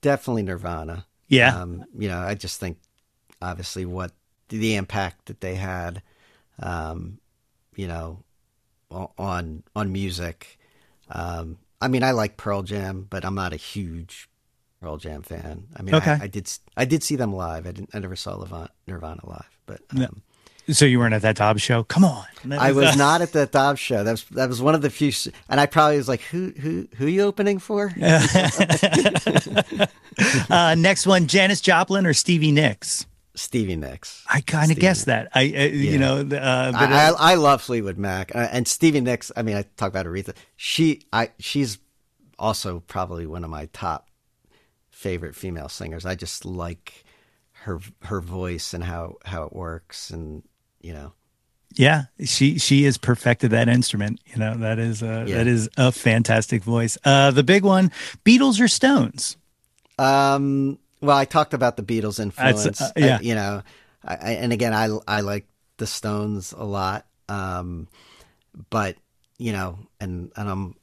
definitely 0.00 0.42
Nirvana. 0.42 1.04
Yeah, 1.28 1.56
Um, 1.62 1.84
you 1.98 2.08
know, 2.08 2.18
I 2.18 2.34
just 2.34 2.60
think 2.60 2.78
obviously 3.40 3.84
what 3.86 4.12
the 4.48 4.76
impact 4.76 5.26
that 5.26 5.40
they 5.40 5.54
had, 5.54 6.02
um, 6.60 7.18
you 7.76 7.86
know, 7.88 8.22
on 8.90 9.62
on 9.74 9.92
music. 9.92 10.58
Um, 11.10 11.58
I 11.80 11.88
mean, 11.88 12.02
I 12.02 12.10
like 12.12 12.36
Pearl 12.36 12.62
Jam, 12.62 13.06
but 13.08 13.24
I'm 13.24 13.34
not 13.34 13.52
a 13.52 13.56
huge 13.56 14.28
Pearl 14.80 14.98
Jam 14.98 15.22
fan. 15.22 15.68
I 15.76 15.82
mean, 15.82 15.94
Okay. 15.94 16.12
I, 16.12 16.24
I 16.24 16.26
did 16.26 16.52
I 16.76 16.84
did 16.84 17.02
see 17.02 17.16
them 17.16 17.34
live. 17.34 17.66
I 17.66 17.72
didn't. 17.72 17.90
I 17.94 17.98
never 17.98 18.16
saw 18.16 18.34
Levant, 18.36 18.70
Nirvana 18.86 19.20
live, 19.26 19.50
but 19.66 19.80
um, 19.96 20.22
so 20.70 20.84
you 20.84 20.98
weren't 20.98 21.14
at 21.14 21.22
that 21.22 21.36
Dobbs 21.36 21.62
show. 21.62 21.84
Come 21.84 22.04
on, 22.04 22.24
I 22.50 22.72
was 22.72 22.96
not 22.96 23.22
at 23.22 23.32
that 23.32 23.52
Dobbs 23.52 23.80
show. 23.80 24.04
That 24.04 24.12
was 24.12 24.24
that 24.24 24.48
was 24.48 24.62
one 24.62 24.74
of 24.74 24.82
the 24.82 24.90
few, 24.90 25.12
and 25.48 25.60
I 25.60 25.66
probably 25.66 25.96
was 25.96 26.08
like, 26.08 26.20
who 26.22 26.52
who 26.58 26.88
who 26.96 27.06
are 27.06 27.10
you 27.10 27.22
opening 27.22 27.58
for? 27.58 27.92
uh, 30.50 30.74
next 30.78 31.06
one, 31.06 31.26
Janis 31.26 31.60
Joplin 31.60 32.06
or 32.06 32.14
Stevie 32.14 32.52
Nicks. 32.52 33.06
Stevie 33.34 33.76
Nicks. 33.76 34.24
I 34.28 34.42
kind 34.42 34.70
of 34.70 34.78
guessed 34.78 35.06
that. 35.06 35.28
I, 35.34 35.44
uh, 35.44 35.62
you 35.64 35.98
know, 35.98 36.18
uh, 36.18 36.22
but, 36.72 36.76
I, 36.76 37.08
I 37.08 37.32
I 37.32 37.34
love 37.36 37.62
Fleetwood 37.62 37.96
Mac 37.96 38.34
uh, 38.34 38.48
and 38.50 38.68
Stevie 38.68 39.00
Nicks. 39.00 39.32
I 39.36 39.42
mean, 39.42 39.56
I 39.56 39.64
talk 39.76 39.88
about 39.88 40.06
Aretha. 40.06 40.34
She 40.56 41.06
I 41.12 41.30
she's 41.38 41.78
also 42.38 42.80
probably 42.80 43.26
one 43.26 43.44
of 43.44 43.50
my 43.50 43.66
top 43.72 44.08
favorite 44.90 45.34
female 45.34 45.68
singers. 45.68 46.04
I 46.04 46.14
just 46.14 46.44
like 46.44 47.04
her 47.62 47.80
her 48.02 48.20
voice 48.20 48.74
and 48.74 48.84
how 48.84 49.16
how 49.24 49.44
it 49.44 49.52
works, 49.52 50.10
and 50.10 50.42
you 50.82 50.92
know, 50.92 51.12
yeah, 51.74 52.04
she 52.24 52.58
she 52.58 52.82
has 52.84 52.98
perfected 52.98 53.50
that 53.52 53.68
instrument. 53.68 54.20
You 54.26 54.36
know, 54.38 54.56
that 54.58 54.78
is 54.78 55.02
a, 55.02 55.24
Yeah. 55.26 55.38
that 55.38 55.46
is 55.46 55.68
a 55.78 55.90
fantastic 55.92 56.62
voice. 56.62 56.98
Uh, 57.04 57.30
the 57.30 57.42
big 57.42 57.64
one, 57.64 57.90
Beatles 58.24 58.60
or 58.60 58.68
Stones. 58.68 59.36
Um, 59.98 60.78
well, 61.00 61.16
I 61.16 61.24
talked 61.24 61.54
about 61.54 61.76
the 61.76 61.82
Beatles 61.82 62.20
influence. 62.20 62.80
uh, 62.80 62.90
yeah. 62.96 63.18
I- 63.18 63.20
you 63.20 63.34
know, 63.34 63.62
I, 64.04 64.14
I, 64.14 64.30
and 64.32 64.52
again, 64.52 64.74
I 64.74 64.88
I 65.08 65.20
like 65.20 65.46
the 65.78 65.86
Stones 65.86 66.52
a 66.52 66.64
lot. 66.64 67.06
Um, 67.28 67.88
but 68.70 68.96
you 69.38 69.52
know, 69.52 69.78
and 70.00 70.30
and 70.36 70.48
I'm 70.48 70.74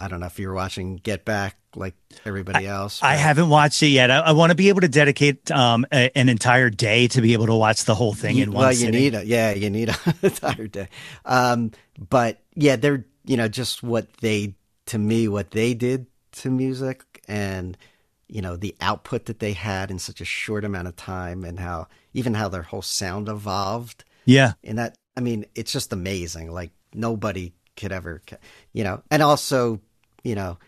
I 0.00 0.08
don't 0.08 0.20
know 0.20 0.26
if 0.26 0.38
you're 0.38 0.54
watching 0.54 0.96
Get 0.96 1.24
Back 1.24 1.56
like 1.74 1.94
everybody 2.24 2.66
else. 2.66 3.02
I 3.02 3.14
haven't 3.16 3.48
watched 3.48 3.82
it 3.82 3.88
yet. 3.88 4.10
I, 4.10 4.18
I 4.18 4.32
want 4.32 4.50
to 4.50 4.56
be 4.56 4.68
able 4.68 4.80
to 4.80 4.88
dedicate 4.88 5.50
um, 5.50 5.86
a, 5.92 6.16
an 6.16 6.28
entire 6.28 6.70
day 6.70 7.08
to 7.08 7.20
be 7.20 7.32
able 7.34 7.46
to 7.46 7.54
watch 7.54 7.84
the 7.84 7.94
whole 7.94 8.14
thing 8.14 8.38
in 8.38 8.52
one 8.52 8.62
well, 8.62 8.72
you 8.72 8.78
sitting. 8.78 9.00
need 9.00 9.14
a 9.14 9.24
yeah, 9.24 9.52
you 9.52 9.70
need 9.70 9.88
a 10.06 10.14
entire 10.22 10.66
day. 10.66 10.88
Um, 11.24 11.72
but 12.08 12.40
yeah, 12.54 12.76
they're 12.76 13.04
you 13.24 13.36
know 13.36 13.48
just 13.48 13.82
what 13.82 14.12
they 14.18 14.54
to 14.86 14.98
me 14.98 15.28
what 15.28 15.50
they 15.50 15.74
did 15.74 16.06
to 16.32 16.50
music 16.50 17.22
and 17.26 17.76
you 18.28 18.42
know 18.42 18.56
the 18.56 18.74
output 18.80 19.26
that 19.26 19.40
they 19.40 19.52
had 19.52 19.90
in 19.90 19.98
such 19.98 20.20
a 20.20 20.24
short 20.24 20.64
amount 20.64 20.88
of 20.88 20.96
time 20.96 21.44
and 21.44 21.58
how 21.58 21.88
even 22.14 22.34
how 22.34 22.48
their 22.48 22.62
whole 22.62 22.82
sound 22.82 23.28
evolved 23.28 24.04
yeah, 24.26 24.52
and 24.64 24.78
that 24.78 24.98
I 25.16 25.20
mean 25.20 25.46
it's 25.54 25.72
just 25.72 25.92
amazing. 25.92 26.52
Like 26.52 26.72
nobody 26.92 27.54
could 27.76 27.92
ever, 27.92 28.20
you 28.72 28.84
know, 28.84 29.02
and 29.10 29.22
also 29.22 29.80
you 30.26 30.34
know, 30.34 30.58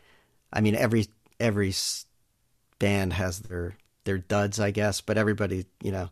I 0.53 0.61
mean 0.61 0.77
every 0.77 1.07
every 1.41 1.75
band 2.79 3.13
has 3.15 3.41
their 3.41 3.75
their 4.05 4.19
duds, 4.19 4.61
I 4.61 4.71
guess, 4.71 5.01
but 5.01 5.19
everybody 5.19 5.67
you 5.83 5.91
know 5.93 6.11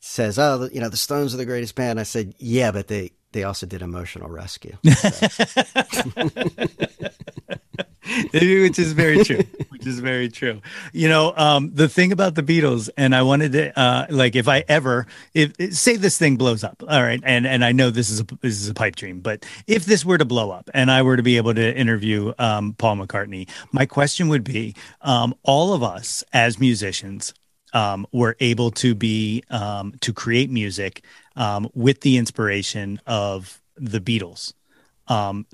says, 0.00 0.38
oh, 0.38 0.58
the- 0.58 0.74
you 0.74 0.80
know, 0.80 0.88
the 0.88 0.96
Stones 0.96 1.34
are 1.34 1.38
the 1.38 1.46
greatest 1.46 1.74
band. 1.76 2.00
I 2.00 2.04
said, 2.04 2.34
yeah, 2.38 2.72
but 2.72 2.88
they 2.88 3.12
they 3.32 3.44
also 3.44 3.66
did 3.66 3.82
Emotional 3.82 4.28
Rescue. 4.30 4.76
which 8.32 8.78
is 8.78 8.92
very 8.92 9.24
true 9.24 9.42
which 9.68 9.86
is 9.86 10.00
very 10.00 10.28
true 10.28 10.60
you 10.92 11.08
know 11.08 11.32
um 11.36 11.70
the 11.72 11.88
thing 11.88 12.10
about 12.10 12.34
the 12.34 12.42
beatles 12.42 12.90
and 12.96 13.14
i 13.14 13.22
wanted 13.22 13.52
to 13.52 13.78
uh 13.78 14.06
like 14.10 14.34
if 14.34 14.48
i 14.48 14.64
ever 14.68 15.06
if 15.34 15.52
say 15.72 15.96
this 15.96 16.18
thing 16.18 16.36
blows 16.36 16.64
up 16.64 16.82
all 16.88 17.02
right 17.02 17.20
and 17.24 17.46
and 17.46 17.64
i 17.64 17.70
know 17.70 17.90
this 17.90 18.10
is 18.10 18.20
a 18.20 18.24
this 18.40 18.60
is 18.60 18.68
a 18.68 18.74
pipe 18.74 18.96
dream 18.96 19.20
but 19.20 19.46
if 19.68 19.84
this 19.84 20.04
were 20.04 20.18
to 20.18 20.24
blow 20.24 20.50
up 20.50 20.68
and 20.74 20.90
i 20.90 21.00
were 21.00 21.16
to 21.16 21.22
be 21.22 21.36
able 21.36 21.54
to 21.54 21.76
interview 21.76 22.32
um 22.38 22.74
paul 22.74 22.96
mccartney 22.96 23.48
my 23.70 23.86
question 23.86 24.28
would 24.28 24.44
be 24.44 24.74
um 25.02 25.34
all 25.44 25.72
of 25.72 25.82
us 25.82 26.24
as 26.32 26.58
musicians 26.58 27.32
um, 27.74 28.06
were 28.12 28.36
able 28.40 28.70
to 28.70 28.94
be 28.94 29.42
um, 29.48 29.94
to 30.00 30.12
create 30.12 30.50
music 30.50 31.02
um, 31.36 31.70
with 31.72 32.02
the 32.02 32.18
inspiration 32.18 33.00
of 33.06 33.62
the 33.76 33.98
Beatles. 33.98 34.52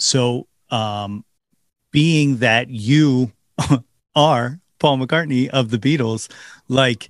So, 0.01 0.49
um, 0.71 1.25
being 1.91 2.39
that 2.39 2.69
you 2.71 3.33
are 4.15 4.61
Paul 4.79 4.99
McCartney 4.99 5.49
of 5.49 5.71
the 5.71 5.79
Beatles, 5.79 6.31
like 6.69 7.09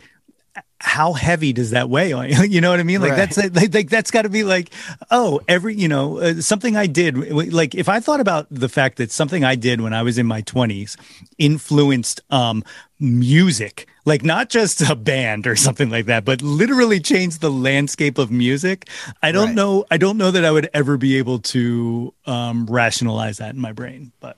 how 0.81 1.13
heavy 1.13 1.53
does 1.53 1.71
that 1.71 1.91
weigh 1.91 2.13
on 2.13 2.29
you? 2.29 2.43
You 2.49 2.61
know 2.61 2.71
what 2.71 2.79
I 2.79 2.85
mean? 2.85 3.01
Like 3.01 3.11
Right. 3.11 3.29
that's 3.29 3.37
like, 3.37 3.75
like 3.75 3.91
that's 3.91 4.11
got 4.13 4.23
to 4.23 4.29
be 4.29 4.45
like, 4.45 4.71
oh, 5.11 5.41
every 5.49 5.75
you 5.75 5.89
know 5.89 6.19
uh, 6.19 6.35
something 6.41 6.77
I 6.77 6.87
did. 6.87 7.17
Like 7.53 7.75
if 7.75 7.89
I 7.89 7.99
thought 8.01 8.21
about 8.21 8.47
the 8.51 8.69
fact 8.69 8.99
that 8.99 9.11
something 9.11 9.43
I 9.45 9.57
did 9.57 9.81
when 9.81 9.93
I 9.93 10.03
was 10.03 10.19
in 10.19 10.27
my 10.27 10.41
twenties 10.43 10.97
influenced 11.37 12.21
um 12.31 12.63
music, 13.01 13.89
like 14.05 14.23
not 14.25 14.51
just 14.51 14.81
a 14.89 14.95
band 14.95 15.47
or 15.49 15.57
something 15.57 15.91
like 15.91 16.07
that, 16.07 16.25
but 16.25 16.43
literally 16.43 17.01
changed 17.01 17.41
the 17.41 17.51
landscape 17.51 18.17
of 18.19 18.31
music. 18.31 18.89
I 19.23 19.33
don't 19.33 19.47
Right. 19.47 19.55
know. 19.57 19.85
I 19.91 19.97
don't 19.97 20.17
know 20.17 20.31
that 20.31 20.45
I 20.45 20.51
would 20.51 20.71
ever 20.75 20.97
be 20.97 21.19
able 21.19 21.41
to 21.41 22.15
um 22.27 22.67
rationalize 22.67 23.39
that 23.39 23.55
in 23.55 23.61
my 23.61 23.73
brain, 23.73 24.13
but. 24.21 24.37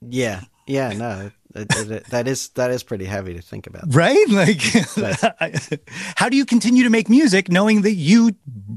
Yeah, 0.00 0.42
yeah, 0.66 0.92
no, 0.92 1.30
it, 1.54 1.66
it, 1.76 2.04
that 2.06 2.28
is 2.28 2.48
that 2.50 2.70
is 2.70 2.82
pretty 2.82 3.04
heavy 3.06 3.34
to 3.34 3.42
think 3.42 3.66
about. 3.66 3.94
right? 3.94 4.28
Like 4.28 4.60
how 6.16 6.28
do 6.28 6.36
you 6.36 6.44
continue 6.44 6.84
to 6.84 6.90
make 6.90 7.08
music 7.08 7.50
knowing 7.50 7.82
that 7.82 7.94
you 7.94 8.34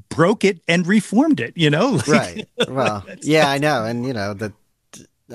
broke 0.09 0.43
it 0.43 0.61
and 0.67 0.87
reformed 0.87 1.39
it 1.39 1.53
you 1.55 1.69
know? 1.69 1.91
Like- 1.91 2.07
right. 2.07 2.47
Well, 2.69 3.05
yeah, 3.21 3.49
I 3.49 3.57
know, 3.57 3.85
and 3.85 4.05
you 4.05 4.13
know 4.13 4.33
that 4.35 4.53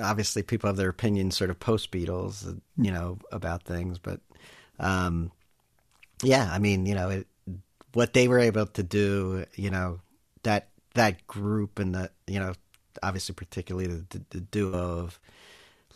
obviously 0.00 0.42
people 0.42 0.68
have 0.68 0.76
their 0.76 0.88
opinions 0.90 1.36
sort 1.36 1.50
of 1.50 1.58
post 1.58 1.90
Beatles, 1.90 2.46
uh, 2.48 2.54
you 2.76 2.90
know, 2.90 3.18
about 3.32 3.64
things, 3.64 3.98
but 3.98 4.20
um, 4.78 5.30
yeah, 6.22 6.48
I 6.50 6.58
mean, 6.58 6.86
you 6.86 6.94
know, 6.94 7.08
it, 7.10 7.26
what 7.92 8.12
they 8.12 8.28
were 8.28 8.38
able 8.38 8.66
to 8.66 8.82
do, 8.82 9.44
you 9.54 9.70
know, 9.70 10.00
that 10.42 10.68
that 10.94 11.26
group 11.26 11.78
and 11.78 11.94
the, 11.94 12.10
you 12.26 12.38
know, 12.38 12.52
obviously 13.02 13.34
particularly 13.34 13.86
the, 14.08 14.22
the 14.30 14.40
duo 14.40 14.78
of 15.00 15.18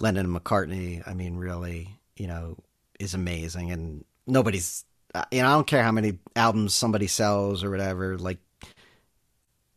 Lennon 0.01 0.27
and 0.27 0.35
McCartney, 0.37 1.07
I 1.07 1.15
mean, 1.15 1.37
really, 1.37 1.89
you 2.17 2.27
know, 2.27 2.57
is 2.99 3.15
amazing, 3.15 3.71
and 3.71 4.05
nobody's, 4.27 4.85
uh, 5.15 5.25
you 5.31 5.43
know, 5.43 5.49
I 5.49 5.53
don't 5.53 5.67
care 5.67 5.83
how 5.83 5.93
many 5.93 6.19
albums 6.37 6.75
somebody 6.75 7.07
sells 7.07 7.63
or 7.65 7.71
whatever, 7.71 8.19
like 8.19 8.39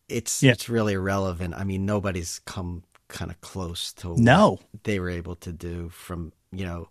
it's 0.10 0.44
Yeah. 0.44 0.52
it's 0.52 0.70
really 0.70 0.94
irrelevant. 0.94 1.54
I 1.56 1.64
mean, 1.64 1.86
nobody's 1.86 2.40
come 2.46 2.84
kind 3.08 3.32
of 3.32 3.40
close 3.42 3.94
to 3.94 4.16
No. 4.20 4.60
what 4.72 4.84
they 4.84 5.00
were 5.00 5.10
able 5.10 5.36
to 5.38 5.52
do 5.52 5.90
from 5.90 6.32
you 6.52 6.66
know 6.66 6.88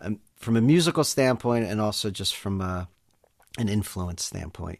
um, 0.00 0.20
from 0.36 0.56
a 0.56 0.60
musical 0.60 1.02
standpoint 1.04 1.64
and 1.66 1.80
also 1.80 2.08
just 2.10 2.36
from 2.36 2.60
a, 2.60 2.88
an 3.58 3.68
influence 3.68 4.24
standpoint. 4.24 4.78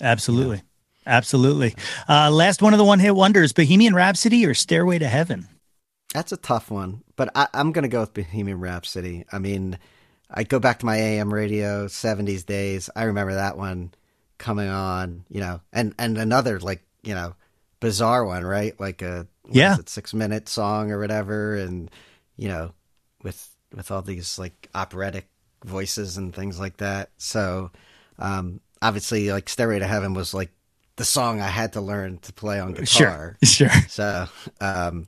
absolutely 0.00 0.62
absolutely 1.06 1.74
uh 2.08 2.30
last 2.30 2.62
one 2.62 2.74
of 2.74 2.78
the 2.78 2.84
one 2.84 3.00
hit 3.00 3.14
wonders 3.16 3.52
bohemian 3.52 3.94
rhapsody 3.94 4.44
or 4.46 4.54
stairway 4.54 4.98
to 4.98 5.08
heaven 5.08 5.48
That's 6.14 6.32
a 6.32 6.36
tough 6.36 6.70
one, 6.70 7.02
but 7.16 7.30
I, 7.36 7.46
I'm 7.54 7.70
going 7.72 7.84
to 7.84 7.88
go 7.88 8.00
with 8.00 8.14
Bohemian 8.14 8.58
Rhapsody. 8.58 9.24
I 9.30 9.38
mean, 9.38 9.78
I 10.30 10.42
go 10.42 10.58
back 10.58 10.80
to 10.80 10.86
my 10.86 10.96
AM 10.96 11.32
radio 11.32 11.86
'70s 11.86 12.44
days. 12.44 12.90
I 12.96 13.04
remember 13.04 13.34
that 13.34 13.56
one 13.56 13.92
coming 14.38 14.68
on, 14.68 15.24
you 15.28 15.40
know, 15.40 15.60
and 15.72 15.94
and 15.98 16.18
another 16.18 16.58
like 16.58 16.82
you 17.02 17.14
know 17.14 17.34
bizarre 17.78 18.24
one, 18.24 18.44
right? 18.44 18.78
Like 18.80 19.02
a 19.02 19.28
Yeah. 19.50 19.76
it, 19.78 19.88
six 19.88 20.12
minute 20.12 20.48
song 20.48 20.90
or 20.90 20.98
whatever, 20.98 21.54
and 21.56 21.90
you 22.36 22.48
know, 22.48 22.72
with 23.22 23.54
with 23.72 23.90
all 23.92 24.02
these 24.02 24.36
like 24.38 24.68
operatic 24.74 25.28
voices 25.64 26.16
and 26.16 26.34
things 26.34 26.58
like 26.58 26.78
that. 26.78 27.10
So 27.18 27.70
um, 28.18 28.60
obviously, 28.82 29.30
like 29.30 29.48
Stairway 29.48 29.78
to 29.78 29.86
Heaven 29.86 30.14
was 30.14 30.34
like 30.34 30.50
the 30.96 31.04
song 31.04 31.40
I 31.40 31.48
had 31.48 31.74
to 31.74 31.80
learn 31.80 32.18
to 32.18 32.32
play 32.32 32.58
on 32.58 32.72
guitar. 32.72 33.36
Sure, 33.44 33.68
sure. 33.70 33.88
So, 33.88 34.26
um, 34.60 35.06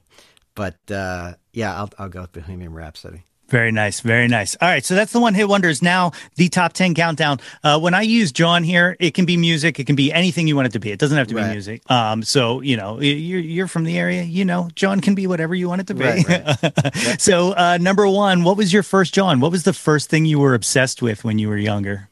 but 0.55 0.77
uh, 0.91 1.35
yeah, 1.53 1.77
I'll 1.77 1.91
I'll 1.99 2.09
go 2.09 2.23
with 2.23 2.33
Bohemian 2.33 2.73
Rhapsody. 2.73 3.25
Very 3.49 3.71
nice, 3.71 4.01
very 4.01 4.29
nice. 4.29 4.57
All 4.63 4.69
right, 4.69 4.83
so 4.83 4.95
that's 4.95 5.13
the 5.13 5.21
one 5.21 5.35
hit 5.35 5.47
wonders. 5.47 5.83
Now 5.83 6.13
the 6.37 6.49
top 6.49 6.73
ten 6.73 6.95
countdown. 6.95 7.39
Uh, 7.63 7.79
when 7.79 7.93
I 7.93 8.01
use 8.01 8.33
Jawn 8.33 8.65
here, 8.65 8.97
it 8.99 9.13
can 9.13 9.27
be 9.27 9.37
music, 9.37 9.79
it 9.79 9.85
can 9.85 9.95
be 9.95 10.11
anything 10.11 10.49
you 10.49 10.57
want 10.57 10.69
it 10.69 10.73
to 10.73 10.79
be. 10.81 10.91
It 10.91 10.99
doesn't 10.99 11.19
have 11.19 11.27
to 11.27 11.35
be 11.35 11.43
music. 11.45 11.83
Um, 11.91 12.23
so 12.23 12.63
you 12.63 12.79
know, 12.79 12.99
you're 13.01 13.41
you're 13.41 13.69
from 13.69 13.85
the 13.85 13.99
area, 13.99 14.23
you 14.23 14.47
know, 14.47 14.71
Jawn 14.75 15.01
can 15.01 15.15
be 15.15 15.27
whatever 15.27 15.55
you 15.55 15.69
want 15.69 15.83
it 15.83 15.87
to 15.89 15.95
be. 15.95 16.05
Right, 16.05 17.21
so 17.21 17.53
uh, 17.53 17.77
number 17.79 18.09
one, 18.09 18.43
what 18.43 18.57
was 18.57 18.73
your 18.73 18.83
first 18.83 19.13
Jawn? 19.13 19.41
What 19.41 19.51
was 19.53 19.65
the 19.65 19.75
first 19.75 20.09
thing 20.09 20.25
you 20.25 20.39
were 20.39 20.55
obsessed 20.55 21.03
with 21.03 21.23
when 21.23 21.39
you 21.39 21.49
were 21.51 21.59
younger? 21.59 22.09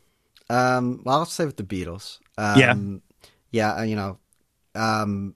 Um, 0.51 1.01
well, 1.05 1.21
I'll 1.21 1.25
say 1.25 1.47
with 1.47 1.57
the 1.57 1.63
Beatles. 1.63 2.19
Um, 2.37 2.59
Yeah. 2.59 2.75
yeah, 3.51 3.75
uh, 3.81 3.83
you 3.85 3.97
know, 3.97 4.19
um, 4.75 5.35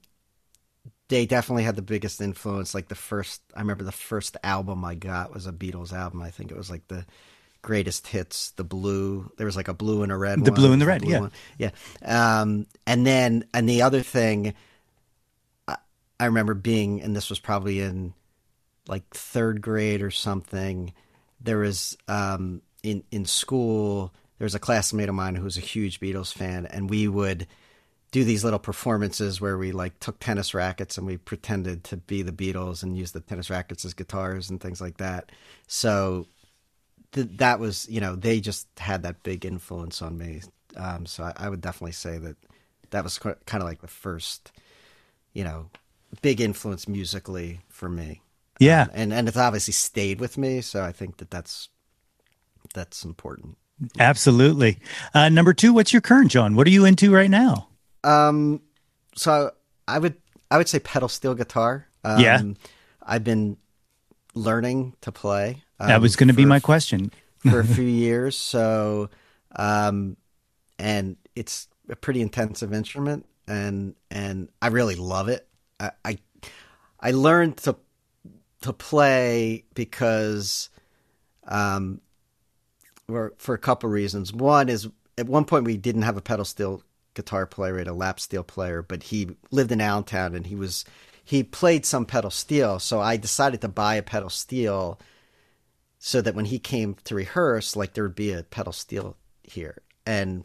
they 1.07 1.25
definitely 1.25 1.63
had 1.63 1.75
the 1.75 1.81
biggest 1.81 2.21
influence. 2.21 2.73
Like 2.73 2.87
the 2.87 2.95
first, 2.95 3.41
I 3.55 3.59
remember 3.59 3.83
the 3.83 3.91
first 3.91 4.37
album 4.43 4.83
I 4.83 4.95
got 4.95 5.33
was 5.33 5.45
a 5.45 5.51
Beatles 5.51 5.93
album. 5.93 6.21
I 6.21 6.31
think 6.31 6.51
it 6.51 6.57
was 6.57 6.69
like 6.69 6.87
the 6.87 7.05
greatest 7.61 8.07
hits, 8.07 8.51
the 8.51 8.63
blue. 8.63 9.31
There 9.37 9.45
was 9.45 9.55
like 9.55 9.67
a 9.67 9.73
blue 9.73 10.03
and 10.03 10.11
a 10.11 10.17
red. 10.17 10.43
The 10.43 10.51
one. 10.51 10.59
blue 10.59 10.71
and 10.71 10.81
the 10.81 10.85
red, 10.85 11.03
yeah. 11.03 11.19
one. 11.19 11.31
yeah. 11.57 11.71
Um, 12.03 12.65
and 12.87 13.05
then 13.05 13.45
and 13.53 13.69
the 13.69 13.83
other 13.83 14.01
thing, 14.01 14.53
I, 15.67 15.77
I 16.19 16.25
remember 16.25 16.53
being, 16.53 17.01
and 17.01 17.15
this 17.15 17.29
was 17.29 17.39
probably 17.39 17.81
in 17.81 18.13
like 18.87 19.03
third 19.13 19.61
grade 19.61 20.01
or 20.01 20.11
something. 20.11 20.93
There 21.41 21.59
was 21.59 21.97
um, 22.07 22.61
in 22.81 23.03
in 23.11 23.25
school. 23.25 24.13
There 24.37 24.45
was 24.45 24.55
a 24.55 24.59
classmate 24.59 25.07
of 25.07 25.15
mine 25.15 25.35
who 25.35 25.43
was 25.43 25.57
a 25.57 25.61
huge 25.61 25.99
Beatles 25.99 26.33
fan, 26.33 26.65
and 26.65 26.89
we 26.89 27.07
would 27.07 27.47
do 28.15 28.23
these 28.23 28.45
little 28.45 28.59
performances 28.59 29.41
where 29.41 29.57
we 29.57 29.73
like 29.73 29.99
took 29.99 30.17
tennis 30.19 30.53
rackets 30.53 30.97
and 30.97 31.05
we 31.05 31.17
pretended 31.17 31.83
to 31.83 31.97
be 31.97 32.21
the 32.21 32.31
Beatles 32.31 32.81
and 32.81 32.97
used 32.97 33.13
the 33.13 33.19
tennis 33.19 33.49
rackets 33.49 33.83
as 33.83 33.93
guitars 33.93 34.49
and 34.49 34.61
things 34.61 34.79
like 34.79 34.95
that. 34.95 35.33
So 35.67 36.25
th- 37.11 37.27
that 37.35 37.59
was, 37.59 37.89
you 37.89 37.99
know, 37.99 38.15
they 38.15 38.39
just 38.39 38.69
had 38.77 39.03
that 39.03 39.21
big 39.23 39.43
influence 39.45 40.01
on 40.01 40.17
me. 40.17 40.43
Um, 40.77 41.05
so 41.05 41.25
I, 41.25 41.33
I 41.35 41.49
would 41.49 41.59
definitely 41.59 41.91
say 41.91 42.17
that 42.19 42.37
that 42.91 43.03
was 43.03 43.17
kind 43.17 43.35
of 43.61 43.63
like 43.63 43.81
the 43.81 43.87
first, 43.87 44.53
you 45.33 45.43
know, 45.43 45.69
big 46.21 46.39
influence 46.39 46.87
musically 46.87 47.59
for 47.67 47.89
me. 47.89 48.21
Yeah. 48.59 48.83
Um, 48.83 48.89
and 48.93 49.13
and 49.13 49.27
it's 49.27 49.35
obviously 49.35 49.73
stayed 49.73 50.21
with 50.21 50.37
me. 50.37 50.61
So 50.61 50.81
I 50.81 50.93
think 50.93 51.17
that 51.17 51.31
that's 51.31 51.67
that's 52.73 53.03
important. 53.03 53.57
Absolutely. 53.99 54.79
Uh, 55.13 55.27
number 55.27 55.53
two, 55.53 55.73
what's 55.73 55.91
your 55.91 56.01
current 56.01 56.31
Jawn? 56.31 56.55
What 56.55 56.65
are 56.65 56.69
you 56.69 56.85
into 56.85 57.13
right 57.13 57.29
now? 57.29 57.67
Um, 58.05 58.61
so 59.15 59.51
I 59.87 59.99
would 59.99 60.15
I 60.51 60.57
would 60.57 60.69
say 60.69 60.79
pedal 60.79 61.09
steel 61.09 61.33
guitar. 61.33 61.87
Um, 62.03 62.19
Yeah. 62.19 62.41
I've 63.01 63.23
been 63.23 63.57
learning 64.33 64.95
to 65.01 65.11
play. 65.11 65.63
that 65.79 65.95
um, 65.95 66.01
was 66.01 66.15
going 66.15 66.27
to 66.27 66.33
be 66.33 66.45
my 66.45 66.59
question. 66.59 67.11
for 67.39 67.59
a 67.59 67.65
few 67.65 67.83
years. 68.05 68.37
So, 68.37 69.09
um, 69.55 70.17
and 70.79 71.17
it's 71.35 71.67
a 71.89 71.95
pretty 71.95 72.21
intensive 72.21 72.73
instrument, 72.73 73.25
and 73.47 73.95
and 74.11 74.49
I 74.61 74.67
really 74.67 74.95
love 74.95 75.29
it. 75.29 75.47
I 75.79 75.91
I, 76.03 76.17
I 76.99 77.11
learned 77.11 77.57
to 77.57 77.75
to 78.61 78.73
play 78.73 79.63
because, 79.73 80.69
um, 81.47 82.01
for 83.07 83.33
for 83.37 83.53
a 83.55 83.59
couple 83.59 83.89
reasons. 83.89 84.33
One 84.33 84.69
is 84.69 84.89
at 85.17 85.27
one 85.27 85.45
point 85.45 85.65
we 85.65 85.77
didn't 85.77 86.01
have 86.03 86.17
a 86.17 86.21
pedal 86.21 86.45
steel 86.45 86.81
guitar 87.15 87.45
player, 87.47 87.73
we 87.73 87.79
had 87.79 87.87
a 87.87 87.93
lap 87.93 88.19
steel 88.19 88.43
player, 88.43 88.81
but 88.81 89.03
he 89.03 89.29
lived 89.51 89.71
in 89.71 89.81
Allentown 89.81 90.35
and 90.35 90.45
he 90.45 90.55
was 90.55 90.85
he 91.23 91.43
played 91.43 91.85
some 91.85 92.05
pedal 92.05 92.29
steel, 92.29 92.77
so 92.79 93.01
I 93.01 93.17
decided 93.17 93.61
to 93.61 93.67
buy 93.67 93.95
a 93.95 94.03
pedal 94.03 94.29
steel 94.29 94.99
so 95.97 96.21
that 96.21 96.35
when 96.35 96.45
he 96.45 96.59
came 96.59 96.95
to 97.05 97.15
rehearse, 97.15 97.75
like 97.75 97.93
there 97.93 98.03
would 98.03 98.15
be 98.15 98.31
a 98.31 98.43
pedal 98.43 98.71
steel 98.71 99.17
here. 99.41 99.81
And 100.05 100.43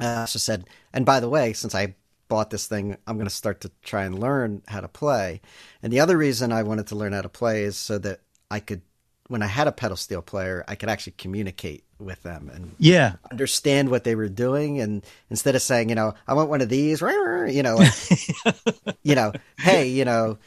I 0.00 0.22
also 0.22 0.40
said, 0.40 0.64
and 0.92 1.06
by 1.06 1.20
the 1.20 1.28
way, 1.28 1.52
since 1.52 1.76
I 1.76 1.94
bought 2.28 2.50
this 2.50 2.66
thing, 2.66 2.96
I'm 3.06 3.16
going 3.16 3.28
to 3.28 3.34
start 3.34 3.60
to 3.60 3.70
try 3.82 4.04
and 4.04 4.18
learn 4.18 4.62
how 4.66 4.80
to 4.80 4.88
play. 4.88 5.42
And 5.80 5.92
the 5.92 6.00
other 6.00 6.16
reason 6.16 6.50
I 6.50 6.64
wanted 6.64 6.88
to 6.88 6.96
learn 6.96 7.12
how 7.12 7.22
to 7.22 7.28
play 7.28 7.62
is 7.62 7.76
so 7.76 7.98
that 7.98 8.20
I 8.50 8.58
could, 8.58 8.82
when 9.28 9.42
I 9.42 9.46
had 9.46 9.68
a 9.68 9.72
pedal 9.72 9.96
steel 9.96 10.22
player, 10.22 10.64
I 10.66 10.74
could 10.74 10.88
actually 10.88 11.14
communicate 11.18 11.84
with 12.00 12.22
them 12.22 12.50
and 12.52 12.76
Yeah. 12.78 13.16
understand 13.30 13.90
what 13.90 14.04
they 14.04 14.14
were 14.14 14.28
doing. 14.28 14.80
And 14.80 15.04
instead 15.30 15.54
of 15.54 15.62
saying, 15.62 15.88
you 15.88 15.94
know, 15.94 16.14
I 16.26 16.34
want 16.34 16.50
one 16.50 16.60
of 16.60 16.68
these, 16.68 17.00
you 17.00 17.62
know, 17.62 17.76
like, 17.76 17.94
you 19.02 19.14
know, 19.14 19.34
hey, 19.60 19.88
you 19.88 20.04
know, 20.04 20.38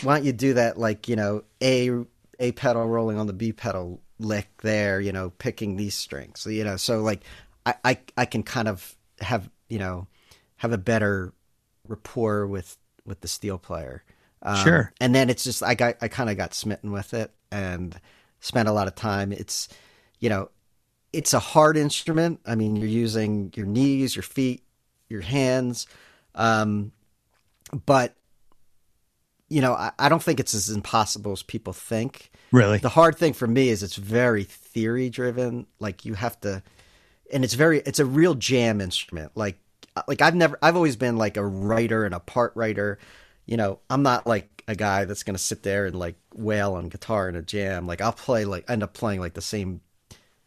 why 0.00 0.16
don't 0.16 0.26
you 0.26 0.32
do 0.32 0.54
that? 0.54 0.78
Like, 0.78 1.08
you 1.08 1.16
know, 1.16 1.44
a 1.62 1.90
a 2.38 2.52
pedal 2.52 2.86
rolling 2.86 3.18
on 3.18 3.26
the 3.26 3.32
B 3.32 3.52
pedal 3.52 4.00
lick 4.18 4.48
there, 4.62 5.00
you 5.00 5.12
know, 5.12 5.30
picking 5.30 5.76
these 5.76 5.94
strings. 5.94 6.40
So, 6.40 6.50
you 6.50 6.64
know, 6.64 6.76
so 6.76 7.00
like 7.02 7.22
I, 7.66 7.74
I 7.84 7.98
I 8.16 8.24
can 8.24 8.42
kind 8.42 8.68
of 8.68 8.96
have, 9.20 9.50
you 9.68 9.78
know, 9.78 10.06
have 10.56 10.72
a 10.72 10.78
better 10.78 11.32
rapport 11.88 12.46
with 12.46 12.76
with 13.04 13.20
the 13.20 13.28
steel 13.28 13.58
player. 13.58 14.02
Um, 14.42 14.54
Sure. 14.56 14.92
And 15.00 15.14
then 15.14 15.30
it's 15.30 15.44
just 15.44 15.62
I 15.62 15.74
got 15.74 15.96
I 16.00 16.08
kind 16.08 16.30
of 16.30 16.36
got 16.36 16.54
smitten 16.54 16.92
with 16.92 17.14
it 17.14 17.30
and 17.52 17.98
spent 18.40 18.68
a 18.68 18.72
lot 18.72 18.88
of 18.88 18.94
time. 18.94 19.32
It's 19.32 19.68
you 20.18 20.28
know, 20.28 20.50
it's 21.12 21.34
a 21.34 21.40
hard 21.40 21.76
instrument. 21.76 22.40
I 22.46 22.54
mean, 22.54 22.76
you're 22.76 22.88
using 22.88 23.52
your 23.56 23.66
knees, 23.66 24.14
your 24.14 24.22
feet, 24.22 24.62
your 25.08 25.20
hands. 25.20 25.86
Um, 26.34 26.92
but 27.86 28.14
you 29.48 29.60
know, 29.60 29.72
I, 29.72 29.90
I 29.98 30.08
don't 30.08 30.22
think 30.22 30.40
it's 30.40 30.54
as 30.54 30.70
impossible 30.70 31.32
as 31.32 31.42
people 31.42 31.72
think. 31.72 32.30
Really? 32.52 32.78
The 32.78 32.88
hard 32.88 33.16
thing 33.18 33.32
for 33.32 33.48
me 33.48 33.68
is 33.68 33.82
it's 33.82 33.96
very 33.96 34.44
theory 34.44 35.10
driven. 35.10 35.66
Like 35.80 36.04
you 36.04 36.14
have 36.14 36.40
to, 36.42 36.62
and 37.32 37.44
it's 37.44 37.54
very, 37.54 37.80
it's 37.80 37.98
a 37.98 38.06
real 38.06 38.34
jam 38.34 38.80
instrument. 38.80 39.32
Like, 39.34 39.58
like 40.06 40.22
I've 40.22 40.36
never, 40.36 40.56
I've 40.62 40.76
always 40.76 40.96
been 40.96 41.16
like 41.16 41.36
a 41.36 41.44
writer 41.44 42.04
and 42.04 42.14
a 42.14 42.20
part 42.20 42.52
writer. 42.54 42.98
You 43.44 43.56
know, 43.56 43.80
I'm 43.90 44.04
not 44.04 44.24
like 44.24 44.62
a 44.68 44.76
guy 44.76 45.04
that's 45.04 45.24
going 45.24 45.34
to 45.34 45.42
sit 45.42 45.64
there 45.64 45.84
and 45.86 45.96
like 45.96 46.14
wail 46.32 46.74
on 46.74 46.88
guitar 46.88 47.28
in 47.28 47.34
a 47.34 47.42
jam. 47.42 47.88
Like 47.88 48.00
I'll 48.00 48.12
play, 48.12 48.44
like 48.44 48.70
end 48.70 48.84
up 48.84 48.94
playing 48.94 49.18
like 49.18 49.34
the 49.34 49.40
same 49.40 49.80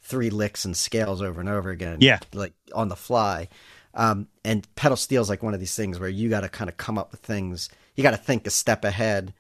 three 0.04 0.30
licks 0.30 0.66
and 0.66 0.76
scales 0.76 1.22
over 1.22 1.40
and 1.40 1.50
over 1.50 1.70
again. 1.70 1.98
Yeah. 2.02 2.20
Like 2.34 2.54
on 2.74 2.90
the 2.90 2.96
fly. 2.96 3.48
Um, 3.96 4.28
and 4.44 4.68
pedal 4.76 4.98
steel 4.98 5.22
is 5.22 5.30
like 5.30 5.44
one 5.44 5.54
of 5.54 5.60
these 5.60 5.76
things 5.76 6.00
where 6.00 6.10
you 6.10 6.30
got 6.30 6.42
to 6.42 6.50
kind 6.50 6.70
of 6.70 6.78
come 6.78 6.98
up 6.98 7.12
with 7.12 7.22
things. 7.22 7.70
You 7.96 8.04
got 8.04 8.12
to 8.12 8.18
think 8.18 8.46
a 8.46 8.50
step 8.50 8.84
ahead. 8.84 9.34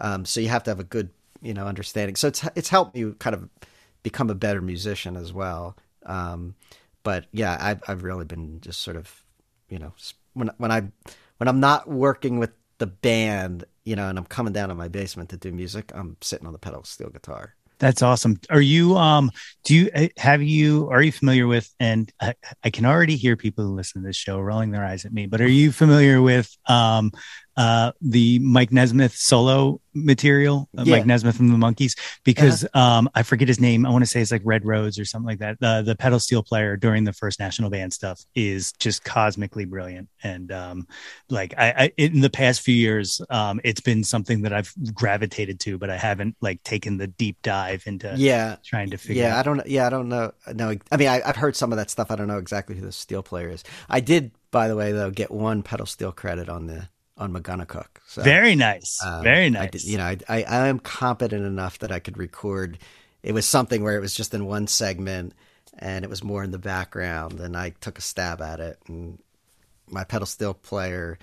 Um, 0.00 0.24
so 0.24 0.40
you 0.40 0.48
have 0.48 0.64
to 0.64 0.70
have 0.70 0.80
a 0.80 0.84
good, 0.84 1.10
you 1.42 1.54
know, 1.54 1.66
understanding. 1.66 2.16
So 2.16 2.28
it's 2.28 2.46
it's 2.54 2.68
helped 2.68 2.96
me 2.96 3.12
kind 3.18 3.34
of 3.34 3.48
become 4.02 4.30
a 4.30 4.34
better 4.34 4.60
musician 4.60 5.16
as 5.16 5.32
well. 5.32 5.76
Um, 6.06 6.54
but 7.02 7.26
yeah, 7.32 7.56
I've 7.60 7.82
I've 7.86 8.02
really 8.02 8.24
been 8.24 8.60
just 8.60 8.80
sort 8.80 8.96
of, 8.96 9.22
you 9.68 9.78
know, 9.78 9.92
when 10.34 10.50
when 10.56 10.72
I 10.72 10.80
when 11.36 11.48
I'm 11.48 11.60
not 11.60 11.88
working 11.88 12.38
with 12.38 12.50
the 12.78 12.86
band, 12.86 13.64
you 13.84 13.96
know, 13.96 14.08
and 14.08 14.18
I'm 14.18 14.24
coming 14.24 14.52
down 14.52 14.70
to 14.70 14.74
my 14.74 14.88
basement 14.88 15.30
to 15.30 15.36
do 15.36 15.52
music, 15.52 15.92
I'm 15.94 16.16
sitting 16.20 16.46
on 16.46 16.52
the 16.52 16.58
pedal 16.58 16.84
steel 16.84 17.10
guitar. 17.10 17.54
That's 17.78 18.02
awesome. 18.02 18.38
Are 18.50 18.60
you 18.60 18.96
um 18.96 19.30
do 19.64 19.74
you 19.74 19.90
eh, 19.94 20.08
have 20.16 20.42
you 20.42 20.88
are 20.90 21.02
you 21.02 21.12
familiar 21.12 21.46
with 21.46 21.72
and 21.78 22.12
I, 22.20 22.34
I 22.64 22.70
can 22.70 22.84
already 22.84 23.16
hear 23.16 23.36
people 23.36 23.64
who 23.64 23.74
listen 23.74 24.02
to 24.02 24.06
this 24.08 24.16
show 24.16 24.40
rolling 24.40 24.70
their 24.72 24.84
eyes 24.84 25.04
at 25.04 25.12
me, 25.12 25.26
but 25.26 25.40
are 25.40 25.48
you 25.48 25.70
familiar 25.70 26.20
with 26.20 26.54
um 26.66 27.12
uh 27.58 27.92
the 28.00 28.38
Mike 28.38 28.72
Nesmith 28.72 29.14
solo 29.14 29.80
material, 29.94 30.68
uh, 30.78 30.84
Yeah. 30.86 30.96
Mike 30.96 31.06
Nesmith 31.06 31.36
from 31.36 31.48
the 31.48 31.56
Monkees 31.56 31.98
because 32.24 32.64
um 32.74 33.10
I 33.14 33.22
forget 33.24 33.48
his 33.48 33.60
name. 33.60 33.84
I 33.84 33.90
want 33.90 34.02
to 34.02 34.06
say 34.06 34.20
it's 34.22 34.30
like 34.30 34.42
Red 34.44 34.64
Rhodes 34.64 34.98
or 34.98 35.04
something 35.04 35.26
like 35.26 35.40
that. 35.40 35.58
The 35.60 35.82
the 35.84 35.96
pedal 35.96 36.20
steel 36.20 36.42
player 36.42 36.76
during 36.76 37.04
the 37.04 37.12
first 37.12 37.40
national 37.40 37.68
band 37.68 37.92
stuff 37.92 38.20
is 38.34 38.72
just 38.78 39.04
cosmically 39.04 39.64
brilliant 39.66 40.08
and 40.22 40.50
um 40.52 40.86
like 41.28 41.52
I, 41.58 41.68
I 41.84 41.92
in 41.96 42.20
the 42.20 42.30
past 42.30 42.60
few 42.62 42.74
years 42.76 43.20
um 43.28 43.60
it's 43.64 43.80
been 43.80 44.04
something 44.04 44.42
that 44.42 44.52
I've 44.52 44.72
gravitated 44.94 45.58
to 45.60 45.78
but 45.78 45.90
I 45.90 45.96
haven't 45.96 46.36
like 46.40 46.62
taken 46.62 46.96
the 46.96 47.08
deep 47.08 47.36
dive 47.42 47.82
into 47.86 48.14
Yeah, 48.16 48.56
trying 48.64 48.90
to 48.90 48.96
figure 48.98 49.24
yeah. 49.24 49.38
I 49.38 49.42
don't. 49.42 49.66
Yeah, 49.66 49.86
I 49.86 49.90
don't 49.90 50.08
know. 50.08 50.32
No, 50.54 50.74
I 50.92 50.96
mean, 50.96 51.08
I, 51.08 51.20
I've 51.24 51.36
heard 51.36 51.56
some 51.56 51.72
of 51.72 51.78
that 51.78 51.90
stuff. 51.90 52.10
I 52.10 52.16
don't 52.16 52.28
know 52.28 52.38
exactly 52.38 52.76
who 52.76 52.82
the 52.86 52.92
steel 52.92 53.22
player 53.22 53.48
is. 53.50 53.64
I 53.88 54.00
did, 54.00 54.30
by 54.50 54.68
the 54.68 54.76
way, 54.76 54.92
though, 54.92 55.10
get 55.10 55.30
one 55.30 55.62
pedal 55.62 55.86
steel 55.86 56.12
credit 56.12 56.48
on 56.48 56.66
the 56.66 56.88
on 57.18 57.32
Megunticook. 57.32 57.86
So 58.06 58.22
Very 58.22 58.54
nice. 58.54 58.98
um, 59.04 59.22
Very 59.22 59.46
I 59.46 59.48
nice. 59.50 59.70
did- 59.72 59.84
you 59.84 59.98
know, 59.98 60.04
I, 60.04 60.16
I 60.28 60.42
I 60.44 60.68
am 60.68 60.78
competent 60.78 61.44
enough 61.44 61.78
that 61.80 61.92
I 61.92 61.98
could 61.98 62.16
record. 62.16 62.78
It 63.22 63.32
was 63.32 63.44
something 63.46 63.82
where 63.82 63.96
it 63.96 64.00
was 64.00 64.14
just 64.14 64.32
in 64.34 64.46
one 64.46 64.66
segment, 64.68 65.34
and 65.78 66.04
it 66.04 66.08
was 66.08 66.22
more 66.24 66.42
in 66.44 66.50
the 66.52 66.58
background, 66.58 67.40
and 67.40 67.56
I 67.56 67.70
took 67.80 67.98
a 67.98 68.02
stab 68.02 68.40
at 68.40 68.60
it. 68.60 68.78
And 68.86 69.18
my 69.90 70.04
pedal 70.04 70.26
steel 70.26 70.54
player, 70.54 71.18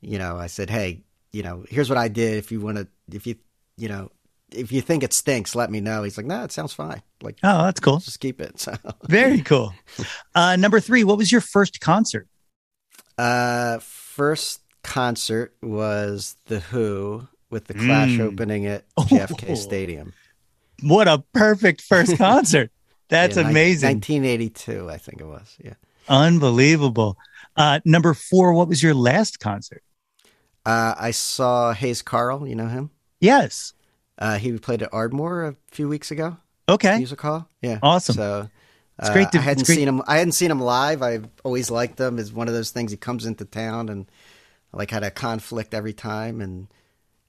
you 0.00 0.18
know, 0.18 0.36
I 0.38 0.46
said, 0.48 0.68
hey, 0.70 1.02
you 1.32 1.42
know, 1.42 1.64
here's 1.68 1.88
what 1.88 1.98
I 1.98 2.08
did. 2.08 2.34
If 2.36 2.52
you 2.52 2.60
want 2.60 2.76
to, 2.78 2.86
if 3.10 3.26
you, 3.26 3.36
you 3.76 3.88
know. 3.88 4.10
If 4.50 4.72
you 4.72 4.80
think 4.80 5.02
it 5.02 5.12
stinks, 5.12 5.54
let 5.54 5.70
me 5.70 5.78
know. 5.80 6.02
He's 6.04 6.16
like, 6.16 6.24
no, 6.24 6.42
it 6.42 6.52
sounds 6.52 6.72
fine. 6.72 7.02
Like, 7.20 7.36
oh, 7.42 7.64
that's 7.64 7.80
cool. 7.80 7.98
just 7.98 8.18
keep 8.18 8.40
it. 8.40 8.58
So, 8.60 8.72
Very 9.06 9.42
cool. 9.42 9.74
Uh, 10.34 10.56
number 10.56 10.80
three, 10.80 11.04
what 11.04 11.18
was 11.18 11.30
your 11.30 11.42
first 11.42 11.82
concert? 11.82 12.26
uh, 13.18 13.78
first 13.80 14.60
concert 14.88 15.54
was 15.62 16.36
The 16.46 16.60
Who 16.60 17.28
with 17.50 17.66
the 17.66 17.74
Clash 17.74 18.10
Mm. 18.10 18.20
opening 18.20 18.66
at 18.66 18.84
JFK 18.98 19.50
Oh. 19.50 19.54
Stadium. 19.54 20.12
What 20.82 21.08
a 21.08 21.22
perfect 21.34 21.82
first 21.82 22.16
concert. 22.28 22.70
That's 23.08 23.36
Yeah, 23.36 23.48
amazing. 23.48 23.96
1982, 23.96 24.90
I 24.90 24.96
think 24.98 25.20
it 25.20 25.26
was. 25.26 25.56
Yeah. 25.62 25.74
Unbelievable. 26.08 27.16
Uh, 27.56 27.80
number 27.84 28.14
four, 28.14 28.52
what 28.52 28.68
was 28.68 28.82
your 28.82 28.94
last 28.94 29.40
concert? 29.40 29.82
Uh, 30.64 30.94
I 30.98 31.10
saw 31.12 31.72
Hayes 31.72 32.02
Carll. 32.02 32.46
You 32.46 32.54
know 32.54 32.68
him? 32.68 32.90
Yes. 33.20 33.72
Uh, 34.18 34.36
he 34.38 34.56
played 34.58 34.82
at 34.82 34.92
Ardmore 34.92 35.44
a 35.48 35.56
few 35.70 35.88
weeks 35.88 36.10
ago. 36.10 36.36
Okay. 36.68 36.98
Music 36.98 37.20
hall. 37.20 37.48
Yeah. 37.62 37.78
Awesome. 37.82 38.14
So 38.16 38.50
It's 38.98 39.08
uh, 39.08 39.12
great 39.12 39.30
to- 39.32 39.38
I 39.38 39.42
hadn't 39.42 39.62
it's 39.62 39.70
seen 39.74 39.88
him. 39.88 40.02
I 40.06 40.18
hadn't 40.18 40.32
seen 40.32 40.50
him 40.50 40.60
live. 40.60 41.02
I've 41.02 41.28
always 41.44 41.70
liked 41.70 41.98
him. 41.98 42.18
Is 42.18 42.32
one 42.32 42.46
of 42.48 42.54
those 42.54 42.70
things. 42.70 42.90
He 42.90 42.96
comes 42.98 43.24
into 43.26 43.44
town 43.46 43.88
and 43.88 44.06
like 44.72 44.90
had 44.90 45.02
a 45.02 45.10
conflict 45.10 45.74
every 45.74 45.92
time, 45.92 46.40
and 46.40 46.68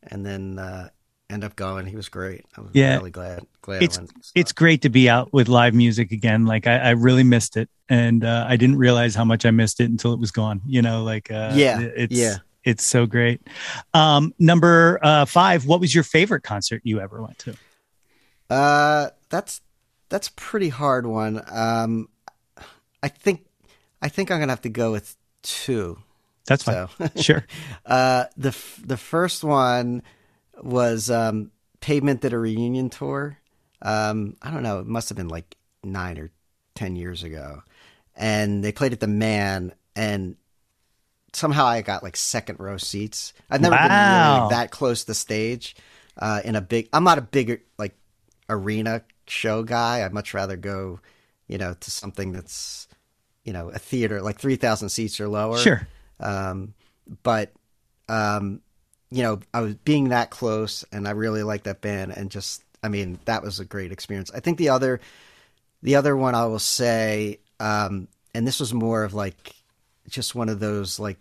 and 0.04 0.26
then 0.26 0.60
uh, 0.60 0.90
end 1.30 1.44
up 1.44 1.56
going. 1.56 1.86
He 1.86 1.96
was 1.96 2.10
great. 2.10 2.46
I 2.58 2.62
was 2.62 2.72
Yeah. 2.74 2.98
really 2.98 3.12
glad. 3.12 3.46
Glad 3.62 3.84
It's 3.84 3.98
I 3.98 4.02
went. 4.02 4.26
So- 4.26 4.32
it's 4.36 4.52
great 4.52 4.82
to 4.84 4.90
be 4.90 5.10
out 5.10 5.32
with 5.34 5.48
live 5.48 5.74
music 5.74 6.12
again. 6.12 6.46
Like 6.46 6.68
I, 6.68 6.78
I 6.78 6.90
really 6.92 7.24
missed 7.24 7.58
it, 7.58 7.70
and 7.90 8.24
uh, 8.24 8.46
I 8.48 8.56
didn't 8.58 8.78
realize 8.78 9.16
how 9.16 9.26
much 9.26 9.46
I 9.46 9.52
missed 9.52 9.80
it 9.80 9.90
until 9.90 10.14
it 10.14 10.20
was 10.20 10.32
gone. 10.32 10.62
You 10.66 10.82
know, 10.82 11.04
like 11.04 11.32
uh, 11.32 11.52
Yeah, 11.56 11.80
it's 11.82 12.16
yeah. 12.16 12.36
it's 12.64 12.84
so 12.84 13.06
great. 13.06 13.42
Um, 13.94 14.34
number 14.40 15.00
uh, 15.02 15.26
five, 15.26 15.66
what 15.66 15.80
was 15.80 15.94
your 15.94 16.04
favorite 16.04 16.42
concert 16.44 16.82
you 16.84 17.00
ever 17.00 17.22
went 17.22 17.40
to? 17.40 17.56
Uh, 18.50 19.10
that's 19.30 19.62
that's 20.10 20.28
a 20.28 20.34
pretty 20.34 20.70
hard 20.70 21.06
one. 21.06 21.42
Um, 21.50 22.10
I 23.04 23.08
think 23.10 23.46
I 24.02 24.10
think 24.10 24.32
I'm 24.32 24.40
gonna 24.40 24.52
have 24.52 24.62
to 24.62 24.70
go 24.70 24.92
with 24.92 25.16
two. 25.44 26.00
That's 26.46 26.64
fine. 26.64 26.88
So, 26.98 27.10
Sure. 27.22 27.46
uh, 27.86 28.26
the 28.38 28.50
f- 28.50 28.80
the 28.84 28.98
first 28.98 29.44
one 29.44 30.02
was 30.62 31.10
um, 31.12 31.52
Pavement 31.82 32.22
did 32.22 32.34
a 32.34 32.38
reunion 32.40 32.90
tour. 32.90 33.38
Um, 33.82 34.36
I 34.42 34.52
don't 34.52 34.64
know. 34.64 34.80
It 34.80 34.88
must 34.88 35.10
have 35.10 35.18
been 35.18 35.28
like 35.30 35.56
nine 35.84 36.18
or 36.18 36.32
ten 36.76 36.96
years 36.96 37.24
ago, 37.24 37.64
and 38.16 38.64
they 38.64 38.72
played 38.72 38.94
at 38.94 39.00
the 39.00 39.08
Mann, 39.08 39.74
and 39.96 40.36
somehow 41.34 41.66
I 41.66 41.82
got 41.82 42.04
like 42.04 42.18
second 42.18 42.60
row 42.60 42.78
seats. 42.78 43.34
I've 43.50 43.62
never 43.62 43.76
been 43.76 43.90
Wow. 43.90 44.40
really 44.40 44.50
that 44.56 44.72
close 44.72 45.04
to 45.06 45.14
stage 45.14 45.76
uh, 46.18 46.42
in 46.44 46.56
a 46.56 46.62
big. 46.62 46.90
I'm 46.92 47.04
not 47.04 47.18
a 47.18 47.22
big 47.22 47.62
like 47.78 47.96
arena 48.50 49.04
show 49.28 49.64
guy. 49.64 50.04
I'd 50.04 50.14
much 50.14 50.34
rather 50.34 50.58
go, 50.58 51.00
you 51.48 51.58
know, 51.58 51.76
to 51.80 51.92
something 51.92 52.32
that's 52.32 52.88
you 53.44 53.54
know 53.54 53.70
a 53.70 53.80
theater 53.80 54.22
like 54.22 54.40
three 54.40 54.56
thousand 54.56 54.90
seats 54.90 55.20
or 55.20 55.28
lower. 55.28 55.58
Sure. 55.58 55.88
Um, 56.20 56.74
but 57.24 57.52
um, 58.08 58.62
you 59.12 59.24
know, 59.24 59.40
I 59.54 59.62
was 59.62 59.76
being 59.76 60.10
that 60.10 60.30
close, 60.30 60.86
and 60.92 61.08
I 61.08 61.12
really 61.12 61.44
liked 61.44 61.64
that 61.66 61.82
band, 61.82 62.14
and 62.16 62.30
just, 62.30 62.64
I 62.84 62.90
mean, 62.90 63.20
that 63.26 63.44
was 63.44 63.60
a 63.60 63.66
great 63.66 63.92
experience. 63.92 64.32
I 64.34 64.40
think 64.40 64.58
the 64.58 64.70
other, 64.70 65.00
the 65.82 65.96
other 65.96 66.16
one 66.16 66.36
I 66.36 66.46
will 66.46 66.60
say, 66.60 67.40
um, 67.60 68.08
and 68.34 68.46
this 68.46 68.60
was 68.60 68.74
more 68.74 69.04
of 69.04 69.14
like 69.14 69.56
just 70.08 70.36
one 70.36 70.50
of 70.50 70.60
those 70.60 71.00
like 71.00 71.18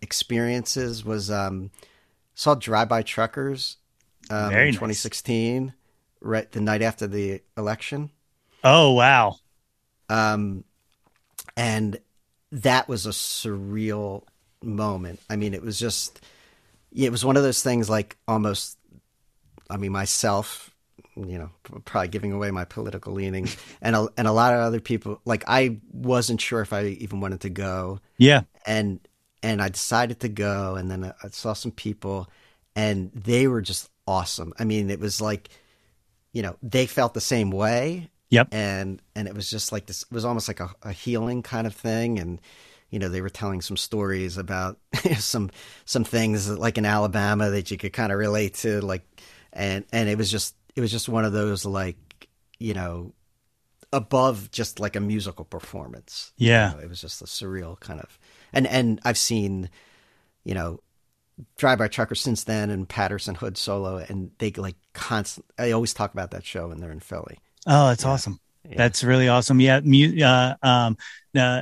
experiences 0.00 1.04
was 1.04 1.30
um, 1.30 1.70
saw 2.34 2.54
Drive 2.54 2.88
By 2.88 3.02
Truckers 3.02 3.76
um, 4.30 4.52
in 4.52 4.66
nice. 4.66 4.74
2016, 4.74 5.72
right 6.20 6.50
the 6.50 6.60
night 6.60 6.82
after 6.82 7.06
the 7.06 7.42
election. 7.56 8.10
Oh 8.64 8.92
wow. 8.92 9.36
Um, 10.08 10.64
and 11.56 12.00
that 12.50 12.88
was 12.88 13.06
a 13.06 13.10
surreal 13.10 14.24
moment. 14.62 15.20
I 15.30 15.36
mean, 15.36 15.54
it 15.54 15.62
was 15.62 15.78
just, 15.78 16.20
it 16.94 17.10
was 17.10 17.24
one 17.24 17.36
of 17.36 17.42
those 17.42 17.62
things 17.62 17.88
like 17.90 18.16
almost, 18.26 18.78
I 19.70 19.76
mean, 19.76 19.92
myself, 19.92 20.74
you 21.16 21.38
know, 21.38 21.50
probably 21.84 22.08
giving 22.08 22.32
away 22.32 22.50
my 22.50 22.64
political 22.64 23.12
leanings, 23.12 23.56
and 23.82 23.96
a, 23.96 24.08
and 24.16 24.26
a 24.28 24.32
lot 24.32 24.54
of 24.54 24.60
other 24.60 24.80
people. 24.80 25.20
Like, 25.24 25.44
I 25.46 25.78
wasn't 25.92 26.40
sure 26.40 26.60
if 26.60 26.72
I 26.72 26.84
even 26.84 27.20
wanted 27.20 27.40
to 27.42 27.50
go, 27.50 28.00
Yeah. 28.18 28.42
and 28.66 29.00
and 29.42 29.62
I 29.62 29.68
decided 29.68 30.20
to 30.20 30.28
go, 30.28 30.74
and 30.74 30.90
then 30.90 31.12
I 31.22 31.28
saw 31.28 31.52
some 31.52 31.70
people, 31.72 32.28
and 32.74 33.12
they 33.12 33.46
were 33.46 33.62
just 33.62 33.88
awesome. 34.06 34.52
I 34.58 34.64
mean, 34.64 34.90
it 34.90 34.98
was 34.98 35.20
like, 35.20 35.48
you 36.32 36.42
know, 36.42 36.56
they 36.62 36.86
felt 36.86 37.14
the 37.14 37.20
same 37.20 37.50
way, 37.50 38.10
Yep. 38.30 38.48
and 38.52 39.02
and 39.14 39.28
it 39.28 39.34
was 39.34 39.50
just 39.50 39.72
like 39.72 39.86
this 39.86 40.02
it 40.02 40.12
was 40.12 40.24
almost 40.24 40.48
like 40.48 40.60
a, 40.60 40.70
a 40.82 40.92
healing 40.92 41.42
kind 41.42 41.66
of 41.66 41.74
thing 41.74 42.18
and 42.18 42.40
you 42.90 42.98
know 42.98 43.08
they 43.08 43.20
were 43.20 43.30
telling 43.30 43.60
some 43.60 43.76
stories 43.76 44.36
about 44.38 44.78
some 45.18 45.50
some 45.84 46.04
things 46.04 46.48
like 46.50 46.78
in 46.78 46.86
Alabama 46.86 47.50
that 47.50 47.70
you 47.70 47.76
could 47.76 47.92
kind 47.92 48.12
of 48.12 48.18
relate 48.18 48.54
to 48.54 48.80
like 48.80 49.04
and 49.52 49.84
and 49.92 50.08
it 50.08 50.18
was 50.18 50.30
just 50.30 50.54
it 50.76 50.80
was 50.80 50.90
just 50.90 51.08
one 51.08 51.24
of 51.24 51.32
those 51.32 51.64
like 51.64 52.28
you 52.58 52.74
know 52.74 53.12
above 53.92 54.50
just 54.50 54.80
like 54.80 54.96
a 54.96 55.00
musical 55.00 55.44
performance 55.44 56.32
Yeah. 56.36 56.70
You 56.72 56.76
know, 56.76 56.82
it 56.82 56.88
was 56.88 57.00
just 57.00 57.22
a 57.22 57.26
surreal 57.26 57.78
kind 57.80 58.00
of 58.00 58.18
and 58.52 58.66
and 58.66 59.00
I've 59.04 59.18
seen 59.18 59.70
you 60.44 60.54
know 60.54 60.80
Drive 61.56 61.78
by 61.78 61.88
Trucker 61.88 62.14
since 62.16 62.44
then 62.44 62.70
and 62.70 62.88
Patterson 62.88 63.34
Hood 63.36 63.56
solo 63.58 63.98
and 63.98 64.30
they 64.38 64.50
like 64.52 64.76
constant 64.94 65.46
I 65.58 65.72
always 65.72 65.94
talk 65.94 66.12
about 66.12 66.32
that 66.32 66.44
show 66.44 66.68
when 66.68 66.80
they're 66.80 66.92
in 66.92 67.00
Philly 67.00 67.38
Oh, 67.66 67.88
that's 67.88 68.04
awesome. 68.04 68.40
That's 68.64 69.02
really 69.04 69.28
awesome. 69.28 69.60
Yeah, 69.60 69.80
mu- 69.82 70.22
uh, 70.22 70.54
um, 70.62 70.96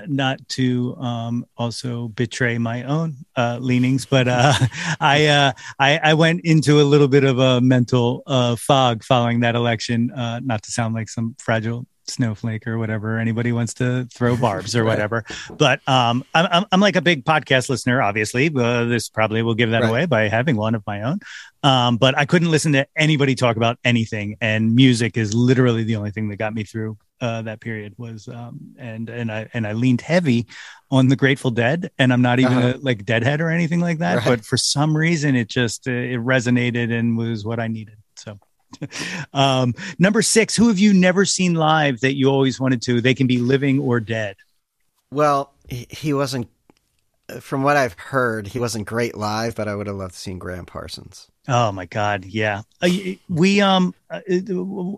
not 0.09 0.47
to 0.51 0.97
um, 0.97 1.47
also 1.57 2.09
betray 2.09 2.59
my 2.59 2.83
own 2.85 3.17
uh, 3.37 3.59
leanings, 3.61 4.07
but 4.07 4.29
uh, 4.29 4.53
I, 5.01 5.27
uh, 5.27 5.53
I 5.79 5.99
I 6.03 6.15
went 6.15 6.43
into 6.45 6.81
a 6.81 6.85
little 6.85 7.09
bit 7.09 7.25
of 7.25 7.39
a 7.39 7.61
mental 7.61 8.23
uh, 8.27 8.57
fog 8.57 9.05
following 9.05 9.41
that 9.41 9.55
election. 9.55 10.11
Uh, 10.11 10.41
not 10.43 10.63
to 10.65 10.71
sound 10.71 10.95
like 10.95 11.09
some 11.09 11.37
fragile 11.39 11.87
snowflake 12.09 12.67
or 12.67 12.79
whatever 12.79 13.19
anybody 13.19 13.53
wants 13.53 13.75
to 13.75 14.07
throw 14.13 14.37
barbs 14.47 14.75
or 14.77 14.85
Right. 14.85 14.91
whatever, 14.93 15.25
but 15.59 15.87
um, 15.89 16.25
I'm, 16.35 16.47
I'm 16.51 16.65
I'm 16.73 16.81
like 16.81 16.97
a 16.97 17.03
big 17.03 17.25
podcast 17.25 17.69
listener. 17.69 18.01
Obviously, 18.03 18.51
uh, 18.55 18.85
this 18.85 19.09
probably 19.09 19.43
will 19.43 19.55
give 19.55 19.71
that 19.71 19.83
Right. 19.83 19.89
away 19.91 20.07
by 20.07 20.29
having 20.29 20.57
one 20.57 20.75
of 20.75 20.83
my 20.87 21.03
own. 21.03 21.21
Um, 21.63 21.97
but 21.97 22.17
I 22.17 22.27
couldn't 22.27 22.51
listen 22.51 22.73
to 22.75 22.87
anybody 22.97 23.35
talk 23.35 23.57
about 23.57 23.79
anything, 23.85 24.37
and 24.41 24.75
music 24.75 25.17
is 25.17 25.35
literally 25.35 25.85
the 25.85 25.97
only 25.97 26.11
thing 26.13 26.29
that 26.29 26.37
got 26.37 26.55
me 26.55 26.63
through 26.65 26.97
uh, 27.21 27.43
that 27.43 27.61
period. 27.61 27.95
Was 27.99 28.29
um, 28.29 28.75
and 28.79 29.09
and 29.09 29.33
I 29.33 29.49
and 29.53 29.67
I 29.67 29.73
leaned 29.73 30.01
heavy 30.03 30.47
on 30.91 31.09
the 31.09 31.17
Grateful 31.17 31.51
Dead, 31.51 31.91
and 31.99 32.13
I'm 32.13 32.23
not 32.23 32.39
even 32.39 32.59
Uh-huh. 32.59 32.75
a, 32.77 32.79
like 32.79 33.05
Deadhead 33.05 33.41
or 33.41 33.51
anything 33.51 33.81
like 33.81 33.99
that. 33.99 34.17
Right. 34.19 34.25
But 34.27 34.45
for 34.45 34.57
some 34.57 34.97
reason, 34.97 35.35
it 35.35 35.49
just 35.49 35.89
uh, 35.89 35.91
it 35.91 36.21
resonated 36.21 36.93
and 36.97 37.17
was 37.19 37.45
what 37.45 37.59
I 37.59 37.67
needed. 37.67 37.97
So. 38.17 38.39
um 39.33 39.75
number 39.99 40.23
six 40.23 40.57
who 40.57 40.69
have 40.69 40.79
you 40.79 40.93
never 40.93 41.25
seen 41.25 41.55
live 41.55 42.01
that 42.01 42.17
you 42.17 42.29
always 42.29 42.61
wanted 42.61 42.83
to 42.83 43.01
they 43.01 43.15
can 43.15 43.27
be 43.27 43.39
living 43.39 43.79
or 43.79 44.01
dead 44.01 44.37
Well, 45.11 45.53
he, 45.69 46.13
wasn't. 46.13 46.49
From 47.41 47.65
what 47.65 47.77
I've 47.77 47.95
heard, 47.95 48.47
he 48.47 48.61
wasn't 48.61 48.87
great 48.87 49.17
live, 49.17 49.57
but 49.57 49.67
I 49.67 49.75
would 49.75 49.89
have 49.89 49.97
loved 49.97 50.15
to 50.15 50.21
seen 50.21 50.39
Gram 50.39 50.65
Parsons. 50.65 51.29
Oh 51.49 51.73
my 51.73 51.87
God, 51.87 52.25
yeah. 52.25 52.63
Uh, 52.81 52.89
we 53.29 53.61
um, 53.61 53.95
uh, 54.11 54.21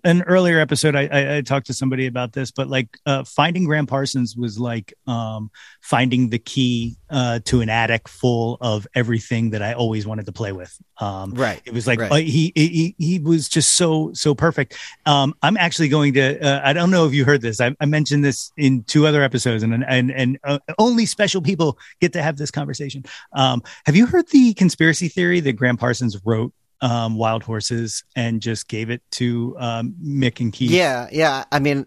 an 0.05 0.23
earlier 0.23 0.61
episode, 0.61 0.95
I, 0.95 1.07
I, 1.07 1.37
I 1.37 1.41
talked 1.41 1.69
to 1.69 1.75
somebody 1.75 2.07
about 2.07 2.35
this, 2.35 2.51
but 2.51 2.69
like 2.69 2.99
uh, 3.07 3.25
finding 3.25 3.65
Gram 3.65 3.87
Parsons 3.87 4.37
was 4.37 4.59
like 4.59 4.93
um, 5.07 5.51
finding 5.81 6.29
the 6.29 6.39
key 6.39 6.97
uh, 7.11 7.41
to 7.47 7.61
an 7.61 7.69
attic 7.69 8.09
full 8.09 8.59
of 8.61 8.87
everything 8.95 9.51
that 9.51 9.63
I 9.63 9.73
always 9.73 10.07
wanted 10.07 10.27
to 10.27 10.33
play 10.33 10.53
with. 10.53 10.77
Um, 10.99 11.33
Right. 11.35 11.61
it 11.65 11.73
was 11.73 11.87
like 11.87 12.01
Right. 12.01 12.11
uh, 12.13 12.17
he, 12.17 12.53
he 12.55 12.95
he 12.99 13.19
was 13.19 13.49
just 13.49 13.75
so 13.77 14.13
so 14.13 14.35
perfect. 14.35 14.77
Um, 15.07 15.35
I'm 15.43 15.57
actually 15.57 15.89
going 15.89 16.15
to. 16.15 16.41
Uh, 16.41 16.61
I 16.65 16.73
don't 16.73 16.91
know 16.91 17.07
if 17.07 17.15
you 17.15 17.25
heard 17.25 17.41
this. 17.41 17.61
I, 17.61 17.75
I 17.81 17.87
mentioned 17.87 18.25
this 18.25 18.53
in 18.57 18.83
two 18.85 19.07
other 19.07 19.23
episodes, 19.23 19.63
and 19.63 19.85
and 19.87 20.11
and 20.11 20.39
uh, 20.45 20.59
only 20.79 21.07
special 21.07 21.41
people 21.41 21.79
get 22.01 22.13
to 22.15 22.23
have 22.23 22.37
this 22.37 22.51
conversation. 22.51 23.05
Um, 23.33 23.63
have 23.87 23.97
you 23.97 24.07
heard 24.07 24.29
the 24.29 24.55
conspiracy 24.55 25.09
theory 25.09 25.41
that 25.41 25.53
Gram 25.55 25.77
Parsons 25.77 26.19
wrote 26.25 26.53
um, 26.81 27.17
Wild 27.17 27.43
Horses 27.43 28.05
and 28.15 28.41
just 28.41 28.69
gave 28.69 28.91
it 28.91 29.03
to 29.13 29.57
um, 29.59 29.95
Mick 30.05 30.41
and 30.41 30.53
Keith? 30.53 30.71
Yeah, 30.71 31.09
yeah. 31.11 31.45
I 31.51 31.59
mean, 31.59 31.87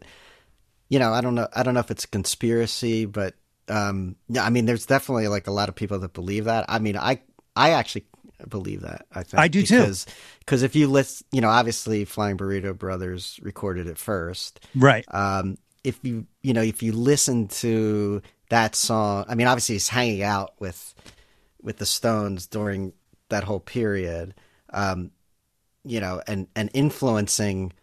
you 0.90 1.00
know, 1.00 1.14
I 1.14 1.22
don't 1.22 1.36
know. 1.36 1.48
I 1.56 1.64
don't 1.64 1.74
know 1.74 1.80
if 1.80 1.92
it's 1.92 2.06
a 2.06 2.10
conspiracy, 2.10 3.06
but 3.06 3.36
um, 3.72 4.16
yeah. 4.28 4.44
I 4.44 4.50
mean, 4.50 4.66
there's 4.66 4.86
definitely 4.86 5.28
like 5.28 5.48
a 5.48 5.52
lot 5.52 5.70
of 5.70 5.76
people 5.76 6.00
that 6.00 6.14
believe 6.14 6.46
that. 6.46 6.66
I 6.68 6.80
mean, 6.80 6.98
I 6.98 7.22
I 7.56 7.72
actually 7.72 8.06
believe 8.48 8.82
that. 8.82 9.06
I 9.12 9.24
think 9.24 9.40
I 9.40 9.48
do 9.48 9.64
too. 9.64 9.78
because 9.78 10.06
because 10.40 10.64
if 10.64 10.76
you 10.76 10.88
list, 10.88 11.24
you 11.32 11.42
know, 11.42 11.50
obviously 11.50 12.06
Flying 12.06 12.38
Burrito 12.38 12.78
Brothers 12.78 13.40
recorded 13.42 13.88
it 13.88 13.98
first. 13.98 14.60
right. 14.76 15.06
um, 15.14 15.58
if 15.84 16.00
you 16.04 16.28
you 16.42 16.54
know 16.54 16.62
if 16.62 16.84
you 16.84 16.92
listen 16.92 17.48
to 17.48 18.22
that 18.50 18.76
song, 18.76 19.26
I 19.28 19.36
mean, 19.36 19.48
obviously 19.48 19.76
he's 19.76 19.90
hanging 19.90 20.24
out 20.24 20.54
with 20.60 20.94
with 21.62 21.78
the 21.78 21.86
Stones 21.86 22.48
during 22.48 22.94
that 23.30 23.44
whole 23.44 23.60
period, 23.60 24.34
um, 24.72 25.12
you 25.84 26.00
know, 26.00 26.22
and 26.28 26.48
and 26.56 26.70
influencing 26.74 27.74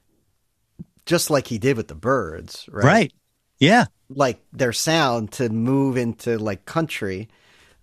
just 1.06 1.30
like 1.30 1.46
he 1.46 1.58
did 1.58 1.76
with 1.76 1.88
the 1.88 1.94
Byrds, 1.94 2.68
right? 2.70 2.84
Right. 2.84 3.12
Yeah. 3.58 3.86
Like 4.08 4.42
their 4.52 4.72
sound 4.72 5.32
to 5.32 5.48
move 5.48 5.96
into 5.96 6.38
like 6.38 6.64
country. 6.64 7.28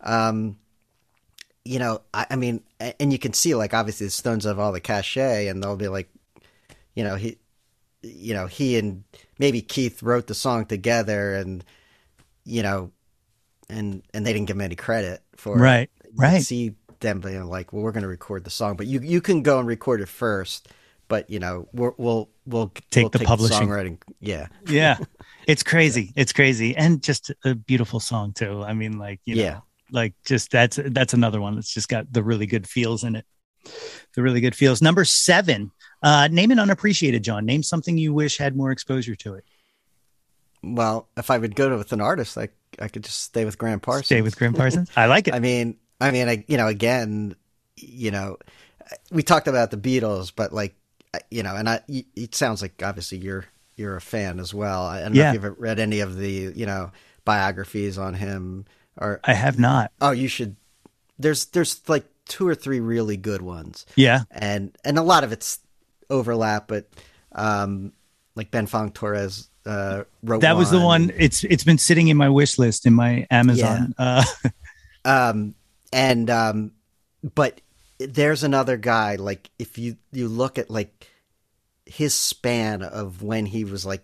Um, 0.02 0.58
you 1.64 1.80
know, 1.80 2.02
I, 2.14 2.28
I 2.32 2.36
mean, 2.36 2.64
and 2.80 3.12
you 3.12 3.20
can 3.20 3.34
see 3.34 3.56
like 3.56 3.74
obviously 3.74 4.08
the 4.08 4.12
Stones 4.12 4.46
have 4.46 4.60
all 4.60 4.72
the 4.72 4.80
cachet, 4.80 5.48
and 5.48 5.62
they'll 5.62 5.76
be 5.76 5.88
like, 5.88 6.10
you 6.94 7.04
know, 7.04 7.16
he, 7.16 7.38
you 8.02 8.34
know, 8.34 8.46
he 8.46 8.78
and 8.78 9.04
maybe 9.40 9.62
Keith 9.62 10.04
wrote 10.04 10.28
the 10.28 10.36
song 10.36 10.66
together, 10.66 11.34
and 11.36 11.64
you 12.44 12.62
know, 12.62 12.92
and 13.68 14.04
and 14.14 14.26
they 14.26 14.34
didn't 14.34 14.48
give 14.48 14.58
him 14.58 14.62
any 14.62 14.76
credit 14.76 15.24
for 15.36 15.58
right, 15.58 15.90
it. 16.04 16.12
right. 16.16 16.42
See 16.42 16.76
them 17.00 17.20
being 17.20 17.46
like, 17.46 17.74
well, 17.74 17.82
we're 17.82 17.92
going 17.92 18.04
to 18.04 18.08
record 18.08 18.44
the 18.44 18.52
song, 18.52 18.76
but 18.76 18.88
you 18.88 19.00
you 19.02 19.22
can 19.22 19.42
go 19.42 19.60
and 19.60 19.68
record 19.68 20.02
it 20.02 20.08
first, 20.08 20.70
but 21.08 21.30
you 21.30 21.40
know, 21.40 21.68
we 21.74 21.82
will 21.82 21.96
we'll 21.98 22.30
we'll 22.46 22.74
take 22.92 23.04
we'll 23.04 23.10
the 23.10 23.20
publishing, 23.20 23.68
songwriting, 23.68 24.02
yeah, 24.20 24.48
yeah. 24.68 24.98
It's 25.48 25.64
crazy. 25.64 26.12
It's 26.16 26.34
crazy, 26.34 26.76
and 26.76 27.04
just 27.04 27.32
a 27.44 27.56
beautiful 27.56 28.00
song 28.00 28.34
too. 28.34 28.64
I 28.64 28.74
mean, 28.74 28.98
like 28.98 29.20
you 29.26 29.36
know, 29.36 29.42
yeah 29.42 29.60
like 29.92 30.14
just 30.26 30.52
that's 30.52 30.80
that's 30.88 31.14
another 31.14 31.42
one 31.42 31.56
that's 31.56 31.74
just 31.74 31.90
got 31.90 32.12
the 32.12 32.24
really 32.24 32.46
good 32.46 32.68
feels 32.68 33.04
in 33.04 33.16
it. 33.16 33.26
The 34.14 34.22
really 34.22 34.42
good 34.42 34.56
feels. 34.56 34.82
Number 34.82 35.06
seven. 35.06 35.72
Uh 36.04 36.28
name 36.28 36.52
an 36.52 36.60
unappreciated 36.60 37.24
jawn. 37.24 37.46
Name 37.46 37.64
something 37.64 37.98
you 37.98 38.14
wish 38.14 38.38
had 38.38 38.56
more 38.56 38.72
exposure 38.72 39.16
to 39.16 39.36
it. 39.36 39.46
Well 40.64 41.08
if 41.16 41.30
i 41.30 41.38
would 41.38 41.56
go 41.56 41.70
to 41.70 41.78
with 41.78 41.94
an 41.94 42.02
artist 42.02 42.36
like 42.36 42.54
i 42.80 42.88
could 42.88 43.04
just 43.04 43.22
stay 43.22 43.46
with 43.46 43.58
gram 43.58 43.80
parsons. 43.80 44.08
Stay 44.08 44.22
with 44.22 44.36
gram 44.36 44.54
parsons? 44.54 44.90
I 44.96 45.06
like 45.06 45.28
it. 45.28 45.34
I 45.34 45.40
mean 45.40 45.78
i 46.02 46.12
mean 46.12 46.28
I, 46.28 46.44
you 46.48 46.58
know 46.58 46.68
again 46.68 47.36
you 47.76 48.12
know 48.12 48.38
we 49.12 49.24
talked 49.24 49.48
about 49.48 49.72
the 49.72 49.78
beatles 49.78 50.32
but 50.36 50.52
like 50.54 50.76
you 51.32 51.44
know 51.44 51.56
and 51.56 51.70
i 51.70 51.80
it 52.16 52.36
sounds 52.36 52.62
like 52.62 52.82
obviously 52.84 53.18
you're 53.18 53.46
you're 53.76 53.96
a 53.96 54.02
fan 54.02 54.40
as 54.40 54.54
well 54.54 54.84
i 54.84 55.02
don't 55.02 55.16
yeah. 55.16 55.32
know 55.32 55.38
if 55.38 55.44
you've 55.44 55.60
read 55.60 55.80
any 55.80 56.00
of 56.00 56.18
the 56.18 56.52
you 56.56 56.66
know 56.66 56.92
biographies 57.26 57.98
on 57.98 58.14
him 58.14 58.66
or 58.98 59.20
I 59.24 59.34
have 59.34 59.60
not. 59.60 59.92
Oh, 60.02 60.12
you 60.12 60.28
should. 60.28 60.56
There's 61.20 61.46
there's 61.46 61.88
like 61.88 62.06
two 62.26 62.48
or 62.48 62.56
three 62.56 62.80
really 62.80 63.18
good 63.18 63.42
ones. 63.42 63.86
Yeah, 63.96 64.22
and 64.32 64.76
and 64.84 64.98
a 64.98 65.02
lot 65.02 65.24
of 65.24 65.32
it's 65.32 65.60
overlap, 66.10 66.68
but 66.68 66.88
um, 67.34 67.94
like 68.36 68.52
Ben 68.52 68.68
Fong 68.68 68.92
Torres 68.92 69.50
uh, 69.66 70.04
wrote. 70.24 70.42
That 70.42 70.56
was 70.56 70.72
one. 70.72 70.80
the 70.80 70.86
one. 70.86 71.14
It's 71.18 71.44
it's 71.44 71.64
been 71.64 71.78
sitting 71.78 72.08
in 72.08 72.18
my 72.18 72.30
wish 72.30 72.58
list 72.58 72.86
in 72.86 72.94
my 72.94 73.28
Amazon. 73.30 73.94
Yeah. 74.00 74.24
Uh, 74.24 74.50
um, 75.06 75.56
and 75.92 76.30
um, 76.30 76.72
but 77.34 77.62
there's 77.98 78.44
another 78.44 78.78
guy. 78.78 79.16
Like 79.16 79.50
if 79.60 79.78
you 79.78 79.98
you 80.12 80.28
look 80.28 80.58
at 80.58 80.70
like 80.70 81.10
his 81.86 82.14
span 82.14 82.82
of 82.82 83.22
when 83.22 83.46
he 83.46 83.64
was 83.64 83.86
like 83.86 84.04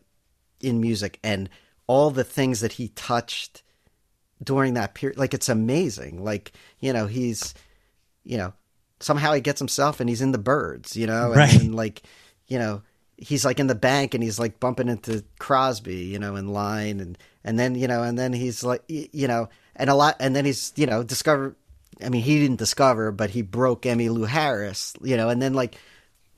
in 0.60 0.80
music 0.80 1.20
and 1.24 1.50
all 1.88 2.12
the 2.12 2.24
things 2.24 2.62
that 2.62 2.74
he 2.74 2.90
touched 2.90 3.64
during 4.44 4.76
that 4.76 4.94
period. 4.94 5.18
Like 5.18 5.34
it's 5.34 5.50
amazing. 5.50 6.24
Like 6.24 6.54
you 6.80 6.94
know 6.94 7.08
he's 7.08 7.54
you 8.24 8.38
know 8.38 8.54
somehow 9.00 9.34
he 9.34 9.42
gets 9.42 9.60
himself 9.60 10.00
and 10.00 10.10
he's 10.10 10.22
in 10.22 10.32
the 10.32 10.38
Byrds. 10.38 10.96
You 10.96 11.08
know, 11.08 11.28
and, 11.28 11.36
right. 11.36 11.62
and 11.62 11.76
like 11.76 12.04
you 12.48 12.58
know 12.58 12.82
he's 13.18 13.46
like 13.46 13.60
in 13.60 13.68
the 13.68 13.76
bank 13.76 14.14
and 14.14 14.24
he's 14.24 14.40
like 14.40 14.60
bumping 14.60 14.90
into 14.90 15.24
Crosby. 15.40 16.06
You 16.06 16.20
know, 16.20 16.36
in 16.36 16.48
line 16.48 17.00
and 17.00 17.18
and 17.44 17.60
then 17.60 17.76
you 17.76 17.88
know 17.88 18.04
and 18.04 18.18
then 18.18 18.34
he's 18.34 18.64
like 18.64 18.84
you 18.88 19.28
know 19.28 19.50
and 19.76 19.90
a 19.90 19.96
lot 19.96 20.16
and 20.20 20.36
then 20.36 20.46
he's 20.46 20.74
you 20.76 20.86
know 20.86 21.04
discover. 21.04 21.56
I 22.04 22.10
mean, 22.10 22.22
he 22.22 22.40
didn't 22.40 22.58
discover, 22.58 23.12
but 23.12 23.30
he 23.30 23.42
broke 23.42 23.84
Emmylou 23.84 24.28
Harris. 24.28 24.94
You 25.02 25.18
know, 25.18 25.30
and 25.30 25.42
then 25.42 25.54
like 25.54 25.76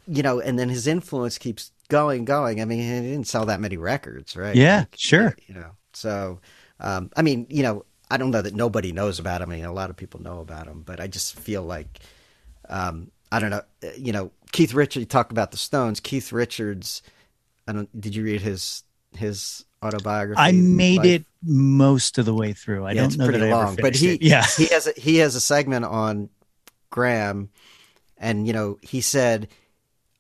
you 0.08 0.24
know, 0.24 0.40
and 0.40 0.60
then 0.60 0.70
his 0.70 0.88
influence 0.88 1.38
keeps 1.38 1.72
going, 1.88 2.26
going. 2.26 2.62
I 2.62 2.66
mean, 2.66 2.80
he 2.80 3.12
didn't 3.12 3.28
sell 3.28 3.46
that 3.46 3.62
many 3.62 3.78
records, 3.78 4.36
right? 4.36 4.56
Yeah, 4.56 4.80
like, 4.80 4.96
sure. 4.98 5.36
You 5.48 5.56
know, 5.56 5.72
so 5.94 6.40
um, 6.80 7.10
I 7.16 7.22
mean, 7.22 7.48
you 7.50 7.64
know, 7.64 7.86
I 8.12 8.18
don't 8.18 8.32
know 8.32 8.42
that 8.42 8.54
nobody 8.54 8.92
knows 8.92 9.20
about 9.20 9.42
him. 9.42 9.52
I 9.52 9.56
mean, 9.56 9.66
a 9.66 9.74
lot 9.74 9.90
of 9.90 9.96
people 9.96 10.22
know 10.22 10.40
about 10.40 10.68
him, 10.68 10.84
but 10.86 11.00
I 11.00 11.08
just 11.08 11.40
feel 11.40 11.64
like, 11.64 12.00
um, 12.70 13.10
I 13.32 13.40
don't 13.40 13.50
know, 13.50 13.64
you 13.98 14.12
know, 14.12 14.32
Keith 14.52 14.74
Richards, 14.74 15.08
talk 15.08 15.32
about 15.32 15.52
the 15.52 15.58
Stones. 15.58 16.00
Keith 16.00 16.32
Richards, 16.32 17.02
I 17.68 17.74
don't, 17.74 18.00
did 18.00 18.16
you 18.16 18.24
read 18.24 18.42
his, 18.42 18.84
his 19.16 19.66
autobiography? 19.84 20.40
I 20.40 20.52
made 20.52 20.98
Life? 20.98 21.06
it 21.08 21.26
most 21.44 22.18
of 22.18 22.26
the 22.26 22.34
way 22.34 22.54
through. 22.54 22.86
I 22.86 22.92
yeah, 22.94 23.02
don't 23.02 23.18
know 23.18 23.26
pretty 23.26 23.40
that 23.40 23.54
I 23.54 23.72
ever 23.72 23.82
but 23.82 23.96
he, 23.96 24.16
it. 24.16 24.22
yeah, 24.22 24.46
he 24.58 24.68
has, 24.68 24.88
a, 24.88 24.94
he 24.98 25.18
has 25.18 25.36
a 25.36 25.42
segment 25.42 25.86
on 25.86 26.30
Gram 26.90 27.50
and, 28.18 28.48
you 28.48 28.54
know, 28.54 28.80
he 28.82 29.02
said, 29.02 29.50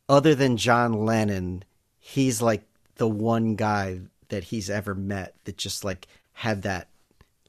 other 0.09 0.35
than 0.35 0.57
John 0.57 1.05
Lennon, 1.05 1.63
he's 1.99 2.41
like 2.41 2.63
the 2.95 3.07
one 3.07 3.55
guy 3.55 4.01
that 4.27 4.43
he's 4.43 4.69
ever 4.69 4.93
met 4.93 5.35
that 5.45 5.57
just 5.57 5.85
like 5.85 6.07
had 6.33 6.63
that 6.63 6.89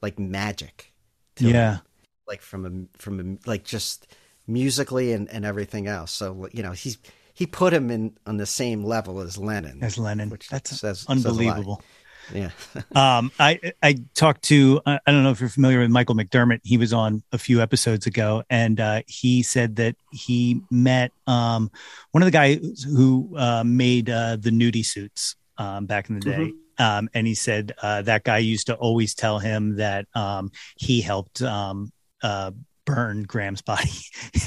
like 0.01 0.19
magic. 0.19 0.93
yeah. 1.39 1.75
Him. 1.75 1.81
Like 2.27 2.41
from 2.41 2.65
a 2.65 2.99
from 2.99 3.21
a, 3.21 3.49
like 3.49 3.65
just 3.65 4.07
musically 4.47 5.13
and, 5.13 5.29
and 5.29 5.45
everything 5.45 5.89
else. 5.89 6.11
So 6.11 6.49
you 6.53 6.63
know 6.63 6.73
he's 6.73 6.97
he 7.35 7.47
put 7.47 7.75
him 7.75 7.91
in 7.91 8.17
on 8.27 8.39
the 8.39 8.47
same 8.47 8.83
level 8.85 9.21
as 9.21 9.37
Lennon. 9.37 9.83
As 9.83 9.99
Lennon, 9.99 10.31
which 10.31 10.49
that's 10.49 10.79
says, 10.79 11.05
unbelievable. 11.07 11.83
Says 11.83 11.87
yeah. 12.33 12.51
um, 12.95 13.31
I 13.39 13.73
I 13.83 13.97
talked 14.15 14.43
to 14.45 14.81
I 14.87 14.99
don't 15.07 15.23
know 15.23 15.31
if 15.31 15.41
you're 15.41 15.49
familiar 15.49 15.81
with 15.81 15.91
Michael 15.91 16.15
McDermott. 16.15 16.61
He 16.63 16.79
was 16.79 16.93
on 16.93 17.23
a 17.33 17.39
few 17.39 17.61
episodes 17.61 18.07
ago, 18.07 18.43
and 18.49 18.81
uh, 18.81 19.03
he 19.07 19.43
said 19.43 19.77
that 19.77 19.97
he 20.13 20.63
met 20.71 21.13
um, 21.27 21.71
one 22.13 22.23
of 22.23 22.27
the 22.27 22.33
guys 22.33 22.85
who 22.85 23.35
uh, 23.37 23.65
made 23.65 24.11
uh, 24.11 24.37
the 24.37 24.51
nudie 24.51 24.85
suits 24.85 25.37
um, 25.59 25.87
back 25.87 26.09
in 26.09 26.17
the 26.17 26.21
day. 26.21 26.39
Mm-hmm. 26.39 26.59
Um, 26.77 27.09
and 27.15 27.27
he 27.27 27.35
said 27.35 27.73
uh, 27.83 28.03
that 28.03 28.25
guy 28.25 28.39
used 28.39 28.67
to 28.67 28.75
always 28.75 29.15
tell 29.15 29.39
him 29.39 29.77
that 29.77 30.07
um, 30.15 30.51
he 30.77 31.01
helped 31.01 31.41
um, 31.41 31.93
uh, 32.23 32.51
burn 32.85 33.23
Gram's 33.23 33.63
body 33.63 33.91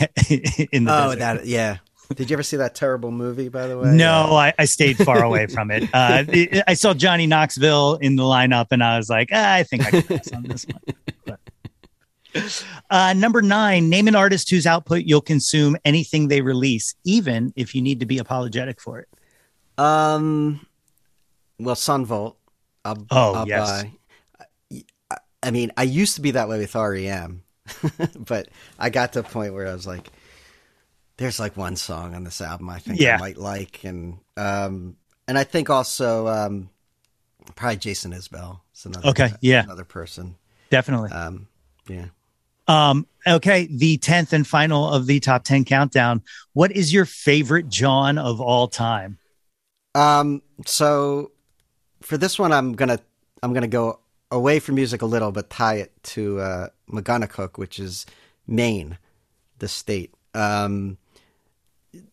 in 0.72 0.84
the 0.86 0.92
oh 0.92 1.16
desert. 1.16 1.20
that 1.20 1.46
yeah. 1.46 1.78
Did 2.16 2.30
you 2.30 2.36
ever 2.36 2.44
see 2.44 2.58
that 2.58 2.76
terrible 2.76 3.12
movie? 3.12 3.50
By 3.50 3.68
the 3.68 3.78
way, 3.78 3.92
no, 3.92 4.36
I, 4.36 4.54
I 4.58 4.66
stayed 4.66 4.98
far 4.98 5.24
away 5.24 5.48
from 5.48 5.72
it. 5.72 5.84
Uh, 5.94 6.24
it. 6.30 6.64
I 6.68 6.74
saw 6.74 6.94
Johnny 6.94 7.28
Knoxville 7.28 7.96
in 7.96 8.16
the 8.16 8.24
lineup, 8.24 8.68
and 8.72 8.84
I 8.84 8.98
was 8.98 9.10
like, 9.10 9.30
ah, 9.34 9.54
I 9.54 9.64
think 9.64 9.86
I 9.86 9.92
can 9.92 10.04
pass 10.04 10.32
on 10.32 10.44
this 10.44 10.66
one. 10.66 10.82
But. 11.26 11.40
Uh, 12.90 13.14
number 13.14 13.42
nine, 13.42 13.90
name 13.90 14.08
an 14.08 14.16
artist 14.16 14.50
whose 14.50 14.68
output 14.68 15.04
you'll 15.04 15.22
consume 15.22 15.76
anything 15.84 16.28
they 16.28 16.42
release, 16.42 16.96
even 17.04 17.52
if 17.56 17.74
you 17.74 17.82
need 17.82 18.00
to 18.00 18.06
be 18.06 18.20
apologetic 18.20 18.80
for 18.80 19.00
it. 19.00 19.08
Um, 19.78 20.66
well, 21.60 21.76
Son 21.76 22.06
Volt. 22.06 22.38
I'll, 22.86 23.06
oh 23.12 23.34
I'll 23.34 23.48
yes. 23.48 23.84
Buy. 23.84 23.92
I 25.44 25.52
mean, 25.52 25.72
I 25.78 25.84
used 25.84 26.16
to 26.16 26.22
be 26.22 26.32
that 26.32 26.50
way 26.50 26.60
with 26.60 26.74
REM, 26.74 27.44
but 28.20 28.50
I 28.80 28.90
got 28.90 29.14
to 29.14 29.20
a 29.20 29.24
point 29.24 29.54
where 29.54 29.68
I 29.68 29.74
was 29.74 29.86
like, 29.86 30.10
"There's 31.18 31.40
like 31.40 31.58
one 31.58 31.76
song 31.76 32.16
on 32.16 32.24
this 32.24 32.42
album 32.42 32.70
I 32.70 32.80
think 32.80 33.00
yeah. 33.00 33.16
I 33.16 33.20
might 33.20 33.38
like," 33.38 33.84
and 33.84 34.20
um, 34.36 34.98
and 35.28 35.38
I 35.38 35.44
think 35.44 35.70
also 35.70 36.28
um, 36.28 36.70
probably 37.56 37.78
Jason 37.78 38.14
Isbell. 38.14 38.62
Is 38.76 38.86
another, 38.86 39.10
okay, 39.10 39.30
yeah, 39.42 39.64
another 39.64 39.86
person, 39.86 40.36
definitely. 40.70 41.12
Um, 41.12 41.48
yeah. 41.88 42.06
Um, 42.68 43.08
okay, 43.26 43.68
the 43.72 43.98
10th 43.98 44.34
and 44.34 44.46
final 44.46 44.90
of 44.94 45.06
the 45.06 45.22
top 45.22 45.46
10 45.46 45.64
countdown. 45.64 46.22
What 46.52 46.74
is 46.74 46.92
your 46.92 47.06
favorite 47.06 47.70
Jawn 47.70 48.18
of 48.18 48.42
all 48.42 48.68
time? 48.68 49.20
Um, 49.96 50.42
so 50.66 51.32
for 52.02 52.18
this 52.18 52.38
one, 52.38 52.52
I'm 52.54 52.74
gonna 52.74 53.00
I'm 53.42 53.54
gonna 53.54 53.68
go 53.68 54.00
away 54.32 54.60
from 54.60 54.76
music 54.76 55.02
a 55.02 55.06
little, 55.06 55.32
but 55.32 55.50
tie 55.50 55.76
it 55.76 55.92
to 56.04 56.40
uh, 56.40 56.68
Megunticook, 56.90 57.58
which 57.58 57.80
is 57.80 58.06
Maine, 58.46 58.98
the 59.60 59.68
state. 59.68 60.14
Um, 60.34 60.98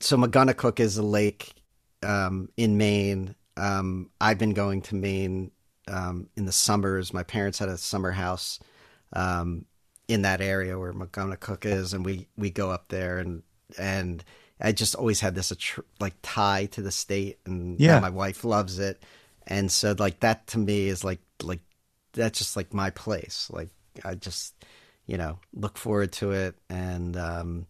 so 0.00 0.16
Megunticook 0.16 0.80
is 0.80 0.98
a 0.98 1.02
lake 1.02 1.54
um, 2.02 2.48
in 2.56 2.76
Maine. 2.76 3.34
Um, 3.56 4.10
I've 4.20 4.38
been 4.38 4.54
going 4.54 4.82
to 4.82 4.94
Maine 4.94 5.50
um, 5.88 6.28
in 6.36 6.44
the 6.46 6.52
summers. 6.52 7.12
My 7.12 7.22
parents 7.22 7.58
had 7.58 7.68
a 7.68 7.76
summer 7.76 8.10
house 8.10 8.58
um, 9.12 9.64
in 10.08 10.22
that 10.22 10.40
area 10.40 10.78
where 10.78 10.92
Megunticook 10.92 11.64
is, 11.64 11.92
and 11.92 12.04
we 12.04 12.28
we 12.36 12.50
go 12.50 12.70
up 12.70 12.88
there 12.88 13.18
and 13.18 13.42
and 13.78 14.24
I 14.60 14.72
just 14.72 14.94
always 14.94 15.20
had 15.20 15.34
this 15.34 15.52
tr- 15.58 15.80
like 16.00 16.14
tie 16.22 16.66
to 16.66 16.82
the 16.82 16.92
state, 16.92 17.38
and 17.44 17.78
yeah, 17.80 17.98
my 18.00 18.10
wife 18.10 18.44
loves 18.44 18.78
it, 18.78 19.02
and 19.46 19.70
so 19.70 19.94
like 19.98 20.20
that 20.20 20.46
to 20.48 20.58
me 20.58 20.88
is 20.88 21.04
like 21.04 21.20
like 21.42 21.60
that's 22.12 22.38
just 22.38 22.56
like 22.56 22.72
my 22.72 22.90
place. 22.90 23.48
Like 23.52 23.70
I 24.04 24.14
just 24.14 24.54
you 25.06 25.18
know 25.18 25.38
look 25.52 25.76
forward 25.76 26.12
to 26.12 26.32
it, 26.32 26.54
and 26.70 27.16
um, 27.16 27.66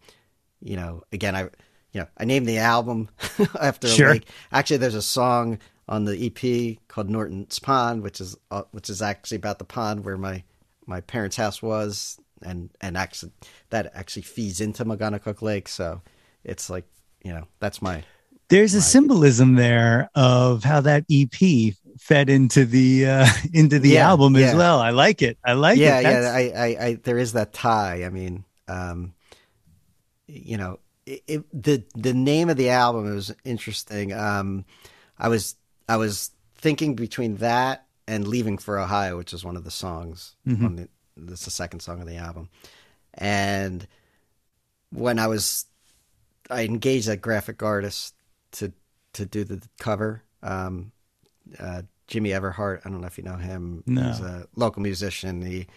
you 0.61 0.75
know 0.75 1.03
again 1.11 1.35
I 1.35 1.49
you 1.95 2.01
know 2.01 2.07
I 2.17 2.25
named 2.25 2.45
the 2.45 2.57
album 2.57 3.07
after 3.61 3.87
sure. 3.87 4.09
a 4.09 4.13
lake. 4.13 4.27
Actually, 4.51 4.77
there's 4.77 4.95
a 4.95 5.01
song 5.01 5.59
on 5.87 6.03
the 6.03 6.25
EP 6.25 6.77
called 6.89 7.09
Norton's 7.09 7.57
Pond, 7.57 8.03
which 8.03 8.19
is 8.19 8.35
uh, 8.51 8.63
which 8.71 8.89
is 8.89 9.01
actually 9.01 9.37
about 9.37 9.59
the 9.59 9.65
pond 9.65 10.03
where 10.03 10.17
my 10.17 10.43
my 10.85 10.99
parents' 10.99 11.37
house 11.37 11.61
was, 11.61 12.19
and 12.41 12.69
and 12.81 12.97
actually 12.97 13.31
that 13.69 13.93
actually 13.95 14.23
feeds 14.23 14.59
into 14.59 14.83
Megunticook 14.83 15.41
Lake, 15.41 15.69
so 15.69 16.01
it's 16.43 16.69
like 16.69 16.83
you 17.23 17.31
know 17.31 17.47
that's 17.59 17.81
my 17.81 18.03
there's 18.49 18.73
my, 18.73 18.79
a 18.79 18.81
symbolism 18.81 19.55
there 19.55 20.09
of 20.15 20.65
how 20.65 20.81
that 20.81 21.05
ep 21.09 21.73
fed 21.97 22.29
into 22.29 22.65
the 22.65 23.05
uh 23.05 23.27
into 23.53 23.79
the 23.79 23.91
yeah, 23.91 24.09
album 24.09 24.35
yeah. 24.35 24.47
as 24.47 24.55
well. 24.55 24.81
I 24.81 24.89
like 24.89 25.21
it. 25.21 25.37
I 25.45 25.53
like 25.53 25.77
yeah 25.77 25.99
it 25.99 26.03
yeah 26.03 26.33
I, 26.33 26.41
I 26.41 26.85
i 26.87 26.93
there 26.95 27.17
is 27.17 27.31
that 27.33 27.53
tie. 27.53 28.03
I 28.03 28.09
mean 28.09 28.43
um 28.67 29.13
you 30.27 30.57
know, 30.57 30.79
it, 31.05 31.23
it, 31.27 31.63
the 31.63 31.83
the 31.95 32.13
name 32.13 32.49
of 32.49 32.57
the 32.57 32.69
album 32.69 33.13
was 33.13 33.33
interesting. 33.43 34.13
Um, 34.13 34.65
I 35.17 35.27
was 35.29 35.55
I 35.87 35.97
was 35.97 36.31
thinking 36.55 36.95
between 36.95 37.37
that 37.37 37.85
and 38.07 38.27
"Leaving 38.27 38.57
for 38.57 38.79
Ohio," 38.79 39.17
which 39.17 39.33
is 39.33 39.43
one 39.45 39.55
of 39.57 39.63
the 39.63 39.71
songs 39.71 40.35
Mm-hmm. 40.47 40.65
on 40.65 40.75
the. 40.75 40.89
That's 41.17 41.45
the 41.45 41.51
second 41.51 41.79
song 41.79 42.01
of 42.01 42.07
the 42.07 42.17
album, 42.17 42.49
and 43.13 43.87
when 44.91 45.17
I 45.17 45.27
was, 45.27 45.65
I 46.49 46.63
engaged 46.63 47.07
that 47.07 47.21
graphic 47.21 47.63
artist 47.63 48.13
to 48.53 48.73
to 49.13 49.25
do 49.25 49.45
the 49.45 49.61
cover. 49.79 50.23
Um, 50.43 50.91
uh, 51.57 51.83
Jimmy 52.07 52.31
Everhart. 52.31 52.81
I 52.85 52.89
don't 52.89 52.99
know 52.99 53.07
if 53.07 53.17
you 53.17 53.23
know 53.23 53.37
him. 53.37 53.83
No. 53.87 54.03
He's 54.03 54.19
a 54.19 54.47
local 54.57 54.81
musician. 54.81 55.41
He 55.41 55.67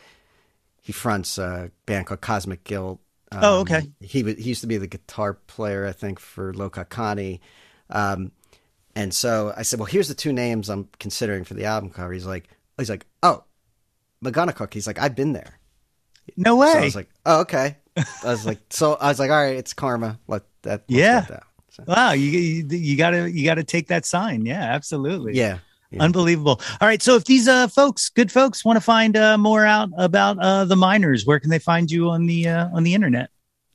he 0.83 0.93
fronts 0.93 1.39
a 1.39 1.71
band 1.87 2.07
called 2.07 2.21
Cosmic 2.21 2.65
Guilt. 2.65 2.99
Um, 3.33 3.41
Oh, 3.43 3.61
okay. 3.61 3.89
He 4.01 4.23
he 4.23 4.49
used 4.49 4.63
to 4.63 4.67
be 4.67 4.79
the 4.79 4.87
guitar 4.87 5.35
player, 5.35 5.87
I 5.87 5.93
think, 5.93 6.19
for 6.19 6.53
Loka 6.55 6.85
Kani. 6.87 7.41
Um, 7.91 8.33
and 8.97 9.13
so 9.15 9.53
I 9.57 9.63
said, 9.63 9.79
"Well, 9.79 9.87
here's 9.87 10.09
the 10.09 10.15
two 10.15 10.33
names 10.33 10.69
I'm 10.69 10.89
considering 10.99 11.45
for 11.45 11.55
the 11.55 11.65
album 11.67 11.91
cover." 11.91 12.13
He's 12.13 12.27
like, 12.27 12.49
"He's 12.79 12.91
like, 12.91 13.07
oh, 13.23 13.45
Megunticook." 14.25 14.73
He's 14.75 14.87
like, 14.87 14.99
"I've 14.99 15.15
been 15.15 15.33
there." 15.33 15.59
No 16.37 16.57
way. 16.57 16.73
So 16.73 16.79
I 16.79 16.85
was 16.85 16.97
like, 16.97 17.09
"Oh, 17.27 17.41
okay." 17.41 17.77
I 17.97 18.05
was 18.25 18.47
like, 18.47 18.59
"So 18.71 18.95
I 18.95 19.09
was 19.09 19.19
like, 19.19 19.31
all 19.31 19.43
right, 19.43 19.57
it's 19.57 19.73
karma. 19.75 20.19
Let 20.27 20.43
that, 20.63 20.85
Yeah. 20.89 21.21
that." 21.29 21.43
So, 21.71 21.85
wow, 21.87 22.13
you, 22.13 22.31
you 22.31 22.67
you 22.77 22.97
gotta 22.97 23.31
you 23.31 23.45
gotta 23.45 23.63
take 23.65 23.89
that 23.89 24.05
sign. 24.05 24.45
Yeah, 24.47 24.63
absolutely. 24.63 25.35
yeah, 25.35 25.59
yeah. 25.91 26.03
Unbelievable. 26.03 26.61
All 26.81 26.89
right. 26.89 27.03
So 27.03 27.17
if 27.17 27.25
these 27.25 27.49
uh 27.49 27.69
folks, 27.69 28.09
good 28.09 28.31
folks, 28.31 28.65
want 28.65 28.77
to 28.77 28.81
find 28.81 29.17
uh 29.17 29.39
more 29.39 29.65
out 29.65 29.91
about 29.97 30.39
uh 30.39 30.65
the 30.65 30.77
miners, 30.77 31.25
where 31.25 31.41
can 31.41 31.51
they 31.51 31.59
find 31.59 31.91
you 31.91 32.11
on 32.11 32.27
the 32.27 32.49
uh 32.49 32.69
on 32.73 32.83
the 32.83 32.95
internet? 32.95 33.31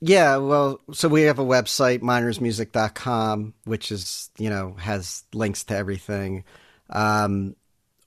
Yeah, 0.06 0.36
well, 0.36 0.82
so 0.92 1.08
we 1.08 1.22
have 1.22 1.40
a 1.40 1.46
website, 1.46 2.02
minersmusic.com, 2.02 3.54
which 3.64 3.90
is, 3.90 4.30
you 4.38 4.50
know, 4.50 4.74
has 4.74 5.24
links 5.34 5.64
to 5.66 5.78
everything. 5.78 6.44
Um, 6.90 7.56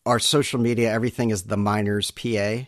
our 0.04 0.18
social 0.18 0.60
media, 0.60 0.92
everything 0.92 1.30
is 1.30 1.44
the 1.44 1.56
Miners 1.56 2.10
PA. 2.10 2.66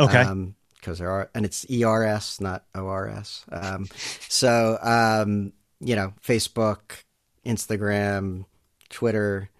Okay. 0.00 0.22
Um, 0.22 0.54
because 0.74 0.98
there 0.98 1.10
are, 1.10 1.28
and 1.34 1.44
it's 1.44 1.66
ERS, 1.70 2.40
not 2.40 2.64
ORS. 2.74 3.44
Um, 3.52 3.86
so, 4.30 4.78
um, 4.80 5.52
you 5.80 5.94
know, 5.94 6.14
Facebook, 6.26 7.02
Instagram, 7.44 8.46
Twitter, 8.88 9.50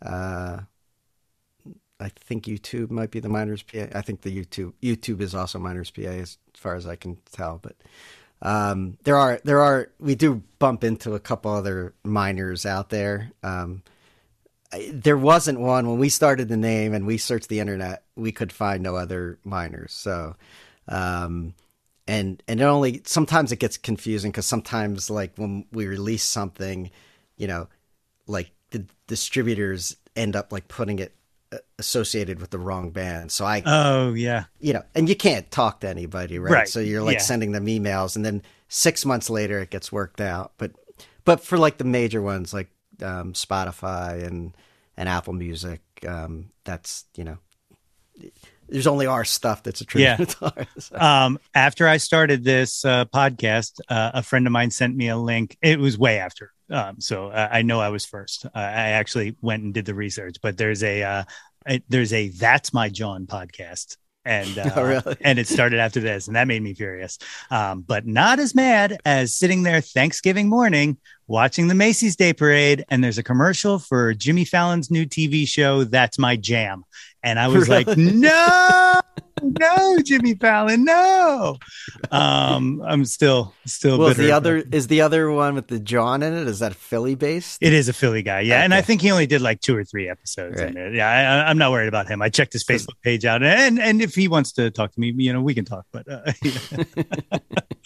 uh, 0.00 0.60
I 2.00 2.08
think 2.08 2.44
YouTube 2.44 2.90
might 2.90 3.10
be 3.10 3.20
the 3.20 3.28
Miners 3.28 3.62
PA. 3.62 3.86
I 3.94 4.00
think 4.00 4.22
the 4.22 4.36
YouTube 4.36 4.72
YouTube 4.82 5.20
is 5.20 5.34
also 5.34 5.58
Miners 5.58 5.90
PA 5.90 6.02
as 6.02 6.38
far 6.54 6.74
as 6.74 6.86
I 6.86 6.96
can 6.96 7.18
tell, 7.32 7.60
but 7.62 7.76
um, 8.42 8.96
there 9.04 9.16
are 9.16 9.40
there 9.44 9.60
are 9.60 9.90
we 9.98 10.14
do 10.14 10.42
bump 10.58 10.82
into 10.82 11.14
a 11.14 11.20
couple 11.20 11.52
other 11.52 11.94
miners 12.02 12.64
out 12.64 12.88
there. 12.88 13.32
Um, 13.42 13.82
I- 14.72 14.90
there 14.92 15.18
wasn't 15.18 15.60
one 15.60 15.88
when 15.88 15.98
we 15.98 16.08
started 16.08 16.48
the 16.48 16.56
name 16.56 16.94
and 16.94 17.06
we 17.06 17.18
searched 17.18 17.48
the 17.48 17.60
internet. 17.60 18.04
We 18.16 18.32
could 18.32 18.52
find 18.52 18.82
no 18.82 18.96
other 18.96 19.38
miners. 19.44 19.92
So, 19.92 20.36
um, 20.88 21.54
and 22.06 22.42
and 22.48 22.60
it 22.60 22.64
only 22.64 23.02
sometimes 23.04 23.52
it 23.52 23.58
gets 23.58 23.76
confusing 23.76 24.30
because 24.30 24.46
sometimes 24.46 25.10
like 25.10 25.32
when 25.36 25.66
we 25.70 25.86
release 25.86 26.24
something, 26.24 26.90
you 27.36 27.46
know, 27.46 27.68
like 28.26 28.52
the 28.70 28.86
distributors 29.06 29.96
end 30.16 30.34
up 30.34 30.50
like 30.52 30.66
putting 30.68 30.98
it 30.98 31.14
associated 31.78 32.40
with 32.40 32.50
the 32.50 32.58
wrong 32.58 32.90
band. 32.90 33.32
So 33.32 33.44
I 33.44 33.62
oh 33.66 34.12
yeah. 34.12 34.44
you 34.60 34.72
know, 34.72 34.82
and 34.94 35.08
you 35.08 35.16
can't 35.16 35.50
talk 35.50 35.80
to 35.80 35.88
anybody, 35.88 36.38
right? 36.38 36.52
Right, 36.52 36.68
So 36.68 36.80
you're 36.80 37.02
like 37.02 37.14
yeah. 37.14 37.22
sending 37.22 37.52
them 37.52 37.66
emails, 37.66 38.16
and 38.16 38.24
then 38.24 38.42
six 38.68 39.04
months 39.04 39.28
later 39.30 39.58
it 39.60 39.70
gets 39.70 39.90
worked 39.90 40.20
out. 40.20 40.52
But 40.58 40.72
but 41.24 41.40
for 41.40 41.58
like 41.58 41.78
the 41.78 41.84
major 41.84 42.22
ones, 42.22 42.54
like 42.54 42.68
um, 43.02 43.32
Spotify 43.32 44.24
and 44.24 44.54
and 44.96 45.08
Apple 45.08 45.32
Music, 45.32 45.80
um, 46.06 46.50
that's 46.64 47.04
you 47.16 47.24
know, 47.24 47.38
there's 48.68 48.86
only 48.86 49.06
our 49.06 49.24
stuff 49.24 49.62
that's 49.62 49.80
attributed 49.80 50.28
to 50.30 50.52
ours. 50.56 50.92
Um, 50.94 51.38
after 51.54 51.88
I 51.88 51.96
started 51.96 52.44
this 52.44 52.84
uh, 52.84 53.06
podcast, 53.06 53.80
uh, 53.88 54.12
a 54.14 54.22
friend 54.22 54.46
of 54.46 54.52
mine 54.52 54.70
sent 54.70 54.96
me 54.96 55.08
a 55.08 55.16
link. 55.16 55.56
It 55.62 55.78
was 55.80 55.98
way 55.98 56.18
after, 56.18 56.52
um, 56.70 57.00
so 57.00 57.28
uh, 57.28 57.48
I 57.50 57.62
know 57.62 57.80
I 57.80 57.88
was 57.88 58.04
first. 58.06 58.46
Uh, 58.46 58.48
I 58.54 58.90
actually 58.90 59.36
went 59.40 59.62
and 59.62 59.74
did 59.74 59.84
the 59.84 59.94
research, 59.94 60.36
but 60.42 60.56
there's 60.56 60.82
a 60.82 61.02
uh, 61.02 61.24
there's 61.88 62.12
a 62.12 62.28
that's 62.28 62.72
my 62.72 62.88
Jawn 62.88 63.26
podcast, 63.26 63.96
and 64.24 64.58
uh, 64.58 64.70
Oh, 64.76 64.82
really? 64.84 65.16
and 65.20 65.38
it 65.38 65.48
started 65.48 65.78
after 65.80 66.00
this, 66.00 66.26
and 66.26 66.36
that 66.36 66.46
made 66.46 66.62
me 66.62 66.74
furious. 66.74 67.18
Um, 67.50 67.82
but 67.82 68.06
not 68.06 68.38
as 68.38 68.54
mad 68.54 68.98
as 69.04 69.34
sitting 69.34 69.62
there 69.62 69.80
Thanksgiving 69.80 70.48
morning 70.48 70.96
watching 71.26 71.68
the 71.68 71.74
Macy's 71.74 72.16
Day 72.16 72.32
Parade, 72.32 72.84
and 72.88 73.02
there's 73.04 73.18
a 73.18 73.22
commercial 73.22 73.78
for 73.78 74.14
Jimmy 74.14 74.44
Fallon's 74.44 74.90
new 74.90 75.06
TV 75.06 75.46
show. 75.46 75.84
That's 75.84 76.18
my 76.18 76.36
jam, 76.36 76.84
and 77.22 77.38
I 77.38 77.48
was 77.48 77.68
like, 77.76 77.86
no. 77.96 78.99
No, 79.42 79.98
Jimmy 80.04 80.34
Fallon, 80.34 80.84
no. 80.84 81.56
Um, 82.10 82.82
I'm 82.84 83.04
still 83.04 83.54
still 83.66 83.98
well, 83.98 84.08
bitter. 84.08 84.22
the 84.22 84.32
other 84.32 84.56
is 84.56 84.86
the 84.86 85.00
other 85.00 85.30
one 85.30 85.54
with 85.54 85.68
the 85.68 85.78
Jawn 85.78 86.22
in 86.22 86.34
it? 86.34 86.46
Is 86.46 86.58
that 86.60 86.74
Philly 86.74 87.14
based? 87.14 87.58
It 87.60 87.72
is 87.72 87.88
a 87.88 87.92
Philly 87.92 88.22
guy, 88.22 88.40
yeah, 88.40 88.62
and 88.62 88.74
I 88.74 88.80
think 88.82 89.00
he 89.00 89.10
only 89.10 89.26
did 89.26 89.40
like 89.40 89.60
two 89.60 89.76
or 89.76 89.84
three 89.84 90.08
episodes 90.08 90.60
in 90.60 90.76
it. 90.76 90.94
Yeah, 90.94 91.08
I, 91.08 91.50
I'm 91.50 91.58
not 91.58 91.70
worried 91.70 91.88
about 91.88 92.08
him. 92.08 92.22
I 92.22 92.28
checked 92.28 92.52
his 92.52 92.64
Facebook 92.64 93.00
page 93.02 93.24
out, 93.24 93.42
and 93.42 93.78
and 93.80 94.02
if 94.02 94.14
he 94.14 94.28
wants 94.28 94.52
to 94.52 94.70
talk 94.70 94.92
to 94.92 95.00
me, 95.00 95.12
you 95.16 95.32
know, 95.32 95.42
we 95.42 95.54
can 95.54 95.64
talk. 95.64 95.86
But 95.92 96.06
uh, 96.10 96.32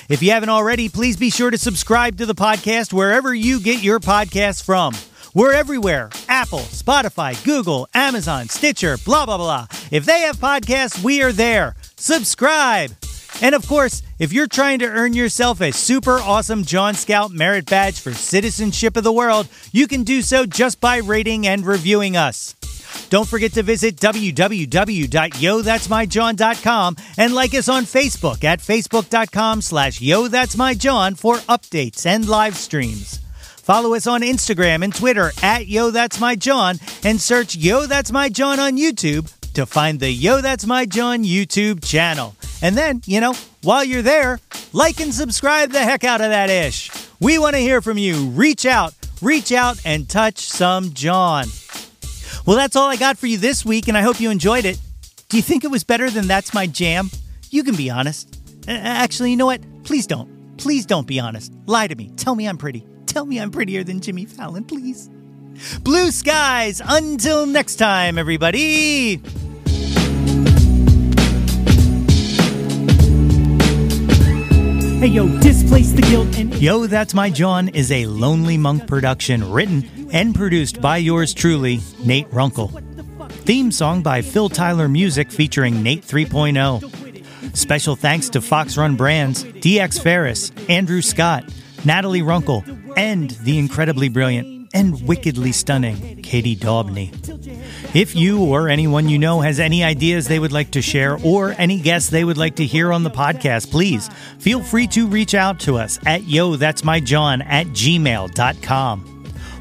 If 0.08 0.22
you 0.22 0.30
haven't 0.30 0.48
already, 0.48 0.88
please 0.88 1.16
be 1.16 1.30
sure 1.30 1.50
to 1.50 1.58
subscribe 1.58 2.18
to 2.18 2.26
the 2.26 2.34
podcast 2.34 2.92
wherever 2.92 3.34
you 3.34 3.60
get 3.60 3.82
your 3.82 4.00
podcasts 4.00 4.62
from. 4.62 4.94
We're 5.34 5.54
everywhere 5.54 6.10
Apple, 6.28 6.60
Spotify, 6.60 7.42
Google, 7.44 7.88
Amazon, 7.94 8.48
Stitcher, 8.48 8.98
blah, 9.04 9.26
blah, 9.26 9.38
blah. 9.38 9.66
If 9.90 10.04
they 10.04 10.20
have 10.20 10.36
podcasts, 10.36 11.02
we 11.02 11.22
are 11.22 11.32
there. 11.32 11.76
Subscribe. 11.96 12.90
And 13.40 13.54
of 13.54 13.66
course, 13.66 14.02
if 14.18 14.32
you're 14.32 14.46
trying 14.46 14.78
to 14.80 14.86
earn 14.86 15.14
yourself 15.14 15.60
a 15.60 15.72
super 15.72 16.18
awesome 16.18 16.64
Jawn 16.64 16.94
Scout 16.94 17.30
merit 17.30 17.66
badge 17.66 18.00
for 18.00 18.12
citizenship 18.12 18.96
of 18.96 19.04
the 19.04 19.12
world, 19.12 19.48
you 19.72 19.86
can 19.86 20.04
do 20.04 20.22
so 20.22 20.46
just 20.46 20.80
by 20.80 20.98
rating 20.98 21.46
and 21.46 21.66
reviewing 21.66 22.16
us. 22.16 22.54
Don't 23.08 23.28
forget 23.28 23.52
to 23.54 23.62
visit 23.62 23.96
www.yothat'smyjawn.com 23.96 26.96
and 27.16 27.34
like 27.34 27.54
us 27.54 27.68
on 27.68 27.84
Facebook 27.84 28.44
at 28.44 28.60
facebook.com 28.60 29.62
slash 29.62 30.00
yothat'smyjawn 30.00 31.18
for 31.18 31.36
updates 31.36 32.04
and 32.06 32.28
live 32.28 32.56
streams. 32.56 33.18
Follow 33.62 33.94
us 33.94 34.06
on 34.06 34.20
Instagram 34.22 34.84
and 34.84 34.94
Twitter 34.94 35.32
at 35.42 35.66
Yo 35.66 35.90
That's 35.90 36.20
My 36.20 36.36
Jawn 36.36 36.78
and 37.04 37.20
search 37.20 37.56
Yo 37.56 37.86
That's 37.86 38.12
My 38.12 38.28
Jawn 38.28 38.60
on 38.60 38.76
YouTube 38.76 39.32
to 39.54 39.66
find 39.66 40.00
the 40.00 40.10
Yo 40.10 40.40
That's 40.40 40.66
My 40.66 40.84
Jawn 40.84 41.22
YouTube 41.22 41.84
channel. 41.84 42.34
And 42.62 42.76
then, 42.76 43.02
you 43.04 43.20
know, 43.20 43.34
while 43.62 43.84
you're 43.84 44.02
there, 44.02 44.40
like 44.72 45.00
and 45.00 45.12
subscribe 45.12 45.70
the 45.70 45.80
heck 45.80 46.04
out 46.04 46.20
of 46.20 46.30
that 46.30 46.48
ish. 46.48 46.90
We 47.20 47.38
want 47.38 47.56
to 47.56 47.60
hear 47.60 47.82
from 47.82 47.98
you. 47.98 48.28
Reach 48.28 48.64
out, 48.64 48.94
reach 49.20 49.52
out 49.52 49.80
and 49.84 50.08
touch 50.08 50.38
some 50.38 50.92
Jawn. 50.92 51.46
Well, 52.46 52.56
that's 52.56 52.76
all 52.76 52.88
I 52.88 52.96
got 52.96 53.18
for 53.18 53.26
you 53.26 53.36
this 53.36 53.64
week, 53.64 53.88
and 53.88 53.98
I 53.98 54.02
hope 54.02 54.20
you 54.20 54.30
enjoyed 54.30 54.64
it. 54.64 54.78
Do 55.28 55.36
you 55.36 55.42
think 55.42 55.64
it 55.64 55.70
was 55.70 55.84
better 55.84 56.08
than 56.10 56.26
That's 56.26 56.54
My 56.54 56.66
Jam? 56.66 57.10
You 57.50 57.64
can 57.64 57.74
be 57.74 57.90
honest. 57.90 58.38
Actually, 58.68 59.30
you 59.30 59.36
know 59.36 59.46
what? 59.46 59.60
Please 59.84 60.06
don't. 60.06 60.56
Please 60.56 60.86
don't 60.86 61.06
be 61.06 61.18
honest. 61.20 61.52
Lie 61.66 61.88
to 61.88 61.94
me. 61.94 62.10
Tell 62.16 62.34
me 62.34 62.48
I'm 62.48 62.58
pretty. 62.58 62.84
Tell 63.06 63.26
me 63.26 63.40
I'm 63.40 63.50
prettier 63.50 63.84
than 63.84 64.00
Jimmy 64.00 64.24
Fallon, 64.24 64.64
please. 64.64 65.10
Blue 65.82 66.10
skies. 66.10 66.80
Until 66.84 67.46
next 67.46 67.76
time, 67.76 68.18
everybody. 68.18 69.20
Hey 75.02 75.08
yo, 75.08 75.26
displace 75.40 75.90
the 75.90 76.02
guilt 76.02 76.38
and 76.38 76.54
Yo, 76.62 76.86
That's 76.86 77.12
My 77.12 77.28
Jawn 77.28 77.70
is 77.70 77.90
a 77.90 78.06
Lonely 78.06 78.56
Monk 78.56 78.86
production 78.86 79.50
written 79.50 80.08
and 80.12 80.32
produced 80.32 80.80
by 80.80 80.98
yours 80.98 81.34
truly, 81.34 81.80
Nate 82.04 82.32
Runkle. 82.32 82.68
Theme 83.28 83.72
song 83.72 84.02
by 84.02 84.22
Phil 84.22 84.48
Tyler 84.48 84.88
Music 84.88 85.32
featuring 85.32 85.82
Nate 85.82 86.06
3.0. 86.06 87.56
Special 87.56 87.96
thanks 87.96 88.28
to 88.28 88.40
Fox 88.40 88.76
Run 88.76 88.94
Brands, 88.94 89.42
DX 89.42 90.00
Ferris, 90.00 90.52
Andrew 90.68 91.02
Scott, 91.02 91.52
Natalie 91.84 92.22
Runkle, 92.22 92.62
and 92.96 93.30
the 93.30 93.58
incredibly 93.58 94.08
brilliant 94.08 94.61
and 94.72 95.06
wickedly 95.06 95.52
stunning 95.52 96.22
Katie 96.22 96.56
Daubney. 96.56 97.12
If 97.94 98.14
you 98.16 98.44
or 98.44 98.68
anyone 98.68 99.08
you 99.08 99.18
know 99.18 99.40
has 99.40 99.60
any 99.60 99.84
ideas 99.84 100.26
they 100.26 100.38
would 100.38 100.52
like 100.52 100.70
to 100.72 100.82
share 100.82 101.18
or 101.22 101.54
any 101.58 101.80
guests 101.80 102.10
they 102.10 102.24
would 102.24 102.38
like 102.38 102.56
to 102.56 102.64
hear 102.64 102.92
on 102.92 103.02
the 103.02 103.10
podcast, 103.10 103.70
please 103.70 104.08
feel 104.38 104.62
free 104.62 104.86
to 104.88 105.06
reach 105.06 105.34
out 105.34 105.60
to 105.60 105.76
us 105.76 105.98
at 106.06 106.24
yo 106.24 106.56
that's 106.56 106.84
my 106.84 107.00
jawn 107.00 107.42
at 107.42 107.66
gmail.com. 107.68 109.08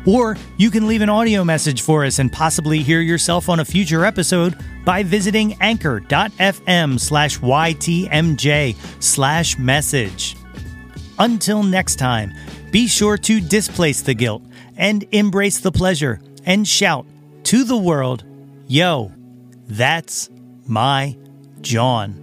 Or 0.06 0.36
you 0.58 0.72
can 0.72 0.88
leave 0.88 1.02
an 1.02 1.10
audio 1.10 1.44
message 1.44 1.82
for 1.82 2.06
us 2.06 2.20
and 2.20 2.32
possibly 2.32 2.80
hear 2.80 3.02
yourself 3.02 3.50
on 3.50 3.60
a 3.60 3.66
future 3.66 4.04
episode 4.04 4.58
by 4.84 5.04
visiting 5.04 5.56
anchor.fm 5.62 7.00
slash 7.00 7.40
ytmj 7.40 8.76
slash 9.04 9.58
message. 9.60 10.36
Until 11.20 11.62
next 11.62 11.98
time, 11.98 12.34
be 12.72 12.88
sure 12.88 13.18
to 13.18 13.40
displace 13.40 14.02
the 14.02 14.16
guilt 14.16 14.42
and 14.78 15.06
embrace 15.12 15.60
the 15.60 15.72
pleasure 15.72 16.22
and 16.46 16.68
shout 16.68 17.06
to 17.44 17.64
the 17.64 17.78
world, 17.78 18.24
Yo, 18.68 19.12
that's 19.68 20.30
my 20.66 21.18
Jawn. 21.62 22.21